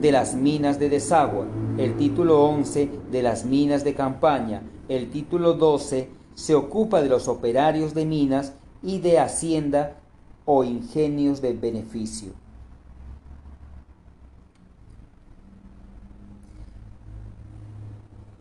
de 0.00 0.12
las 0.12 0.34
minas 0.34 0.78
de 0.78 0.88
desagüe. 0.88 1.46
El 1.78 1.96
título 1.96 2.44
once 2.44 2.88
de 3.10 3.22
las 3.22 3.44
minas 3.44 3.84
de 3.84 3.94
campaña. 3.94 4.62
El 4.88 5.10
título 5.10 5.54
doce 5.54 6.08
se 6.34 6.54
ocupa 6.54 7.02
de 7.02 7.08
los 7.08 7.28
operarios 7.28 7.94
de 7.94 8.04
minas 8.04 8.52
y 8.82 8.98
de 8.98 9.18
hacienda 9.18 9.96
o 10.44 10.64
ingenios 10.64 11.40
de 11.40 11.54
beneficio. 11.54 12.32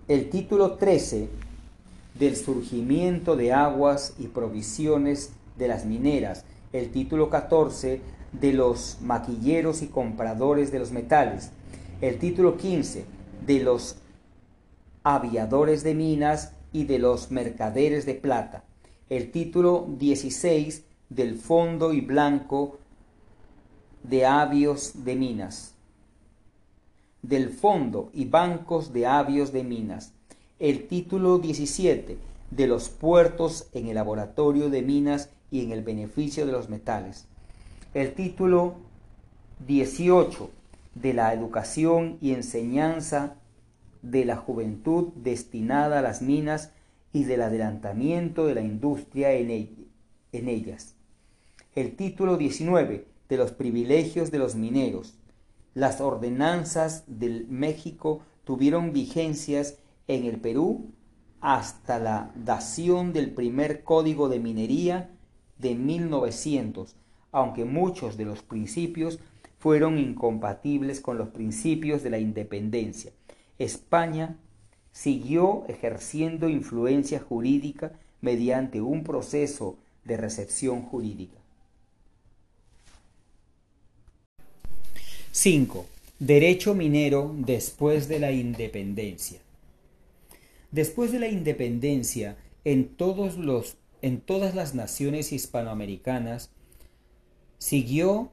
El 0.08 0.30
título 0.30 0.74
13 0.74 1.30
del 2.20 2.36
surgimiento 2.36 3.36
de 3.36 3.54
aguas 3.54 4.14
y 4.20 4.28
provisiones 4.28 5.32
de 5.58 5.68
las 5.68 5.86
mineras. 5.86 6.46
El 6.74 6.92
título 6.92 7.30
14 7.30 8.02
de 8.40 8.54
los 8.54 8.98
maquilleros 9.02 9.82
y 9.82 9.88
compradores 9.88 10.72
de 10.72 10.80
los 10.80 10.92
metales. 10.92 11.52
El 12.02 12.20
título 12.20 12.58
15 12.58 13.06
de 13.46 13.60
los 13.60 13.98
aviadores 15.04 15.84
de 15.84 15.96
minas 15.96 16.54
y 16.72 16.86
de 16.86 17.00
los 17.00 17.32
mercaderes 17.32 18.06
de 18.06 18.16
plata. 18.16 18.64
El 19.10 19.32
título 19.32 19.88
16 19.98 20.84
del 21.10 21.36
fondo 21.36 21.94
y 21.94 22.02
blanco 22.02 22.80
de 24.04 24.26
avios 24.26 25.06
de 25.06 25.16
minas 25.16 25.76
del 27.28 27.50
fondo 27.50 28.10
y 28.14 28.26
bancos 28.26 28.94
de 28.94 29.08
avios 29.08 29.52
de 29.52 29.64
minas. 29.64 30.14
El 30.60 30.88
título 30.88 31.40
17 31.40 32.18
de 32.52 32.68
los 32.68 32.90
puertos 32.90 33.68
en 33.74 33.88
el 33.88 33.96
laboratorio 33.96 34.70
de 34.70 34.82
minas 34.82 35.30
y 35.52 35.64
en 35.64 35.72
el 35.72 35.84
beneficio 35.84 36.46
de 36.46 36.52
los 36.52 36.70
metales. 36.70 37.26
El 37.96 38.14
título 38.14 38.76
18 39.66 40.50
de 40.96 41.14
la 41.14 41.34
educación 41.34 42.18
y 42.20 42.34
enseñanza 42.34 43.38
de 44.02 44.26
la 44.26 44.36
juventud 44.36 45.14
destinada 45.16 46.00
a 46.00 46.02
las 46.02 46.22
minas 46.22 46.74
y 47.14 47.24
del 47.24 47.42
adelantamiento 47.42 48.48
de 48.48 48.56
la 48.56 48.64
industria 48.64 49.32
en, 49.32 49.50
ellas. 50.34 50.96
El 51.74 51.96
título 51.96 52.36
19 52.36 53.08
de 53.30 53.38
los 53.38 53.54
privilegios 53.54 54.30
de 54.30 54.40
los 54.40 54.56
mineros 54.56 55.14
las 55.74 56.02
ordenanzas 56.02 57.06
del 57.08 57.48
México 57.48 58.24
tuvieron 58.44 58.92
vigencias 58.92 59.78
en 60.10 60.26
el 60.26 60.42
Perú 60.42 60.92
hasta 61.40 62.00
la 62.00 62.34
dación 62.36 63.14
del 63.14 63.32
primer 63.32 63.86
código 63.86 64.28
de 64.28 64.40
minería 64.40 65.12
de 65.60 65.76
1900, 65.76 66.98
aunque 67.36 67.66
muchos 67.66 68.16
de 68.16 68.24
los 68.24 68.42
principios 68.42 69.20
fueron 69.60 69.98
incompatibles 69.98 71.02
con 71.02 71.18
los 71.18 71.30
principios 71.30 72.02
de 72.02 72.10
la 72.10 72.18
independencia. 72.18 73.12
España 73.60 74.38
siguió 74.94 75.66
ejerciendo 75.68 76.48
influencia 76.48 77.20
jurídica 77.20 77.92
mediante 78.22 78.80
un 78.80 79.04
proceso 79.04 79.78
de 80.06 80.16
recepción 80.16 80.82
jurídica. 80.82 81.38
5. 85.34 85.86
Derecho 86.20 86.74
minero 86.74 87.36
después 87.38 88.08
de 88.08 88.20
la 88.20 88.32
independencia. 88.32 89.42
Después 90.72 91.12
de 91.12 91.20
la 91.20 91.28
independencia, 91.28 92.38
en, 92.64 92.88
todos 92.88 93.38
los, 93.38 93.76
en 94.02 94.22
todas 94.22 94.56
las 94.56 94.74
naciones 94.74 95.34
hispanoamericanas, 95.34 96.50
siguió 97.58 98.32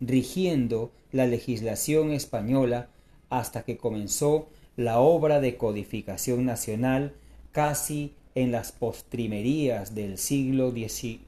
rigiendo 0.00 0.92
la 1.12 1.26
legislación 1.26 2.12
española 2.12 2.88
hasta 3.30 3.64
que 3.64 3.76
comenzó 3.76 4.48
la 4.76 5.00
obra 5.00 5.40
de 5.40 5.56
codificación 5.56 6.44
nacional 6.44 7.14
casi 7.52 8.14
en 8.34 8.52
las 8.52 8.72
postrimerías 8.72 9.94
del 9.94 10.18
siglo 10.18 10.70
XVIII. 10.70 11.20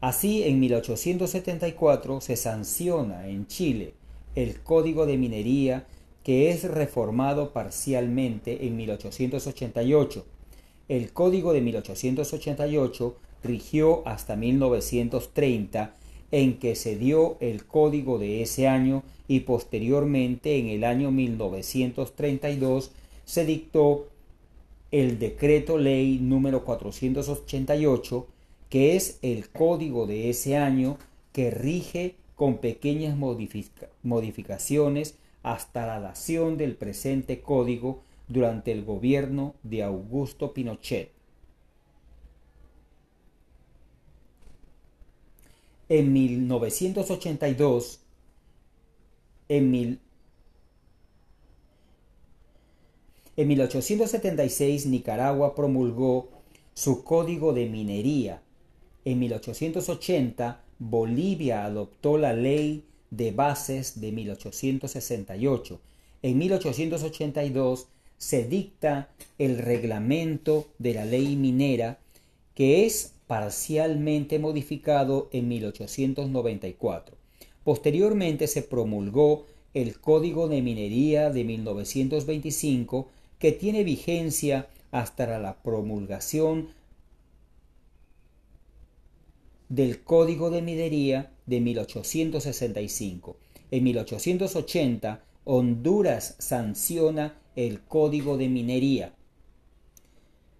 Así, 0.00 0.42
en 0.42 0.58
1874 0.58 2.20
se 2.20 2.36
sanciona 2.36 3.28
en 3.28 3.46
Chile 3.46 3.94
el 4.34 4.60
Código 4.62 5.06
de 5.06 5.16
Minería 5.18 5.86
que 6.24 6.50
es 6.50 6.64
reformado 6.64 7.52
parcialmente 7.52 8.66
en 8.66 8.76
1888. 8.76 10.24
El 10.88 11.12
Código 11.12 11.52
de 11.52 11.60
1888 11.60 13.16
rigió 13.42 14.06
hasta 14.06 14.36
1930 14.36 15.94
en 16.30 16.58
que 16.58 16.74
se 16.74 16.96
dio 16.96 17.36
el 17.40 17.64
código 17.64 18.18
de 18.18 18.42
ese 18.42 18.66
año 18.66 19.02
y 19.28 19.40
posteriormente 19.40 20.58
en 20.58 20.68
el 20.68 20.84
año 20.84 21.10
1932 21.10 22.90
se 23.24 23.44
dictó 23.44 24.08
el 24.90 25.18
decreto 25.18 25.78
ley 25.78 26.18
número 26.20 26.64
488 26.64 28.26
que 28.68 28.96
es 28.96 29.18
el 29.22 29.50
código 29.50 30.06
de 30.06 30.30
ese 30.30 30.56
año 30.56 30.98
que 31.32 31.50
rige 31.50 32.14
con 32.34 32.58
pequeñas 32.58 33.16
modificaciones 34.02 35.14
hasta 35.42 35.86
la 35.86 36.00
dación 36.00 36.56
del 36.56 36.74
presente 36.74 37.40
código 37.40 38.00
durante 38.28 38.72
el 38.72 38.84
gobierno 38.84 39.54
de 39.62 39.82
Augusto 39.82 40.52
Pinochet. 40.52 41.11
En 45.94 46.10
1982, 46.10 48.00
en, 49.50 50.00
en 53.36 53.48
1876 53.48 54.86
Nicaragua 54.86 55.54
promulgó 55.54 56.30
su 56.72 57.04
código 57.04 57.52
de 57.52 57.66
minería 57.66 58.40
en 59.04 59.18
1880, 59.18 60.64
Bolivia 60.78 61.66
adoptó 61.66 62.16
la 62.16 62.32
ley 62.32 62.86
de 63.10 63.32
bases 63.32 64.00
de 64.00 64.12
1868. 64.12 65.78
En 66.22 66.38
1882 66.38 67.88
se 68.16 68.44
dicta 68.44 69.10
el 69.36 69.58
reglamento 69.58 70.68
de 70.78 70.94
la 70.94 71.04
ley 71.04 71.36
minera 71.36 71.98
que 72.54 72.86
es 72.86 73.11
parcialmente 73.26 74.38
modificado 74.38 75.28
en 75.32 75.48
1894. 75.48 77.16
Posteriormente 77.64 78.46
se 78.46 78.62
promulgó 78.62 79.46
el 79.74 80.00
Código 80.00 80.48
de 80.48 80.62
Minería 80.62 81.30
de 81.30 81.44
1925 81.44 83.08
que 83.38 83.52
tiene 83.52 83.84
vigencia 83.84 84.68
hasta 84.90 85.38
la 85.38 85.62
promulgación 85.62 86.68
del 89.68 90.02
Código 90.02 90.50
de 90.50 90.60
Minería 90.60 91.32
de 91.46 91.60
1865. 91.60 93.36
En 93.70 93.84
1880, 93.84 95.24
Honduras 95.44 96.36
sanciona 96.38 97.40
el 97.56 97.80
Código 97.80 98.36
de 98.36 98.48
Minería 98.48 99.14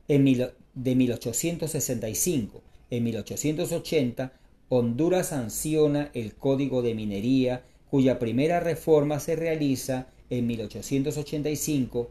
en 0.08 0.24
de 0.74 0.94
1865. 0.94 2.62
En 2.90 3.04
1880, 3.04 4.32
Honduras 4.68 5.28
sanciona 5.28 6.10
el 6.14 6.34
Código 6.34 6.82
de 6.82 6.94
Minería, 6.94 7.62
cuya 7.90 8.18
primera 8.18 8.60
reforma 8.60 9.20
se 9.20 9.36
realiza 9.36 10.08
en 10.30 10.46
1885. 10.46 12.10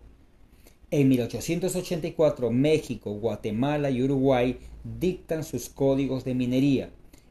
En 0.92 1.08
1884, 1.08 2.52
México, 2.52 3.14
Guatemala 3.14 3.90
y 3.90 4.04
Uruguay 4.04 4.58
dictan 5.00 5.44
sus 5.44 5.70
códigos 5.70 6.26
de 6.26 6.36
minería. 6.36 6.90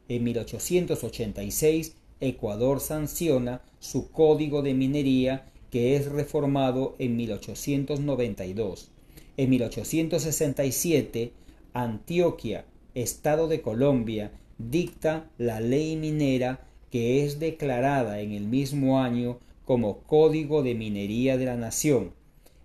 En 0.09 0.23
1886, 0.23 1.95
Ecuador 2.19 2.79
sanciona 2.79 3.61
su 3.79 4.11
código 4.11 4.61
de 4.61 4.73
minería 4.73 5.51
que 5.69 5.95
es 5.95 6.07
reformado 6.07 6.95
en 6.99 7.15
1892. 7.15 8.91
En 9.37 9.49
1867, 9.49 11.31
Antioquia, 11.73 12.65
Estado 12.93 13.47
de 13.47 13.61
Colombia, 13.61 14.31
dicta 14.57 15.29
la 15.37 15.61
ley 15.61 15.95
minera 15.95 16.67
que 16.91 17.23
es 17.25 17.39
declarada 17.39 18.19
en 18.19 18.33
el 18.33 18.45
mismo 18.45 18.99
año 18.99 19.39
como 19.65 19.99
Código 19.99 20.63
de 20.63 20.75
Minería 20.75 21.37
de 21.37 21.45
la 21.45 21.55
Nación. 21.55 22.11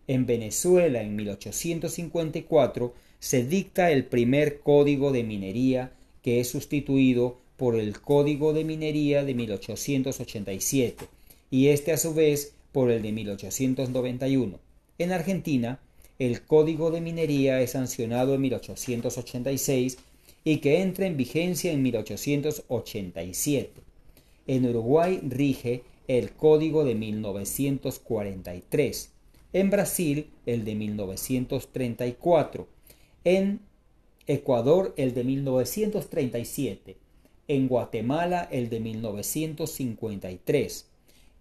En 0.09 0.27
Venezuela, 0.27 1.03
en 1.03 1.15
1854, 1.15 2.95
se 3.21 3.45
dicta 3.45 3.91
el 3.93 4.05
primer 4.05 4.61
Código 4.61 5.13
de 5.13 5.23
Minería 5.23 5.93
que 6.23 6.41
es 6.41 6.49
sustituido 6.49 7.39
por 7.57 7.77
el 7.77 8.01
Código 8.01 8.53
de 8.53 8.65
Minería 8.65 9.25
de 9.25 9.35
1887 9.35 11.07
y 11.51 11.69
este 11.69 11.93
a 11.93 11.97
su 11.97 12.15
vez 12.15 12.55
por 12.73 12.91
el 12.91 13.03
de 13.03 13.13
1891. 13.13 14.59
En 14.99 15.13
Argentina, 15.13 15.81
el 16.19 16.43
Código 16.43 16.91
de 16.91 17.01
Minería 17.01 17.61
es 17.61 17.71
sancionado 17.73 18.35
en 18.35 18.41
1886 18.41 19.99
y 20.45 20.59
que 20.59 20.81
entra 20.81 21.07
en 21.07 21.17
vigencia 21.17 21.73
en 21.73 21.83
1887. 21.83 23.73
En 24.47 24.67
Uruguay 24.67 25.19
rige 25.23 25.83
el 26.09 26.33
Código 26.33 26.85
de 26.85 26.95
1943, 26.95 29.11
en 29.53 29.71
Brasil 29.71 30.31
el 30.47 30.65
de 30.65 30.75
1934, 30.77 32.67
en 33.25 33.61
Ecuador 34.27 34.95
el 34.97 35.13
de 35.15 35.25
1937, 35.25 36.97
en 37.49 37.69
Guatemala 37.69 38.49
el 38.51 38.71
de 38.71 38.81
1953, 38.81 40.87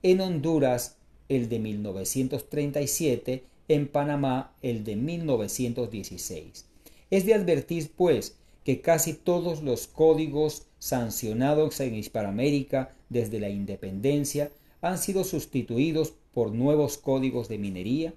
en 0.03 0.21
Honduras 0.21 0.97
el 1.29 1.49
de 1.49 1.59
1937, 1.59 3.43
en 3.67 3.87
Panamá 3.87 4.53
el 4.61 4.83
de 4.83 4.95
1916. 4.95 6.65
Es 7.09 7.25
de 7.25 7.33
advertir, 7.33 7.91
pues, 7.95 8.37
que 8.63 8.81
casi 8.81 9.13
todos 9.13 9.61
los 9.61 9.87
códigos 9.87 10.65
sancionados 10.79 11.79
en 11.79 11.95
Hispanoamérica 11.95 12.91
desde 13.09 13.39
la 13.39 13.49
independencia 13.49 14.51
han 14.81 14.97
sido 14.97 15.23
sustituidos 15.23 16.13
por 16.33 16.51
nuevos 16.51 16.97
códigos 16.97 17.47
de 17.47 17.57
minería 17.57 18.13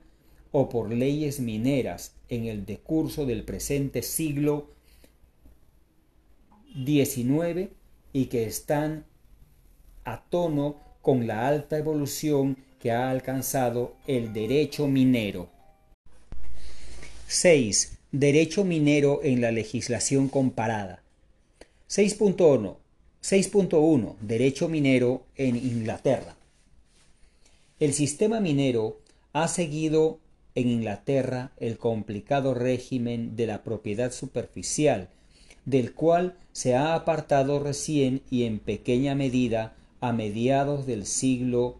o 0.50 0.68
por 0.68 0.90
leyes 0.90 1.40
mineras 1.40 2.14
en 2.28 2.46
el 2.46 2.64
decurso 2.64 3.26
del 3.26 3.44
presente 3.44 4.02
siglo 4.02 4.70
XIX 6.74 7.70
y 8.12 8.26
que 8.26 8.46
están 8.46 9.04
a 10.04 10.24
tono 10.24 10.76
con 11.02 11.26
la 11.26 11.46
alta 11.46 11.78
evolución 11.78 12.56
que 12.80 12.90
ha 12.92 13.10
alcanzado 13.10 13.94
el 14.06 14.32
derecho 14.32 14.86
minero. 14.86 15.48
6. 17.26 17.98
Derecho 18.12 18.64
minero 18.64 19.20
en 19.22 19.40
la 19.40 19.52
legislación 19.52 20.28
comparada. 20.28 21.02
6.1. 21.88 22.76
6.1. 23.22 24.16
Derecho 24.20 24.68
minero 24.68 25.24
en 25.36 25.56
Inglaterra. 25.56 26.36
El 27.80 27.92
sistema 27.92 28.40
minero 28.40 29.00
ha 29.32 29.46
seguido 29.48 30.20
en 30.54 30.68
Inglaterra 30.68 31.52
el 31.58 31.78
complicado 31.78 32.54
régimen 32.54 33.36
de 33.36 33.46
la 33.46 33.62
propiedad 33.62 34.10
superficial, 34.10 35.08
del 35.64 35.92
cual 35.92 36.34
se 36.52 36.74
ha 36.74 36.94
apartado 36.94 37.60
recién 37.60 38.22
y 38.30 38.44
en 38.44 38.58
pequeña 38.58 39.14
medida 39.14 39.76
a 40.00 40.12
mediados 40.12 40.86
del 40.86 41.06
siglo 41.06 41.78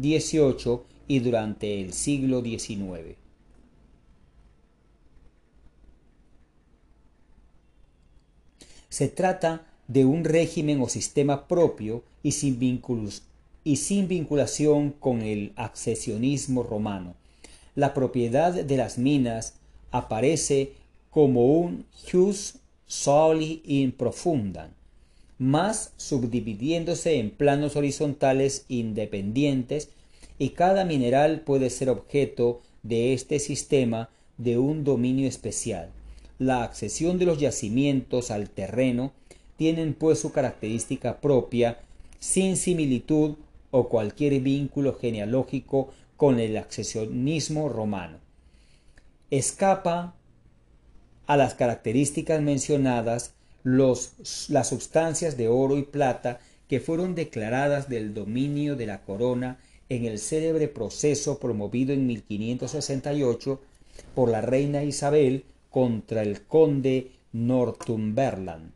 XVIII 0.00 0.80
y 1.08 1.18
durante 1.20 1.80
el 1.80 1.92
siglo 1.92 2.42
XIX. 2.42 3.16
Se 8.88 9.08
trata 9.08 9.66
de 9.88 10.04
un 10.04 10.24
régimen 10.24 10.80
o 10.80 10.88
sistema 10.88 11.48
propio 11.48 12.04
y 12.22 12.32
sin, 12.32 12.80
y 13.64 13.76
sin 13.76 14.08
vinculación 14.08 14.90
con 14.92 15.22
el 15.22 15.52
accesionismo 15.56 16.62
romano. 16.62 17.14
La 17.74 17.92
propiedad 17.92 18.52
de 18.52 18.76
las 18.76 18.98
minas 18.98 19.54
aparece 19.90 20.74
como 21.10 21.58
un 21.58 21.86
jus 22.10 22.56
soli 22.86 23.62
in 23.64 23.92
profundam, 23.92 24.70
más 25.38 25.92
subdividiéndose 25.96 27.18
en 27.18 27.30
planos 27.30 27.76
horizontales 27.76 28.64
independientes 28.68 29.90
y 30.38 30.50
cada 30.50 30.84
mineral 30.84 31.40
puede 31.40 31.70
ser 31.70 31.88
objeto 31.88 32.60
de 32.82 33.12
este 33.12 33.38
sistema 33.38 34.10
de 34.38 34.58
un 34.58 34.84
dominio 34.84 35.28
especial. 35.28 35.90
La 36.38 36.62
accesión 36.62 37.18
de 37.18 37.26
los 37.26 37.38
yacimientos 37.38 38.30
al 38.30 38.50
terreno 38.50 39.12
tienen 39.56 39.94
pues 39.94 40.18
su 40.18 40.32
característica 40.32 41.20
propia, 41.20 41.78
sin 42.18 42.56
similitud 42.56 43.36
o 43.70 43.88
cualquier 43.88 44.40
vínculo 44.40 44.94
genealógico 44.94 45.90
con 46.16 46.40
el 46.40 46.56
accesionismo 46.56 47.68
romano. 47.68 48.18
Escapa 49.30 50.14
a 51.26 51.36
las 51.36 51.54
características 51.54 52.40
mencionadas 52.40 53.34
las 53.64 54.68
sustancias 54.68 55.36
de 55.36 55.48
oro 55.48 55.76
y 55.76 55.82
plata 55.82 56.38
que 56.68 56.80
fueron 56.80 57.14
declaradas 57.14 57.88
del 57.88 58.14
dominio 58.14 58.76
de 58.76 58.86
la 58.86 59.02
corona 59.02 59.58
en 59.88 60.04
el 60.04 60.18
célebre 60.18 60.68
proceso 60.68 61.38
promovido 61.38 61.92
en 61.92 62.06
1568 62.06 63.60
por 64.14 64.28
la 64.30 64.40
reina 64.40 64.84
Isabel 64.84 65.44
contra 65.70 66.22
el 66.22 66.42
conde 66.42 67.10
Northumberland. 67.32 68.70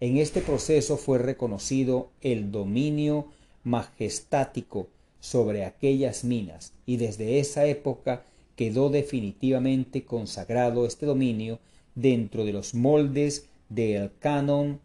En 0.00 0.18
este 0.18 0.42
proceso 0.42 0.96
fue 0.96 1.18
reconocido 1.18 2.10
el 2.20 2.52
dominio 2.52 3.28
majestático 3.64 4.88
sobre 5.20 5.64
aquellas 5.64 6.24
minas 6.24 6.74
y 6.84 6.98
desde 6.98 7.40
esa 7.40 7.66
época 7.66 8.22
quedó 8.54 8.90
definitivamente 8.90 10.04
consagrado 10.04 10.86
este 10.86 11.06
dominio 11.06 11.58
dentro 11.94 12.44
de 12.44 12.52
los 12.52 12.74
moldes 12.74 13.46
del 13.68 14.10
canon 14.18 14.80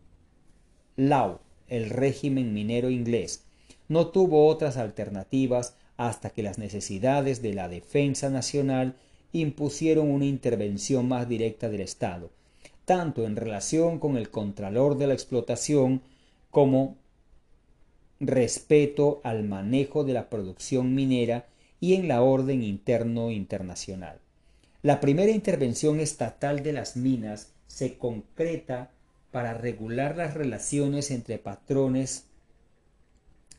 law, 0.95 1.39
el 1.67 1.89
régimen 1.89 2.53
minero 2.53 2.89
inglés. 2.89 3.45
No 3.87 4.07
tuvo 4.07 4.47
otras 4.47 4.77
alternativas 4.77 5.75
hasta 5.97 6.29
que 6.29 6.43
las 6.43 6.57
necesidades 6.57 7.41
de 7.41 7.53
la 7.53 7.69
defensa 7.69 8.29
nacional 8.29 8.95
impusieron 9.33 10.09
una 10.09 10.25
intervención 10.25 11.07
más 11.07 11.27
directa 11.27 11.69
del 11.69 11.81
Estado, 11.81 12.31
tanto 12.85 13.25
en 13.25 13.35
relación 13.35 13.99
con 13.99 14.17
el 14.17 14.29
contralor 14.29 14.97
de 14.97 15.07
la 15.07 15.13
explotación 15.13 16.01
como 16.49 16.97
respeto 18.19 19.21
al 19.23 19.43
manejo 19.43 20.03
de 20.03 20.13
la 20.13 20.29
producción 20.29 20.93
minera 20.93 21.47
y 21.79 21.95
en 21.95 22.07
la 22.07 22.21
orden 22.21 22.61
interno 22.61 23.31
internacional. 23.31 24.19
La 24.83 24.99
primera 24.99 25.31
intervención 25.31 25.99
estatal 25.99 26.63
de 26.63 26.73
las 26.73 26.95
minas 26.95 27.53
se 27.73 27.97
concreta 27.97 28.91
para 29.31 29.53
regular 29.53 30.17
las 30.17 30.33
relaciones 30.33 31.09
entre 31.09 31.37
patrones 31.37 32.25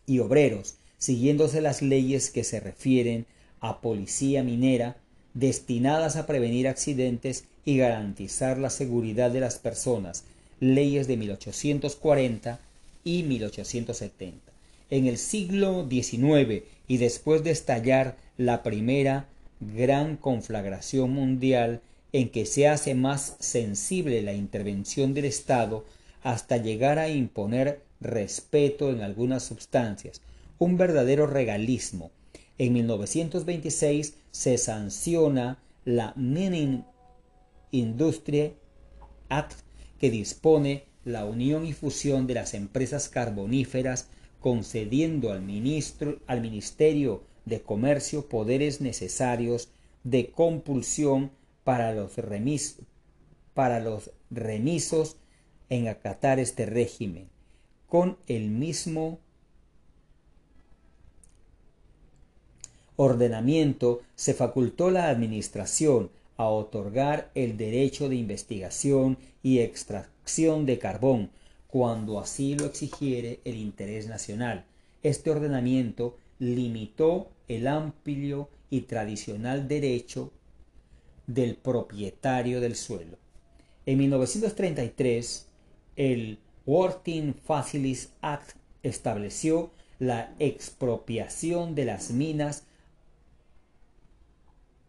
y 0.07 0.19
obreros, 0.19 0.75
siguiéndose 0.99 1.63
las 1.63 1.81
leyes 1.81 2.31
que 2.31 2.45
se 2.45 2.61
refieren 2.61 3.27
a 3.61 3.81
policía 3.81 4.43
minera, 4.43 4.97
destinadas 5.33 6.17
a 6.17 6.27
prevenir 6.27 6.69
accidentes 6.69 7.45
y 7.65 7.79
garantizar 7.79 8.59
la 8.59 8.69
seguridad 8.69 9.31
de 9.31 9.41
las 9.41 9.59
personas, 9.59 10.25
leyes 10.61 11.07
de 11.07 11.17
1840 11.17 12.61
y 13.05 13.23
1870. 13.23 14.53
En 14.91 15.07
el 15.07 15.17
siglo 15.17 15.89
XIX 15.89 16.65
y 16.87 16.99
después 16.99 17.43
de 17.45 17.51
estallar 17.51 18.17
la 18.37 18.63
primera 18.63 19.27
gran 19.61 20.17
conflagración 20.19 21.13
mundial 21.13 21.81
en 22.13 22.31
que 22.31 22.47
se 22.47 22.69
hace 22.69 22.95
más 22.95 23.37
sensible 23.41 24.23
la 24.23 24.35
intervención 24.35 25.15
del 25.15 25.25
Estado 25.25 25.85
hasta 26.23 26.57
llegar 26.57 26.99
a 26.99 27.09
imponer 27.09 27.83
respeto 28.01 28.91
en 28.91 29.01
algunas 29.01 29.43
sustancias, 29.43 30.21
un 30.59 30.77
verdadero 30.77 31.27
regalismo. 31.27 32.11
En 32.59 32.75
1926 32.75 34.15
se 34.31 34.59
sanciona 34.59 35.59
la 35.85 36.13
Mining 36.17 36.85
Industry 37.71 38.55
Act 39.29 39.61
que 39.99 40.11
dispone 40.11 40.85
la 41.05 41.25
unión 41.25 41.67
y 41.67 41.73
fusión 41.73 42.27
de 42.27 42.35
las 42.35 42.55
empresas 42.55 43.09
carboníferas 43.09 44.09
concediendo 44.41 45.33
al, 45.33 45.43
ministro, 45.43 46.19
al 46.27 46.41
Ministerio 46.41 47.25
de 47.45 47.63
comercio 47.63 48.29
poderes 48.29 48.81
necesarios 48.81 49.69
de 50.05 50.31
compulsión 50.31 51.31
para 51.65 51.93
los, 51.95 52.17
remis, 52.17 52.79
para 53.55 53.81
los 53.81 54.11
remisos 54.31 55.17
en 55.69 55.89
acatar 55.89 56.39
este 56.39 56.67
régimen, 56.67 57.29
con 57.87 58.19
el 58.27 58.51
mismo 58.51 59.19
ordenamiento 62.97 64.03
se 64.15 64.35
facultó 64.35 64.91
la 64.91 65.09
Administración 65.09 66.11
a 66.37 66.49
otorgar 66.49 67.31
el 67.35 67.57
derecho 67.57 68.09
de 68.09 68.17
investigación 68.17 69.19
y 69.43 69.61
extracción 69.61 70.67
de 70.67 70.79
carbón 70.79 71.31
cuando 71.69 72.21
así 72.21 72.55
lo 72.55 72.67
exigiere 72.67 73.41
el 73.45 73.57
interés 73.57 74.07
nacional. 74.07 74.65
Este 75.03 75.31
ordenamiento 75.31 76.17
limitó 76.39 77.29
el 77.49 77.67
amplio 77.67 78.49
y 78.71 78.83
tradicional 78.83 79.69
derecho 79.69 80.33
del 81.27 81.57
propietario 81.57 82.61
del 82.61 82.77
suelo. 82.77 83.19
En 83.87 83.99
1933, 83.99 85.47
el 85.97 86.39
Working 86.67 87.35
Facilities 87.35 88.13
Act 88.21 88.57
estableció 88.83 89.71
la 89.99 90.35
expropiación 90.39 91.75
de 91.75 91.85
las 91.85 92.11
minas 92.11 92.65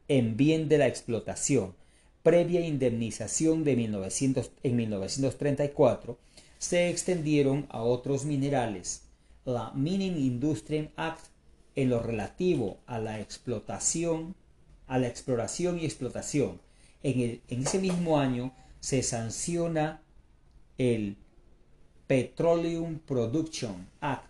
en 0.07 0.37
bien 0.37 0.69
de 0.69 0.77
la 0.77 0.87
explotación, 0.87 1.75
previa 2.23 2.61
indemnización 2.61 3.63
de 3.63 3.75
1900, 3.75 4.51
en 4.63 4.75
1934, 4.75 6.17
se 6.57 6.89
extendieron 6.89 7.67
a 7.69 7.81
otros 7.81 8.25
minerales. 8.25 9.03
La 9.45 9.71
Mining 9.71 10.17
Industry 10.17 10.91
Act 10.95 11.27
en 11.75 11.89
lo 11.89 11.99
relativo 12.01 12.77
a 12.85 12.99
la 12.99 13.19
explotación, 13.19 14.35
a 14.87 14.97
la 14.97 15.07
exploración 15.07 15.79
y 15.79 15.85
explotación. 15.85 16.59
En, 17.03 17.41
ese 17.49 17.79
mismo 17.79 18.19
año 18.19 18.53
se 18.79 19.03
sanciona 19.03 20.01
el 20.77 21.17
Petroleum 22.07 22.99
Production 22.99 23.87
Act, 24.01 24.27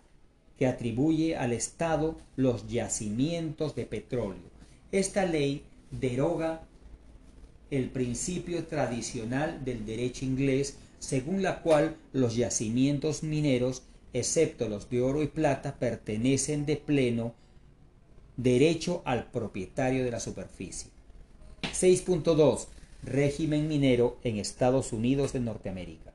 que 0.58 0.66
atribuye 0.66 1.36
al 1.36 1.52
Estado 1.52 2.16
los 2.36 2.68
yacimientos 2.68 3.74
de 3.74 3.86
petróleo. 3.86 4.50
Esta 4.92 5.24
ley 5.24 5.64
deroga 5.90 6.62
el 7.70 7.90
principio 7.90 8.64
tradicional 8.66 9.64
del 9.64 9.84
derecho 9.84 10.24
inglés 10.24 10.78
según 11.04 11.42
la 11.42 11.60
cual 11.60 11.96
los 12.12 12.34
yacimientos 12.34 13.22
mineros, 13.22 13.82
excepto 14.14 14.68
los 14.68 14.88
de 14.88 15.02
oro 15.02 15.22
y 15.22 15.26
plata, 15.26 15.76
pertenecen 15.78 16.64
de 16.64 16.76
pleno 16.76 17.34
derecho 18.36 19.02
al 19.04 19.30
propietario 19.30 20.04
de 20.04 20.10
la 20.10 20.20
superficie. 20.20 20.90
6.2. 21.62 22.66
Régimen 23.02 23.68
minero 23.68 24.18
en 24.24 24.38
Estados 24.38 24.92
Unidos 24.92 25.32
de 25.32 25.40
Norteamérica. 25.40 26.12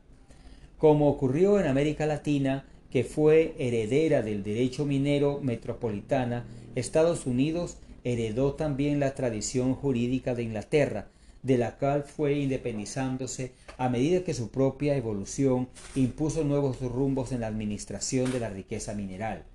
Como 0.78 1.10
ocurrió 1.10 1.60
en 1.60 1.68
América 1.68 2.06
Latina, 2.06 2.66
que 2.90 3.04
fue 3.04 3.54
heredera 3.60 4.22
del 4.22 4.44
derecho 4.44 4.86
minero 4.86 5.40
metropolitana, 5.42 6.46
Estados 6.76 7.26
Unidos 7.26 7.78
heredó 8.04 8.54
también 8.54 9.00
la 9.00 9.14
tradición 9.14 9.76
jurídica 9.76 10.34
de 10.36 10.44
Inglaterra, 10.44 11.08
de 11.44 11.58
la 11.58 11.78
cual 11.78 12.04
fue 12.04 12.34
independizándose 12.34 13.54
a 13.78 13.90
medida 13.90 14.24
que 14.24 14.34
su 14.34 14.50
propia 14.50 14.96
evolución 14.96 15.70
impuso 15.96 16.44
nuevos 16.44 16.80
rumbos 16.82 17.32
en 17.32 17.42
la 17.42 17.48
administración 17.48 18.32
de 18.32 18.40
la 18.40 18.50
riqueza 18.50 18.94
mineral. 18.94 19.46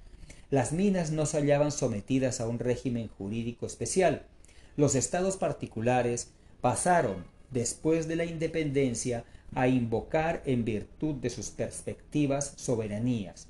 Las 0.55 0.71
minas 0.71 1.11
no 1.11 1.27
se 1.27 1.39
hallaban 1.39 1.73
sometidas 1.73 2.41
a 2.41 2.47
un 2.47 2.61
régimen 2.61 3.09
jurídico 3.09 3.67
especial. 3.67 4.23
Los 4.77 4.95
estados 4.95 5.37
particulares 5.37 6.31
pasaron, 6.61 7.25
después 7.51 8.07
de 8.07 8.15
la 8.15 8.25
independencia, 8.25 9.25
a 9.57 9.67
invocar 9.67 10.43
en 10.47 10.65
virtud 10.65 11.17
de 11.17 11.31
sus 11.31 11.51
perspectivas 11.51 12.55
soberanías. 12.57 13.49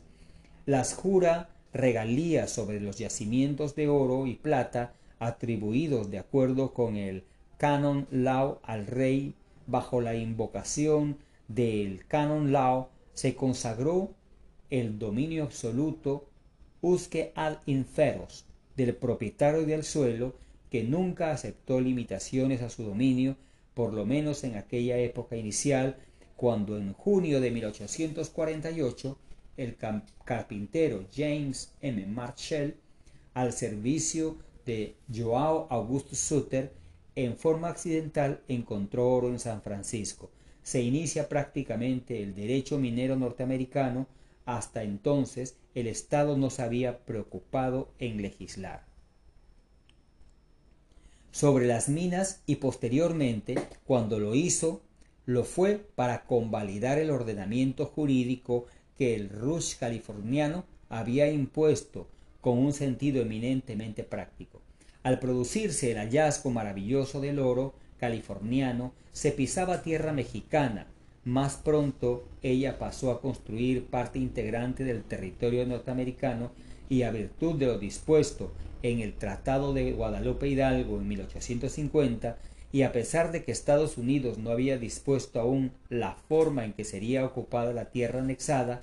Las 0.65 0.95
jura 0.95 1.51
regalías 1.75 2.51
sobre 2.51 2.81
los 2.81 2.97
yacimientos 2.97 3.77
de 3.77 3.89
oro 3.89 4.27
y 4.27 4.37
plata 4.37 4.95
atribuidos 5.19 6.11
de 6.11 6.21
acuerdo 6.21 6.73
con 6.73 6.97
el 6.97 7.25
canon 7.59 8.09
law 8.11 8.61
al 8.63 8.87
rey 8.87 9.35
bajo 9.67 10.01
la 10.01 10.15
invocación 10.15 11.19
del 11.49 12.07
canon 12.07 12.51
law 12.51 12.89
se 13.13 13.35
consagró 13.35 14.15
el 14.71 14.99
dominio 14.99 15.43
absoluto 15.43 16.31
usque 16.85 17.33
ad 17.35 17.57
inferos 17.65 18.45
del 18.77 18.95
propietario 18.95 19.65
del 19.65 19.85
suelo 19.85 20.35
que 20.71 20.85
nunca 20.85 21.31
aceptó 21.31 21.81
limitaciones 21.81 22.61
a 22.61 22.69
su 22.69 22.83
dominio 22.83 23.37
por 23.73 23.95
lo 23.95 24.05
menos 24.05 24.45
en 24.45 24.57
aquella 24.57 24.99
época 24.99 25.35
inicial 25.37 25.97
cuando 26.37 26.77
en 26.77 26.93
junio 26.93 27.41
de 27.41 27.51
1848 27.51 29.19
el 29.57 29.77
carpintero 30.25 31.07
James 31.15 31.73
M. 31.81 32.05
Marshall 32.07 32.75
al 33.33 33.55
servicio 33.55 34.37
de 34.67 34.95
Joao 35.11 35.67
Augusto 35.71 36.15
Sutter 36.15 36.71
en 37.17 37.37
forma 37.39 37.69
accidental 37.69 38.43
encontró 38.47 39.09
oro 39.09 39.29
en 39.29 39.39
San 39.39 39.63
Francisco. 39.63 40.31
Se 40.63 40.83
inicia 40.83 41.29
prácticamente 41.29 42.23
el 42.23 42.35
derecho 42.35 42.79
minero 42.79 43.17
norteamericano. 43.17 44.07
Hasta 44.45 44.83
entonces 44.83 45.57
el 45.75 45.87
Estado 45.87 46.37
no 46.37 46.51
se 46.51 46.63
había 46.63 47.05
preocupado 47.05 47.93
en 47.99 48.23
legislar 48.23 48.95
sobre 51.35 51.67
las 51.67 51.89
minas 51.89 52.43
y 52.47 52.57
posteriormente, 52.57 53.57
cuando 53.85 54.21
lo 54.21 54.37
hizo, 54.37 54.83
lo 55.27 55.43
fue 55.43 55.85
para 55.97 56.27
convalidar 56.27 56.99
el 56.99 57.11
ordenamiento 57.11 57.87
jurídico 57.87 58.67
que 58.97 59.17
el 59.17 59.31
Rush 59.31 59.75
californiano 59.75 60.65
había 60.89 61.29
impuesto 61.29 62.07
con 62.41 62.59
un 62.59 62.73
sentido 62.73 63.21
eminentemente 63.21 64.05
práctico. 64.05 64.63
Al 65.03 65.19
producirse 65.19 65.91
el 65.91 65.99
hallazgo 65.99 66.53
maravilloso 66.53 67.21
del 67.21 67.41
oro 67.41 67.75
californiano, 67.99 68.95
se 69.11 69.33
pisaba 69.33 69.83
tierra 69.83 70.13
mexicana. 70.13 70.87
Más 71.25 71.57
pronto 71.57 72.25
ella 72.43 72.79
pasó 72.79 73.11
a 73.11 73.21
construir 73.21 73.87
parte 73.87 74.19
integrante 74.19 74.85
del 74.85 75.03
territorio 75.05 75.65
norteamericano 75.67 76.51
y 76.89 77.03
a 77.03 77.11
virtud 77.11 77.55
de 77.55 77.67
lo 77.67 77.79
dispuesto 77.79 78.53
en 78.83 79.01
el 79.01 79.15
Tratado 79.15 79.73
de 79.73 79.93
Guadalupe 79.93 80.49
Hidalgo 80.49 80.99
en 80.99 81.09
1850, 81.09 82.37
y 82.73 82.83
a 82.83 82.93
pesar 82.93 83.33
de 83.33 83.45
que 83.45 83.53
Estados 83.53 83.97
Unidos 83.97 84.37
no 84.37 84.51
había 84.51 84.77
dispuesto 84.77 85.41
aún 85.41 85.73
la 85.89 86.17
forma 86.29 86.65
en 86.65 86.75
que 86.75 86.85
sería 86.85 87.25
ocupada 87.25 87.73
la 87.73 87.91
tierra 87.91 88.21
anexada, 88.21 88.83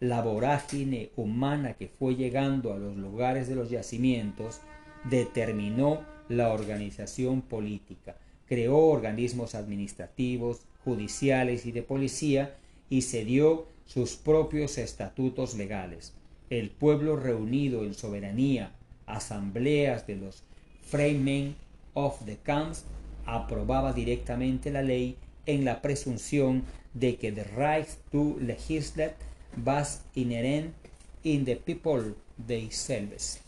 la 0.00 0.20
vorágine 0.20 1.10
humana 1.16 1.74
que 1.74 1.88
fue 1.88 2.16
llegando 2.16 2.74
a 2.74 2.78
los 2.78 2.96
lugares 2.96 3.48
de 3.48 3.54
los 3.54 3.70
yacimientos 3.70 4.60
determinó 5.04 6.04
la 6.28 6.52
organización 6.52 7.40
política, 7.40 8.16
creó 8.46 8.78
organismos 8.78 9.54
administrativos, 9.54 10.62
judiciales 10.84 11.66
y 11.66 11.72
de 11.72 11.82
policía 11.82 12.56
y 12.88 13.02
se 13.02 13.24
dio 13.24 13.66
sus 13.86 14.16
propios 14.16 14.78
estatutos 14.78 15.54
legales. 15.54 16.12
El 16.48 16.70
pueblo 16.70 17.16
reunido 17.16 17.84
en 17.84 17.94
soberanía, 17.94 18.72
asambleas 19.06 20.06
de 20.06 20.16
los 20.16 20.42
Freemen 20.82 21.56
of 21.94 22.24
the 22.24 22.36
Camps, 22.36 22.84
aprobaba 23.26 23.92
directamente 23.92 24.70
la 24.70 24.82
ley 24.82 25.16
en 25.46 25.64
la 25.64 25.82
presunción 25.82 26.64
de 26.94 27.16
que 27.16 27.32
the 27.32 27.44
right 27.56 27.88
to 28.10 28.36
legislate 28.40 29.14
was 29.64 30.02
inherent 30.14 30.74
in 31.22 31.44
the 31.44 31.56
people 31.56 32.14
themselves. 32.46 33.40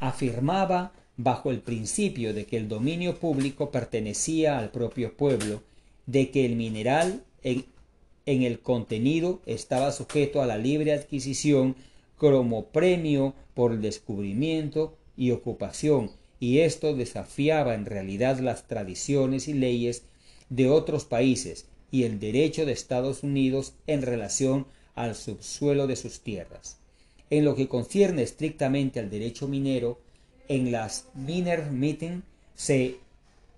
Afirmaba 0.00 0.92
bajo 1.16 1.50
el 1.50 1.60
principio 1.60 2.34
de 2.34 2.44
que 2.44 2.56
el 2.56 2.68
dominio 2.68 3.18
público 3.18 3.70
pertenecía 3.70 4.58
al 4.58 4.70
propio 4.70 5.16
pueblo, 5.16 5.62
de 6.06 6.30
que 6.30 6.44
el 6.44 6.56
mineral 6.56 7.24
en, 7.42 7.64
el 8.26 8.60
contenido 8.60 9.40
estaba 9.46 9.92
sujeto 9.92 10.42
a 10.42 10.46
la 10.46 10.58
libre 10.58 10.92
adquisición 10.92 11.76
como 12.16 12.66
premio 12.66 13.34
por 13.54 13.72
el 13.72 13.82
descubrimiento 13.82 14.96
y 15.16 15.30
ocupación, 15.30 16.10
y 16.40 16.58
esto 16.60 16.94
desafiaba 16.94 17.74
en 17.74 17.86
realidad 17.86 18.40
las 18.40 18.66
tradiciones 18.66 19.46
y 19.48 19.54
leyes 19.54 20.02
de 20.48 20.68
otros 20.68 21.04
países, 21.04 21.66
y 21.90 22.02
el 22.02 22.18
derecho 22.18 22.66
de 22.66 22.72
Estados 22.72 23.22
Unidos 23.22 23.74
en 23.86 24.02
relación 24.02 24.66
al 24.96 25.14
subsuelo 25.14 25.86
de 25.86 25.94
sus 25.94 26.20
tierras. 26.20 26.78
En 27.30 27.44
lo 27.44 27.54
que 27.54 27.68
concierne 27.68 28.22
estrictamente 28.22 28.98
al 28.98 29.10
derecho 29.10 29.46
minero, 29.46 30.00
en 30.48 30.72
las 30.72 31.06
Miner 31.14 31.70
Meeting 31.70 32.22
se 32.54 32.98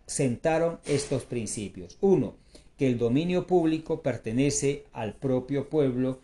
sentaron 0.06 0.78
estos 0.86 1.24
principios. 1.24 1.96
Uno, 2.00 2.34
que 2.78 2.86
el 2.86 2.98
dominio 2.98 3.46
público 3.46 4.02
pertenece 4.02 4.84
al 4.92 5.14
propio 5.14 5.68
pueblo 5.68 6.20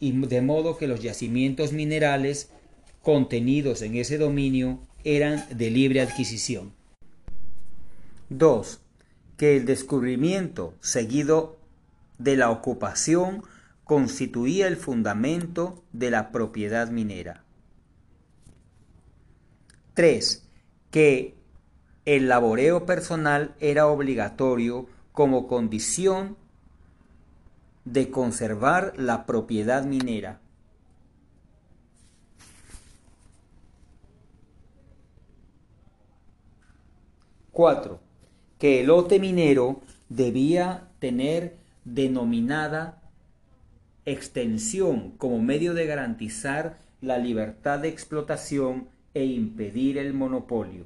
y 0.00 0.12
de 0.12 0.42
modo 0.42 0.76
que 0.76 0.86
los 0.86 1.02
yacimientos 1.02 1.72
minerales 1.72 2.50
contenidos 3.02 3.82
en 3.82 3.96
ese 3.96 4.18
dominio 4.18 4.80
eran 5.04 5.44
de 5.56 5.70
libre 5.70 6.00
adquisición. 6.00 6.72
2 8.28 8.80
que 9.38 9.56
el 9.56 9.64
descubrimiento 9.64 10.74
seguido 10.80 11.58
de 12.18 12.36
la 12.36 12.50
ocupación 12.50 13.44
constituía 13.84 14.66
el 14.66 14.76
fundamento 14.76 15.82
de 15.92 16.10
la 16.10 16.32
propiedad 16.32 16.90
minera. 16.90 17.44
3. 19.98 20.48
Que 20.92 21.34
el 22.04 22.28
laboreo 22.28 22.86
personal 22.86 23.56
era 23.58 23.88
obligatorio 23.88 24.86
como 25.10 25.48
condición 25.48 26.36
de 27.84 28.08
conservar 28.08 28.92
la 28.96 29.26
propiedad 29.26 29.82
minera. 29.82 30.40
4. 37.50 37.98
Que 38.60 38.82
el 38.82 38.86
lote 38.86 39.18
minero 39.18 39.80
debía 40.08 40.86
tener 41.00 41.56
denominada 41.84 43.02
extensión 44.04 45.10
como 45.18 45.40
medio 45.40 45.74
de 45.74 45.86
garantizar 45.86 46.78
la 47.00 47.18
libertad 47.18 47.80
de 47.80 47.88
explotación 47.88 48.96
e 49.18 49.24
impedir 49.24 49.98
el 49.98 50.14
monopolio. 50.14 50.84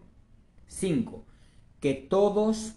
5. 0.66 1.22
Que 1.80 1.92
todos, 1.92 2.76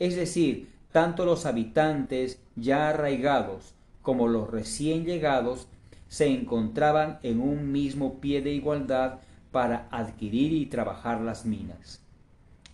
es 0.00 0.16
decir, 0.16 0.68
tanto 0.90 1.24
los 1.24 1.46
habitantes 1.46 2.40
ya 2.56 2.88
arraigados 2.88 3.74
como 4.02 4.26
los 4.26 4.50
recién 4.50 5.04
llegados, 5.04 5.68
se 6.08 6.26
encontraban 6.26 7.20
en 7.22 7.40
un 7.40 7.70
mismo 7.70 8.18
pie 8.18 8.42
de 8.42 8.50
igualdad 8.50 9.20
para 9.52 9.86
adquirir 9.92 10.52
y 10.52 10.66
trabajar 10.66 11.20
las 11.20 11.46
minas. 11.46 12.00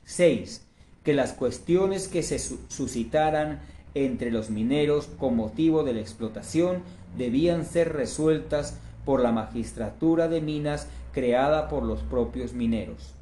6. 0.05 0.67
Que 1.05 1.13
las 1.13 1.35
cuestiones 1.35 2.09
que 2.09 2.23
se 2.23 2.39
suscitaran 2.39 3.61
entre 3.93 4.31
los 4.31 4.49
mineros 4.49 5.07
con 5.19 5.37
motivo 5.37 5.85
de 5.85 5.93
la 5.93 6.01
explotación 6.01 6.83
debían 7.19 7.67
ser 7.67 7.93
resueltas 7.93 8.79
por 9.05 9.21
la 9.21 9.33
magistratura 9.33 10.29
de 10.29 10.41
minas 10.41 10.89
creada 11.13 11.69
por 11.69 11.83
los 11.83 12.01
propios 12.01 12.53
mineros. 12.53 13.15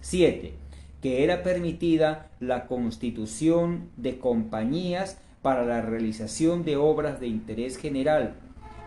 7. 0.00 0.54
Que 1.00 1.24
era 1.24 1.42
permitida 1.42 2.30
la 2.40 2.66
constitución 2.66 3.88
de 3.96 4.18
compañías 4.18 5.18
para 5.42 5.64
la 5.64 5.82
realización 5.82 6.64
de 6.64 6.76
obras 6.76 7.20
de 7.20 7.26
interés 7.26 7.76
general 7.76 8.34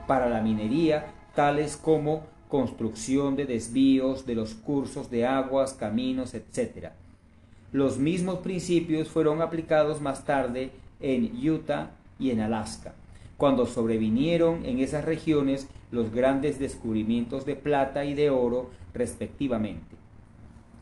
para 0.08 0.30
la 0.30 0.42
minería, 0.42 1.08
tales 1.36 1.78
como 1.78 2.24
construcción 2.48 3.36
de 3.36 3.46
desvíos 3.46 4.26
de 4.26 4.36
los 4.36 4.54
cursos 4.54 5.10
de 5.10 5.26
aguas, 5.26 5.74
caminos, 5.74 6.34
etc. 6.34 6.90
Los 7.72 7.98
mismos 7.98 8.40
principios 8.40 9.10
fueron 9.10 9.42
aplicados 9.42 10.00
más 10.00 10.24
tarde 10.26 10.72
en 11.02 11.32
Utah 11.50 11.92
y 12.20 12.32
en 12.32 12.40
Alaska, 12.40 12.94
cuando 13.38 13.66
sobrevinieron 13.66 14.66
en 14.66 14.80
esas 14.80 15.06
regiones 15.06 15.68
los 15.92 16.12
grandes 16.12 16.60
descubrimientos 16.60 17.46
de 17.46 17.56
plata 17.56 18.06
y 18.06 18.14
de 18.14 18.30
oro 18.30 18.70
respectivamente. 18.94 19.96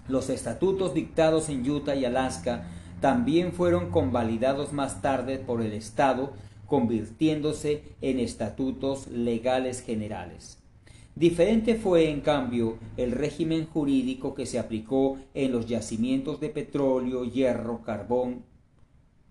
Los 0.07 0.29
estatutos 0.29 0.93
dictados 0.93 1.49
en 1.49 1.69
Utah 1.69 1.95
y 1.95 2.05
Alaska 2.05 2.67
también 2.99 3.53
fueron 3.53 3.89
convalidados 3.89 4.73
más 4.73 5.01
tarde 5.01 5.37
por 5.37 5.61
el 5.61 5.73
Estado, 5.73 6.33
convirtiéndose 6.67 7.83
en 8.01 8.19
estatutos 8.19 9.07
legales 9.07 9.81
generales. 9.81 10.59
Diferente 11.15 11.75
fue, 11.75 12.09
en 12.09 12.21
cambio, 12.21 12.77
el 12.97 13.11
régimen 13.11 13.67
jurídico 13.67 14.33
que 14.33 14.45
se 14.45 14.57
aplicó 14.57 15.17
en 15.33 15.51
los 15.51 15.67
yacimientos 15.67 16.39
de 16.39 16.49
petróleo, 16.49 17.23
hierro, 17.23 17.83
carbón 17.83 18.43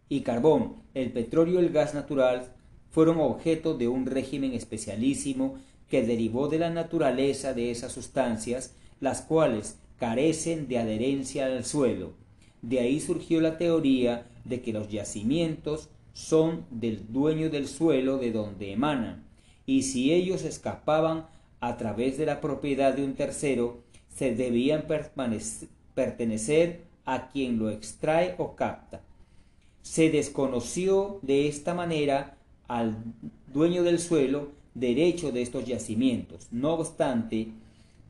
y 0.09 0.20
carbón. 0.20 0.77
El 0.94 1.11
petróleo 1.11 1.59
el 1.59 1.70
gas 1.70 1.94
natural 1.94 2.55
fueron 2.93 3.19
objeto 3.19 3.74
de 3.74 3.89
un 3.89 4.06
régimen 4.06 4.52
especialísimo 4.52 5.56
que 5.89 6.02
derivó 6.02 6.48
de 6.48 6.59
la 6.59 6.70
naturaleza 6.70 7.55
de 7.55 7.70
esas 7.70 7.93
sustancias, 7.93 8.74
las 9.01 9.23
cuales 9.23 9.78
carecen 9.98 10.69
de 10.69 10.78
adherencia 10.78 11.47
al 11.47 11.64
suelo. 11.64 12.12
De 12.60 12.78
ahí 12.81 13.01
surgió 13.01 13.40
la 13.40 13.59
teoría 13.59 14.27
de 14.44 14.60
que 14.60 14.73
los 14.73 14.89
yacimientos 14.90 15.89
son 16.12 16.66
del 16.70 17.10
dueño 17.12 17.51
del 17.51 17.66
suelo 17.66 18.19
de 18.19 18.31
donde 18.31 18.73
emanan, 18.73 19.24
y 19.64 19.82
si 19.82 20.12
ellos 20.12 20.44
escapaban 20.44 21.27
a 21.60 21.77
través 21.78 22.19
de 22.19 22.27
la 22.27 22.40
propiedad 22.40 22.93
de 22.93 23.05
un 23.05 23.14
tercero, 23.14 23.82
se 24.09 24.35
debían 24.35 24.85
pertenecer 25.94 26.82
a 27.06 27.31
quien 27.31 27.59
lo 27.59 27.70
extrae 27.70 28.35
o 28.39 28.55
capta. 28.55 29.01
Se 29.81 30.10
desconoció 30.10 31.19
de 31.23 31.48
esta 31.48 31.74
manera 31.74 32.36
al 32.73 32.97
dueño 33.53 33.82
del 33.82 33.99
suelo 33.99 34.49
derecho 34.73 35.31
de 35.31 35.43
estos 35.43 35.66
yacimientos, 35.66 36.49
no 36.51 36.73
obstante 36.73 37.49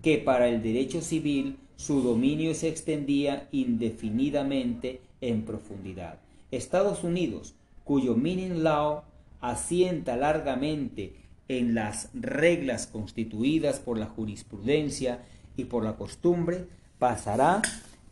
que 0.02 0.18
para 0.18 0.46
el 0.46 0.62
derecho 0.62 1.00
civil 1.00 1.56
su 1.74 2.00
dominio 2.00 2.54
se 2.54 2.68
extendía 2.68 3.48
indefinidamente 3.50 5.00
en 5.20 5.42
profundidad. 5.44 6.20
Estados 6.52 7.02
Unidos, 7.02 7.54
cuyo 7.82 8.14
mining 8.14 8.62
law 8.62 9.02
asienta 9.40 10.16
largamente 10.16 11.16
en 11.48 11.74
las 11.74 12.10
reglas 12.14 12.86
constituidas 12.86 13.80
por 13.80 13.98
la 13.98 14.06
jurisprudencia 14.06 15.24
y 15.56 15.64
por 15.64 15.82
la 15.82 15.96
costumbre, 15.96 16.66
pasará 17.00 17.62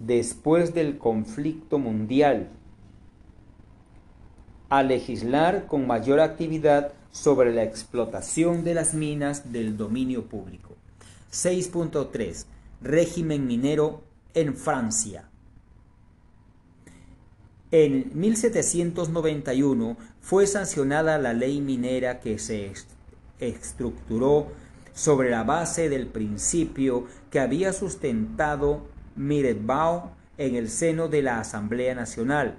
después 0.00 0.74
del 0.74 0.98
conflicto 0.98 1.78
mundial 1.78 2.48
a 4.70 4.82
legislar 4.82 5.66
con 5.66 5.86
mayor 5.86 6.20
actividad 6.20 6.92
sobre 7.12 7.52
la 7.52 7.64
explotación 7.64 8.64
de 8.64 8.74
las 8.74 8.94
minas 8.94 9.52
del 9.52 9.76
dominio 9.76 10.26
público. 10.26 10.76
6.3. 11.32 12.46
Régimen 12.80 13.46
minero 13.46 14.02
en 14.32 14.54
Francia. 14.54 15.28
En 17.72 18.10
1791 18.14 19.96
fue 20.20 20.46
sancionada 20.46 21.18
la 21.18 21.32
ley 21.32 21.60
minera 21.60 22.20
que 22.20 22.38
se 22.38 22.72
estructuró 23.38 24.48
sobre 24.92 25.30
la 25.30 25.44
base 25.44 25.88
del 25.88 26.06
principio 26.06 27.06
que 27.30 27.40
había 27.40 27.72
sustentado 27.72 28.86
Mirebeau 29.16 30.10
en 30.36 30.56
el 30.56 30.68
seno 30.68 31.08
de 31.08 31.22
la 31.22 31.38
Asamblea 31.38 31.94
Nacional, 31.94 32.58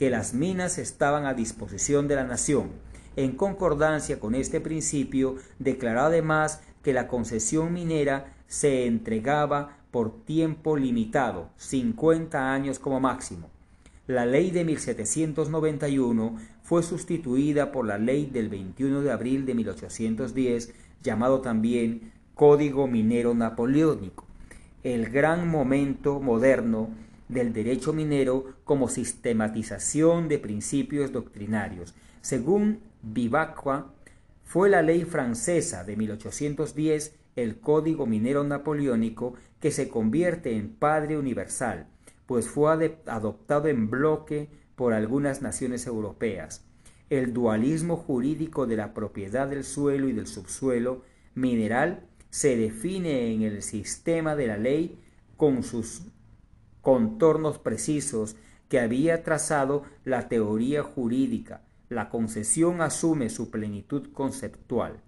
que 0.00 0.08
las 0.08 0.32
minas 0.32 0.78
estaban 0.78 1.26
a 1.26 1.34
disposición 1.34 2.08
de 2.08 2.14
la 2.16 2.24
nación. 2.24 2.70
En 3.16 3.32
concordancia 3.32 4.18
con 4.18 4.34
este 4.34 4.58
principio, 4.58 5.36
declaró 5.58 6.00
además 6.00 6.62
que 6.82 6.94
la 6.94 7.06
concesión 7.06 7.74
minera 7.74 8.32
se 8.46 8.86
entregaba 8.86 9.76
por 9.90 10.24
tiempo 10.24 10.78
limitado, 10.78 11.50
50 11.58 12.50
años 12.50 12.78
como 12.78 12.98
máximo. 12.98 13.50
La 14.06 14.24
ley 14.24 14.50
de 14.50 14.64
1791 14.64 16.36
fue 16.62 16.82
sustituida 16.82 17.70
por 17.70 17.84
la 17.84 17.98
ley 17.98 18.24
del 18.24 18.48
21 18.48 19.02
de 19.02 19.12
abril 19.12 19.44
de 19.44 19.52
1810, 19.52 20.72
llamado 21.02 21.42
también 21.42 22.10
Código 22.34 22.86
Minero 22.86 23.34
Napoleónico, 23.34 24.24
el 24.82 25.10
gran 25.10 25.46
momento 25.46 26.20
moderno 26.20 26.88
del 27.30 27.52
derecho 27.52 27.92
minero 27.92 28.54
como 28.64 28.88
sistematización 28.88 30.28
de 30.28 30.38
principios 30.38 31.12
doctrinarios. 31.12 31.94
Según 32.20 32.80
Vivacqua, 33.02 33.94
fue 34.44 34.68
la 34.68 34.82
ley 34.82 35.04
francesa 35.04 35.84
de 35.84 35.96
1810 35.96 37.14
el 37.36 37.60
Código 37.60 38.06
Minero 38.06 38.44
Napoleónico 38.44 39.34
que 39.60 39.70
se 39.70 39.88
convierte 39.88 40.56
en 40.56 40.70
padre 40.70 41.16
universal 41.16 41.86
pues 42.30 42.46
fue 42.46 42.96
adoptado 43.06 43.66
en 43.66 43.90
bloque 43.90 44.50
por 44.76 44.92
algunas 44.92 45.42
naciones 45.42 45.88
europeas. 45.88 46.64
El 47.08 47.32
dualismo 47.32 47.96
jurídico 47.96 48.68
de 48.68 48.76
la 48.76 48.94
propiedad 48.94 49.48
del 49.48 49.64
suelo 49.64 50.08
y 50.08 50.12
del 50.12 50.28
subsuelo 50.28 51.02
mineral 51.34 52.04
se 52.30 52.56
define 52.56 53.34
en 53.34 53.42
el 53.42 53.62
sistema 53.62 54.36
de 54.36 54.46
la 54.46 54.58
ley 54.58 55.00
con 55.36 55.64
sus 55.64 56.02
contornos 56.82 57.58
precisos 57.58 58.36
que 58.68 58.80
había 58.80 59.22
trazado 59.22 59.84
la 60.04 60.28
teoría 60.28 60.82
jurídica. 60.82 61.62
La 61.88 62.08
concesión 62.08 62.80
asume 62.80 63.30
su 63.30 63.50
plenitud 63.50 64.12
conceptual. 64.12 65.00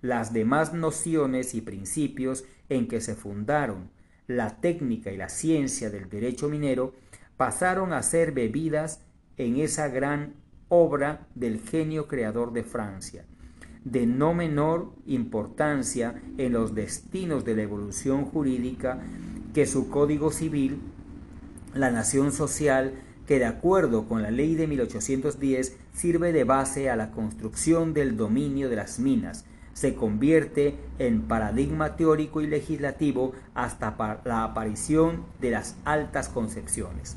Las 0.00 0.32
demás 0.32 0.72
nociones 0.72 1.54
y 1.54 1.60
principios 1.60 2.44
en 2.68 2.88
que 2.88 3.00
se 3.00 3.14
fundaron 3.14 3.90
la 4.26 4.60
técnica 4.60 5.10
y 5.10 5.16
la 5.16 5.28
ciencia 5.28 5.90
del 5.90 6.08
derecho 6.08 6.48
minero 6.48 6.94
pasaron 7.36 7.92
a 7.92 8.02
ser 8.02 8.32
bebidas 8.32 9.00
en 9.36 9.56
esa 9.56 9.88
gran 9.88 10.34
obra 10.68 11.26
del 11.34 11.60
genio 11.60 12.06
creador 12.06 12.52
de 12.52 12.62
Francia, 12.62 13.24
de 13.84 14.06
no 14.06 14.32
menor 14.34 14.92
importancia 15.06 16.22
en 16.38 16.52
los 16.52 16.74
destinos 16.74 17.44
de 17.44 17.56
la 17.56 17.62
evolución 17.62 18.24
jurídica 18.24 19.00
que 19.52 19.66
su 19.66 19.90
Código 19.90 20.30
Civil, 20.30 20.78
la 21.74 21.90
nación 21.90 22.32
social 22.32 22.94
que 23.26 23.38
de 23.38 23.44
acuerdo 23.44 24.08
con 24.08 24.22
la 24.22 24.30
ley 24.30 24.56
de 24.56 24.66
1810 24.66 25.76
sirve 25.94 26.32
de 26.32 26.44
base 26.44 26.90
a 26.90 26.96
la 26.96 27.12
construcción 27.12 27.94
del 27.94 28.16
dominio 28.16 28.68
de 28.68 28.76
las 28.76 28.98
minas, 28.98 29.44
se 29.72 29.94
convierte 29.94 30.74
en 30.98 31.22
paradigma 31.22 31.96
teórico 31.96 32.40
y 32.40 32.48
legislativo 32.48 33.32
hasta 33.54 34.20
la 34.24 34.42
aparición 34.42 35.24
de 35.40 35.52
las 35.52 35.76
altas 35.84 36.28
concepciones. 36.28 37.16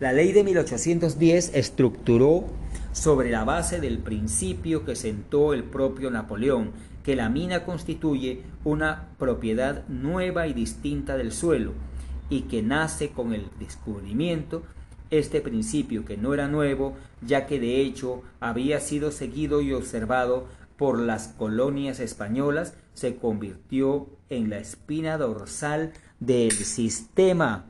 La 0.00 0.12
ley 0.12 0.32
de 0.32 0.42
1810 0.42 1.52
estructuró 1.54 2.46
sobre 2.92 3.30
la 3.30 3.44
base 3.44 3.80
del 3.80 3.98
principio 3.98 4.84
que 4.84 4.96
sentó 4.96 5.54
el 5.54 5.62
propio 5.62 6.10
Napoleón, 6.10 6.72
que 7.04 7.14
la 7.14 7.28
mina 7.28 7.64
constituye 7.64 8.42
una 8.64 9.10
propiedad 9.18 9.86
nueva 9.88 10.48
y 10.48 10.54
distinta 10.54 11.16
del 11.16 11.32
suelo, 11.32 11.72
y 12.32 12.44
que 12.44 12.62
nace 12.62 13.10
con 13.10 13.34
el 13.34 13.50
descubrimiento 13.58 14.62
este 15.10 15.42
principio 15.42 16.06
que 16.06 16.16
no 16.16 16.32
era 16.32 16.48
nuevo, 16.48 16.96
ya 17.20 17.46
que 17.46 17.60
de 17.60 17.82
hecho 17.82 18.22
había 18.40 18.80
sido 18.80 19.10
seguido 19.10 19.60
y 19.60 19.74
observado 19.74 20.46
por 20.78 20.98
las 20.98 21.28
colonias 21.28 22.00
españolas, 22.00 22.72
se 22.94 23.16
convirtió 23.16 24.08
en 24.30 24.48
la 24.48 24.60
espina 24.60 25.18
dorsal 25.18 25.92
del 26.20 26.52
sistema. 26.52 27.66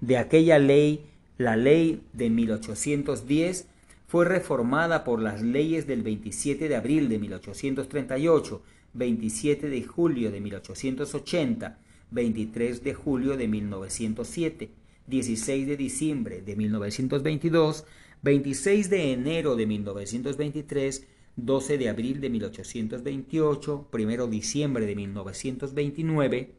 De 0.00 0.16
aquella 0.16 0.60
ley, 0.60 1.04
la 1.36 1.56
ley 1.56 2.04
de 2.12 2.30
1810, 2.30 3.66
fue 4.06 4.26
reformada 4.26 5.02
por 5.02 5.20
las 5.20 5.42
leyes 5.42 5.88
del 5.88 6.02
27 6.02 6.68
de 6.68 6.76
abril 6.76 7.08
de 7.08 7.18
1838, 7.18 8.62
27 8.92 9.68
de 9.68 9.82
julio 9.82 10.30
de 10.30 10.40
1880, 10.40 11.78
23 12.14 12.84
de 12.84 12.94
julio 12.94 13.36
de 13.36 13.48
1907, 13.48 14.70
16 15.08 15.66
de 15.66 15.76
diciembre 15.76 16.42
de 16.42 16.54
1922, 16.54 17.84
26 18.22 18.88
de 18.88 19.12
enero 19.12 19.56
de 19.56 19.66
1923, 19.66 21.06
12 21.36 21.76
de 21.78 21.88
abril 21.88 22.20
de 22.20 22.30
1828, 22.30 23.88
1 23.92 24.26
de 24.26 24.30
diciembre 24.30 24.86
de 24.86 24.94
1929, 24.94 26.54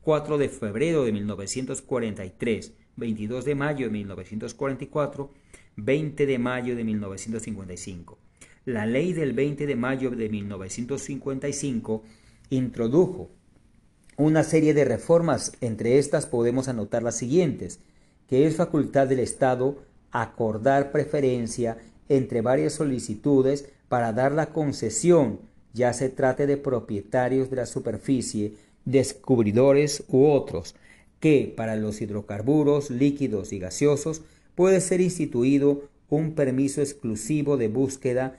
4 0.00 0.38
de 0.38 0.48
febrero 0.48 1.04
de 1.04 1.12
1943, 1.12 2.72
22 2.94 3.44
de 3.44 3.54
mayo 3.56 3.86
de 3.86 3.92
1944, 3.92 5.30
20 5.76 6.26
de 6.26 6.38
mayo 6.38 6.76
de 6.76 6.84
1955. 6.84 8.18
La 8.64 8.86
ley 8.86 9.12
del 9.12 9.32
20 9.32 9.66
de 9.66 9.74
mayo 9.74 10.10
de 10.10 10.28
1955 10.28 12.04
introdujo 12.50 13.39
una 14.20 14.44
serie 14.44 14.74
de 14.74 14.84
reformas, 14.84 15.52
entre 15.60 15.98
estas 15.98 16.26
podemos 16.26 16.68
anotar 16.68 17.02
las 17.02 17.16
siguientes, 17.16 17.80
que 18.28 18.46
es 18.46 18.56
facultad 18.56 19.06
del 19.06 19.20
Estado 19.20 19.78
acordar 20.12 20.92
preferencia 20.92 21.78
entre 22.08 22.42
varias 22.42 22.74
solicitudes 22.74 23.70
para 23.88 24.12
dar 24.12 24.32
la 24.32 24.52
concesión, 24.52 25.40
ya 25.72 25.92
se 25.92 26.08
trate 26.08 26.46
de 26.46 26.56
propietarios 26.56 27.48
de 27.48 27.56
la 27.56 27.66
superficie, 27.66 28.54
descubridores 28.84 30.04
u 30.08 30.26
otros, 30.26 30.74
que 31.18 31.52
para 31.56 31.76
los 31.76 32.00
hidrocarburos 32.02 32.90
líquidos 32.90 33.52
y 33.52 33.58
gaseosos 33.58 34.22
puede 34.54 34.80
ser 34.80 35.00
instituido 35.00 35.84
un 36.10 36.34
permiso 36.34 36.82
exclusivo 36.82 37.56
de 37.56 37.68
búsqueda 37.68 38.36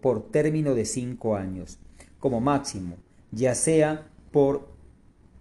por 0.00 0.30
término 0.30 0.74
de 0.74 0.86
cinco 0.86 1.36
años, 1.36 1.78
como 2.18 2.40
máximo, 2.40 2.96
ya 3.30 3.54
sea 3.54 4.08
por 4.32 4.69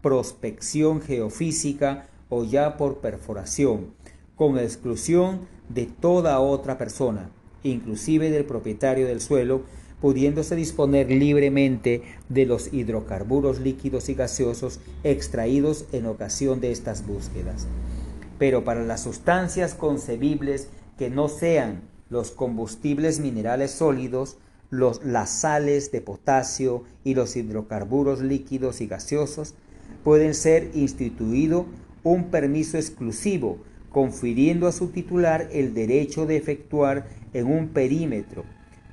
prospección 0.01 1.01
geofísica 1.01 2.07
o 2.29 2.43
ya 2.43 2.77
por 2.77 2.99
perforación, 2.99 3.93
con 4.35 4.57
exclusión 4.57 5.41
de 5.67 5.85
toda 5.85 6.39
otra 6.39 6.77
persona, 6.77 7.29
inclusive 7.63 8.29
del 8.29 8.45
propietario 8.45 9.07
del 9.07 9.21
suelo, 9.21 9.63
pudiéndose 10.01 10.55
disponer 10.55 11.11
libremente 11.11 12.03
de 12.29 12.45
los 12.45 12.73
hidrocarburos 12.73 13.59
líquidos 13.59 14.07
y 14.09 14.13
gaseosos 14.13 14.79
extraídos 15.03 15.85
en 15.91 16.05
ocasión 16.05 16.61
de 16.61 16.71
estas 16.71 17.05
búsquedas. 17.05 17.67
Pero 18.37 18.63
para 18.63 18.83
las 18.85 19.03
sustancias 19.03 19.73
concebibles 19.73 20.69
que 20.97 21.09
no 21.09 21.27
sean 21.27 21.81
los 22.09 22.31
combustibles 22.31 23.19
minerales 23.19 23.71
sólidos, 23.71 24.37
los, 24.69 25.03
las 25.03 25.29
sales 25.29 25.91
de 25.91 26.01
potasio 26.01 26.83
y 27.03 27.15
los 27.15 27.35
hidrocarburos 27.35 28.21
líquidos 28.21 28.81
y 28.81 28.87
gaseosos, 28.87 29.55
pueden 30.03 30.33
ser 30.33 30.71
instituido 30.73 31.65
un 32.03 32.25
permiso 32.25 32.77
exclusivo, 32.77 33.59
confiriendo 33.91 34.67
a 34.67 34.71
su 34.71 34.89
titular 34.89 35.49
el 35.51 35.73
derecho 35.73 36.25
de 36.25 36.37
efectuar 36.37 37.07
en 37.33 37.47
un 37.47 37.69
perímetro 37.69 38.43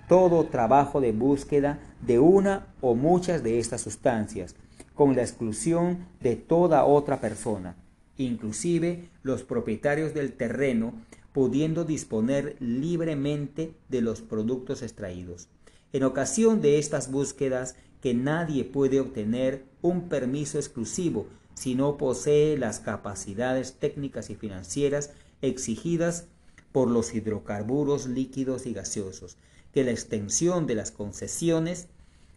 todo 0.09 0.47
trabajo 0.47 1.01
de 1.01 1.13
búsqueda 1.13 1.81
de 2.01 2.19
una 2.19 2.69
o 2.81 2.95
muchas 2.95 3.43
de 3.43 3.59
estas 3.59 3.81
sustancias, 3.81 4.55
con 4.95 5.17
la 5.17 5.23
exclusión 5.23 6.07
de 6.21 6.37
toda 6.37 6.85
otra 6.85 7.21
persona, 7.21 7.77
inclusive 8.17 9.09
los 9.23 9.43
propietarios 9.43 10.15
del 10.15 10.33
terreno, 10.33 10.95
pudiendo 11.33 11.85
disponer 11.85 12.57
libremente 12.61 13.75
de 13.89 14.01
los 14.01 14.23
productos 14.23 14.83
extraídos. 14.83 15.49
En 15.93 16.03
ocasión 16.03 16.63
de 16.63 16.79
estas 16.79 17.11
búsquedas, 17.11 17.77
que 18.07 18.15
nadie 18.15 18.63
puede 18.63 19.01
obtener 19.01 19.65
un 19.83 20.09
permiso 20.09 20.59
exclusivo 20.59 21.27
si 21.55 21.75
no 21.75 21.97
posee 21.97 22.57
las 22.57 22.79
capacidades 22.79 23.81
técnicas 23.81 24.31
y 24.31 24.37
financieras 24.37 25.11
exigidas 25.43 26.29
por 26.71 26.89
los 26.89 27.13
hidrocarburos 27.17 28.07
líquidos 28.07 28.67
y 28.67 28.75
gaseosos, 28.75 29.39
que 29.73 29.83
la 29.83 29.91
extensión 29.91 30.69
de 30.69 30.77
las 30.77 30.93
concesiones 30.93 31.89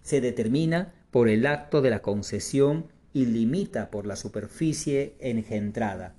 se 0.02 0.22
determina 0.22 0.92
por 1.12 1.30
el 1.30 1.46
acto 1.46 1.84
de 1.84 1.92
la 1.92 2.02
concesión 2.02 2.88
y 3.14 3.28
limita 3.28 3.92
por 3.92 4.08
la 4.08 4.16
superficie 4.16 5.14
engendrada, 5.20 6.16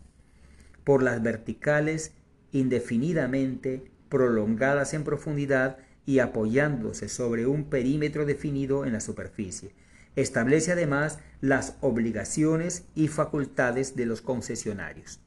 por 0.84 1.02
las 1.02 1.24
verticales 1.24 2.12
indefinidamente 2.52 3.82
prolongadas 4.08 4.94
en 4.94 5.02
profundidad 5.02 5.78
y 6.06 6.18
apoyándose 6.18 7.08
sobre 7.08 7.46
un 7.46 7.64
perímetro 7.64 8.26
definido 8.26 8.84
en 8.84 8.92
la 8.92 9.00
superficie. 9.00 9.72
Establece 10.16 10.72
además 10.72 11.18
las 11.40 11.76
obligaciones 11.80 12.84
y 12.94 13.08
facultades 13.08 13.96
de 13.96 14.06
los 14.06 14.20
concesionarios. 14.22 15.20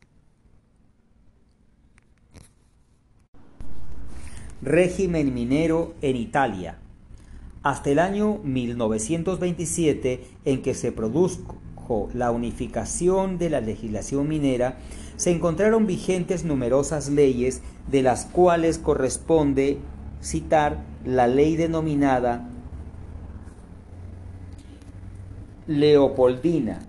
Régimen 4.62 5.34
minero 5.34 5.94
en 6.02 6.16
Italia. 6.16 6.78
Hasta 7.64 7.90
el 7.90 8.00
año 8.00 8.40
1927, 8.44 10.22
en 10.46 10.62
que 10.62 10.74
se 10.74 10.92
produjo 10.92 12.10
la 12.14 12.32
unificación 12.32 13.38
de 13.38 13.50
la 13.50 13.62
legislación 13.62 14.28
minera, 14.28 14.78
se 15.18 15.32
encontraron 15.32 15.86
vigentes 15.86 16.44
numerosas 16.44 17.10
leyes 17.10 17.62
de 17.90 18.04
las 18.04 18.26
cuales 18.26 18.78
corresponde 18.78 19.80
citar 20.24 20.84
la 21.06 21.28
ley 21.28 21.56
denominada 21.56 22.50
Leopoldina, 25.68 26.80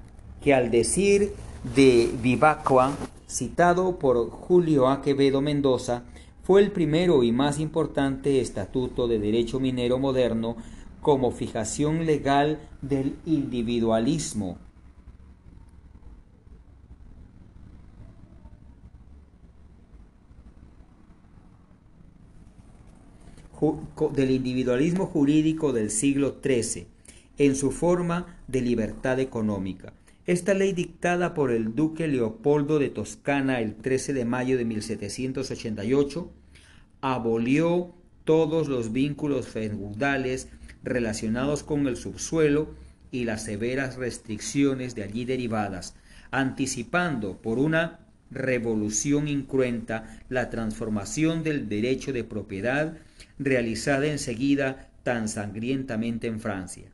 que 0.41 0.55
al 0.55 0.71
decir 0.71 1.33
de 1.75 2.11
Vivacqua, 2.23 2.93
citado 3.29 3.99
por 3.99 4.31
Julio 4.31 4.89
A. 4.89 5.03
Quevedo 5.03 5.41
Mendoza, 5.41 6.05
fue 6.43 6.61
el 6.63 6.71
primero 6.71 7.23
y 7.23 7.33
más 7.33 7.59
importante 7.59 8.41
estatuto 8.41 9.09
de 9.09 9.19
derecho 9.19 9.61
minero 9.61 9.99
moderno 9.99 10.57
como 11.01 11.31
fijación 11.31 12.07
legal 12.07 12.59
del 12.83 13.17
individualismo. 13.27 14.59
Del 24.15 24.31
individualismo 24.31 25.07
jurídico 25.07 25.73
del 25.73 25.91
siglo 25.91 26.37
XIII, 26.43 26.87
en 27.39 27.57
su 27.57 27.71
forma 27.71 28.39
de 28.47 28.61
libertad 28.61 29.19
económica. 29.21 29.93
Esta 30.27 30.55
ley 30.55 30.73
dictada 30.73 31.35
por 31.35 31.51
el 31.51 31.75
duque 31.75 32.09
Leopoldo 32.09 32.79
de 32.79 32.89
Toscana 32.89 33.61
el 33.61 33.75
13 33.75 34.15
de 34.15 34.25
mayo 34.25 34.57
de 34.57 34.65
1788 34.65 36.31
abolió 37.03 37.93
todos 38.25 38.69
los 38.69 38.93
vínculos 38.93 39.49
feudales 39.49 40.49
relacionados 40.83 41.63
con 41.63 41.87
el 41.87 41.97
subsuelo 41.97 42.69
y 43.11 43.25
las 43.25 43.45
severas 43.45 43.97
restricciones 43.97 44.95
de 44.95 45.03
allí 45.03 45.27
derivadas, 45.27 45.95
anticipando 46.31 47.37
por 47.37 47.59
una 47.59 48.01
revolución 48.31 49.29
incruenta 49.29 50.21
la 50.29 50.51
transformación 50.51 51.43
del 51.43 51.69
derecho 51.69 52.13
de 52.13 52.25
propiedad 52.25 52.97
realizada 53.39 54.07
enseguida 54.07 54.89
tan 55.03 55.29
sangrientamente 55.29 56.27
en 56.27 56.41
Francia. 56.41 56.85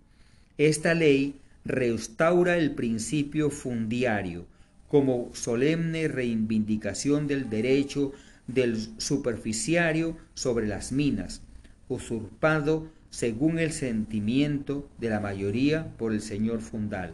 Esta 0.59 0.95
ley 0.95 1.37
restaura 1.65 2.57
el 2.57 2.73
principio 2.73 3.51
fundiario 3.51 4.47
como 4.89 5.31
solemne 5.35 6.09
reivindicación 6.09 7.27
del 7.27 7.49
derecho 7.49 8.13
del 8.49 8.77
superficiario 8.99 10.17
sobre 10.35 10.67
las 10.67 10.91
minas, 10.91 11.43
usurpado 11.89 12.89
según 13.11 13.59
el 13.59 13.73
sentimiento 13.73 14.89
de 14.99 15.11
la 15.11 15.21
mayoría 15.21 15.97
por 15.97 16.13
el 16.13 16.21
señor 16.21 16.61
fundal 16.61 17.13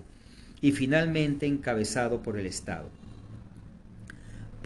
y 0.60 0.72
finalmente 0.72 1.46
encabezado 1.46 2.22
por 2.22 2.38
el 2.38 2.46
Estado. 2.46 2.88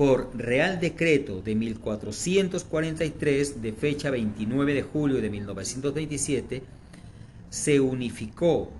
Por 0.01 0.33
Real 0.35 0.81
Decreto 0.81 1.43
de 1.43 1.55
1443 1.55 3.61
de 3.61 3.73
fecha 3.75 4.09
29 4.09 4.73
de 4.73 4.81
julio 4.81 5.21
de 5.21 5.29
1927, 5.29 6.63
se 7.51 7.81
unificó 7.81 8.73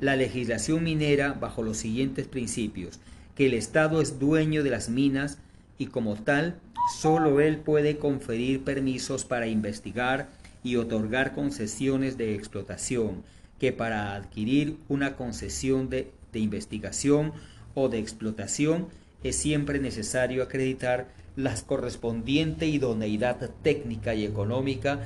la 0.00 0.16
legislación 0.16 0.82
minera 0.82 1.34
bajo 1.34 1.62
los 1.62 1.76
siguientes 1.76 2.26
principios, 2.26 3.00
que 3.34 3.44
el 3.44 3.52
Estado 3.52 4.00
es 4.00 4.18
dueño 4.18 4.62
de 4.62 4.70
las 4.70 4.88
minas 4.88 5.36
y 5.76 5.88
como 5.88 6.14
tal, 6.14 6.58
solo 6.98 7.42
él 7.42 7.58
puede 7.58 7.98
conferir 7.98 8.64
permisos 8.64 9.26
para 9.26 9.46
investigar 9.46 10.30
y 10.62 10.76
otorgar 10.76 11.34
concesiones 11.34 12.16
de 12.16 12.34
explotación, 12.34 13.24
que 13.60 13.72
para 13.72 14.14
adquirir 14.14 14.78
una 14.88 15.16
concesión 15.16 15.90
de, 15.90 16.10
de 16.32 16.38
investigación 16.38 17.34
o 17.74 17.88
de 17.88 17.98
explotación 17.98 18.88
es 19.22 19.36
siempre 19.36 19.78
necesario 19.78 20.42
acreditar 20.42 21.08
la 21.36 21.54
correspondiente 21.66 22.66
idoneidad 22.66 23.50
técnica 23.62 24.14
y 24.14 24.24
económica 24.24 25.00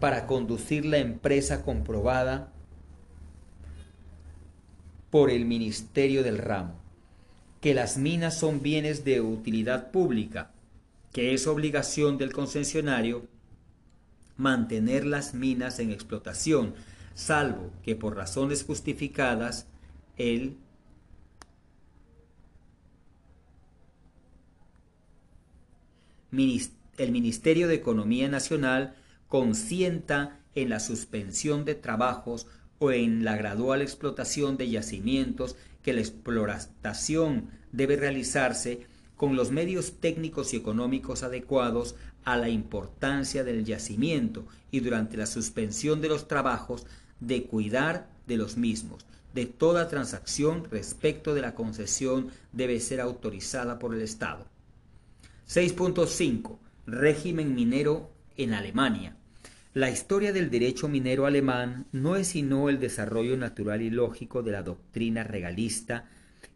para 0.00 0.26
conducir 0.26 0.84
la 0.84 0.98
empresa 0.98 1.62
comprobada 1.62 2.52
por 5.10 5.30
el 5.30 5.46
Ministerio 5.46 6.22
del 6.22 6.38
Ramo, 6.38 6.74
que 7.60 7.74
las 7.74 7.96
minas 7.96 8.38
son 8.38 8.60
bienes 8.60 9.04
de 9.04 9.20
utilidad 9.20 9.90
pública, 9.90 10.50
que 11.12 11.32
es 11.32 11.46
obligación 11.46 12.18
del 12.18 12.32
concesionario 12.32 13.26
mantener 14.36 15.06
las 15.06 15.32
minas 15.32 15.78
en 15.78 15.90
explotación, 15.90 16.74
salvo 17.14 17.70
que 17.82 17.96
por 17.96 18.16
razones 18.16 18.64
justificadas 18.64 19.66
el 20.18 20.58
el 26.30 27.12
Ministerio 27.12 27.68
de 27.68 27.74
Economía 27.74 28.28
Nacional 28.28 28.94
consienta 29.28 30.40
en 30.54 30.70
la 30.70 30.80
suspensión 30.80 31.64
de 31.64 31.74
trabajos 31.74 32.46
o 32.78 32.90
en 32.92 33.24
la 33.24 33.36
gradual 33.36 33.82
explotación 33.82 34.56
de 34.56 34.70
yacimientos 34.70 35.56
que 35.82 35.92
la 35.92 36.00
exploración 36.00 37.50
debe 37.72 37.96
realizarse 37.96 38.86
con 39.16 39.36
los 39.36 39.50
medios 39.50 40.00
técnicos 40.00 40.52
y 40.52 40.56
económicos 40.56 41.22
adecuados 41.22 41.94
a 42.24 42.36
la 42.36 42.48
importancia 42.48 43.44
del 43.44 43.64
yacimiento 43.64 44.46
y 44.70 44.80
durante 44.80 45.16
la 45.16 45.26
suspensión 45.26 46.00
de 46.00 46.08
los 46.08 46.28
trabajos 46.28 46.86
de 47.20 47.44
cuidar 47.44 48.08
de 48.26 48.36
los 48.36 48.56
mismos. 48.56 49.06
De 49.32 49.46
toda 49.46 49.88
transacción 49.88 50.64
respecto 50.70 51.34
de 51.34 51.42
la 51.42 51.54
concesión 51.54 52.30
debe 52.52 52.80
ser 52.80 53.00
autorizada 53.00 53.78
por 53.78 53.94
el 53.94 54.02
Estado. 54.02 54.46
6.5. 55.48 56.58
Régimen 56.86 57.54
minero 57.54 58.10
en 58.36 58.52
Alemania. 58.52 59.16
La 59.74 59.90
historia 59.90 60.32
del 60.32 60.50
derecho 60.50 60.88
minero 60.88 61.24
alemán 61.24 61.86
no 61.92 62.16
es 62.16 62.28
sino 62.28 62.68
el 62.68 62.80
desarrollo 62.80 63.36
natural 63.36 63.80
y 63.80 63.90
lógico 63.90 64.42
de 64.42 64.50
la 64.50 64.64
doctrina 64.64 65.22
regalista 65.22 66.08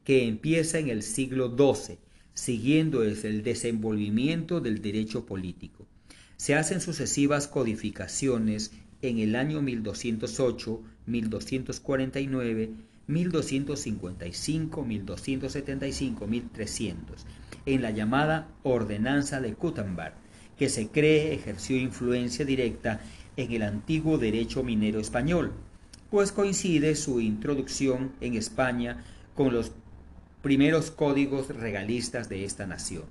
que 0.03 0.27
empieza 0.27 0.81
en 0.81 0.89
el 0.89 1.05
siglo 1.05 1.55
XII, 1.57 1.99
siguiendo 2.35 3.05
el 3.05 3.43
desenvolvimiento 3.45 4.61
del 4.61 4.83
derecho 4.83 5.25
político. 5.25 5.87
Se 6.37 6.57
hacen 6.57 6.81
sucesivas 6.81 7.47
codificaciones 7.47 8.73
en 9.03 9.19
el 9.19 9.37
año 9.37 9.63
1208, 9.63 10.83
1249, 11.07 12.71
1255, 13.07 14.85
1275, 14.85 16.27
1300, 16.27 17.27
en 17.67 17.83
la 17.83 17.91
llamada 17.91 18.49
Ordenanza 18.63 19.41
de 19.41 19.53
Gutenberg, 19.53 20.15
que 20.59 20.69
se 20.69 20.89
cree 20.89 21.35
ejerció 21.35 21.77
influencia 21.77 22.45
directa 22.45 23.01
en 23.37 23.53
el 23.53 23.63
antiguo 23.63 24.19
derecho 24.19 24.63
minero 24.63 25.01
español, 25.01 25.53
pues 26.11 26.33
coincide 26.33 26.97
su 26.97 27.21
introducción 27.21 28.13
en 28.21 28.35
España 28.35 29.05
con 29.35 29.53
los 29.53 29.73
primeros 30.43 30.91
códigos 30.91 31.49
regalistas 31.49 32.29
de 32.29 32.45
esta 32.45 32.67
nación. 32.67 33.05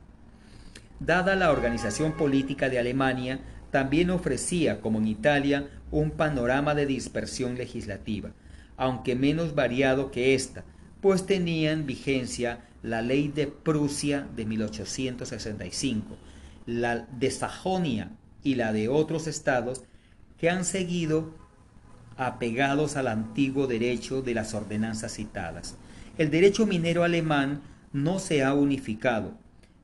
Dada 0.99 1.35
la 1.35 1.51
organización 1.51 2.17
política 2.17 2.69
de 2.69 2.79
Alemania, 2.79 3.39
también 3.71 4.09
ofrecía, 4.09 4.81
como 4.81 4.99
en 4.99 5.07
Italia, 5.07 5.69
un 5.91 6.11
panorama 6.11 6.75
de 6.75 6.85
dispersión 6.85 7.55
legislativa, 7.55 8.31
aunque 8.77 9.15
menos 9.15 9.55
variado 9.55 10.11
que 10.11 10.33
ésta, 10.33 10.63
pues 11.01 11.25
tenían 11.25 11.85
vigencia 11.85 12.65
la 12.83 13.01
ley 13.01 13.27
de 13.27 13.47
Prusia 13.47 14.27
de 14.35 14.45
1865, 14.45 16.17
la 16.65 16.97
de 16.97 17.31
Sajonia 17.31 18.11
y 18.43 18.55
la 18.55 18.73
de 18.73 18.87
otros 18.87 19.27
estados 19.27 19.83
que 20.37 20.49
han 20.49 20.65
seguido 20.65 21.33
apegados 22.17 22.95
al 22.95 23.07
antiguo 23.07 23.67
derecho 23.67 24.21
de 24.21 24.33
las 24.33 24.53
ordenanzas 24.53 25.13
citadas. 25.13 25.75
El 26.17 26.31
derecho 26.31 26.65
minero 26.65 27.03
alemán 27.03 27.61
no 27.93 28.19
se 28.19 28.43
ha 28.43 28.53
unificado, 28.53 29.33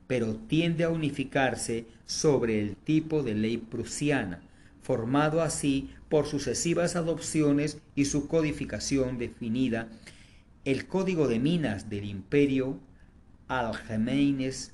pero 0.08 0.36
tiende 0.36 0.84
a 0.84 0.90
unificarse 0.90 1.88
sobre 2.06 2.62
el 2.62 2.76
tipo 2.76 3.24
de 3.24 3.36
ley 3.36 3.58
prusiana, 3.58 4.42
formado 4.82 5.42
así 5.42 5.90
por 6.10 6.28
sucesivas 6.28 6.96
adopciones 6.96 7.80
y 7.96 8.06
su 8.06 8.28
codificación 8.28 9.18
definida, 9.18 9.88
el 10.66 10.88
Código 10.88 11.28
de 11.28 11.40
Minas 11.40 11.90
del 11.92 12.06
Imperio 12.06 12.80
Allgemeines 13.48 14.74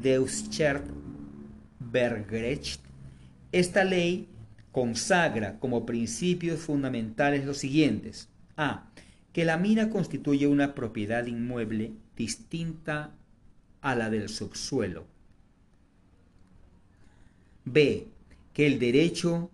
Deutscher 0.00 0.82
Bergrecht. 1.78 2.80
Esta 3.52 3.84
ley 3.84 4.28
consagra 4.72 5.58
como 5.58 5.84
principios 5.84 6.60
fundamentales 6.60 7.44
los 7.44 7.58
siguientes. 7.58 8.30
A. 8.56 8.90
Que 9.34 9.44
la 9.44 9.58
mina 9.58 9.90
constituye 9.90 10.46
una 10.46 10.74
propiedad 10.74 11.26
inmueble 11.26 11.92
distinta 12.16 13.12
a 13.82 13.94
la 13.94 14.08
del 14.08 14.30
subsuelo. 14.30 15.06
B. 17.66 18.06
Que 18.54 18.66
el 18.66 18.78
derecho 18.78 19.50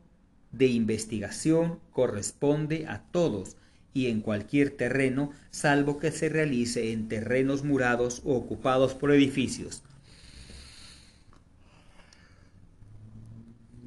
de 0.53 0.67
investigación 0.69 1.81
corresponde 1.91 2.87
a 2.87 3.03
todos 3.11 3.57
y 3.95 4.07
en 4.07 4.21
cualquier 4.21 4.71
terreno, 4.71 5.33
salvo 5.51 5.99
que 5.99 6.11
se 6.11 6.29
realice 6.29 6.93
en 6.93 7.09
terrenos 7.09 7.65
murados 7.65 8.23
o 8.25 8.35
ocupados 8.35 8.95
por 8.95 9.13
edificios. 9.13 9.83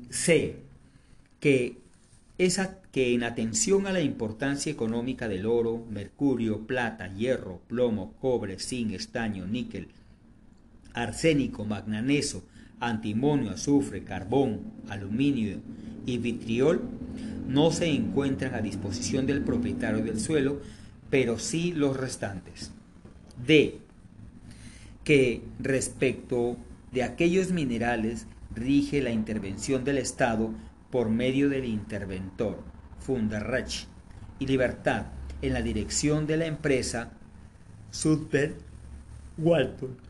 C 0.10 0.58
que, 1.40 1.78
esa, 2.38 2.82
que 2.92 3.14
en 3.14 3.24
atención 3.24 3.88
a 3.88 3.92
la 3.92 4.02
importancia 4.02 4.72
económica 4.72 5.28
del 5.28 5.46
oro, 5.46 5.86
mercurio, 5.90 6.66
plata, 6.66 7.14
hierro, 7.14 7.62
plomo, 7.68 8.14
cobre, 8.20 8.60
zinc, 8.60 8.94
estaño, 8.94 9.46
níquel, 9.46 9.90
arsénico, 10.94 11.66
magnaneso, 11.66 12.44
antimonio, 12.80 13.52
azufre, 13.52 14.04
carbón, 14.04 14.62
aluminio 14.90 15.60
y 16.06 16.18
vitriol, 16.18 16.82
no 17.48 17.72
se 17.72 17.88
encuentran 17.88 18.56
a 18.56 18.62
disposición 18.62 19.26
del 19.26 19.42
propietario 19.42 20.04
del 20.04 20.20
suelo, 20.20 20.62
pero 21.10 21.40
sí 21.40 21.72
los 21.74 21.98
restantes. 21.98 22.72
D. 23.46 23.80
Que 25.04 25.42
respecto 25.60 26.58
de 26.92 27.04
aquellos 27.04 27.52
minerales 27.52 28.28
rige 28.56 29.02
la 29.02 29.12
intervención 29.12 29.84
del 29.84 29.98
Estado 29.98 30.52
por 30.90 31.10
medio 31.10 31.50
del 31.50 31.66
interventor, 31.66 32.64
Funderrecht 33.00 33.88
y 34.40 34.48
Libertad 34.48 35.08
en 35.42 35.54
la 35.54 35.62
dirección 35.62 36.26
de 36.26 36.38
la 36.38 36.46
empresa 36.46 37.12
Sudbed 37.92 38.54
Walton. 39.38 40.05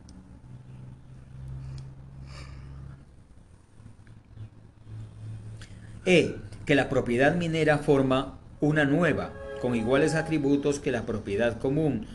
E. 6.06 6.36
Que 6.64 6.76
la 6.76 6.88
propiedad 6.88 7.34
minera 7.34 7.78
forma 7.78 8.38
una 8.60 8.84
nueva, 8.84 9.32
con 9.60 9.74
iguales 9.74 10.14
atributos 10.14 10.78
que 10.78 10.92
la 10.92 11.04
propiedad 11.04 11.58
común, 11.58 12.06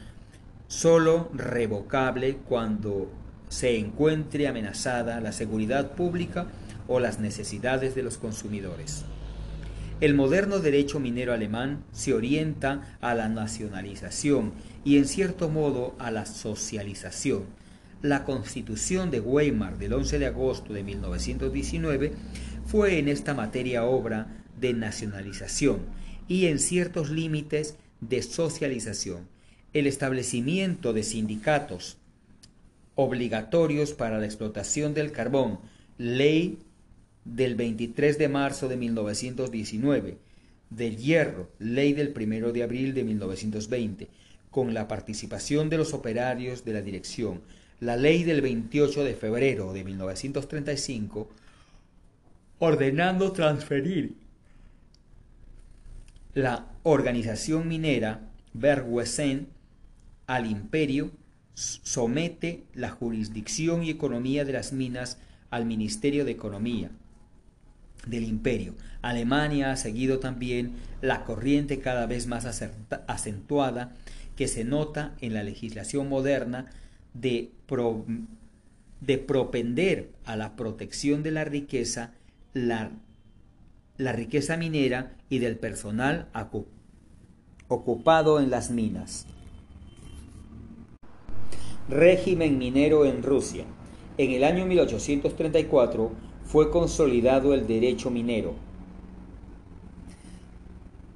solo 0.68 1.30
revocable 1.34 2.38
cuando 2.47 3.11
se 3.49 3.77
encuentre 3.77 4.47
amenazada 4.47 5.19
la 5.19 5.34
seguridad 5.34 5.91
pública 5.91 6.47
o 6.88 7.01
las 7.01 7.19
necesidades 7.19 7.93
de 7.93 8.03
los 8.03 8.18
consumidores. 8.18 9.03
El 9.99 10.15
moderno 10.15 10.59
derecho 10.59 10.99
minero 10.99 11.34
alemán 11.34 11.84
se 11.91 12.13
orienta 12.13 12.97
a 13.01 13.13
la 13.13 13.27
nacionalización 13.27 14.53
y 14.85 14.97
en 14.97 15.05
cierto 15.05 15.49
modo 15.49 15.95
a 15.99 16.11
la 16.11 16.26
socialización. 16.26 17.43
La 18.01 18.23
constitución 18.23 19.11
de 19.11 19.19
Weimar 19.19 19.77
del 19.77 19.93
11 19.93 20.18
de 20.18 20.26
agosto 20.26 20.73
de 20.73 20.81
1919 20.81 22.13
fue 22.72 22.99
en 22.99 23.10
esta 23.10 23.34
materia 23.34 23.84
obra 23.84 24.45
de 24.57 24.72
nacionalización 24.73 25.81
y 26.30 26.45
en 26.45 26.57
ciertos 26.57 27.10
límites 27.10 27.76
de 27.99 28.22
socialización. 28.22 29.27
El 29.73 29.88
establecimiento 29.88 30.93
de 30.93 31.03
sindicatos 31.03 31.98
obligatorios 32.95 33.91
para 33.91 34.19
la 34.19 34.26
explotación 34.26 34.93
del 34.93 35.11
carbón, 35.11 35.60
ley 35.98 36.60
del 37.26 37.56
23 37.56 38.18
de 38.18 38.30
marzo 38.30 38.69
de 38.69 38.77
1919, 38.77 40.18
del 40.69 40.95
hierro, 40.95 41.49
ley 41.60 41.91
del 41.91 42.14
1 42.15 42.53
de 42.53 42.64
abril 42.64 42.93
de 42.93 43.03
1920, 43.03 44.07
con 44.49 44.73
la 44.73 44.88
participación 44.88 45.69
de 45.69 45.77
los 45.77 45.93
operarios 45.93 46.64
de 46.64 46.72
la 46.72 46.81
dirección, 46.81 47.41
la 47.81 47.98
ley 47.98 48.23
del 48.23 48.39
28 48.39 49.03
de 49.03 49.14
febrero 49.14 49.73
de 49.73 49.84
1935, 49.84 51.27
ordenando 52.61 53.31
transferir 53.31 54.13
la 56.35 56.67
organización 56.83 57.67
minera 57.67 58.29
Bergwesen 58.53 59.47
al 60.27 60.45
imperio, 60.45 61.09
somete 61.55 62.63
la 62.75 62.91
jurisdicción 62.91 63.81
y 63.81 63.89
economía 63.89 64.45
de 64.45 64.53
las 64.53 64.73
minas 64.73 65.17
al 65.49 65.65
Ministerio 65.65 66.23
de 66.23 66.33
Economía 66.33 66.91
del 68.05 68.25
imperio. 68.25 68.75
Alemania 69.01 69.71
ha 69.71 69.75
seguido 69.75 70.19
también 70.19 70.73
la 71.01 71.23
corriente 71.23 71.79
cada 71.79 72.05
vez 72.05 72.27
más 72.27 72.45
acentuada 72.45 73.95
que 74.35 74.47
se 74.47 74.65
nota 74.65 75.15
en 75.19 75.33
la 75.33 75.41
legislación 75.41 76.07
moderna 76.07 76.69
de, 77.15 77.49
de 78.99 79.17
propender 79.17 80.11
a 80.25 80.35
la 80.35 80.55
protección 80.55 81.23
de 81.23 81.31
la 81.31 81.43
riqueza, 81.43 82.13
la, 82.53 82.91
la 83.97 84.11
riqueza 84.13 84.57
minera 84.57 85.15
y 85.29 85.39
del 85.39 85.57
personal 85.57 86.27
ocupado 87.67 88.39
en 88.39 88.49
las 88.49 88.71
minas. 88.71 89.25
Régimen 91.87 92.57
minero 92.57 93.05
en 93.05 93.23
Rusia. 93.23 93.65
En 94.17 94.31
el 94.31 94.43
año 94.43 94.65
1834 94.65 96.11
fue 96.43 96.69
consolidado 96.69 97.53
el 97.53 97.67
derecho 97.67 98.09
minero. 98.09 98.55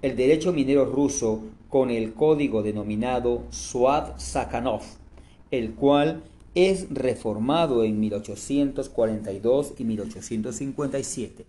El 0.02 0.16
derecho 0.16 0.54
minero 0.54 0.86
ruso 0.86 1.44
con 1.70 1.90
el 1.90 2.14
código 2.14 2.64
denominado 2.64 3.44
Suad 3.50 4.18
Sakhanov, 4.18 4.84
el 5.52 5.74
cual 5.74 6.24
es 6.56 6.88
reformado 6.90 7.84
en 7.84 8.00
1842 8.00 9.74
y 9.78 9.84
1857. 9.84 11.46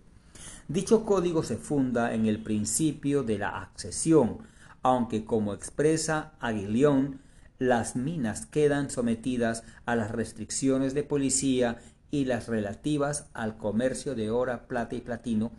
Dicho 0.67 1.05
código 1.05 1.43
se 1.43 1.55
funda 1.55 2.13
en 2.13 2.25
el 2.25 2.43
principio 2.43 3.23
de 3.23 3.37
la 3.37 3.61
accesión, 3.61 4.39
aunque 4.83 5.23
como 5.23 5.53
expresa 5.53 6.33
Aguilión, 6.41 7.21
las 7.57 7.95
minas 7.95 8.45
quedan 8.45 8.89
sometidas 8.89 9.63
a 9.85 9.95
las 9.95 10.11
restricciones 10.11 10.93
de 10.93 11.03
policía 11.03 11.77
y 12.11 12.25
las 12.25 12.47
relativas 12.47 13.27
al 13.33 13.57
comercio 13.57 14.13
de 14.13 14.29
oro, 14.29 14.59
plata 14.67 14.95
y 14.95 15.01
platino, 15.01 15.51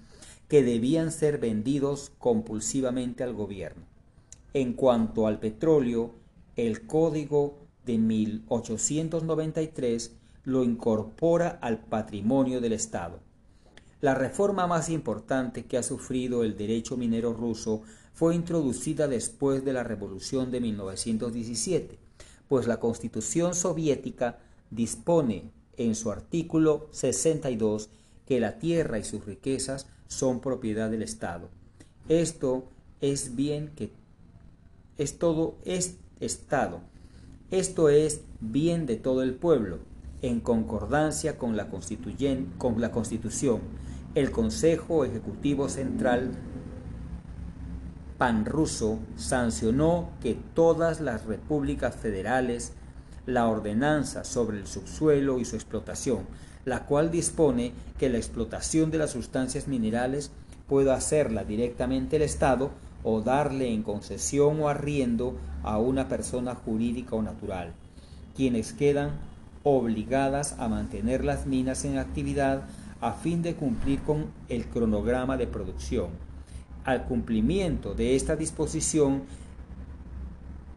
que 0.49 0.62
debían 0.62 1.11
ser 1.11 1.39
vendidos 1.39 2.12
compulsivamente 2.19 3.25
al 3.25 3.33
gobierno. 3.33 3.83
En 4.53 4.75
cuanto 4.75 5.27
al 5.27 5.41
petróleo, 5.41 6.15
el 6.57 6.87
Código 6.87 7.68
de 7.89 7.97
1893 7.97 10.12
lo 10.44 10.62
incorpora 10.62 11.59
al 11.62 11.78
patrimonio 11.78 12.60
del 12.60 12.74
Estado. 12.74 13.19
La 14.02 14.15
reforma 14.15 14.66
más 14.66 14.90
importante 14.90 15.65
que 15.65 15.78
ha 15.78 15.82
sufrido 15.82 16.44
el 16.44 16.56
derecho 16.56 16.98
minero 16.98 17.32
ruso 17.32 17.82
fue 18.12 18.35
introducida 18.35 19.09
después 19.09 19.65
de 19.65 19.73
la 19.73 19.85
Revolución 19.85 20.51
de 20.51 20.60
1917, 20.60 21.98
pues 22.47 22.66
la 22.66 22.78
Constitución 22.78 23.55
soviética 23.55 24.39
dispone 24.70 25.51
en 25.78 25.94
su 25.94 26.10
artículo 26.10 26.89
62 26.90 27.89
que 28.27 28.39
la 28.39 28.59
tierra 28.59 28.98
y 28.98 29.05
sus 29.05 29.24
riquezas 29.24 29.86
son 30.09 30.40
propiedad 30.40 30.90
del 30.90 31.02
Estado. 31.02 31.48
Esto 32.10 32.65
es 33.01 33.35
bien 33.35 33.73
que 33.74 33.90
es 34.98 35.19
todo 35.19 35.56
es 35.65 35.97
Estado. 36.20 36.81
Esto 37.51 37.89
es 37.89 38.20
bien 38.41 38.85
de 38.85 38.97
todo 38.97 39.23
el 39.23 39.33
pueblo, 39.33 39.79
en 40.20 40.39
concordancia 40.41 41.39
con 41.39 41.57
la, 41.57 41.70
con 42.59 42.79
la 42.79 42.91
Constitución. 42.91 43.61
El 44.15 44.31
Consejo 44.31 45.07
Ejecutivo 45.07 45.70
Central 45.70 46.33
panruso 48.19 48.99
sancionó 49.16 50.11
que 50.20 50.37
todas 50.53 51.01
las 51.01 51.25
repúblicas 51.25 51.97
federales 51.97 52.75
la 53.25 53.47
ordenanza 53.49 54.25
sobre 54.25 54.59
el 54.59 54.66
subsuelo 54.66 55.39
y 55.39 55.47
su 55.47 55.57
explotación, 55.57 56.27
la 56.66 56.85
cual 56.85 57.11
dispone 57.11 57.73
que 57.97 58.11
la 58.11 58.19
explotación 58.19 58.91
de 58.91 58.99
las 58.99 59.12
sustancias 59.12 59.69
minerales 59.69 60.33
pueda 60.66 60.95
hacerla 60.95 61.45
directamente 61.45 62.16
el 62.16 62.23
Estado 62.23 62.73
o 63.03 63.20
darle 63.20 63.73
en 63.73 63.83
concesión 63.83 64.61
o 64.61 64.69
arriendo 64.69 65.37
a 65.62 65.79
una 65.79 66.09
persona 66.09 66.55
jurídica 66.55 67.16
o 67.16 67.23
natural, 67.23 67.73
quienes 68.35 68.73
quedan 68.73 69.12
obligadas 69.62 70.57
a 70.59 70.69
mantener 70.69 71.25
las 71.25 71.47
minas 71.47 71.85
en 71.85 71.99
actividad 71.99 72.62
a 73.01 73.12
fin 73.12 73.43
de 73.43 73.55
cumplir 73.55 74.01
con 74.03 74.27
el 74.49 74.66
cronograma 74.66 75.37
de 75.37 75.47
producción. 75.47 76.09
Al 76.85 77.05
cumplimiento 77.05 77.95
de 77.95 78.16
esta 78.16 78.35
disposición 78.35 79.23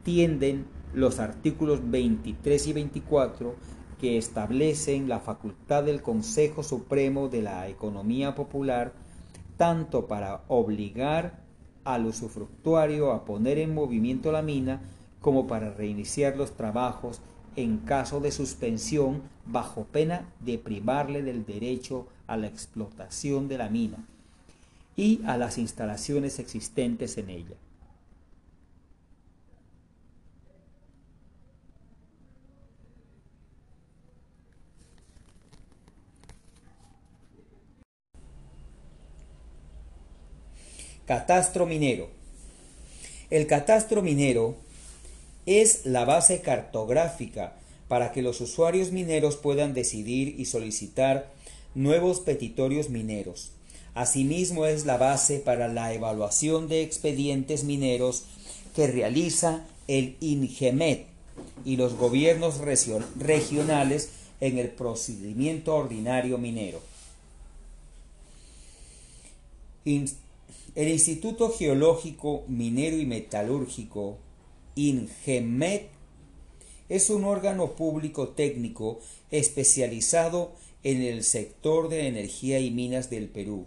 tienden 0.03 0.65
los 0.93 1.19
artículos 1.19 1.79
23 1.89 2.67
y 2.67 2.73
24 2.73 3.55
que 3.99 4.17
establecen 4.17 5.07
la 5.07 5.19
facultad 5.19 5.83
del 5.83 6.01
Consejo 6.01 6.63
Supremo 6.63 7.29
de 7.29 7.43
la 7.43 7.67
Economía 7.69 8.35
Popular 8.35 8.93
tanto 9.57 10.07
para 10.07 10.41
obligar 10.47 11.39
al 11.83 12.05
usufructuario 12.05 13.11
a 13.11 13.25
poner 13.25 13.57
en 13.57 13.73
movimiento 13.73 14.31
la 14.31 14.41
mina 14.41 14.81
como 15.21 15.47
para 15.47 15.71
reiniciar 15.71 16.35
los 16.35 16.51
trabajos 16.51 17.21
en 17.55 17.77
caso 17.77 18.19
de 18.19 18.31
suspensión 18.31 19.21
bajo 19.45 19.85
pena 19.85 20.25
de 20.39 20.57
privarle 20.57 21.21
del 21.21 21.45
derecho 21.45 22.07
a 22.27 22.37
la 22.37 22.47
explotación 22.47 23.47
de 23.47 23.57
la 23.57 23.69
mina 23.69 23.97
y 24.95 25.21
a 25.25 25.37
las 25.37 25.57
instalaciones 25.57 26.39
existentes 26.39 27.17
en 27.17 27.29
ella. 27.29 27.55
Catastro 41.11 41.65
minero. 41.65 42.07
El 43.29 43.45
catastro 43.45 44.01
minero 44.01 44.55
es 45.45 45.85
la 45.85 46.05
base 46.05 46.39
cartográfica 46.39 47.51
para 47.89 48.13
que 48.13 48.21
los 48.21 48.39
usuarios 48.39 48.93
mineros 48.93 49.35
puedan 49.35 49.73
decidir 49.73 50.39
y 50.39 50.45
solicitar 50.45 51.29
nuevos 51.75 52.21
petitorios 52.21 52.89
mineros. 52.89 53.51
Asimismo 53.93 54.65
es 54.65 54.85
la 54.85 54.95
base 54.95 55.39
para 55.39 55.67
la 55.67 55.93
evaluación 55.93 56.69
de 56.69 56.81
expedientes 56.81 57.65
mineros 57.65 58.23
que 58.73 58.87
realiza 58.87 59.65
el 59.89 60.15
INGEMET 60.21 61.07
y 61.65 61.75
los 61.75 61.95
gobiernos 61.95 62.59
regionales 62.59 64.11
en 64.39 64.57
el 64.57 64.69
procedimiento 64.69 65.75
ordinario 65.75 66.37
minero. 66.37 66.79
El 70.73 70.87
Instituto 70.87 71.49
Geológico, 71.49 72.45
Minero 72.47 72.95
y 72.95 73.05
Metalúrgico, 73.05 74.17
INGEMET, 74.75 75.89
es 76.87 77.09
un 77.09 77.25
órgano 77.25 77.73
público 77.73 78.29
técnico 78.29 79.01
especializado 79.31 80.53
en 80.83 81.01
el 81.01 81.25
sector 81.25 81.89
de 81.89 82.07
energía 82.07 82.59
y 82.59 82.71
minas 82.71 83.09
del 83.09 83.27
Perú, 83.27 83.65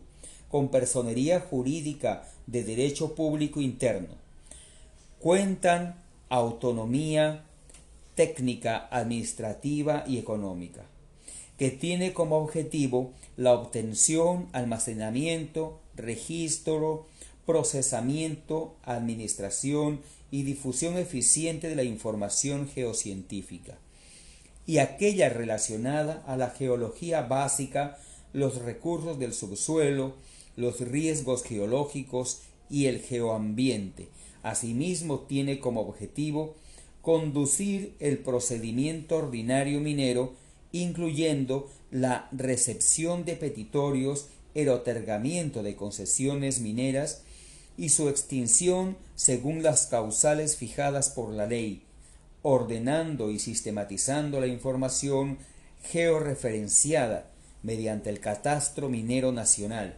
con 0.49 0.69
personería 0.69 1.41
jurídica 1.41 2.27
de 2.47 2.65
derecho 2.65 3.15
público 3.15 3.61
interno. 3.61 4.15
Cuentan 5.21 6.03
autonomía 6.31 7.45
técnica, 8.15 8.89
administrativa 8.91 10.05
y 10.07 10.17
económica, 10.17 10.87
que 11.59 11.71
tiene 11.71 12.15
como 12.15 12.39
objetivo 12.39 13.13
la 13.37 13.53
obtención, 13.53 14.49
almacenamiento, 14.53 15.81
registro, 15.97 17.07
procesamiento, 17.47 18.77
administración 18.83 20.01
y 20.31 20.43
difusión 20.43 20.97
eficiente 20.97 21.69
de 21.69 21.77
la 21.77 21.85
información 21.85 22.69
geocientífica 22.69 23.79
y 24.67 24.79
aquella 24.79 25.29
relacionada 25.29 26.23
a 26.27 26.37
la 26.37 26.51
geología 26.51 27.23
básica 27.23 27.99
los 28.33 28.57
recursos 28.57 29.19
del 29.19 29.33
subsuelo, 29.33 30.15
los 30.57 30.81
riesgos 30.81 31.45
geológicos 31.45 32.43
y 32.71 32.87
el 32.87 33.01
geoambiente. 33.01 34.09
Asimismo, 34.43 35.21
tiene 35.21 35.61
como 35.61 35.83
objetivo 35.83 36.55
conducir 37.03 37.95
el 38.01 38.19
procedimiento 38.19 39.17
ordinario 39.17 39.81
minero, 39.81 40.33
incluyendo 40.73 41.71
la 41.91 42.29
recepción 42.33 43.25
de 43.25 43.37
petitorios, 43.37 44.29
el 44.55 44.69
otorgamiento 44.69 45.63
de 45.63 45.77
concesiones 45.77 46.61
mineras 46.61 47.23
y 47.77 47.89
su 47.89 48.09
extinción 48.09 48.97
según 49.17 49.63
las 49.63 49.87
causales 49.87 50.57
fijadas 50.57 51.11
por 51.11 51.31
la 51.31 51.47
ley, 51.47 51.83
ordenando 52.43 53.31
y 53.31 53.39
sistematizando 53.39 54.41
la 54.41 54.47
información 54.47 55.39
georreferenciada 55.83 57.31
mediante 57.63 58.11
el 58.11 58.21
Catastro 58.21 58.89
Minero 58.89 59.33
Nacional, 59.33 59.97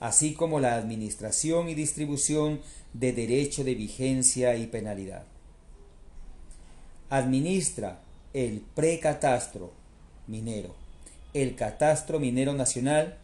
así 0.00 0.34
como 0.34 0.60
la 0.60 0.76
administración 0.76 1.68
y 1.68 1.74
distribución 1.74 2.60
de 2.92 3.12
derecho 3.12 3.64
de 3.64 3.74
vigencia 3.74 4.56
y 4.56 4.66
penalidad. 4.66 5.24
Administra 7.10 8.00
el 8.32 8.62
precatastro 8.74 9.72
minero, 10.26 10.74
el 11.34 11.54
Catastro 11.54 12.18
Minero 12.18 12.54
Nacional 12.54 13.18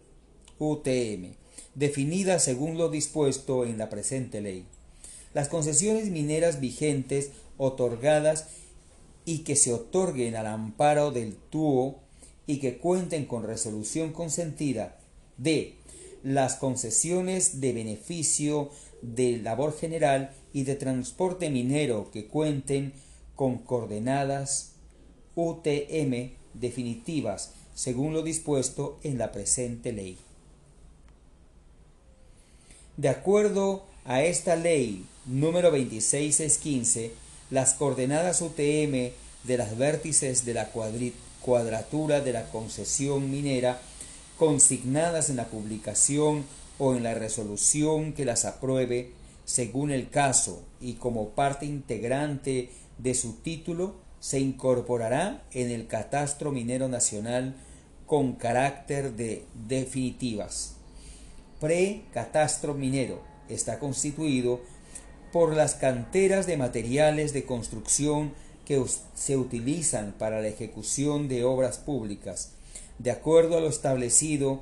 UTM, 0.58 1.34
definida 1.74 2.38
según 2.38 2.78
lo 2.78 2.88
dispuesto 2.88 3.64
en 3.64 3.78
la 3.78 3.88
presente 3.88 4.40
ley. 4.40 4.66
Las 5.34 5.48
concesiones 5.48 6.10
mineras 6.10 6.60
vigentes 6.60 7.30
otorgadas 7.58 8.48
y 9.24 9.40
que 9.40 9.56
se 9.56 9.72
otorguen 9.72 10.36
al 10.36 10.46
amparo 10.46 11.10
del 11.10 11.36
TUO 11.36 11.96
y 12.46 12.58
que 12.58 12.78
cuenten 12.78 13.26
con 13.26 13.44
resolución 13.44 14.12
consentida 14.12 14.98
de 15.36 15.74
las 16.22 16.56
concesiones 16.56 17.60
de 17.60 17.72
beneficio 17.72 18.70
de 19.02 19.36
labor 19.38 19.76
general 19.76 20.32
y 20.52 20.64
de 20.64 20.74
transporte 20.74 21.50
minero 21.50 22.10
que 22.10 22.26
cuenten 22.26 22.94
con 23.38 23.58
coordenadas 23.58 24.72
UTM 25.36 26.32
definitivas 26.54 27.52
según 27.72 28.12
lo 28.12 28.22
dispuesto 28.22 28.98
en 29.04 29.16
la 29.16 29.30
presente 29.30 29.92
ley. 29.92 30.18
De 32.96 33.08
acuerdo 33.08 33.84
a 34.04 34.24
esta 34.24 34.56
ley 34.56 35.06
número 35.24 35.70
2615, 35.70 37.12
las 37.50 37.74
coordenadas 37.74 38.42
UTM 38.42 39.12
de 39.44 39.56
las 39.56 39.78
vértices 39.78 40.44
de 40.44 40.54
la 40.54 40.70
cuadratura 41.40 42.20
de 42.20 42.32
la 42.32 42.50
concesión 42.50 43.30
minera 43.30 43.80
consignadas 44.36 45.30
en 45.30 45.36
la 45.36 45.46
publicación 45.46 46.44
o 46.80 46.96
en 46.96 47.04
la 47.04 47.14
resolución 47.14 48.14
que 48.14 48.24
las 48.24 48.44
apruebe 48.44 49.12
según 49.44 49.92
el 49.92 50.10
caso 50.10 50.64
y 50.80 50.94
como 50.94 51.28
parte 51.28 51.66
integrante 51.66 52.70
de 52.98 53.14
su 53.14 53.34
título 53.34 53.94
se 54.20 54.40
incorporará 54.40 55.44
en 55.52 55.70
el 55.70 55.86
catastro 55.86 56.52
minero 56.52 56.88
nacional 56.88 57.54
con 58.06 58.34
carácter 58.34 59.14
de 59.14 59.44
definitivas. 59.68 60.74
Pre-catastro 61.60 62.74
minero 62.74 63.22
está 63.48 63.78
constituido 63.78 64.60
por 65.32 65.54
las 65.54 65.74
canteras 65.74 66.46
de 66.46 66.56
materiales 66.56 67.32
de 67.32 67.44
construcción 67.44 68.32
que 68.64 68.82
se 69.14 69.36
utilizan 69.36 70.14
para 70.18 70.40
la 70.40 70.48
ejecución 70.48 71.28
de 71.28 71.44
obras 71.44 71.78
públicas, 71.78 72.52
de 72.98 73.10
acuerdo 73.10 73.56
a 73.56 73.60
lo 73.60 73.68
establecido 73.68 74.60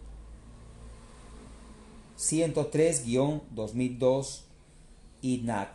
103-2002 2.17 4.43
INAC. 5.21 5.69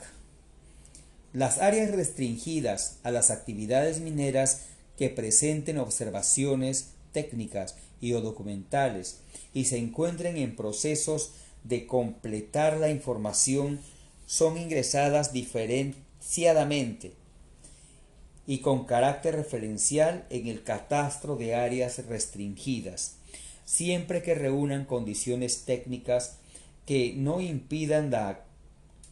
Las 1.32 1.58
áreas 1.58 1.90
restringidas 1.90 2.98
a 3.02 3.10
las 3.10 3.30
actividades 3.30 4.00
mineras 4.00 4.66
que 4.96 5.10
presenten 5.10 5.78
observaciones 5.78 6.90
técnicas 7.12 7.76
y 8.00 8.12
o 8.14 8.20
documentales 8.20 9.20
y 9.52 9.66
se 9.66 9.78
encuentren 9.78 10.36
en 10.36 10.56
procesos 10.56 11.32
de 11.64 11.86
completar 11.86 12.78
la 12.78 12.90
información 12.90 13.80
son 14.26 14.56
ingresadas 14.56 15.32
diferenciadamente 15.32 17.14
y 18.46 18.58
con 18.58 18.84
carácter 18.84 19.34
referencial 19.34 20.24
en 20.30 20.46
el 20.46 20.62
catastro 20.62 21.36
de 21.36 21.54
áreas 21.54 22.06
restringidas, 22.06 23.16
siempre 23.64 24.22
que 24.22 24.34
reúnan 24.34 24.84
condiciones 24.84 25.64
técnicas 25.64 26.36
que 26.86 27.14
no 27.16 27.40
impidan 27.40 28.10
la 28.10 28.45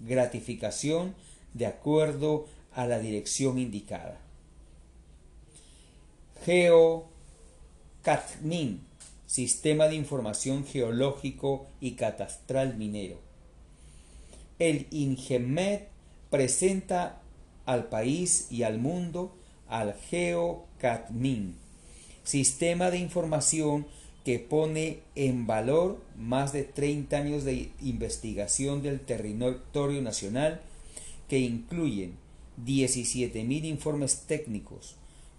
gratificación 0.06 1.14
de 1.55 1.66
acuerdo 1.66 2.47
a 2.72 2.86
la 2.86 2.98
dirección 2.98 3.59
indicada. 3.59 4.20
GeoCatMin, 6.44 7.10
Sistema 9.26 9.89
de 9.89 9.94
Información 9.94 10.64
Geológico 10.66 11.66
y 11.81 11.93
Catastral 11.93 12.76
Minero. 12.76 13.18
El 14.59 14.86
INGEMED 14.90 15.81
presenta 16.31 17.20
al 17.66 17.89
país 17.89 18.48
y 18.51 18.62
al 18.62 18.78
mundo 18.78 19.35
al 19.68 19.94
GeoCatMin, 19.94 21.56
sistema 22.22 22.90
de 22.90 22.98
información 22.98 23.86
que 24.24 24.38
pone 24.38 25.01
en 25.14 25.46
valor 25.46 26.01
más 26.16 26.52
de 26.52 26.64
30 26.64 27.16
años 27.16 27.44
de 27.44 27.70
investigación 27.82 28.82
del 28.82 29.01
territorio 29.01 30.01
nacional 30.01 30.62
que 31.28 31.38
incluyen 31.38 32.16
17.000 32.64 33.64
informes 33.64 34.22
técnicos, 34.26 34.96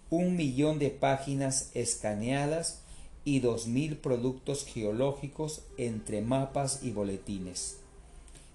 un 0.09 0.35
millón 0.35 0.77
de 0.77 0.91
páginas 0.91 1.71
escaneadas 1.73 2.81
y 3.23 3.41
2.000 3.41 3.97
productos 3.97 4.65
geológicos 4.65 5.63
entre 5.77 6.21
mapas 6.21 6.81
y 6.83 6.91
boletines. 6.91 7.77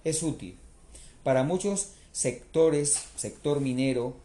Es 0.05 0.23
útil. 0.23 0.55
Para 1.23 1.43
muchos 1.43 1.91
sectores, 2.13 3.03
sector 3.17 3.59
minero, 3.59 4.15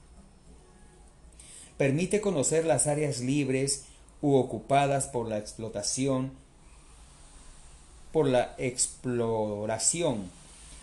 permite 1.77 2.21
conocer 2.21 2.65
las 2.65 2.87
áreas 2.87 3.21
libres 3.21 3.86
u 4.23 4.35
ocupadas 4.35 5.07
por 5.07 5.29
la 5.29 5.39
explotación, 5.39 6.33
por 8.13 8.27
la 8.27 8.55
exploración, 8.59 10.31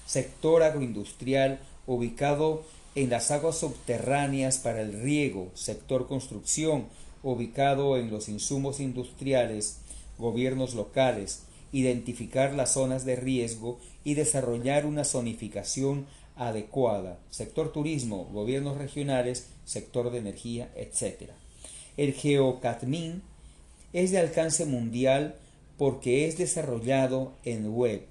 sector 0.06 0.64
agroindustrial 0.64 1.60
ubicado 1.88 2.64
en 2.96 3.10
las 3.10 3.32
aguas 3.32 3.58
subterráneas 3.58 4.60
para 4.60 4.82
el 4.82 4.94
riego, 4.94 5.50
sector 5.56 6.08
construcción, 6.08 6.86
ubicado 7.24 7.98
en 7.98 8.12
los 8.12 8.30
insumos 8.30 8.80
industriales, 8.80 9.80
gobiernos 10.18 10.76
locales, 10.76 11.44
identificar 11.72 12.54
las 12.54 12.74
zonas 12.74 13.04
de 13.04 13.16
riesgo 13.16 13.80
y 14.04 14.14
desarrollar 14.14 14.86
una 14.86 15.06
zonificación 15.06 16.06
adecuada, 16.36 17.20
sector 17.30 17.72
turismo, 17.72 18.26
gobiernos 18.32 18.78
regionales, 18.78 19.48
sector 19.66 20.12
de 20.12 20.20
energía, 20.20 20.72
etc. 20.76 21.32
El 21.98 22.14
GeoCatmin 22.14 23.22
es 23.94 24.12
de 24.12 24.20
alcance 24.20 24.66
mundial 24.66 25.36
porque 25.78 26.28
es 26.28 26.38
desarrollado 26.38 27.34
en 27.44 27.74
web. 27.74 28.06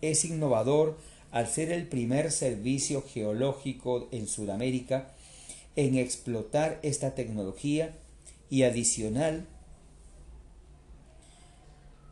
Es 0.00 0.24
innovador 0.24 0.96
al 1.30 1.46
ser 1.46 1.70
el 1.70 1.86
primer 1.86 2.30
servicio 2.32 3.02
geológico 3.02 4.08
en 4.12 4.26
Sudamérica 4.26 5.12
en 5.76 5.96
explotar 5.96 6.80
esta 6.82 7.14
tecnología 7.14 7.94
y 8.50 8.62
adicional 8.62 9.46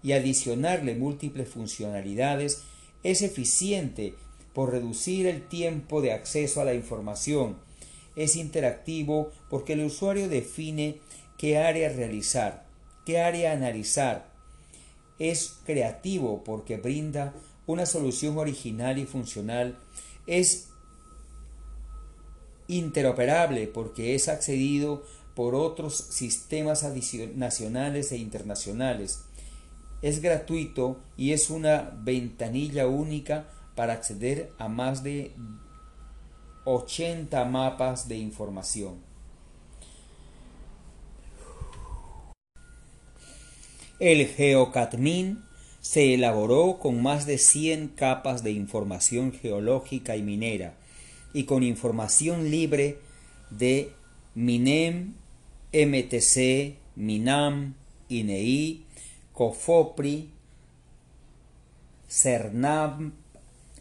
y 0.02 0.12
adicionarle 0.12 0.94
múltiples 0.94 1.48
funcionalidades 1.48 2.62
es 3.02 3.22
eficiente 3.22 4.14
por 4.52 4.70
reducir 4.70 5.26
el 5.26 5.48
tiempo 5.48 6.01
de 6.01 6.12
acceso 6.12 6.60
a 6.60 6.64
la 6.64 6.74
información. 6.74 7.56
Es 8.14 8.36
interactivo 8.36 9.30
porque 9.51 9.72
el 9.72 9.84
usuario 9.84 10.28
define 10.28 11.01
qué 11.38 11.58
área 11.58 11.88
realizar, 11.88 12.66
qué 13.04 13.20
área 13.20 13.52
analizar. 13.52 14.30
Es 15.18 15.58
creativo 15.64 16.44
porque 16.44 16.76
brinda 16.76 17.34
una 17.66 17.86
solución 17.86 18.38
original 18.38 18.98
y 18.98 19.06
funcional. 19.06 19.78
Es 20.26 20.68
interoperable 22.68 23.66
porque 23.66 24.14
es 24.14 24.28
accedido 24.28 25.04
por 25.34 25.54
otros 25.54 25.96
sistemas 25.96 26.84
nacionales 27.34 28.12
e 28.12 28.16
internacionales. 28.16 29.24
Es 30.02 30.20
gratuito 30.20 31.00
y 31.16 31.32
es 31.32 31.50
una 31.50 31.92
ventanilla 32.02 32.86
única 32.86 33.48
para 33.74 33.92
acceder 33.94 34.52
a 34.58 34.68
más 34.68 35.02
de 35.02 35.32
80 36.64 37.44
mapas 37.44 38.08
de 38.08 38.16
información. 38.16 39.06
El 43.98 44.27
GeoCatmin 44.27 45.43
se 45.81 46.12
elaboró 46.12 46.78
con 46.78 47.02
más 47.02 47.24
de 47.24 47.39
100 47.39 47.89
capas 47.89 48.43
de 48.43 48.51
información 48.51 49.32
geológica 49.32 50.16
y 50.16 50.23
minera 50.23 50.74
y 51.32 51.44
con 51.44 51.62
información 51.62 52.51
libre 52.51 52.98
de 53.51 53.93
MINEM, 54.35 55.14
MTC, 55.73 56.77
MINAM, 56.97 57.74
INEI, 58.10 58.85
COFOPRI, 59.32 60.28
CERNAM, 62.09 63.12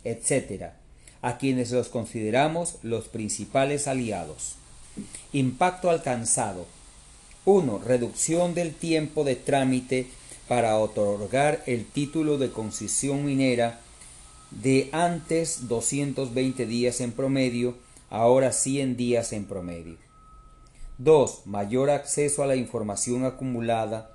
etc., 0.06 0.72
a 1.22 1.38
quienes 1.38 1.72
los 1.72 1.90
consideramos 1.90 2.78
los 2.84 3.10
principales 3.10 3.88
aliados. 3.88 4.56
Impacto 5.34 5.90
alcanzado. 5.90 6.68
1. 7.46 7.80
Reducción 7.86 8.56
del 8.56 8.74
tiempo 8.74 9.24
de 9.24 9.36
trámite 9.36 10.08
para 10.48 10.78
otorgar 10.78 11.62
el 11.68 11.86
título 11.86 12.40
de 12.40 12.52
concesión 12.52 13.24
minera 13.24 13.80
de 14.50 14.90
antes 14.92 15.68
220 15.68 16.66
días 16.66 17.02
en 17.02 17.12
promedio, 17.12 17.76
ahora 18.10 18.52
100 18.52 18.98
días 18.98 19.32
en 19.32 19.46
promedio. 19.46 19.98
2. 20.98 21.46
Mayor 21.46 21.92
acceso 21.92 22.42
a 22.42 22.48
la 22.48 22.56
información 22.56 23.26
acumulada 23.26 24.12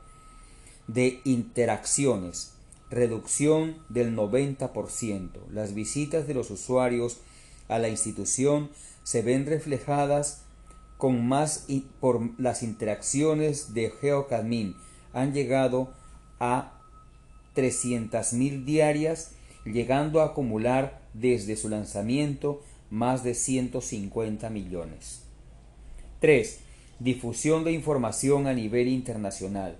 de 0.89 1.21
interacciones, 1.25 2.53
reducción 2.91 3.77
del 3.89 4.17
90%. 4.17 5.29
Las 5.53 5.75
visitas 5.75 6.27
de 6.27 6.35
los 6.35 6.51
usuarios 6.51 7.19
a 7.69 7.79
la 7.79 7.89
institución 7.89 8.71
se 9.05 9.23
ven 9.23 9.47
reflejadas 9.47 10.43
con 11.01 11.27
más 11.27 11.67
por 11.99 12.39
las 12.39 12.63
interacciones 12.63 13.73
de 13.73 13.91
GeoCadmin 13.91 14.77
han 15.15 15.33
llegado 15.33 15.95
a 16.39 16.79
300.000 17.57 18.65
diarias, 18.65 19.33
llegando 19.65 20.21
a 20.21 20.27
acumular 20.27 21.01
desde 21.15 21.57
su 21.57 21.71
lanzamiento 21.71 22.63
más 22.91 23.25
de 23.25 23.35
150 23.35 24.51
millones. 24.51 25.23
3. 26.21 26.61
Difusión 26.99 27.65
de 27.65 27.73
información 27.73 28.47
a 28.47 28.53
nivel 28.53 28.87
internacional. 28.87 29.77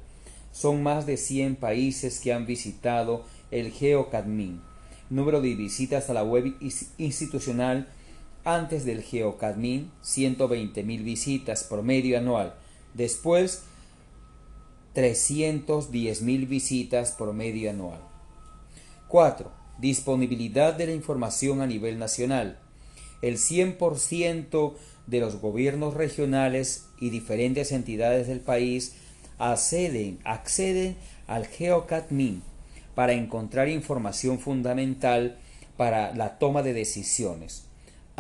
Son 0.53 0.83
más 0.83 1.05
de 1.05 1.19
100 1.19 1.57
países 1.57 2.19
que 2.19 2.33
han 2.33 2.47
visitado 2.47 3.27
el 3.51 3.73
GeoCadmin. 3.73 4.63
Número 5.11 5.43
de 5.43 5.55
visitas 5.55 6.09
a 6.09 6.15
la 6.15 6.25
web 6.25 6.55
institucional 6.97 7.89
antes 8.45 8.85
del 8.85 9.03
GeoCadmin, 9.03 9.91
120.000 10.05 11.05
visitas 11.05 11.65
promedio 11.65 12.19
anual. 12.19 12.55
Después, 12.95 13.63
310.000 14.95 16.49
visitas 16.49 17.13
promedio 17.13 17.71
anual. 17.71 18.01
4. 19.09 19.51
Disponibilidad 19.79 20.75
de 20.75 20.87
la 20.87 20.93
información 20.93 21.61
a 21.61 21.67
nivel 21.67 21.99
nacional. 21.99 22.59
El 23.23 23.37
100% 23.37 24.75
de 25.07 25.21
los 25.21 25.41
gobiernos 25.41 25.95
regionales 25.95 26.87
y 27.01 27.11
diferentes 27.11 27.73
entidades 27.73 28.29
del 28.29 28.41
país 28.41 28.95
acceden, 29.39 30.19
acceden 30.25 30.97
al 31.27 31.47
GeoCatmin 31.47 32.43
para 32.95 33.13
encontrar 33.13 33.69
información 33.69 34.39
fundamental 34.39 35.39
para 35.77 36.15
la 36.15 36.39
toma 36.39 36.63
de 36.63 36.75
decisiones. 36.75 37.70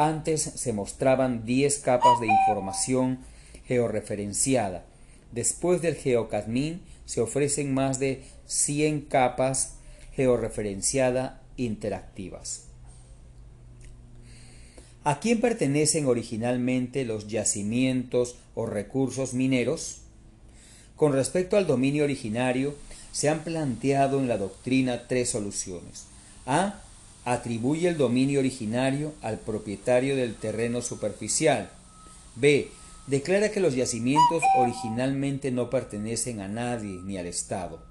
Antes 0.00 0.40
se 0.40 0.72
mostraban 0.72 1.44
10 1.44 1.80
capas 1.80 2.20
de 2.20 2.26
información 2.26 3.18
georreferenciada. 3.66 4.86
Después 5.30 5.82
del 5.82 5.94
GeoCatmin 5.94 6.80
se 7.04 7.20
ofrecen 7.20 7.74
más 7.74 7.98
de 7.98 8.22
100 8.46 9.02
capas 9.02 9.74
georreferenciada 10.16 11.42
interactivas. 11.58 12.64
¿A 15.04 15.20
quién 15.20 15.38
pertenecen 15.38 16.06
originalmente 16.06 17.04
los 17.04 17.28
yacimientos 17.28 18.36
o 18.54 18.64
recursos 18.64 19.34
mineros? 19.34 19.98
Con 20.96 21.12
respecto 21.12 21.58
al 21.58 21.66
dominio 21.66 22.04
originario, 22.04 22.74
se 23.12 23.28
han 23.28 23.44
planteado 23.44 24.18
en 24.18 24.28
la 24.28 24.38
doctrina 24.38 25.08
tres 25.08 25.28
soluciones. 25.28 26.06
A. 26.46 26.80
Atribuye 27.24 27.88
el 27.88 27.96
dominio 27.96 28.40
originario 28.40 29.14
al 29.22 29.38
propietario 29.38 30.16
del 30.16 30.34
terreno 30.34 30.82
superficial. 30.82 31.70
B. 32.36 32.70
Declara 33.06 33.50
que 33.50 33.60
los 33.60 33.74
yacimientos 33.74 34.42
originalmente 34.56 35.50
no 35.50 35.70
pertenecen 35.70 36.40
a 36.40 36.48
nadie 36.48 37.00
ni 37.04 37.18
al 37.18 37.26
Estado. 37.26 37.82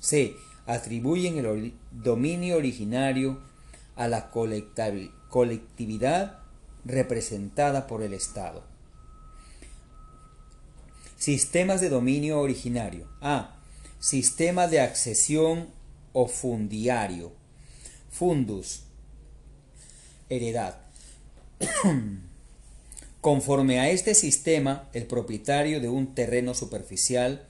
C. 0.00 0.34
Atribuyen 0.66 1.38
el 1.38 1.72
dominio 1.90 2.56
originario 2.56 3.38
a 3.96 4.08
la 4.08 4.30
colectividad 4.30 6.38
representada 6.84 7.86
por 7.86 8.02
el 8.02 8.14
Estado. 8.14 8.64
Sistemas 11.18 11.80
de 11.80 11.88
dominio 11.88 12.40
originario. 12.40 13.06
A. 13.20 13.56
Sistema 14.00 14.66
de 14.66 14.80
accesión 14.80 15.68
o 16.12 16.26
fundiario. 16.26 17.32
Fundus. 18.12 18.82
Heredad. 20.28 20.76
Conforme 23.22 23.80
a 23.80 23.90
este 23.90 24.14
sistema, 24.14 24.88
el 24.92 25.06
propietario 25.06 25.80
de 25.80 25.88
un 25.88 26.14
terreno 26.14 26.52
superficial, 26.52 27.48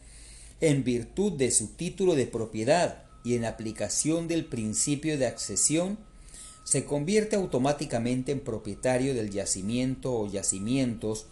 en 0.60 0.84
virtud 0.84 1.32
de 1.32 1.50
su 1.50 1.68
título 1.68 2.15
de 2.15 2.26
propiedad 2.26 3.02
y 3.24 3.34
en 3.34 3.44
aplicación 3.44 4.28
del 4.28 4.44
principio 4.44 5.18
de 5.18 5.26
accesión, 5.26 5.99
se 6.62 6.84
convierte 6.84 7.34
automáticamente 7.34 8.31
en 8.31 8.41
propietario 8.41 9.15
del 9.15 9.31
yacimiento 9.31 10.15
o 10.15 10.31
yacimientos 10.31 11.26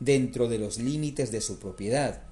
dentro 0.00 0.48
de 0.48 0.58
los 0.58 0.78
límites 0.78 1.32
de 1.32 1.40
su 1.40 1.58
propiedad. 1.58 2.22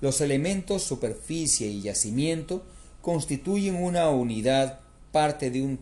Los 0.00 0.22
elementos 0.22 0.82
superficie 0.82 1.68
y 1.68 1.82
yacimiento 1.82 2.64
constituyen 3.02 3.76
una 3.76 4.08
unidad, 4.08 4.80
parte 5.16 5.50
de 5.50 5.62
un 5.62 5.78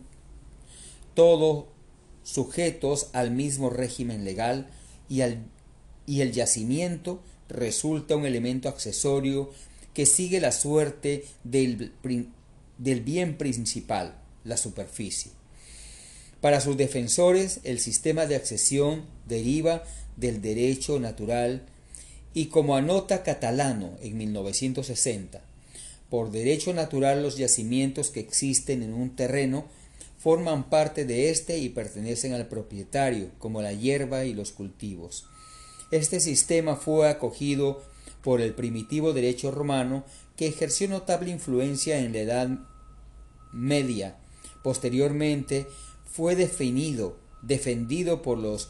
todo 1.13 1.67
sujetos 2.23 3.09
al 3.11 3.31
mismo 3.31 3.69
régimen 3.69 4.23
legal 4.23 4.69
y, 5.09 5.19
y 6.05 6.21
el 6.21 6.31
yacimiento 6.31 7.19
resulta 7.49 8.15
un 8.15 8.25
elemento 8.25 8.69
accesorio 8.69 9.51
que 9.93 10.05
sigue 10.05 10.39
la 10.39 10.53
suerte 10.53 11.25
del, 11.43 11.91
del 12.77 13.01
bien 13.01 13.37
principal, 13.37 14.15
la 14.45 14.55
superficie. 14.55 15.33
Para 16.39 16.61
sus 16.61 16.77
defensores, 16.77 17.59
el 17.65 17.81
sistema 17.81 18.27
de 18.27 18.37
accesión 18.37 19.03
deriva 19.27 19.83
del 20.15 20.41
derecho 20.41 20.97
natural 20.97 21.65
y 22.33 22.45
como 22.45 22.77
anota 22.77 23.21
Catalano 23.21 23.97
en 24.01 24.17
1960, 24.17 25.41
por 26.09 26.31
derecho 26.31 26.73
natural 26.73 27.23
los 27.23 27.37
yacimientos 27.37 28.11
que 28.11 28.19
existen 28.19 28.83
en 28.83 28.93
un 28.93 29.15
terreno 29.15 29.65
forman 30.17 30.69
parte 30.69 31.05
de 31.05 31.29
éste 31.29 31.59
y 31.59 31.69
pertenecen 31.69 32.33
al 32.33 32.47
propietario, 32.47 33.29
como 33.37 33.61
la 33.61 33.73
hierba 33.73 34.25
y 34.25 34.33
los 34.33 34.51
cultivos. 34.51 35.27
Este 35.91 36.19
sistema 36.19 36.75
fue 36.75 37.09
acogido 37.09 37.83
por 38.23 38.41
el 38.41 38.53
primitivo 38.55 39.13
derecho 39.13 39.51
romano 39.51 40.03
que 40.35 40.47
ejerció 40.47 40.87
notable 40.87 41.29
influencia 41.29 41.99
en 41.99 42.13
la 42.13 42.19
Edad 42.19 42.49
Media. 43.51 44.17
Posteriormente 44.63 45.67
fue 46.11 46.35
definido, 46.35 47.17
defendido 47.43 48.21
por 48.21 48.39
los 48.39 48.69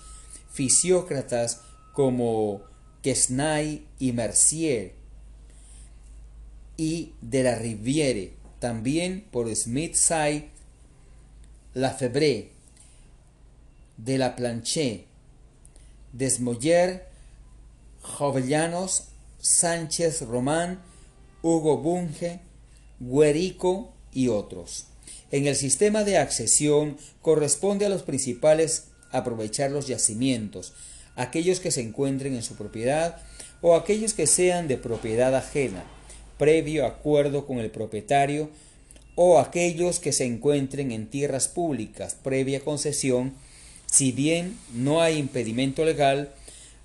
fisiócratas 0.51 1.61
como 1.93 2.63
Quesnay 3.01 3.85
y 3.97 4.11
Mercier 4.11 4.94
y 6.77 7.13
de 7.21 7.43
la 7.43 7.55
Riviere, 7.55 8.33
también 8.59 9.25
por 9.31 9.53
Smith-Say, 9.53 10.49
Lafebre, 11.73 12.51
de 13.97 14.17
la 14.17 14.35
Planché, 14.35 15.05
Desmoyer, 16.13 17.07
Jovellanos, 18.01 19.05
Sánchez 19.39 20.21
Román, 20.21 20.81
Hugo 21.41 21.77
Bunge, 21.77 22.39
Guerico 22.99 23.93
y 24.11 24.27
otros. 24.29 24.87
En 25.31 25.47
el 25.47 25.55
sistema 25.55 26.03
de 26.03 26.17
accesión 26.17 26.97
corresponde 27.21 27.85
a 27.85 27.89
los 27.89 28.03
principales 28.03 28.85
aprovechar 29.11 29.71
los 29.71 29.87
yacimientos, 29.87 30.73
aquellos 31.15 31.59
que 31.59 31.71
se 31.71 31.81
encuentren 31.81 32.35
en 32.35 32.43
su 32.43 32.55
propiedad 32.55 33.21
o 33.61 33.75
aquellos 33.75 34.13
que 34.13 34.27
sean 34.27 34.67
de 34.67 34.77
propiedad 34.77 35.35
ajena, 35.35 35.83
previo 36.37 36.85
acuerdo 36.85 37.45
con 37.45 37.59
el 37.59 37.71
propietario, 37.71 38.49
o 39.15 39.39
aquellos 39.39 39.99
que 39.99 40.11
se 40.11 40.25
encuentren 40.25 40.91
en 40.91 41.07
tierras 41.07 41.47
públicas, 41.47 42.17
previa 42.21 42.59
concesión, 42.59 43.33
si 43.85 44.11
bien 44.11 44.57
no 44.73 45.01
hay 45.01 45.17
impedimento 45.17 45.85
legal, 45.85 46.31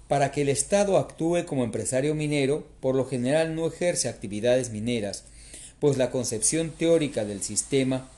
para 0.06 0.32
que 0.32 0.42
el 0.42 0.48
Estado 0.48 0.96
actúe 0.96 1.44
como 1.46 1.64
empresario 1.64 2.14
minero, 2.14 2.66
por 2.80 2.94
lo 2.94 3.06
general 3.06 3.54
no 3.54 3.66
ejerce 3.66 4.08
actividades 4.08 4.70
mineras, 4.70 5.24
pues 5.80 5.96
la 5.96 6.10
concepción 6.10 6.70
teórica 6.70 7.24
del 7.24 7.42
sistema 7.42 8.08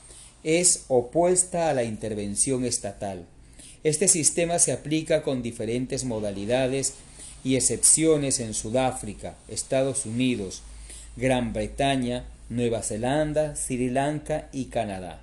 es 0.43 0.85
opuesta 0.87 1.69
a 1.69 1.73
la 1.73 1.83
intervención 1.83 2.65
estatal. 2.65 3.25
Este 3.83 4.07
sistema 4.07 4.59
se 4.59 4.71
aplica 4.71 5.23
con 5.23 5.41
diferentes 5.41 6.03
modalidades 6.03 6.93
y 7.43 7.55
excepciones 7.55 8.39
en 8.39 8.53
Sudáfrica, 8.53 9.35
Estados 9.47 10.05
Unidos, 10.05 10.61
Gran 11.15 11.53
Bretaña, 11.53 12.25
Nueva 12.49 12.81
Zelanda, 12.81 13.55
Sri 13.55 13.89
Lanka 13.89 14.49
y 14.51 14.65
Canadá. 14.65 15.21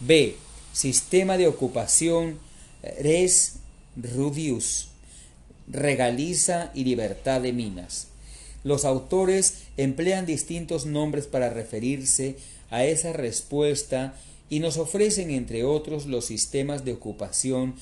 B. 0.00 0.36
Sistema 0.72 1.38
de 1.38 1.46
ocupación 1.46 2.38
res 3.00 3.56
rudius, 3.96 4.88
regaliza 5.68 6.70
y 6.74 6.84
libertad 6.84 7.40
de 7.40 7.52
minas. 7.52 8.08
Los 8.64 8.84
autores 8.84 9.62
emplean 9.76 10.26
distintos 10.26 10.86
nombres 10.86 11.26
para 11.26 11.50
referirse 11.50 12.36
a 12.70 12.84
esa 12.84 13.12
respuesta 13.12 14.14
y 14.50 14.60
nos 14.60 14.76
ofrecen 14.76 15.30
entre 15.30 15.64
otros 15.64 16.06
los 16.06 16.26
sistemas 16.26 16.84
de 16.84 16.92
ocupación 16.92 17.74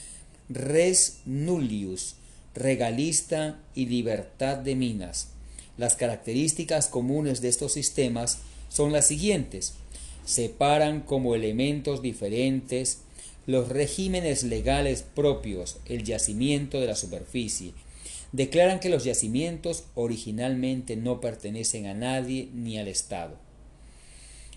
res 0.49 1.19
nullius, 1.25 2.17
regalista 2.55 3.59
y 3.75 3.87
libertad 3.87 4.59
de 4.59 4.75
minas. 4.75 5.34
Las 5.77 5.97
características 5.97 6.89
comunes 6.89 7.41
de 7.41 7.49
estos 7.49 7.73
sistemas 7.73 8.39
son 8.69 8.93
las 8.93 9.07
siguientes. 9.07 9.75
Separan 10.25 11.01
como 11.01 11.35
elementos 11.35 12.03
diferentes 12.03 12.99
los 13.47 13.69
regímenes 13.69 14.43
legales 14.43 15.03
propios, 15.03 15.79
el 15.87 16.05
yacimiento 16.05 16.81
de 16.81 16.87
la 16.87 16.97
superficie. 16.97 17.73
Declaran 18.33 18.81
que 18.81 18.89
los 18.89 19.05
yacimientos 19.05 19.85
originalmente 19.95 20.97
no 20.97 21.21
pertenecen 21.21 21.87
a 21.87 21.95
nadie 21.95 22.49
ni 22.55 22.79
al 22.79 22.89
Estado. 22.89 23.37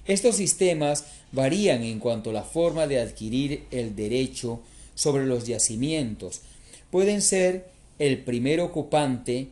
Estos 0.05 0.37
sistemas 0.37 1.03
varían 1.33 1.83
en 1.83 1.99
cuanto 1.99 2.29
a 2.29 2.33
la 2.33 2.43
forma 2.43 2.87
de 2.87 2.99
adquirir 2.99 3.65
el 3.71 3.95
derecho 3.95 4.61
sobre 4.95 5.25
los 5.25 5.45
yacimientos. 5.45 6.41
Pueden 6.89 7.21
ser 7.21 7.69
el 7.99 8.23
primer 8.23 8.61
ocupante, 8.61 9.49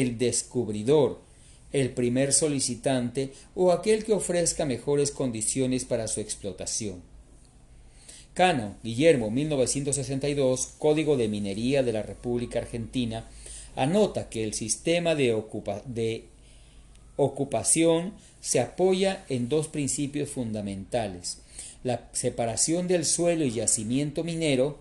el 0.00 0.16
descubridor, 0.16 1.20
el 1.72 1.90
primer 1.90 2.32
solicitante 2.32 3.32
o 3.54 3.72
aquel 3.72 4.04
que 4.04 4.14
ofrezca 4.14 4.64
mejores 4.64 5.10
condiciones 5.10 5.84
para 5.84 6.08
su 6.08 6.20
explotación. 6.20 7.02
Cano, 8.32 8.76
Guillermo, 8.82 9.30
1962, 9.30 10.74
Código 10.78 11.18
de 11.18 11.28
Minería 11.28 11.82
de 11.82 11.92
la 11.92 12.02
República 12.02 12.60
Argentina, 12.60 13.28
anota 13.76 14.30
que 14.30 14.44
el 14.44 14.54
sistema 14.54 15.14
de, 15.14 15.42
de 15.86 16.24
ocupación 17.16 18.14
se 18.40 18.60
apoya 18.60 19.26
en 19.28 19.50
dos 19.50 19.68
principios 19.68 20.30
fundamentales, 20.30 21.38
la 21.84 22.08
separación 22.12 22.88
del 22.88 23.04
suelo 23.04 23.44
y 23.44 23.52
yacimiento 23.52 24.24
minero 24.24 24.78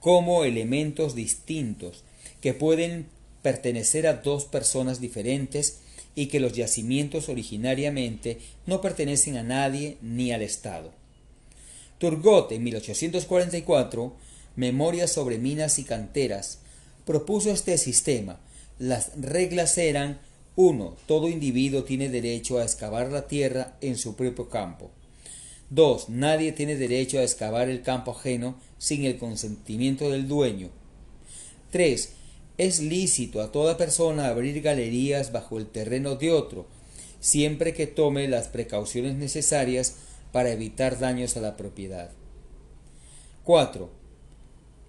como 0.00 0.44
elementos 0.44 1.14
distintos 1.14 2.02
que 2.40 2.54
pueden 2.54 3.06
pertenecer 3.42 4.06
a 4.06 4.14
dos 4.14 4.44
personas 4.44 5.00
diferentes 5.00 5.80
y 6.14 6.26
que 6.26 6.40
los 6.40 6.52
yacimientos 6.52 7.28
originariamente 7.28 8.38
no 8.66 8.80
pertenecen 8.80 9.36
a 9.36 9.42
nadie 9.42 9.96
ni 10.02 10.32
al 10.32 10.42
Estado. 10.42 10.92
Turgot 11.98 12.52
en 12.52 12.64
1844, 12.64 14.14
Memorias 14.56 15.12
sobre 15.12 15.38
minas 15.38 15.78
y 15.78 15.84
canteras, 15.84 16.58
propuso 17.04 17.50
este 17.50 17.78
sistema. 17.78 18.40
Las 18.78 19.12
reglas 19.20 19.78
eran 19.78 20.18
1. 20.56 20.96
Todo 21.06 21.28
individuo 21.28 21.84
tiene 21.84 22.08
derecho 22.08 22.58
a 22.58 22.64
excavar 22.64 23.10
la 23.10 23.28
tierra 23.28 23.76
en 23.80 23.96
su 23.96 24.16
propio 24.16 24.48
campo. 24.48 24.90
2. 25.70 26.08
Nadie 26.08 26.52
tiene 26.52 26.76
derecho 26.76 27.18
a 27.18 27.22
excavar 27.22 27.68
el 27.68 27.82
campo 27.82 28.10
ajeno 28.10 28.58
sin 28.78 29.04
el 29.04 29.18
consentimiento 29.18 30.10
del 30.10 30.26
dueño. 30.26 30.70
3. 31.70 32.12
Es 32.60 32.80
lícito 32.80 33.40
a 33.40 33.52
toda 33.52 33.78
persona 33.78 34.26
abrir 34.26 34.60
galerías 34.60 35.32
bajo 35.32 35.56
el 35.56 35.64
terreno 35.64 36.16
de 36.16 36.30
otro, 36.30 36.66
siempre 37.18 37.72
que 37.72 37.86
tome 37.86 38.28
las 38.28 38.48
precauciones 38.48 39.14
necesarias 39.14 39.94
para 40.30 40.50
evitar 40.50 40.98
daños 40.98 41.38
a 41.38 41.40
la 41.40 41.56
propiedad. 41.56 42.10
4. 43.44 43.88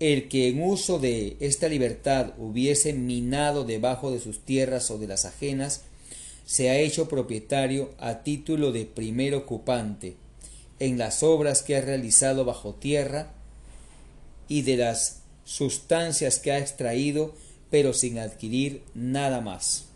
El 0.02 0.28
que 0.28 0.50
en 0.50 0.62
uso 0.62 1.00
de 1.00 1.38
esta 1.40 1.70
libertad 1.70 2.34
hubiese 2.38 2.92
minado 2.92 3.64
debajo 3.64 4.12
de 4.12 4.20
sus 4.20 4.40
tierras 4.40 4.92
o 4.92 4.98
de 4.98 5.08
las 5.08 5.24
ajenas, 5.24 5.84
se 6.46 6.72
ha 6.72 6.78
hecho 6.78 7.08
propietario 7.08 7.92
a 8.00 8.22
título 8.22 8.74
de 8.74 8.84
primer 8.84 9.34
ocupante 9.34 10.18
en 10.80 10.98
las 10.98 11.24
obras 11.24 11.64
que 11.64 11.78
ha 11.78 11.82
realizado 11.82 12.44
bajo 12.44 12.76
tierra 12.76 13.32
y 14.50 14.64
de 14.64 14.76
las 14.76 15.22
sustancias 15.46 16.38
que 16.40 16.52
ha 16.52 16.60
extraído, 16.60 17.34
pero 17.72 17.94
sin 17.94 18.20
adquirir 18.20 18.84
nada 18.94 19.42
más. 19.42 19.88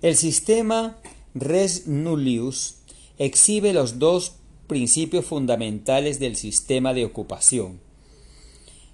El 0.00 0.16
sistema 0.16 0.98
res 1.34 1.86
nullius 1.86 2.76
exhibe 3.18 3.72
los 3.72 3.98
dos 3.98 4.36
principios 4.68 5.24
fundamentales 5.24 6.18
del 6.20 6.36
sistema 6.36 6.94
de 6.94 7.04
ocupación. 7.04 7.80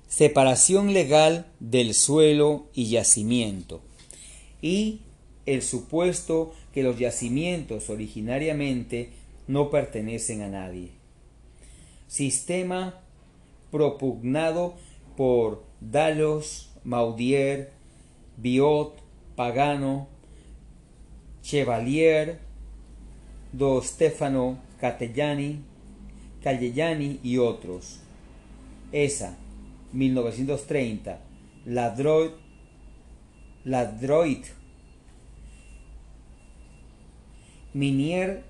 Separación 0.08 0.92
legal 0.92 1.46
del 1.60 1.94
suelo 1.94 2.66
y 2.74 2.88
yacimiento. 2.88 3.82
Y 4.62 5.00
el 5.44 5.62
supuesto 5.62 6.54
que 6.72 6.82
los 6.82 6.98
yacimientos 6.98 7.90
originariamente 7.90 9.10
no 9.46 9.70
pertenecen 9.70 10.42
a 10.42 10.48
nadie. 10.48 10.90
Sistema 12.06 13.01
propugnado 13.72 14.74
por 15.16 15.64
Dalos, 15.80 16.70
Maudier, 16.84 17.72
Biot, 18.36 19.02
Pagano, 19.34 20.08
Chevalier, 21.42 22.38
do 23.52 23.80
Stefano 23.82 24.60
Catellani, 24.78 25.64
Callellani 26.42 27.18
y 27.22 27.38
otros. 27.38 28.00
ESA, 28.92 29.38
1930. 29.92 31.18
Ladroid, 31.64 32.32
Ladroid. 33.64 34.44
Minier 37.72 38.44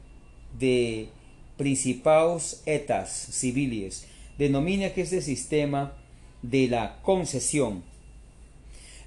de 0.58 1.08
Principaus 1.56 2.62
Etas 2.66 3.10
Civiles 3.12 4.11
denomina 4.38 4.92
que 4.92 5.02
este 5.02 5.22
sistema 5.22 5.94
de 6.42 6.68
la 6.68 7.00
concesión. 7.02 7.82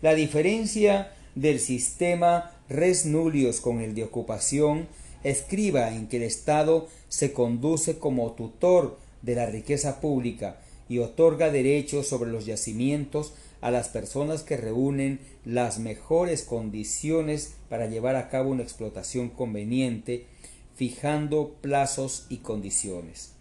La 0.02 0.14
diferencia 0.14 1.12
del 1.36 1.60
sistema 1.60 2.52
res 2.70 3.06
nullius 3.06 3.60
con 3.62 3.82
el 3.82 3.94
de 3.96 4.04
ocupación 4.04 4.88
escriba 5.24 5.94
en 5.94 6.08
que 6.08 6.18
el 6.18 6.24
Estado 6.24 6.88
se 7.10 7.34
conduce 7.34 7.98
como 7.98 8.32
tutor 8.34 8.98
de 9.22 9.36
la 9.36 9.48
riqueza 9.48 10.00
pública 10.00 10.58
y 10.88 11.00
otorga 11.00 11.52
derechos 11.52 12.08
sobre 12.08 12.32
los 12.32 12.46
yacimientos 12.46 13.34
a 13.62 13.72
las 13.72 13.90
personas 13.90 14.44
que 14.44 14.58
reúnen 14.58 15.20
las 15.44 15.80
mejores 15.80 16.44
condiciones 16.44 17.56
para 17.70 17.88
llevar 17.88 18.16
a 18.16 18.30
cabo 18.30 18.52
una 18.52 18.64
explotación 18.64 19.30
conveniente, 19.30 20.28
fijando 20.76 21.56
plazos 21.62 22.28
y 22.30 22.38
condiciones. 22.38 23.35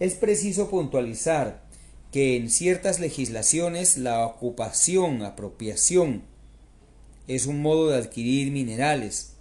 Es 0.00 0.14
preciso 0.14 0.70
puntualizar 0.70 1.62
que 2.10 2.36
en 2.36 2.50
ciertas 2.50 2.98
legislaciones 2.98 3.96
la 3.96 4.26
ocupación, 4.26 5.22
apropiación, 5.22 6.22
es 7.28 7.46
un 7.46 7.62
modo 7.62 7.90
de 7.90 7.98
adquirir 7.98 8.50
minerales. 8.50 9.34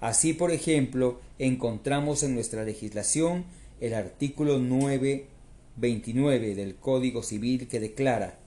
Así, 0.00 0.32
por 0.32 0.52
ejemplo, 0.52 1.20
encontramos 1.38 2.22
en 2.22 2.34
nuestra 2.34 2.64
legislación 2.64 3.44
el 3.80 3.94
artículo 3.94 4.58
929 4.58 6.54
del 6.54 6.76
Código 6.76 7.22
Civil 7.22 7.68
que 7.68 7.80
declara 7.80 8.38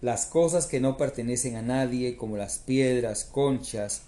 las 0.00 0.26
cosas 0.26 0.66
que 0.66 0.80
no 0.80 0.96
pertenecen 0.96 1.56
a 1.56 1.62
nadie, 1.62 2.16
como 2.16 2.36
las 2.36 2.58
piedras, 2.58 3.24
conchas 3.24 4.02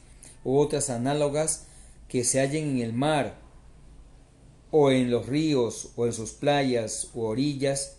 u 0.45 0.57
otras 0.57 0.91
análogas 0.91 1.67
que 2.09 2.23
se 2.25 2.41
hallen 2.41 2.71
en 2.71 2.79
el 2.79 2.93
mar 2.93 3.40
o 4.71 4.91
en 4.91 5.11
los 5.11 5.27
ríos 5.27 5.91
o 5.97 6.07
en 6.07 6.13
sus 6.13 6.33
playas 6.33 7.11
u 7.15 7.23
orillas, 7.23 7.97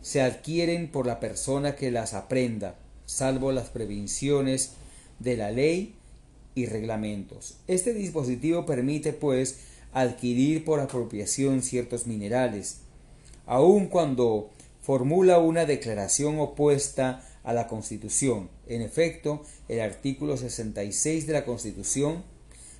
se 0.00 0.20
adquieren 0.20 0.90
por 0.90 1.06
la 1.06 1.20
persona 1.20 1.76
que 1.76 1.90
las 1.90 2.14
aprenda, 2.14 2.76
salvo 3.06 3.52
las 3.52 3.70
prevenciones 3.70 4.72
de 5.18 5.36
la 5.36 5.50
ley 5.50 5.94
y 6.54 6.66
reglamentos. 6.66 7.56
Este 7.68 7.94
dispositivo 7.94 8.66
permite, 8.66 9.12
pues, 9.12 9.60
adquirir 9.92 10.64
por 10.64 10.80
apropiación 10.80 11.62
ciertos 11.62 12.06
minerales, 12.06 12.78
aun 13.46 13.86
cuando 13.86 14.50
formula 14.80 15.38
una 15.38 15.64
declaración 15.64 16.38
opuesta 16.40 17.28
a 17.44 17.52
la 17.52 17.68
Constitución. 17.68 18.48
En 18.66 18.82
efecto, 18.82 19.42
el 19.68 19.80
artículo 19.80 20.36
66 20.36 21.26
de 21.26 21.32
la 21.32 21.44
Constitución, 21.44 22.24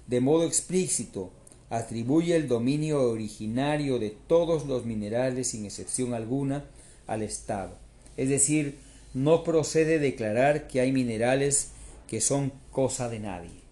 de 0.07 0.21
modo 0.21 0.45
explícito, 0.45 1.31
atribuye 1.73 2.37
el 2.37 2.49
dominio 2.49 3.01
originario 3.01 3.99
de 3.99 4.11
todos 4.11 4.67
los 4.67 4.85
minerales 4.85 5.49
sin 5.49 5.65
excepción 5.65 6.13
alguna 6.13 6.67
al 7.07 7.23
Estado. 7.23 7.79
Es 8.19 8.29
decir, 8.29 8.79
no 9.15 9.43
procede 9.43 9.99
declarar 9.99 10.69
que 10.69 10.83
hay 10.83 10.93
minerales 10.93 11.71
que 12.09 12.21
son 12.21 12.53
cosa 12.73 13.09
de 13.09 13.21
nadie. 13.21 13.63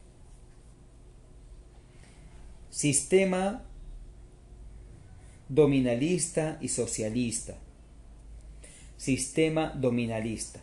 Sistema 2.70 3.64
dominalista 5.50 6.56
y 6.62 6.68
socialista. 6.68 7.58
Sistema 8.96 9.74
dominalista. 9.76 10.60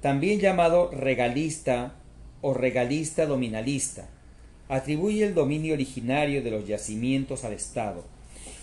También 0.00 0.38
llamado 0.38 0.92
regalista 0.92 1.96
o 2.42 2.54
regalista 2.54 3.26
dominalista. 3.26 4.08
Atribuye 4.70 5.24
el 5.24 5.34
dominio 5.34 5.74
originario 5.74 6.44
de 6.44 6.52
los 6.52 6.64
yacimientos 6.64 7.42
al 7.42 7.54
Estado. 7.54 8.04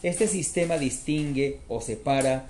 Este 0.03 0.27
sistema 0.27 0.77
distingue 0.77 1.59
o 1.67 1.81
separa 1.81 2.49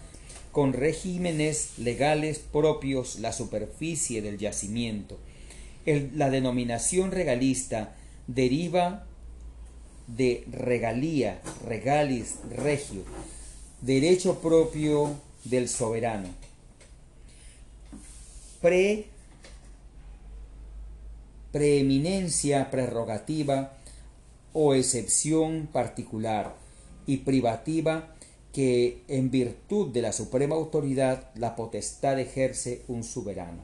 con 0.51 0.73
regímenes 0.73 1.71
legales 1.79 2.37
propios 2.37 3.17
la 3.19 3.33
superficie 3.33 4.21
del 4.21 4.37
yacimiento. 4.37 5.17
la 5.85 6.29
denominación 6.29 7.11
regalista 7.11 7.95
deriva 8.27 9.07
de 10.05 10.43
regalía, 10.51 11.41
regalis, 11.65 12.35
regio, 12.55 13.01
derecho 13.81 14.39
propio 14.39 15.15
del 15.45 15.67
soberano. 15.67 16.27
Pre, 18.61 19.07
preeminencia 21.51 22.69
prerrogativa 22.69 23.73
o 24.53 24.73
excepción 24.73 25.67
particular 25.71 26.55
y 27.05 27.17
privativa 27.17 28.15
que 28.53 29.03
en 29.07 29.29
virtud 29.29 29.89
de 29.89 30.01
la 30.01 30.11
suprema 30.11 30.55
autoridad 30.55 31.29
la 31.35 31.55
potestad 31.55 32.19
ejerce 32.19 32.83
un 32.87 33.03
soberano, 33.03 33.63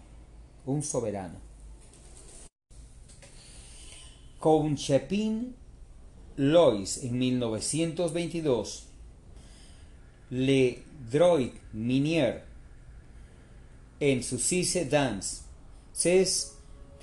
un 0.65 0.83
soberano. 0.83 1.39
Conchepin 4.39 5.55
Lois 6.35 7.03
en 7.03 7.17
1922, 7.17 8.85
Le 10.29 10.83
Droit 11.11 11.53
Minier 11.73 12.43
en 13.99 14.21
su 14.21 14.37
Cise 14.37 14.85
Dance, 14.85 15.43
Ces 15.91 16.52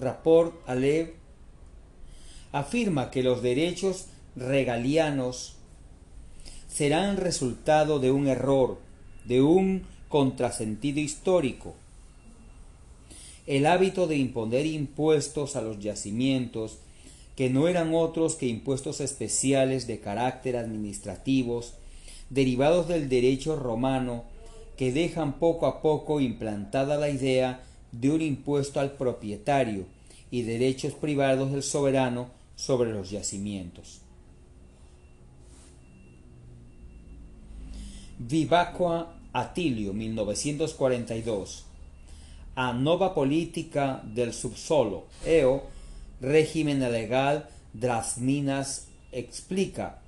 Rapport 0.00 0.54
Alev 0.66 1.12
afirma 2.52 3.10
que 3.10 3.22
los 3.22 3.42
derechos 3.42 4.06
regalianos 4.34 5.56
serán 6.68 7.18
resultado 7.18 7.98
de 7.98 8.10
un 8.10 8.26
error, 8.26 8.78
de 9.26 9.42
un 9.42 9.82
contrasentido 10.08 11.00
histórico. 11.00 11.74
El 13.46 13.66
hábito 13.66 14.06
de 14.06 14.16
imponer 14.16 14.64
impuestos 14.64 15.56
a 15.56 15.62
los 15.62 15.78
yacimientos, 15.80 16.78
que 17.36 17.50
no 17.50 17.68
eran 17.68 17.94
otros 17.94 18.36
que 18.36 18.46
impuestos 18.46 19.00
especiales 19.00 19.86
de 19.86 20.00
carácter 20.00 20.56
administrativos, 20.56 21.74
derivados 22.30 22.88
del 22.88 23.08
derecho 23.08 23.56
romano, 23.56 24.24
que 24.76 24.92
dejan 24.92 25.38
poco 25.38 25.66
a 25.66 25.82
poco 25.82 26.20
implantada 26.20 26.96
la 26.96 27.10
idea 27.10 27.62
de 27.92 28.10
un 28.10 28.22
impuesto 28.22 28.80
al 28.80 28.92
propietario 28.92 29.86
y 30.30 30.42
derechos 30.42 30.92
privados 30.94 31.50
del 31.50 31.62
soberano 31.62 32.30
sobre 32.54 32.92
los 32.92 33.10
yacimientos. 33.10 34.00
Vivacqua 38.18 39.14
Atilio, 39.32 39.92
1942. 39.92 41.64
A 42.56 42.72
nova 42.72 43.14
política 43.14 44.02
del 44.04 44.34
subsolo, 44.34 45.06
EO, 45.24 45.62
régimen 46.20 46.80
legal 46.80 47.48
de 47.72 47.90
minas, 48.18 48.88
explica 49.12 50.00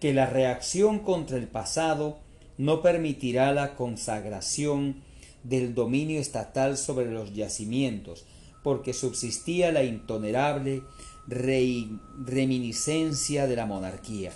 que 0.00 0.14
la 0.14 0.26
reacción 0.26 1.00
contra 1.00 1.36
el 1.36 1.48
pasado 1.48 2.18
no 2.58 2.80
permitirá 2.80 3.52
la 3.52 3.74
consagración 3.74 5.02
del 5.44 5.74
dominio 5.74 6.20
estatal 6.20 6.76
sobre 6.76 7.10
los 7.10 7.34
yacimientos, 7.34 8.26
porque 8.62 8.92
subsistía 8.92 9.72
la 9.72 9.82
intolerable 9.82 10.82
reminiscencia 11.26 13.46
de 13.46 13.56
la 13.56 13.66
monarquía. 13.66 14.32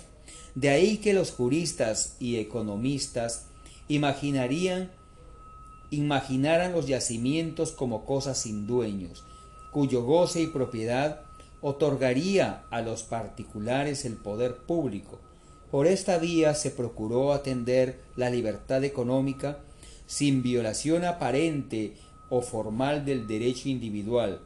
De 0.55 0.69
ahí 0.69 0.97
que 0.97 1.13
los 1.13 1.31
juristas 1.31 2.15
y 2.19 2.37
economistas 2.37 3.45
imaginarían 3.87 4.91
imaginaran 5.89 6.73
los 6.73 6.87
yacimientos 6.87 7.71
como 7.71 8.05
cosas 8.05 8.39
sin 8.39 8.67
dueños, 8.67 9.23
cuyo 9.71 10.03
goce 10.03 10.41
y 10.41 10.47
propiedad 10.47 11.21
otorgaría 11.61 12.65
a 12.69 12.81
los 12.81 13.03
particulares 13.03 14.05
el 14.05 14.15
poder 14.15 14.57
público. 14.57 15.19
Por 15.71 15.87
esta 15.87 16.17
vía 16.17 16.53
se 16.55 16.71
procuró 16.71 17.33
atender 17.33 17.99
la 18.15 18.29
libertad 18.29 18.83
económica 18.83 19.59
sin 20.07 20.41
violación 20.41 21.05
aparente 21.05 21.93
o 22.29 22.41
formal 22.41 23.05
del 23.05 23.27
derecho 23.27 23.69
individual, 23.69 24.41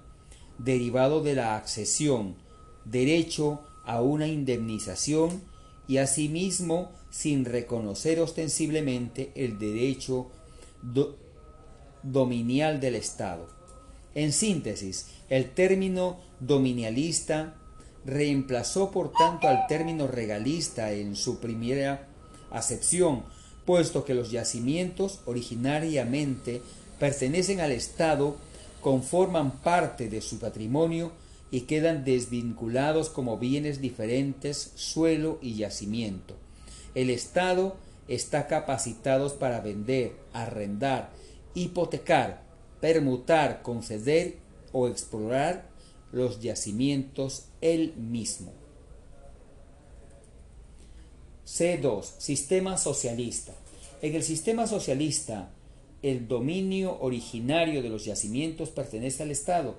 derivado 0.57 1.23
de 1.23 1.35
la 1.35 1.55
accesión, 1.55 2.35
derecho 2.83 3.61
a 3.85 4.01
una 4.01 4.27
indemnización 4.27 5.41
y 5.87 5.97
asimismo 5.97 6.91
sin 7.09 7.45
reconocer 7.45 8.19
ostensiblemente 8.19 9.31
el 9.35 9.57
derecho 9.59 10.29
dominial 12.03 12.79
del 12.79 12.95
Estado. 12.95 13.47
En 14.13 14.33
síntesis, 14.33 15.07
el 15.29 15.51
término 15.51 16.17
dominialista 16.39 17.55
reemplazó 18.05 18.91
por 18.91 19.11
tanto 19.11 19.47
al 19.47 19.67
término 19.67 20.07
regalista 20.07 20.91
en 20.91 21.15
su 21.15 21.39
primera 21.39 22.07
acepción, 22.49 23.23
puesto 23.71 24.03
que 24.03 24.13
los 24.13 24.31
yacimientos 24.31 25.21
originariamente 25.25 26.61
pertenecen 26.99 27.61
al 27.61 27.71
Estado, 27.71 28.35
conforman 28.81 29.61
parte 29.61 30.09
de 30.09 30.19
su 30.19 30.39
patrimonio 30.39 31.13
y 31.51 31.61
quedan 31.61 32.03
desvinculados 32.03 33.09
como 33.09 33.37
bienes 33.37 33.79
diferentes 33.79 34.73
suelo 34.75 35.39
y 35.41 35.55
yacimiento. 35.55 36.35
El 36.95 37.09
Estado 37.09 37.77
está 38.09 38.47
capacitado 38.47 39.33
para 39.39 39.61
vender, 39.61 40.17
arrendar, 40.33 41.11
hipotecar, 41.53 42.41
permutar, 42.81 43.61
conceder 43.61 44.35
o 44.73 44.89
explorar 44.89 45.69
los 46.11 46.41
yacimientos 46.41 47.45
él 47.61 47.93
mismo. 47.95 48.51
C2. 51.45 52.03
Sistema 52.17 52.75
socialista. 52.75 53.53
En 54.01 54.15
el 54.15 54.23
sistema 54.23 54.65
socialista, 54.65 55.51
el 56.01 56.27
dominio 56.27 56.99
originario 57.01 57.83
de 57.83 57.89
los 57.89 58.05
yacimientos 58.05 58.69
pertenece 58.69 59.21
al 59.21 59.31
Estado 59.31 59.75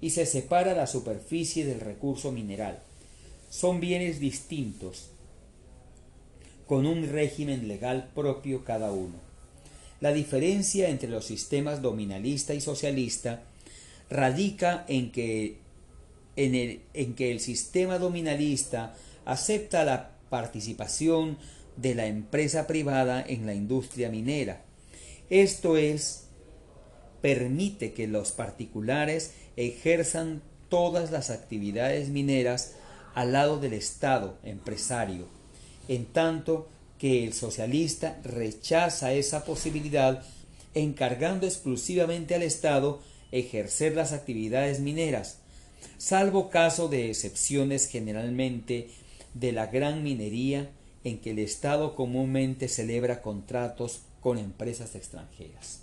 y 0.00 0.10
se 0.10 0.24
separa 0.24 0.74
la 0.74 0.86
superficie 0.86 1.66
del 1.66 1.80
recurso 1.80 2.32
mineral. 2.32 2.82
Son 3.50 3.80
bienes 3.80 4.18
distintos, 4.18 5.10
con 6.66 6.86
un 6.86 7.06
régimen 7.08 7.68
legal 7.68 8.10
propio 8.14 8.64
cada 8.64 8.92
uno. 8.92 9.16
La 10.00 10.12
diferencia 10.12 10.88
entre 10.88 11.10
los 11.10 11.26
sistemas 11.26 11.82
dominalista 11.82 12.54
y 12.54 12.62
socialista 12.62 13.42
radica 14.08 14.86
en 14.88 15.12
que, 15.12 15.58
en 16.36 16.54
el, 16.54 16.80
en 16.94 17.14
que 17.14 17.30
el 17.30 17.40
sistema 17.40 17.98
dominalista 17.98 18.96
acepta 19.26 19.84
la 19.84 20.12
participación 20.30 21.36
de 21.80 21.94
la 21.94 22.06
empresa 22.06 22.66
privada 22.66 23.24
en 23.26 23.46
la 23.46 23.54
industria 23.54 24.10
minera. 24.10 24.62
Esto 25.30 25.76
es, 25.76 26.24
permite 27.22 27.92
que 27.92 28.06
los 28.06 28.32
particulares 28.32 29.32
ejerzan 29.56 30.42
todas 30.68 31.10
las 31.10 31.30
actividades 31.30 32.08
mineras 32.08 32.74
al 33.14 33.32
lado 33.32 33.58
del 33.58 33.72
Estado 33.72 34.38
empresario, 34.42 35.26
en 35.88 36.06
tanto 36.06 36.68
que 36.98 37.24
el 37.24 37.32
socialista 37.32 38.20
rechaza 38.24 39.12
esa 39.12 39.44
posibilidad 39.44 40.22
encargando 40.74 41.46
exclusivamente 41.46 42.34
al 42.34 42.42
Estado 42.42 43.00
ejercer 43.32 43.94
las 43.96 44.12
actividades 44.12 44.80
mineras, 44.80 45.38
salvo 45.98 46.50
caso 46.50 46.88
de 46.88 47.08
excepciones 47.08 47.88
generalmente 47.88 48.88
de 49.34 49.52
la 49.52 49.66
gran 49.66 50.02
minería 50.02 50.70
en 51.04 51.18
que 51.18 51.30
el 51.30 51.38
Estado 51.38 51.94
comúnmente 51.94 52.68
celebra 52.68 53.22
contratos 53.22 54.02
con 54.20 54.38
empresas 54.38 54.94
extranjeras. 54.94 55.82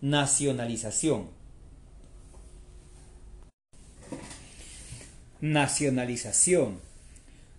Nacionalización 0.00 1.42
Nacionalización. 5.42 6.78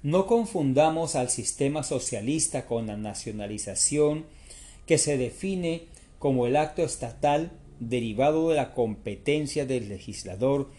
No 0.04 0.26
confundamos 0.26 1.16
al 1.16 1.30
sistema 1.30 1.84
socialista 1.84 2.66
con 2.66 2.88
la 2.88 2.96
nacionalización 2.96 4.24
que 4.88 4.98
se 4.98 5.18
define 5.18 5.84
como 6.18 6.48
el 6.48 6.56
acto 6.56 6.84
estatal 6.84 7.52
derivado 7.82 8.48
de 8.48 8.56
la 8.56 8.74
competencia 8.74 9.66
del 9.66 9.90
legislador 9.90 10.70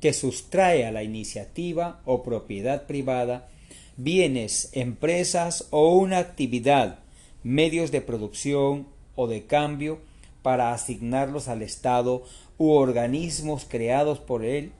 que 0.00 0.14
sustrae 0.14 0.86
a 0.86 0.92
la 0.92 1.02
iniciativa 1.02 2.00
o 2.06 2.22
propiedad 2.22 2.86
privada 2.86 3.50
bienes, 3.96 4.70
empresas 4.72 5.68
o 5.70 5.96
una 5.96 6.18
actividad, 6.18 7.00
medios 7.42 7.90
de 7.90 8.00
producción 8.00 8.86
o 9.14 9.26
de 9.26 9.46
cambio 9.46 10.00
para 10.42 10.72
asignarlos 10.72 11.48
al 11.48 11.62
Estado 11.62 12.22
u 12.58 12.70
organismos 12.70 13.66
creados 13.68 14.18
por 14.18 14.44
él, 14.44 14.72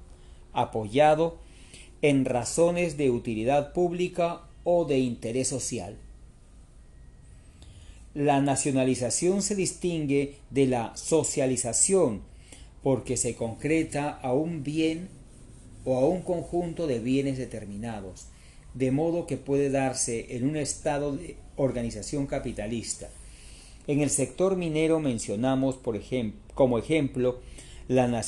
apoyado 0.53 1.39
en 2.03 2.25
razones 2.25 2.97
de 2.97 3.11
utilidad 3.11 3.73
pública 3.73 4.43
o 4.65 4.85
de 4.85 4.99
interés 4.99 5.49
social. 5.49 5.97
La 8.15 8.41
nacionalización 8.41 9.43
se 9.43 9.55
distingue 9.55 10.37
de 10.51 10.67
la 10.67 10.97
socialización 10.97 12.23
porque 12.83 13.17
se 13.17 13.35
concreta 13.35 14.11
a 14.11 14.33
un 14.33 14.63
bien 14.63 15.09
o 15.85 15.97
a 15.97 16.07
un 16.07 16.23
conjunto 16.23 16.87
de 16.87 16.99
bienes 16.99 17.39
determinados, 17.39 18.29
de 18.77 18.91
modo 18.91 19.27
que 19.27 19.39
puede 19.39 19.71
darse 19.71 20.37
en 20.37 20.47
un 20.47 20.57
estado 20.57 21.17
de 21.17 21.37
organización 21.57 22.27
capitalista. 22.27 23.09
En 23.87 24.01
el 24.01 24.11
sector 24.11 24.57
minero 24.57 25.01
mencionamos 25.01 25.77
por 25.77 25.97
ejemplo, 25.97 26.41
como 26.55 26.79
ejemplo 26.79 27.41
la, 27.89 28.23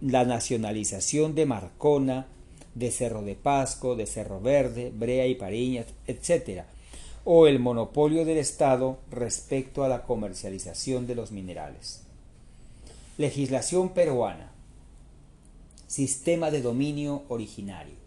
la 0.00 0.24
nacionalización 0.24 1.36
de 1.36 1.46
Marcona, 1.46 2.26
de 2.74 2.90
Cerro 2.90 3.22
de 3.22 3.36
Pasco, 3.36 3.94
de 3.94 4.06
Cerro 4.06 4.40
Verde, 4.40 4.92
Brea 4.92 5.26
y 5.26 5.36
Pariñas, 5.36 5.86
etc., 6.06 6.62
o 7.24 7.46
el 7.46 7.60
monopolio 7.60 8.24
del 8.24 8.38
Estado 8.38 8.98
respecto 9.12 9.84
a 9.84 9.88
la 9.88 10.02
comercialización 10.02 11.06
de 11.06 11.14
los 11.14 11.30
minerales. 11.30 12.02
Legislación 13.18 13.90
peruana. 13.90 14.50
Sistema 15.86 16.50
de 16.50 16.62
dominio 16.62 17.22
originario. 17.28 18.01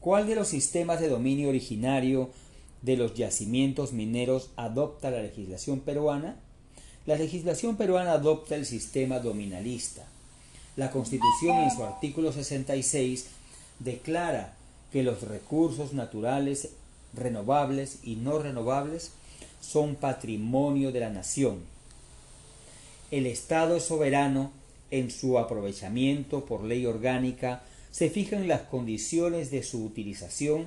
¿Cuál 0.00 0.26
de 0.26 0.36
los 0.36 0.48
sistemas 0.48 1.00
de 1.00 1.08
dominio 1.08 1.48
originario 1.48 2.30
de 2.82 2.96
los 2.96 3.14
yacimientos 3.14 3.92
mineros 3.92 4.50
adopta 4.56 5.10
la 5.10 5.22
legislación 5.22 5.80
peruana? 5.80 6.36
La 7.06 7.16
legislación 7.16 7.76
peruana 7.76 8.12
adopta 8.12 8.54
el 8.54 8.66
sistema 8.66 9.18
dominalista. 9.18 10.04
La 10.76 10.90
Constitución 10.92 11.56
en 11.58 11.70
su 11.70 11.82
artículo 11.82 12.32
66 12.32 13.26
declara 13.80 14.54
que 14.92 15.02
los 15.02 15.22
recursos 15.22 15.92
naturales 15.92 16.70
renovables 17.14 17.98
y 18.04 18.16
no 18.16 18.38
renovables 18.38 19.12
son 19.60 19.96
patrimonio 19.96 20.92
de 20.92 21.00
la 21.00 21.10
nación. 21.10 21.58
El 23.10 23.26
Estado 23.26 23.76
es 23.76 23.84
soberano 23.84 24.52
en 24.90 25.10
su 25.10 25.38
aprovechamiento 25.38 26.44
por 26.44 26.62
ley 26.62 26.86
orgánica, 26.86 27.62
se 27.90 28.10
fijan 28.10 28.48
las 28.48 28.62
condiciones 28.62 29.50
de 29.50 29.62
su 29.62 29.84
utilización 29.84 30.66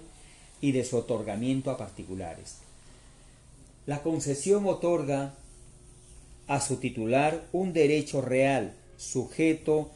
y 0.59 0.71
de 0.71 0.83
su 0.83 0.97
otorgamiento 0.97 1.71
a 1.71 1.77
particulares. 1.77 2.57
La 3.85 4.01
concesión 4.01 4.65
otorga 4.67 5.33
a 6.47 6.61
su 6.61 6.77
titular 6.77 7.43
un 7.51 7.73
derecho 7.73 8.21
real 8.21 8.73
sujeto 8.97 9.91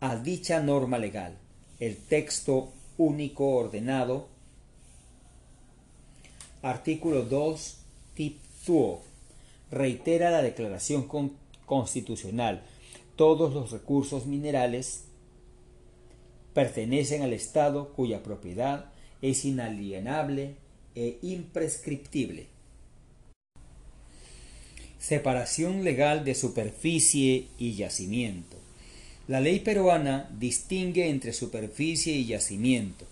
a 0.00 0.16
dicha 0.16 0.60
norma 0.60 0.98
legal 0.98 1.36
el 1.82 1.96
texto 1.96 2.72
único 2.96 3.56
ordenado. 3.56 4.28
Artículo 6.62 7.24
2, 7.24 7.76
tip 8.14 8.38
Reitera 9.72 10.30
la 10.30 10.42
declaración 10.42 11.08
constitucional. 11.66 12.62
Todos 13.16 13.52
los 13.52 13.72
recursos 13.72 14.26
minerales 14.26 15.06
pertenecen 16.54 17.22
al 17.22 17.32
Estado 17.32 17.92
cuya 17.92 18.22
propiedad 18.22 18.86
es 19.20 19.44
inalienable 19.44 20.56
e 20.94 21.18
imprescriptible. 21.22 22.46
Separación 24.98 25.84
legal 25.84 26.24
de 26.24 26.34
superficie 26.34 27.46
y 27.58 27.74
yacimiento. 27.74 28.56
La 29.28 29.40
ley 29.40 29.60
peruana 29.60 30.30
distingue 30.38 31.08
entre 31.08 31.32
superficie 31.32 32.14
y 32.14 32.26
yacimiento. 32.26 33.06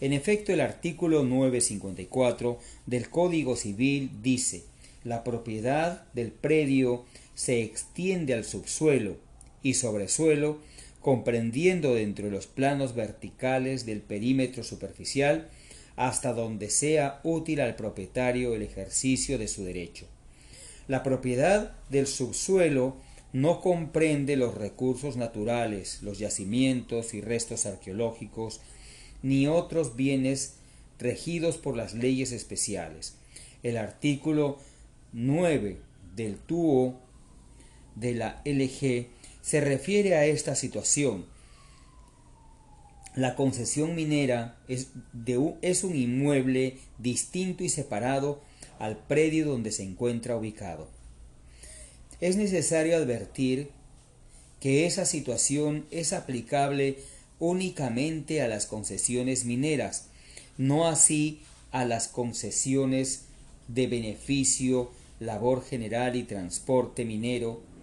En 0.00 0.12
efecto, 0.12 0.52
el 0.52 0.60
artículo 0.60 1.22
954 1.22 2.58
del 2.86 3.08
Código 3.10 3.56
Civil 3.56 4.10
dice 4.22 4.64
la 5.04 5.22
propiedad 5.22 6.06
del 6.14 6.32
predio 6.32 7.04
se 7.34 7.62
extiende 7.62 8.32
al 8.32 8.44
subsuelo 8.44 9.16
y 9.62 9.74
sobresuelo, 9.74 10.58
comprendiendo 11.04 11.92
dentro 11.92 12.24
de 12.24 12.30
los 12.30 12.46
planos 12.46 12.94
verticales 12.94 13.84
del 13.84 14.00
perímetro 14.00 14.64
superficial 14.64 15.50
hasta 15.96 16.32
donde 16.32 16.70
sea 16.70 17.20
útil 17.24 17.60
al 17.60 17.76
propietario 17.76 18.54
el 18.54 18.62
ejercicio 18.62 19.36
de 19.36 19.46
su 19.46 19.64
derecho. 19.64 20.06
La 20.88 21.02
propiedad 21.02 21.76
del 21.90 22.06
subsuelo 22.06 22.96
no 23.34 23.60
comprende 23.60 24.36
los 24.36 24.54
recursos 24.54 25.18
naturales, 25.18 26.02
los 26.02 26.18
yacimientos 26.18 27.12
y 27.12 27.20
restos 27.20 27.66
arqueológicos, 27.66 28.62
ni 29.22 29.46
otros 29.46 29.96
bienes 29.96 30.54
regidos 30.98 31.58
por 31.58 31.76
las 31.76 31.92
leyes 31.92 32.32
especiales. 32.32 33.14
El 33.62 33.76
artículo 33.76 34.58
9 35.12 35.76
del 36.16 36.38
TUO 36.38 36.98
de 37.94 38.14
la 38.14 38.40
LG 38.46 39.13
se 39.44 39.60
refiere 39.60 40.16
a 40.16 40.24
esta 40.24 40.54
situación. 40.54 41.26
La 43.14 43.36
concesión 43.36 43.94
minera 43.94 44.56
es, 44.68 44.88
un 45.84 45.94
inmueble 45.94 46.78
distinto 46.98 47.62
y 47.62 47.68
separado 47.68 48.40
al 48.78 48.96
predio 48.96 49.46
donde 49.46 49.70
se 49.70 49.82
encuentra 49.82 50.34
ubicado. 50.34 50.88
Es 52.22 52.36
necesario 52.36 52.96
advertir 52.96 53.68
que 54.60 54.86
esa 54.86 55.04
situación 55.04 55.84
es 55.90 56.14
aplicable 56.14 56.96
únicamente 57.38 58.40
a 58.40 58.48
las 58.48 58.64
concesiones 58.64 59.44
mineras, 59.44 60.06
no 60.56 60.88
así 60.88 61.40
a 61.70 61.84
las 61.84 62.08
concesiones 62.08 63.26
de 63.68 63.88
beneficio, 63.88 64.90
labor 65.20 65.62
general 65.62 66.16
y 66.16 66.22
transporte 66.22 67.04
minero, 67.04 67.73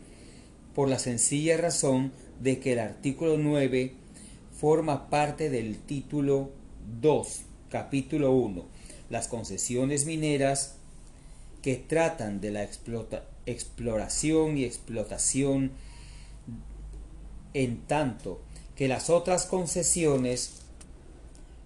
por 0.76 0.90
la 0.90 1.00
sencilla 1.00 1.58
razón 1.58 2.12
de 2.40 2.60
que 2.60 2.74
el 2.74 2.80
artículo 2.80 3.38
9 3.38 3.94
forma 4.58 5.10
parte 5.10 5.50
del 5.50 5.78
título 5.80 6.52
2, 7.02 7.42
capítulo 7.70 8.32
1, 8.32 8.64
las 9.10 9.28
concesiones 9.28 10.06
mineras 10.06 10.76
que 11.62 11.76
tratan 11.76 12.42
de 12.42 12.52
la 12.52 12.68
exploración 13.46 14.58
y 14.58 14.64
explotación, 14.64 15.72
en 17.54 17.82
tanto 17.82 18.42
que 18.76 18.88
las 18.88 19.10
otras 19.10 19.46
concesiones 19.46 20.62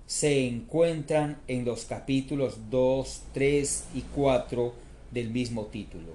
se 0.08 0.48
encuentran 0.48 1.38
en 1.48 1.66
los 1.66 1.86
capítulos 1.86 2.58
2, 2.70 3.22
3 3.34 3.84
y 3.96 4.02
4 4.02 4.74
del 5.12 5.30
mismo 5.30 5.68
título. 5.68 6.14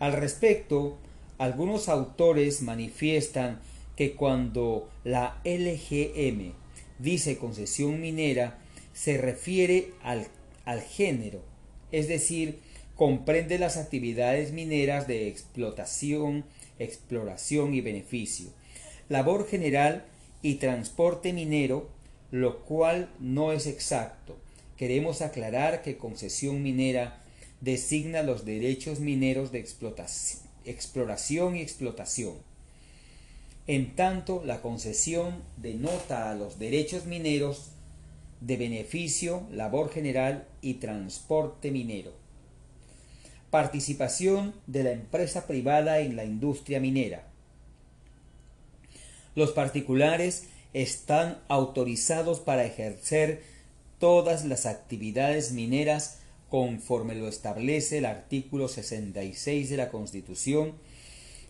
Al 0.00 0.12
respecto, 0.14 0.98
algunos 1.42 1.88
autores 1.88 2.62
manifiestan 2.62 3.58
que 3.96 4.14
cuando 4.14 4.88
la 5.02 5.40
LGM 5.44 6.52
dice 7.00 7.36
concesión 7.36 8.00
minera, 8.00 8.60
se 8.92 9.18
refiere 9.18 9.90
al, 10.04 10.28
al 10.64 10.82
género, 10.82 11.42
es 11.90 12.06
decir, 12.06 12.60
comprende 12.94 13.58
las 13.58 13.76
actividades 13.76 14.52
mineras 14.52 15.08
de 15.08 15.26
explotación, 15.26 16.44
exploración 16.78 17.74
y 17.74 17.80
beneficio, 17.80 18.50
labor 19.08 19.48
general 19.48 20.04
y 20.42 20.54
transporte 20.54 21.32
minero, 21.32 21.88
lo 22.30 22.60
cual 22.60 23.10
no 23.18 23.52
es 23.52 23.66
exacto. 23.66 24.36
Queremos 24.76 25.22
aclarar 25.22 25.82
que 25.82 25.96
concesión 25.96 26.62
minera 26.62 27.20
designa 27.60 28.22
los 28.22 28.44
derechos 28.44 29.00
mineros 29.00 29.50
de 29.50 29.58
exploración 30.64 31.56
y 31.56 31.60
explotación 31.60 32.34
en 33.66 33.94
tanto, 33.94 34.42
la 34.44 34.60
concesión 34.60 35.42
denota 35.56 36.30
a 36.30 36.34
los 36.34 36.58
derechos 36.58 37.06
mineros 37.06 37.68
de 38.40 38.56
beneficio, 38.56 39.46
labor 39.52 39.90
general 39.90 40.48
y 40.60 40.74
transporte 40.74 41.70
minero. 41.70 42.12
Participación 43.50 44.54
de 44.66 44.82
la 44.82 44.90
empresa 44.90 45.46
privada 45.46 46.00
en 46.00 46.16
la 46.16 46.24
industria 46.24 46.80
minera. 46.80 47.28
Los 49.36 49.52
particulares 49.52 50.48
están 50.72 51.38
autorizados 51.46 52.40
para 52.40 52.64
ejercer 52.64 53.44
todas 54.00 54.44
las 54.44 54.66
actividades 54.66 55.52
mineras 55.52 56.18
conforme 56.52 57.14
lo 57.14 57.28
establece 57.28 57.96
el 57.96 58.04
artículo 58.04 58.68
66 58.68 59.70
de 59.70 59.76
la 59.78 59.88
Constitución, 59.88 60.74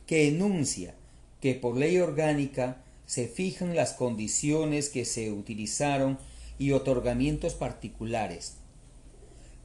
que 0.06 0.28
enuncia 0.28 0.94
que 1.40 1.56
por 1.56 1.76
ley 1.76 1.98
orgánica 1.98 2.84
se 3.05 3.26
fijan 3.26 3.74
las 3.74 3.94
condiciones 3.94 4.90
que 4.90 5.05
se 5.05 5.32
utilizaron 5.32 6.20
y 6.56 6.70
otorgamientos 6.70 7.55
particulares. 7.55 8.58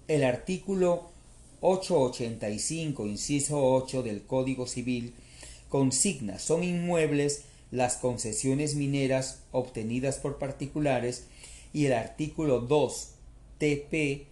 El 0.08 0.24
artículo 0.24 1.12
885, 1.62 3.06
inciso 3.06 3.64
8 3.76 4.02
del 4.02 4.24
Código 4.24 4.66
Civil, 4.66 5.14
consigna 5.70 6.40
son 6.40 6.64
inmuebles 6.64 7.44
las 7.70 7.98
concesiones 7.98 8.74
mineras 8.74 9.44
obtenidas 9.52 10.18
por 10.18 10.40
particulares 10.40 11.28
y 11.74 11.86
el 11.86 11.94
artículo 11.94 12.60
2 12.60 13.12
TP 13.60 14.26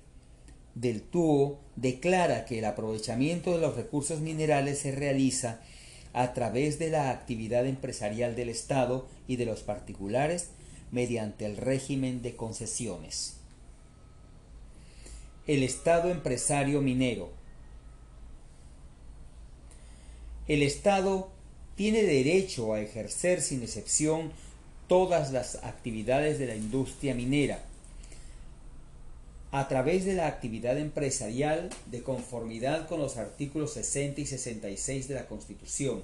del 0.75 1.01
TUO 1.01 1.57
declara 1.77 2.45
que 2.45 2.59
el 2.59 2.65
aprovechamiento 2.65 3.53
de 3.53 3.59
los 3.59 3.75
recursos 3.75 4.19
minerales 4.19 4.79
se 4.79 4.91
realiza 4.91 5.61
a 6.13 6.33
través 6.33 6.79
de 6.79 6.89
la 6.89 7.09
actividad 7.09 7.65
empresarial 7.65 8.35
del 8.35 8.49
Estado 8.49 9.07
y 9.27 9.37
de 9.37 9.45
los 9.45 9.63
particulares 9.63 10.49
mediante 10.91 11.45
el 11.45 11.57
régimen 11.57 12.21
de 12.21 12.35
concesiones. 12.35 13.37
El 15.47 15.63
Estado 15.63 16.09
empresario 16.09 16.81
minero. 16.81 17.31
El 20.47 20.61
Estado 20.61 21.29
tiene 21.75 22.03
derecho 22.03 22.73
a 22.73 22.81
ejercer 22.81 23.41
sin 23.41 23.63
excepción 23.63 24.31
todas 24.87 25.31
las 25.31 25.55
actividades 25.63 26.37
de 26.39 26.47
la 26.47 26.55
industria 26.55 27.15
minera 27.15 27.64
a 29.55 29.69
través 29.69 30.03
de 30.03 30.15
la 30.15 30.27
actividad 30.27 30.77
empresarial 30.77 31.69
de 31.89 32.03
conformidad 32.03 32.89
con 32.89 32.99
los 32.99 33.15
artículos 33.15 33.71
60 33.71 34.19
y 34.19 34.25
66 34.25 35.07
de 35.07 35.15
la 35.15 35.27
Constitución, 35.27 36.01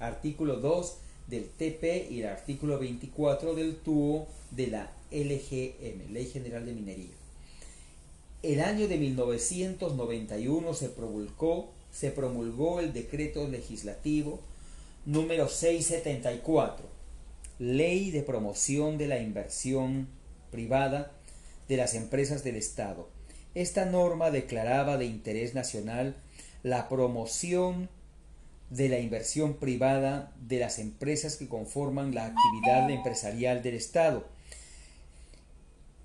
artículo 0.00 0.56
2 0.56 0.96
del 1.28 1.44
TP 1.50 2.10
y 2.10 2.22
el 2.22 2.26
artículo 2.26 2.80
24 2.80 3.54
del 3.54 3.76
TUO 3.76 4.26
de 4.50 4.66
la 4.66 4.90
LGM, 5.12 6.12
Ley 6.12 6.26
General 6.26 6.66
de 6.66 6.72
Minería. 6.72 7.14
El 8.42 8.60
año 8.60 8.88
de 8.88 8.98
1991 8.98 10.74
se 10.74 10.88
promulgó, 10.88 11.68
se 11.92 12.10
promulgó 12.10 12.80
el 12.80 12.92
decreto 12.92 13.46
legislativo 13.46 14.40
número 15.06 15.46
674, 15.46 16.84
Ley 17.60 18.10
de 18.10 18.24
Promoción 18.24 18.98
de 18.98 19.06
la 19.06 19.20
Inversión 19.20 20.08
Privada 20.50 21.12
de 21.68 21.76
las 21.76 21.94
empresas 21.94 22.44
del 22.44 22.56
Estado. 22.56 23.08
Esta 23.54 23.84
norma 23.84 24.30
declaraba 24.30 24.96
de 24.96 25.06
interés 25.06 25.54
nacional 25.54 26.16
la 26.62 26.88
promoción 26.88 27.88
de 28.70 28.88
la 28.88 28.98
inversión 28.98 29.54
privada 29.54 30.32
de 30.40 30.58
las 30.58 30.78
empresas 30.78 31.36
que 31.36 31.48
conforman 31.48 32.14
la 32.14 32.26
actividad 32.26 32.90
empresarial 32.90 33.62
del 33.62 33.74
Estado. 33.74 34.24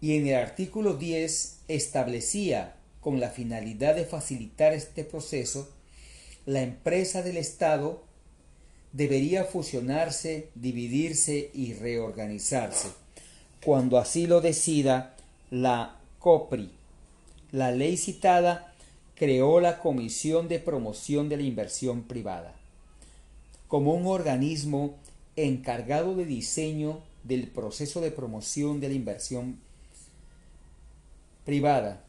Y 0.01 0.17
en 0.17 0.27
el 0.27 0.35
artículo 0.35 0.95
10 0.95 1.59
establecía, 1.67 2.75
con 3.01 3.19
la 3.19 3.29
finalidad 3.29 3.95
de 3.95 4.05
facilitar 4.05 4.73
este 4.73 5.03
proceso, 5.03 5.69
la 6.45 6.61
empresa 6.61 7.21
del 7.21 7.37
Estado 7.37 8.03
debería 8.91 9.45
fusionarse, 9.45 10.49
dividirse 10.55 11.51
y 11.53 11.73
reorganizarse, 11.73 12.89
cuando 13.63 13.97
así 13.97 14.27
lo 14.27 14.41
decida 14.41 15.15
la 15.49 15.99
COPRI. 16.19 16.71
La 17.51 17.71
ley 17.71 17.97
citada 17.97 18.73
creó 19.15 19.59
la 19.59 19.79
Comisión 19.79 20.47
de 20.47 20.59
Promoción 20.59 21.29
de 21.29 21.37
la 21.37 21.43
Inversión 21.43 22.03
Privada 22.03 22.59
como 23.69 23.93
un 23.93 24.07
organismo 24.07 24.97
encargado 25.35 26.15
de 26.15 26.25
diseño 26.25 27.01
del 27.23 27.47
proceso 27.47 28.01
de 28.01 28.11
promoción 28.11 28.81
de 28.81 28.89
la 28.89 28.95
inversión 28.95 29.59
privada, 31.45 32.03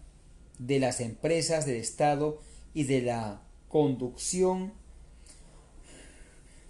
de 0.59 0.81
las 0.81 1.01
empresas 1.01 1.67
del 1.67 1.77
Estado 1.77 2.41
y 2.73 2.85
de 2.85 3.03
la 3.03 3.43
conducción 3.69 4.73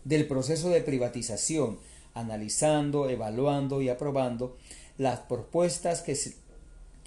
del 0.04 0.26
proceso 0.26 0.70
de 0.70 0.80
privatización, 0.80 1.78
analizando, 2.12 3.08
evaluando 3.08 3.82
y 3.82 3.88
aprobando 3.88 4.56
las 4.98 5.20
propuestas 5.20 6.02
que 6.02 6.16
se, 6.16 6.34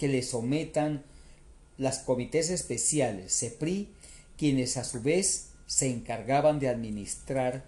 que 0.04 0.08
le 0.08 0.22
sometan 0.22 1.02
las 1.78 2.00
comités 2.00 2.50
especiales, 2.50 3.38
CEPRI, 3.38 3.88
quienes 4.36 4.76
a 4.76 4.84
su 4.84 5.00
vez 5.00 5.46
se 5.66 5.90
encargaban 5.90 6.58
de 6.58 6.68
administrar 6.68 7.64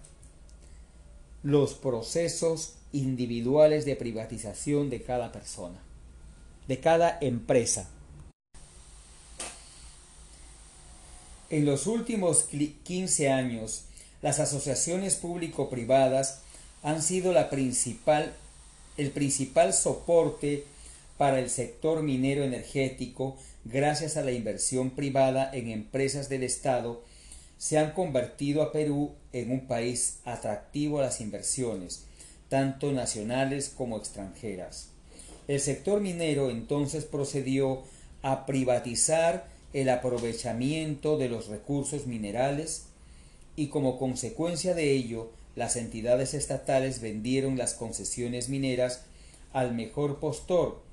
los 1.41 1.73
procesos 1.73 2.75
individuales 2.93 3.85
de 3.85 3.95
privatización 3.95 4.91
de 4.91 5.01
cada 5.01 5.31
persona, 5.31 5.79
de 6.67 6.79
cada 6.79 7.17
empresa. 7.21 7.89
En 11.49 11.65
los 11.65 11.87
últimos 11.87 12.49
15 12.83 13.31
años, 13.31 13.85
las 14.21 14.39
asociaciones 14.39 15.15
público-privadas 15.15 16.41
han 16.83 17.01
sido 17.01 17.33
principal, 17.49 18.31
el 18.97 19.09
principal 19.09 19.73
soporte 19.73 20.67
para 21.17 21.39
el 21.39 21.49
sector 21.49 22.03
minero 22.03 22.43
energético 22.43 23.37
gracias 23.65 24.17
a 24.17 24.23
la 24.23 24.31
inversión 24.31 24.91
privada 24.91 25.49
en 25.53 25.69
empresas 25.69 26.29
del 26.29 26.43
Estado, 26.43 27.03
se 27.57 27.77
han 27.77 27.91
convertido 27.91 28.61
a 28.61 28.71
Perú 28.71 29.13
en 29.33 29.51
un 29.51 29.67
país 29.67 30.19
atractivo 30.25 30.99
a 30.99 31.03
las 31.03 31.21
inversiones, 31.21 32.05
tanto 32.49 32.91
nacionales 32.91 33.69
como 33.69 33.97
extranjeras. 33.97 34.89
El 35.47 35.59
sector 35.59 36.01
minero 36.01 36.49
entonces 36.49 37.05
procedió 37.05 37.83
a 38.21 38.45
privatizar 38.45 39.47
el 39.73 39.89
aprovechamiento 39.89 41.17
de 41.17 41.29
los 41.29 41.47
recursos 41.47 42.05
minerales 42.05 42.85
y 43.55 43.67
como 43.67 43.97
consecuencia 43.97 44.73
de 44.73 44.91
ello 44.91 45.31
las 45.55 45.75
entidades 45.75 46.35
estatales 46.35 47.01
vendieron 47.01 47.57
las 47.57 47.73
concesiones 47.73 48.49
mineras 48.49 49.03
al 49.51 49.73
mejor 49.73 50.19
postor 50.19 50.86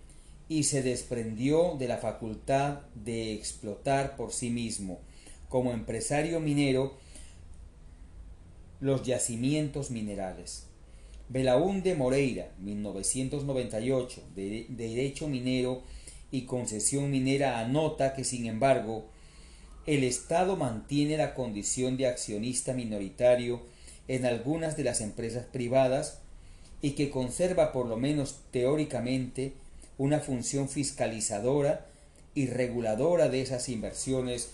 y 0.48 0.64
se 0.64 0.82
desprendió 0.82 1.76
de 1.78 1.88
la 1.88 1.98
facultad 1.98 2.80
de 2.94 3.32
explotar 3.32 4.16
por 4.16 4.32
sí 4.32 4.50
mismo 4.50 5.00
como 5.48 5.72
empresario 5.72 6.40
minero 6.40 6.94
los 8.80 9.04
yacimientos 9.04 9.90
minerales. 9.90 10.66
Belaúnde 11.28 11.94
Moreira, 11.94 12.52
1998, 12.58 14.22
de 14.34 14.66
Derecho 14.68 15.26
Minero 15.26 15.82
y 16.30 16.42
Concesión 16.42 17.10
Minera, 17.10 17.60
anota 17.60 18.12
que, 18.12 18.24
sin 18.24 18.46
embargo, 18.46 19.06
el 19.86 20.04
Estado 20.04 20.56
mantiene 20.56 21.16
la 21.16 21.34
condición 21.34 21.96
de 21.96 22.08
accionista 22.08 22.74
minoritario 22.74 23.62
en 24.06 24.26
algunas 24.26 24.76
de 24.76 24.84
las 24.84 25.00
empresas 25.00 25.46
privadas 25.46 26.20
y 26.82 26.90
que 26.90 27.10
conserva, 27.10 27.72
por 27.72 27.86
lo 27.86 27.96
menos 27.96 28.40
teóricamente, 28.50 29.54
una 29.98 30.20
función 30.20 30.68
fiscalizadora 30.68 31.86
y 32.34 32.46
reguladora 32.46 33.28
de 33.28 33.42
esas 33.42 33.68
inversiones 33.68 34.50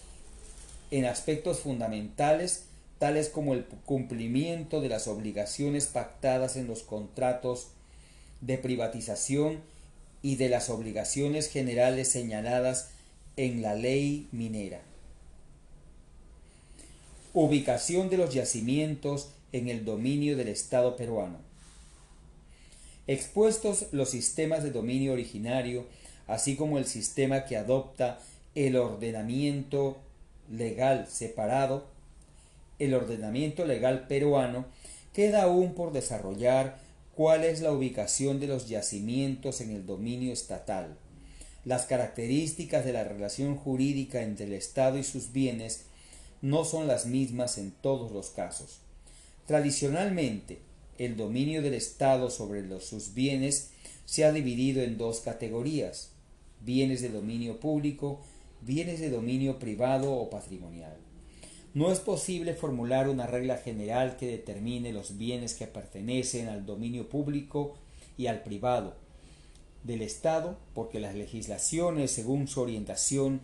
en 0.91 1.05
aspectos 1.05 1.61
fundamentales 1.61 2.65
tales 2.99 3.31
como 3.31 3.55
el 3.55 3.65
cumplimiento 3.65 4.83
de 4.83 4.91
las 4.91 5.09
obligaciones 5.09 5.87
pactadas 5.87 6.57
en 6.57 6.67
los 6.67 6.83
contratos 6.83 7.69
de 8.43 8.59
privatización 8.59 9.61
y 10.23 10.37
de 10.37 10.51
las 10.51 10.69
obligaciones 10.69 11.49
generales 11.49 12.09
señaladas 12.09 12.91
en 13.39 13.63
la 13.63 13.75
ley 13.75 14.29
minera. 14.33 14.83
Ubicación 17.33 18.11
de 18.11 18.19
los 18.19 18.35
yacimientos 18.35 19.31
en 19.53 19.69
el 19.69 19.87
dominio 19.87 20.37
del 20.37 20.49
Estado 20.49 20.97
peruano. 20.97 21.50
Expuestos 23.07 23.87
los 23.93 24.11
sistemas 24.11 24.63
de 24.63 24.71
dominio 24.71 25.13
originario, 25.13 25.87
así 26.27 26.57
como 26.57 26.79
el 26.79 26.85
sistema 26.85 27.45
que 27.45 27.57
adopta 27.57 28.19
el 28.55 28.77
ordenamiento 28.77 29.99
legal 30.51 31.07
separado, 31.09 31.87
el 32.79 32.95
ordenamiento 32.95 33.65
legal 33.65 34.07
peruano, 34.07 34.67
queda 35.13 35.43
aún 35.43 35.75
por 35.75 35.93
desarrollar 35.93 36.79
cuál 37.15 37.45
es 37.45 37.61
la 37.61 37.73
ubicación 37.73 38.41
de 38.41 38.47
los 38.47 38.69
yacimientos 38.69 39.61
en 39.61 39.71
el 39.71 39.87
dominio 39.87 40.33
estatal, 40.33 40.97
las 41.65 41.85
características 41.85 42.85
de 42.85 42.93
la 42.93 43.05
relación 43.05 43.57
jurídica 43.57 44.23
entre 44.23 44.47
el 44.47 44.55
Estado 44.55 44.97
y 44.97 45.05
sus 45.05 45.33
bienes 45.33 45.85
no 46.41 46.65
son 46.65 46.87
las 46.87 47.05
mismas 47.05 47.59
en 47.59 47.71
todos 47.71 48.13
los 48.13 48.31
casos. 48.31 48.79
Tradicionalmente, 49.47 50.59
el 51.01 51.17
dominio 51.17 51.63
del 51.63 51.73
Estado 51.73 52.29
sobre 52.29 52.79
sus 52.83 53.15
bienes 53.15 53.71
se 54.05 54.27
ha 54.27 54.33
dividido 54.33 54.83
en 54.83 54.99
dos 54.99 55.21
categorías, 55.21 56.11
bienes 56.61 57.01
de 57.01 57.09
dominio 57.09 57.59
público, 57.59 58.21
bienes 58.61 59.01
de 59.01 59.09
dominio 59.09 59.59
privado 59.59 60.13
o 60.13 60.29
patrimonial. 60.29 60.99
No 61.73 61.91
es 61.91 62.01
posible 62.01 62.53
formular 62.53 63.09
una 63.09 63.27
regla 63.27 63.57
general 63.57 64.19
que 64.19 64.27
determine 64.27 64.93
los 64.93 65.17
bienes 65.17 65.55
que 65.55 65.67
pertenecen 65.67 66.49
al 66.49 66.67
dominio 66.67 67.09
público 67.09 67.77
y 68.19 68.27
al 68.27 68.43
privado 68.43 68.95
del 69.85 70.03
Estado, 70.03 70.59
porque 70.75 71.01
las 71.01 71.15
legislaciones, 71.15 72.11
según 72.11 72.47
su 72.47 72.61
orientación, 72.61 73.41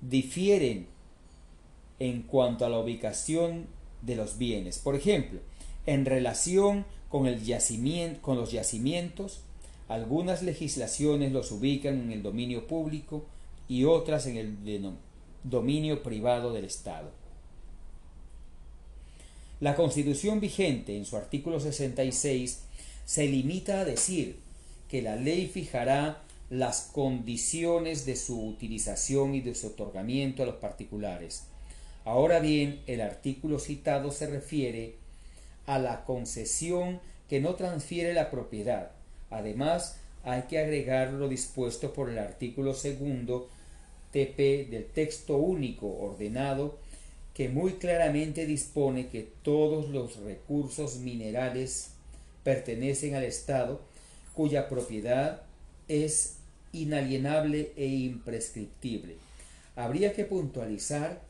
difieren 0.00 0.86
en 1.98 2.22
cuanto 2.22 2.64
a 2.64 2.68
la 2.68 2.78
ubicación 2.78 3.66
de 4.02 4.14
los 4.14 4.38
bienes. 4.38 4.78
Por 4.78 4.94
ejemplo, 4.94 5.40
en 5.86 6.04
relación 6.04 6.84
con, 7.08 7.26
el 7.26 7.42
yacimiento, 7.42 8.20
con 8.22 8.36
los 8.36 8.52
yacimientos, 8.52 9.40
algunas 9.88 10.42
legislaciones 10.42 11.32
los 11.32 11.52
ubican 11.52 12.00
en 12.00 12.12
el 12.12 12.22
dominio 12.22 12.66
público 12.66 13.24
y 13.68 13.84
otras 13.84 14.26
en 14.26 14.36
el 14.36 14.96
dominio 15.42 16.02
privado 16.02 16.52
del 16.52 16.64
Estado. 16.64 17.10
La 19.60 19.76
Constitución 19.76 20.40
vigente, 20.40 20.96
en 20.96 21.04
su 21.04 21.16
artículo 21.16 21.60
66, 21.60 22.62
se 23.04 23.26
limita 23.28 23.80
a 23.80 23.84
decir 23.84 24.38
que 24.88 25.02
la 25.02 25.16
ley 25.16 25.46
fijará 25.46 26.22
las 26.50 26.90
condiciones 26.92 28.04
de 28.04 28.16
su 28.16 28.40
utilización 28.46 29.34
y 29.34 29.40
de 29.40 29.54
su 29.54 29.68
otorgamiento 29.68 30.42
a 30.42 30.46
los 30.46 30.56
particulares. 30.56 31.44
Ahora 32.04 32.40
bien, 32.40 32.82
el 32.86 33.00
artículo 33.00 33.58
citado 33.58 34.10
se 34.10 34.26
refiere 34.26 34.96
a 35.66 35.78
la 35.78 36.04
concesión 36.04 37.00
que 37.28 37.40
no 37.40 37.54
transfiere 37.54 38.14
la 38.14 38.30
propiedad. 38.30 38.90
Además, 39.30 39.96
hay 40.22 40.42
que 40.42 40.58
agregar 40.58 41.12
lo 41.12 41.28
dispuesto 41.28 41.92
por 41.92 42.10
el 42.10 42.18
artículo 42.18 42.74
segundo 42.74 43.48
TP 44.12 44.68
del 44.70 44.86
texto 44.86 45.36
único 45.36 45.86
ordenado 45.86 46.78
que 47.34 47.48
muy 47.48 47.74
claramente 47.74 48.46
dispone 48.46 49.08
que 49.08 49.28
todos 49.42 49.88
los 49.90 50.16
recursos 50.18 50.98
minerales 50.98 51.90
pertenecen 52.44 53.16
al 53.16 53.24
Estado 53.24 53.80
cuya 54.34 54.68
propiedad 54.68 55.42
es 55.88 56.36
inalienable 56.72 57.72
e 57.76 57.86
imprescriptible. 57.86 59.16
Habría 59.76 60.12
que 60.12 60.24
puntualizar 60.24 61.20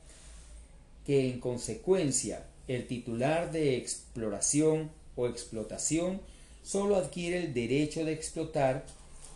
que 1.07 1.31
en 1.31 1.41
consecuencia 1.41 2.45
el 2.69 2.87
titular 2.87 3.53
de 3.53 3.77
exploración 3.77 4.91
o 5.17 5.27
explotación 5.27 6.21
sólo 6.63 6.97
adquiere 6.97 7.39
el 7.45 7.55
derecho 7.55 8.05
de 8.05 8.13
explotar 8.13 8.85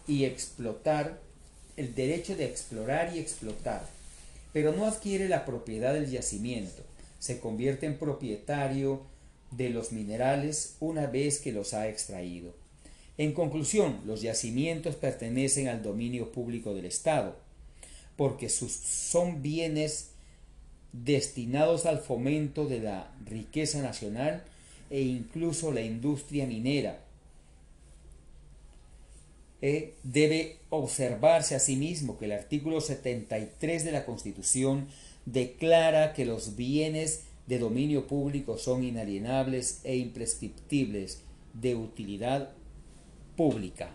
y 0.07 0.25
explotar 0.25 1.21
el 1.77 1.95
derecho 1.95 2.35
de 2.35 2.47
explorar 2.47 3.15
y 3.15 3.21
explotar, 3.21 3.87
pero 4.53 4.73
no 4.73 4.87
adquiere 4.87 5.29
la 5.29 5.45
propiedad 5.45 5.95
del 5.95 6.11
yacimiento, 6.11 6.83
se 7.19 7.39
convierte 7.39 7.87
en 7.87 7.99
propietario 7.99 9.03
de 9.51 9.71
los 9.71 9.93
minerales 9.93 10.77
una 10.81 11.07
vez 11.07 11.39
que 11.39 11.53
los 11.53 11.75
ha 11.75 11.89
extraído. 11.89 12.55
En 13.17 13.33
conclusión, 13.33 14.01
los 14.07 14.23
yacimientos 14.23 14.97
pertenecen 14.97 15.69
al 15.69 15.83
dominio 15.83 16.33
público 16.33 16.75
del 16.75 16.85
Estado, 16.85 17.37
porque 18.17 18.49
sus, 18.49 18.73
son 18.73 19.43
bienes 19.43 20.11
destinados 20.93 21.87
al 21.87 21.99
fomento 21.99 22.67
de 22.67 22.81
la 22.81 23.11
riqueza 23.27 23.83
nacional 23.83 24.43
e 24.91 25.03
incluso 25.03 25.73
la 25.73 25.83
industria 25.83 26.47
minera, 26.47 27.01
eh, 29.61 29.95
debe 30.05 30.59
observarse 30.71 31.55
asimismo 31.55 32.17
que 32.17 32.27
el 32.27 32.33
artículo 32.33 32.81
73 32.81 33.85
de 33.85 33.93
la 33.93 34.05
Constitución 34.05 34.87
declara 35.27 36.13
que 36.13 36.25
los 36.25 36.57
bienes 36.57 37.25
de 37.49 37.59
dominio 37.59 38.07
público 38.07 38.57
son 38.57 38.85
inalienables 38.85 39.81
e 39.85 39.97
imprescriptibles 39.97 41.23
de 41.55 41.75
utilidad 41.75 42.51
pública. 43.37 43.91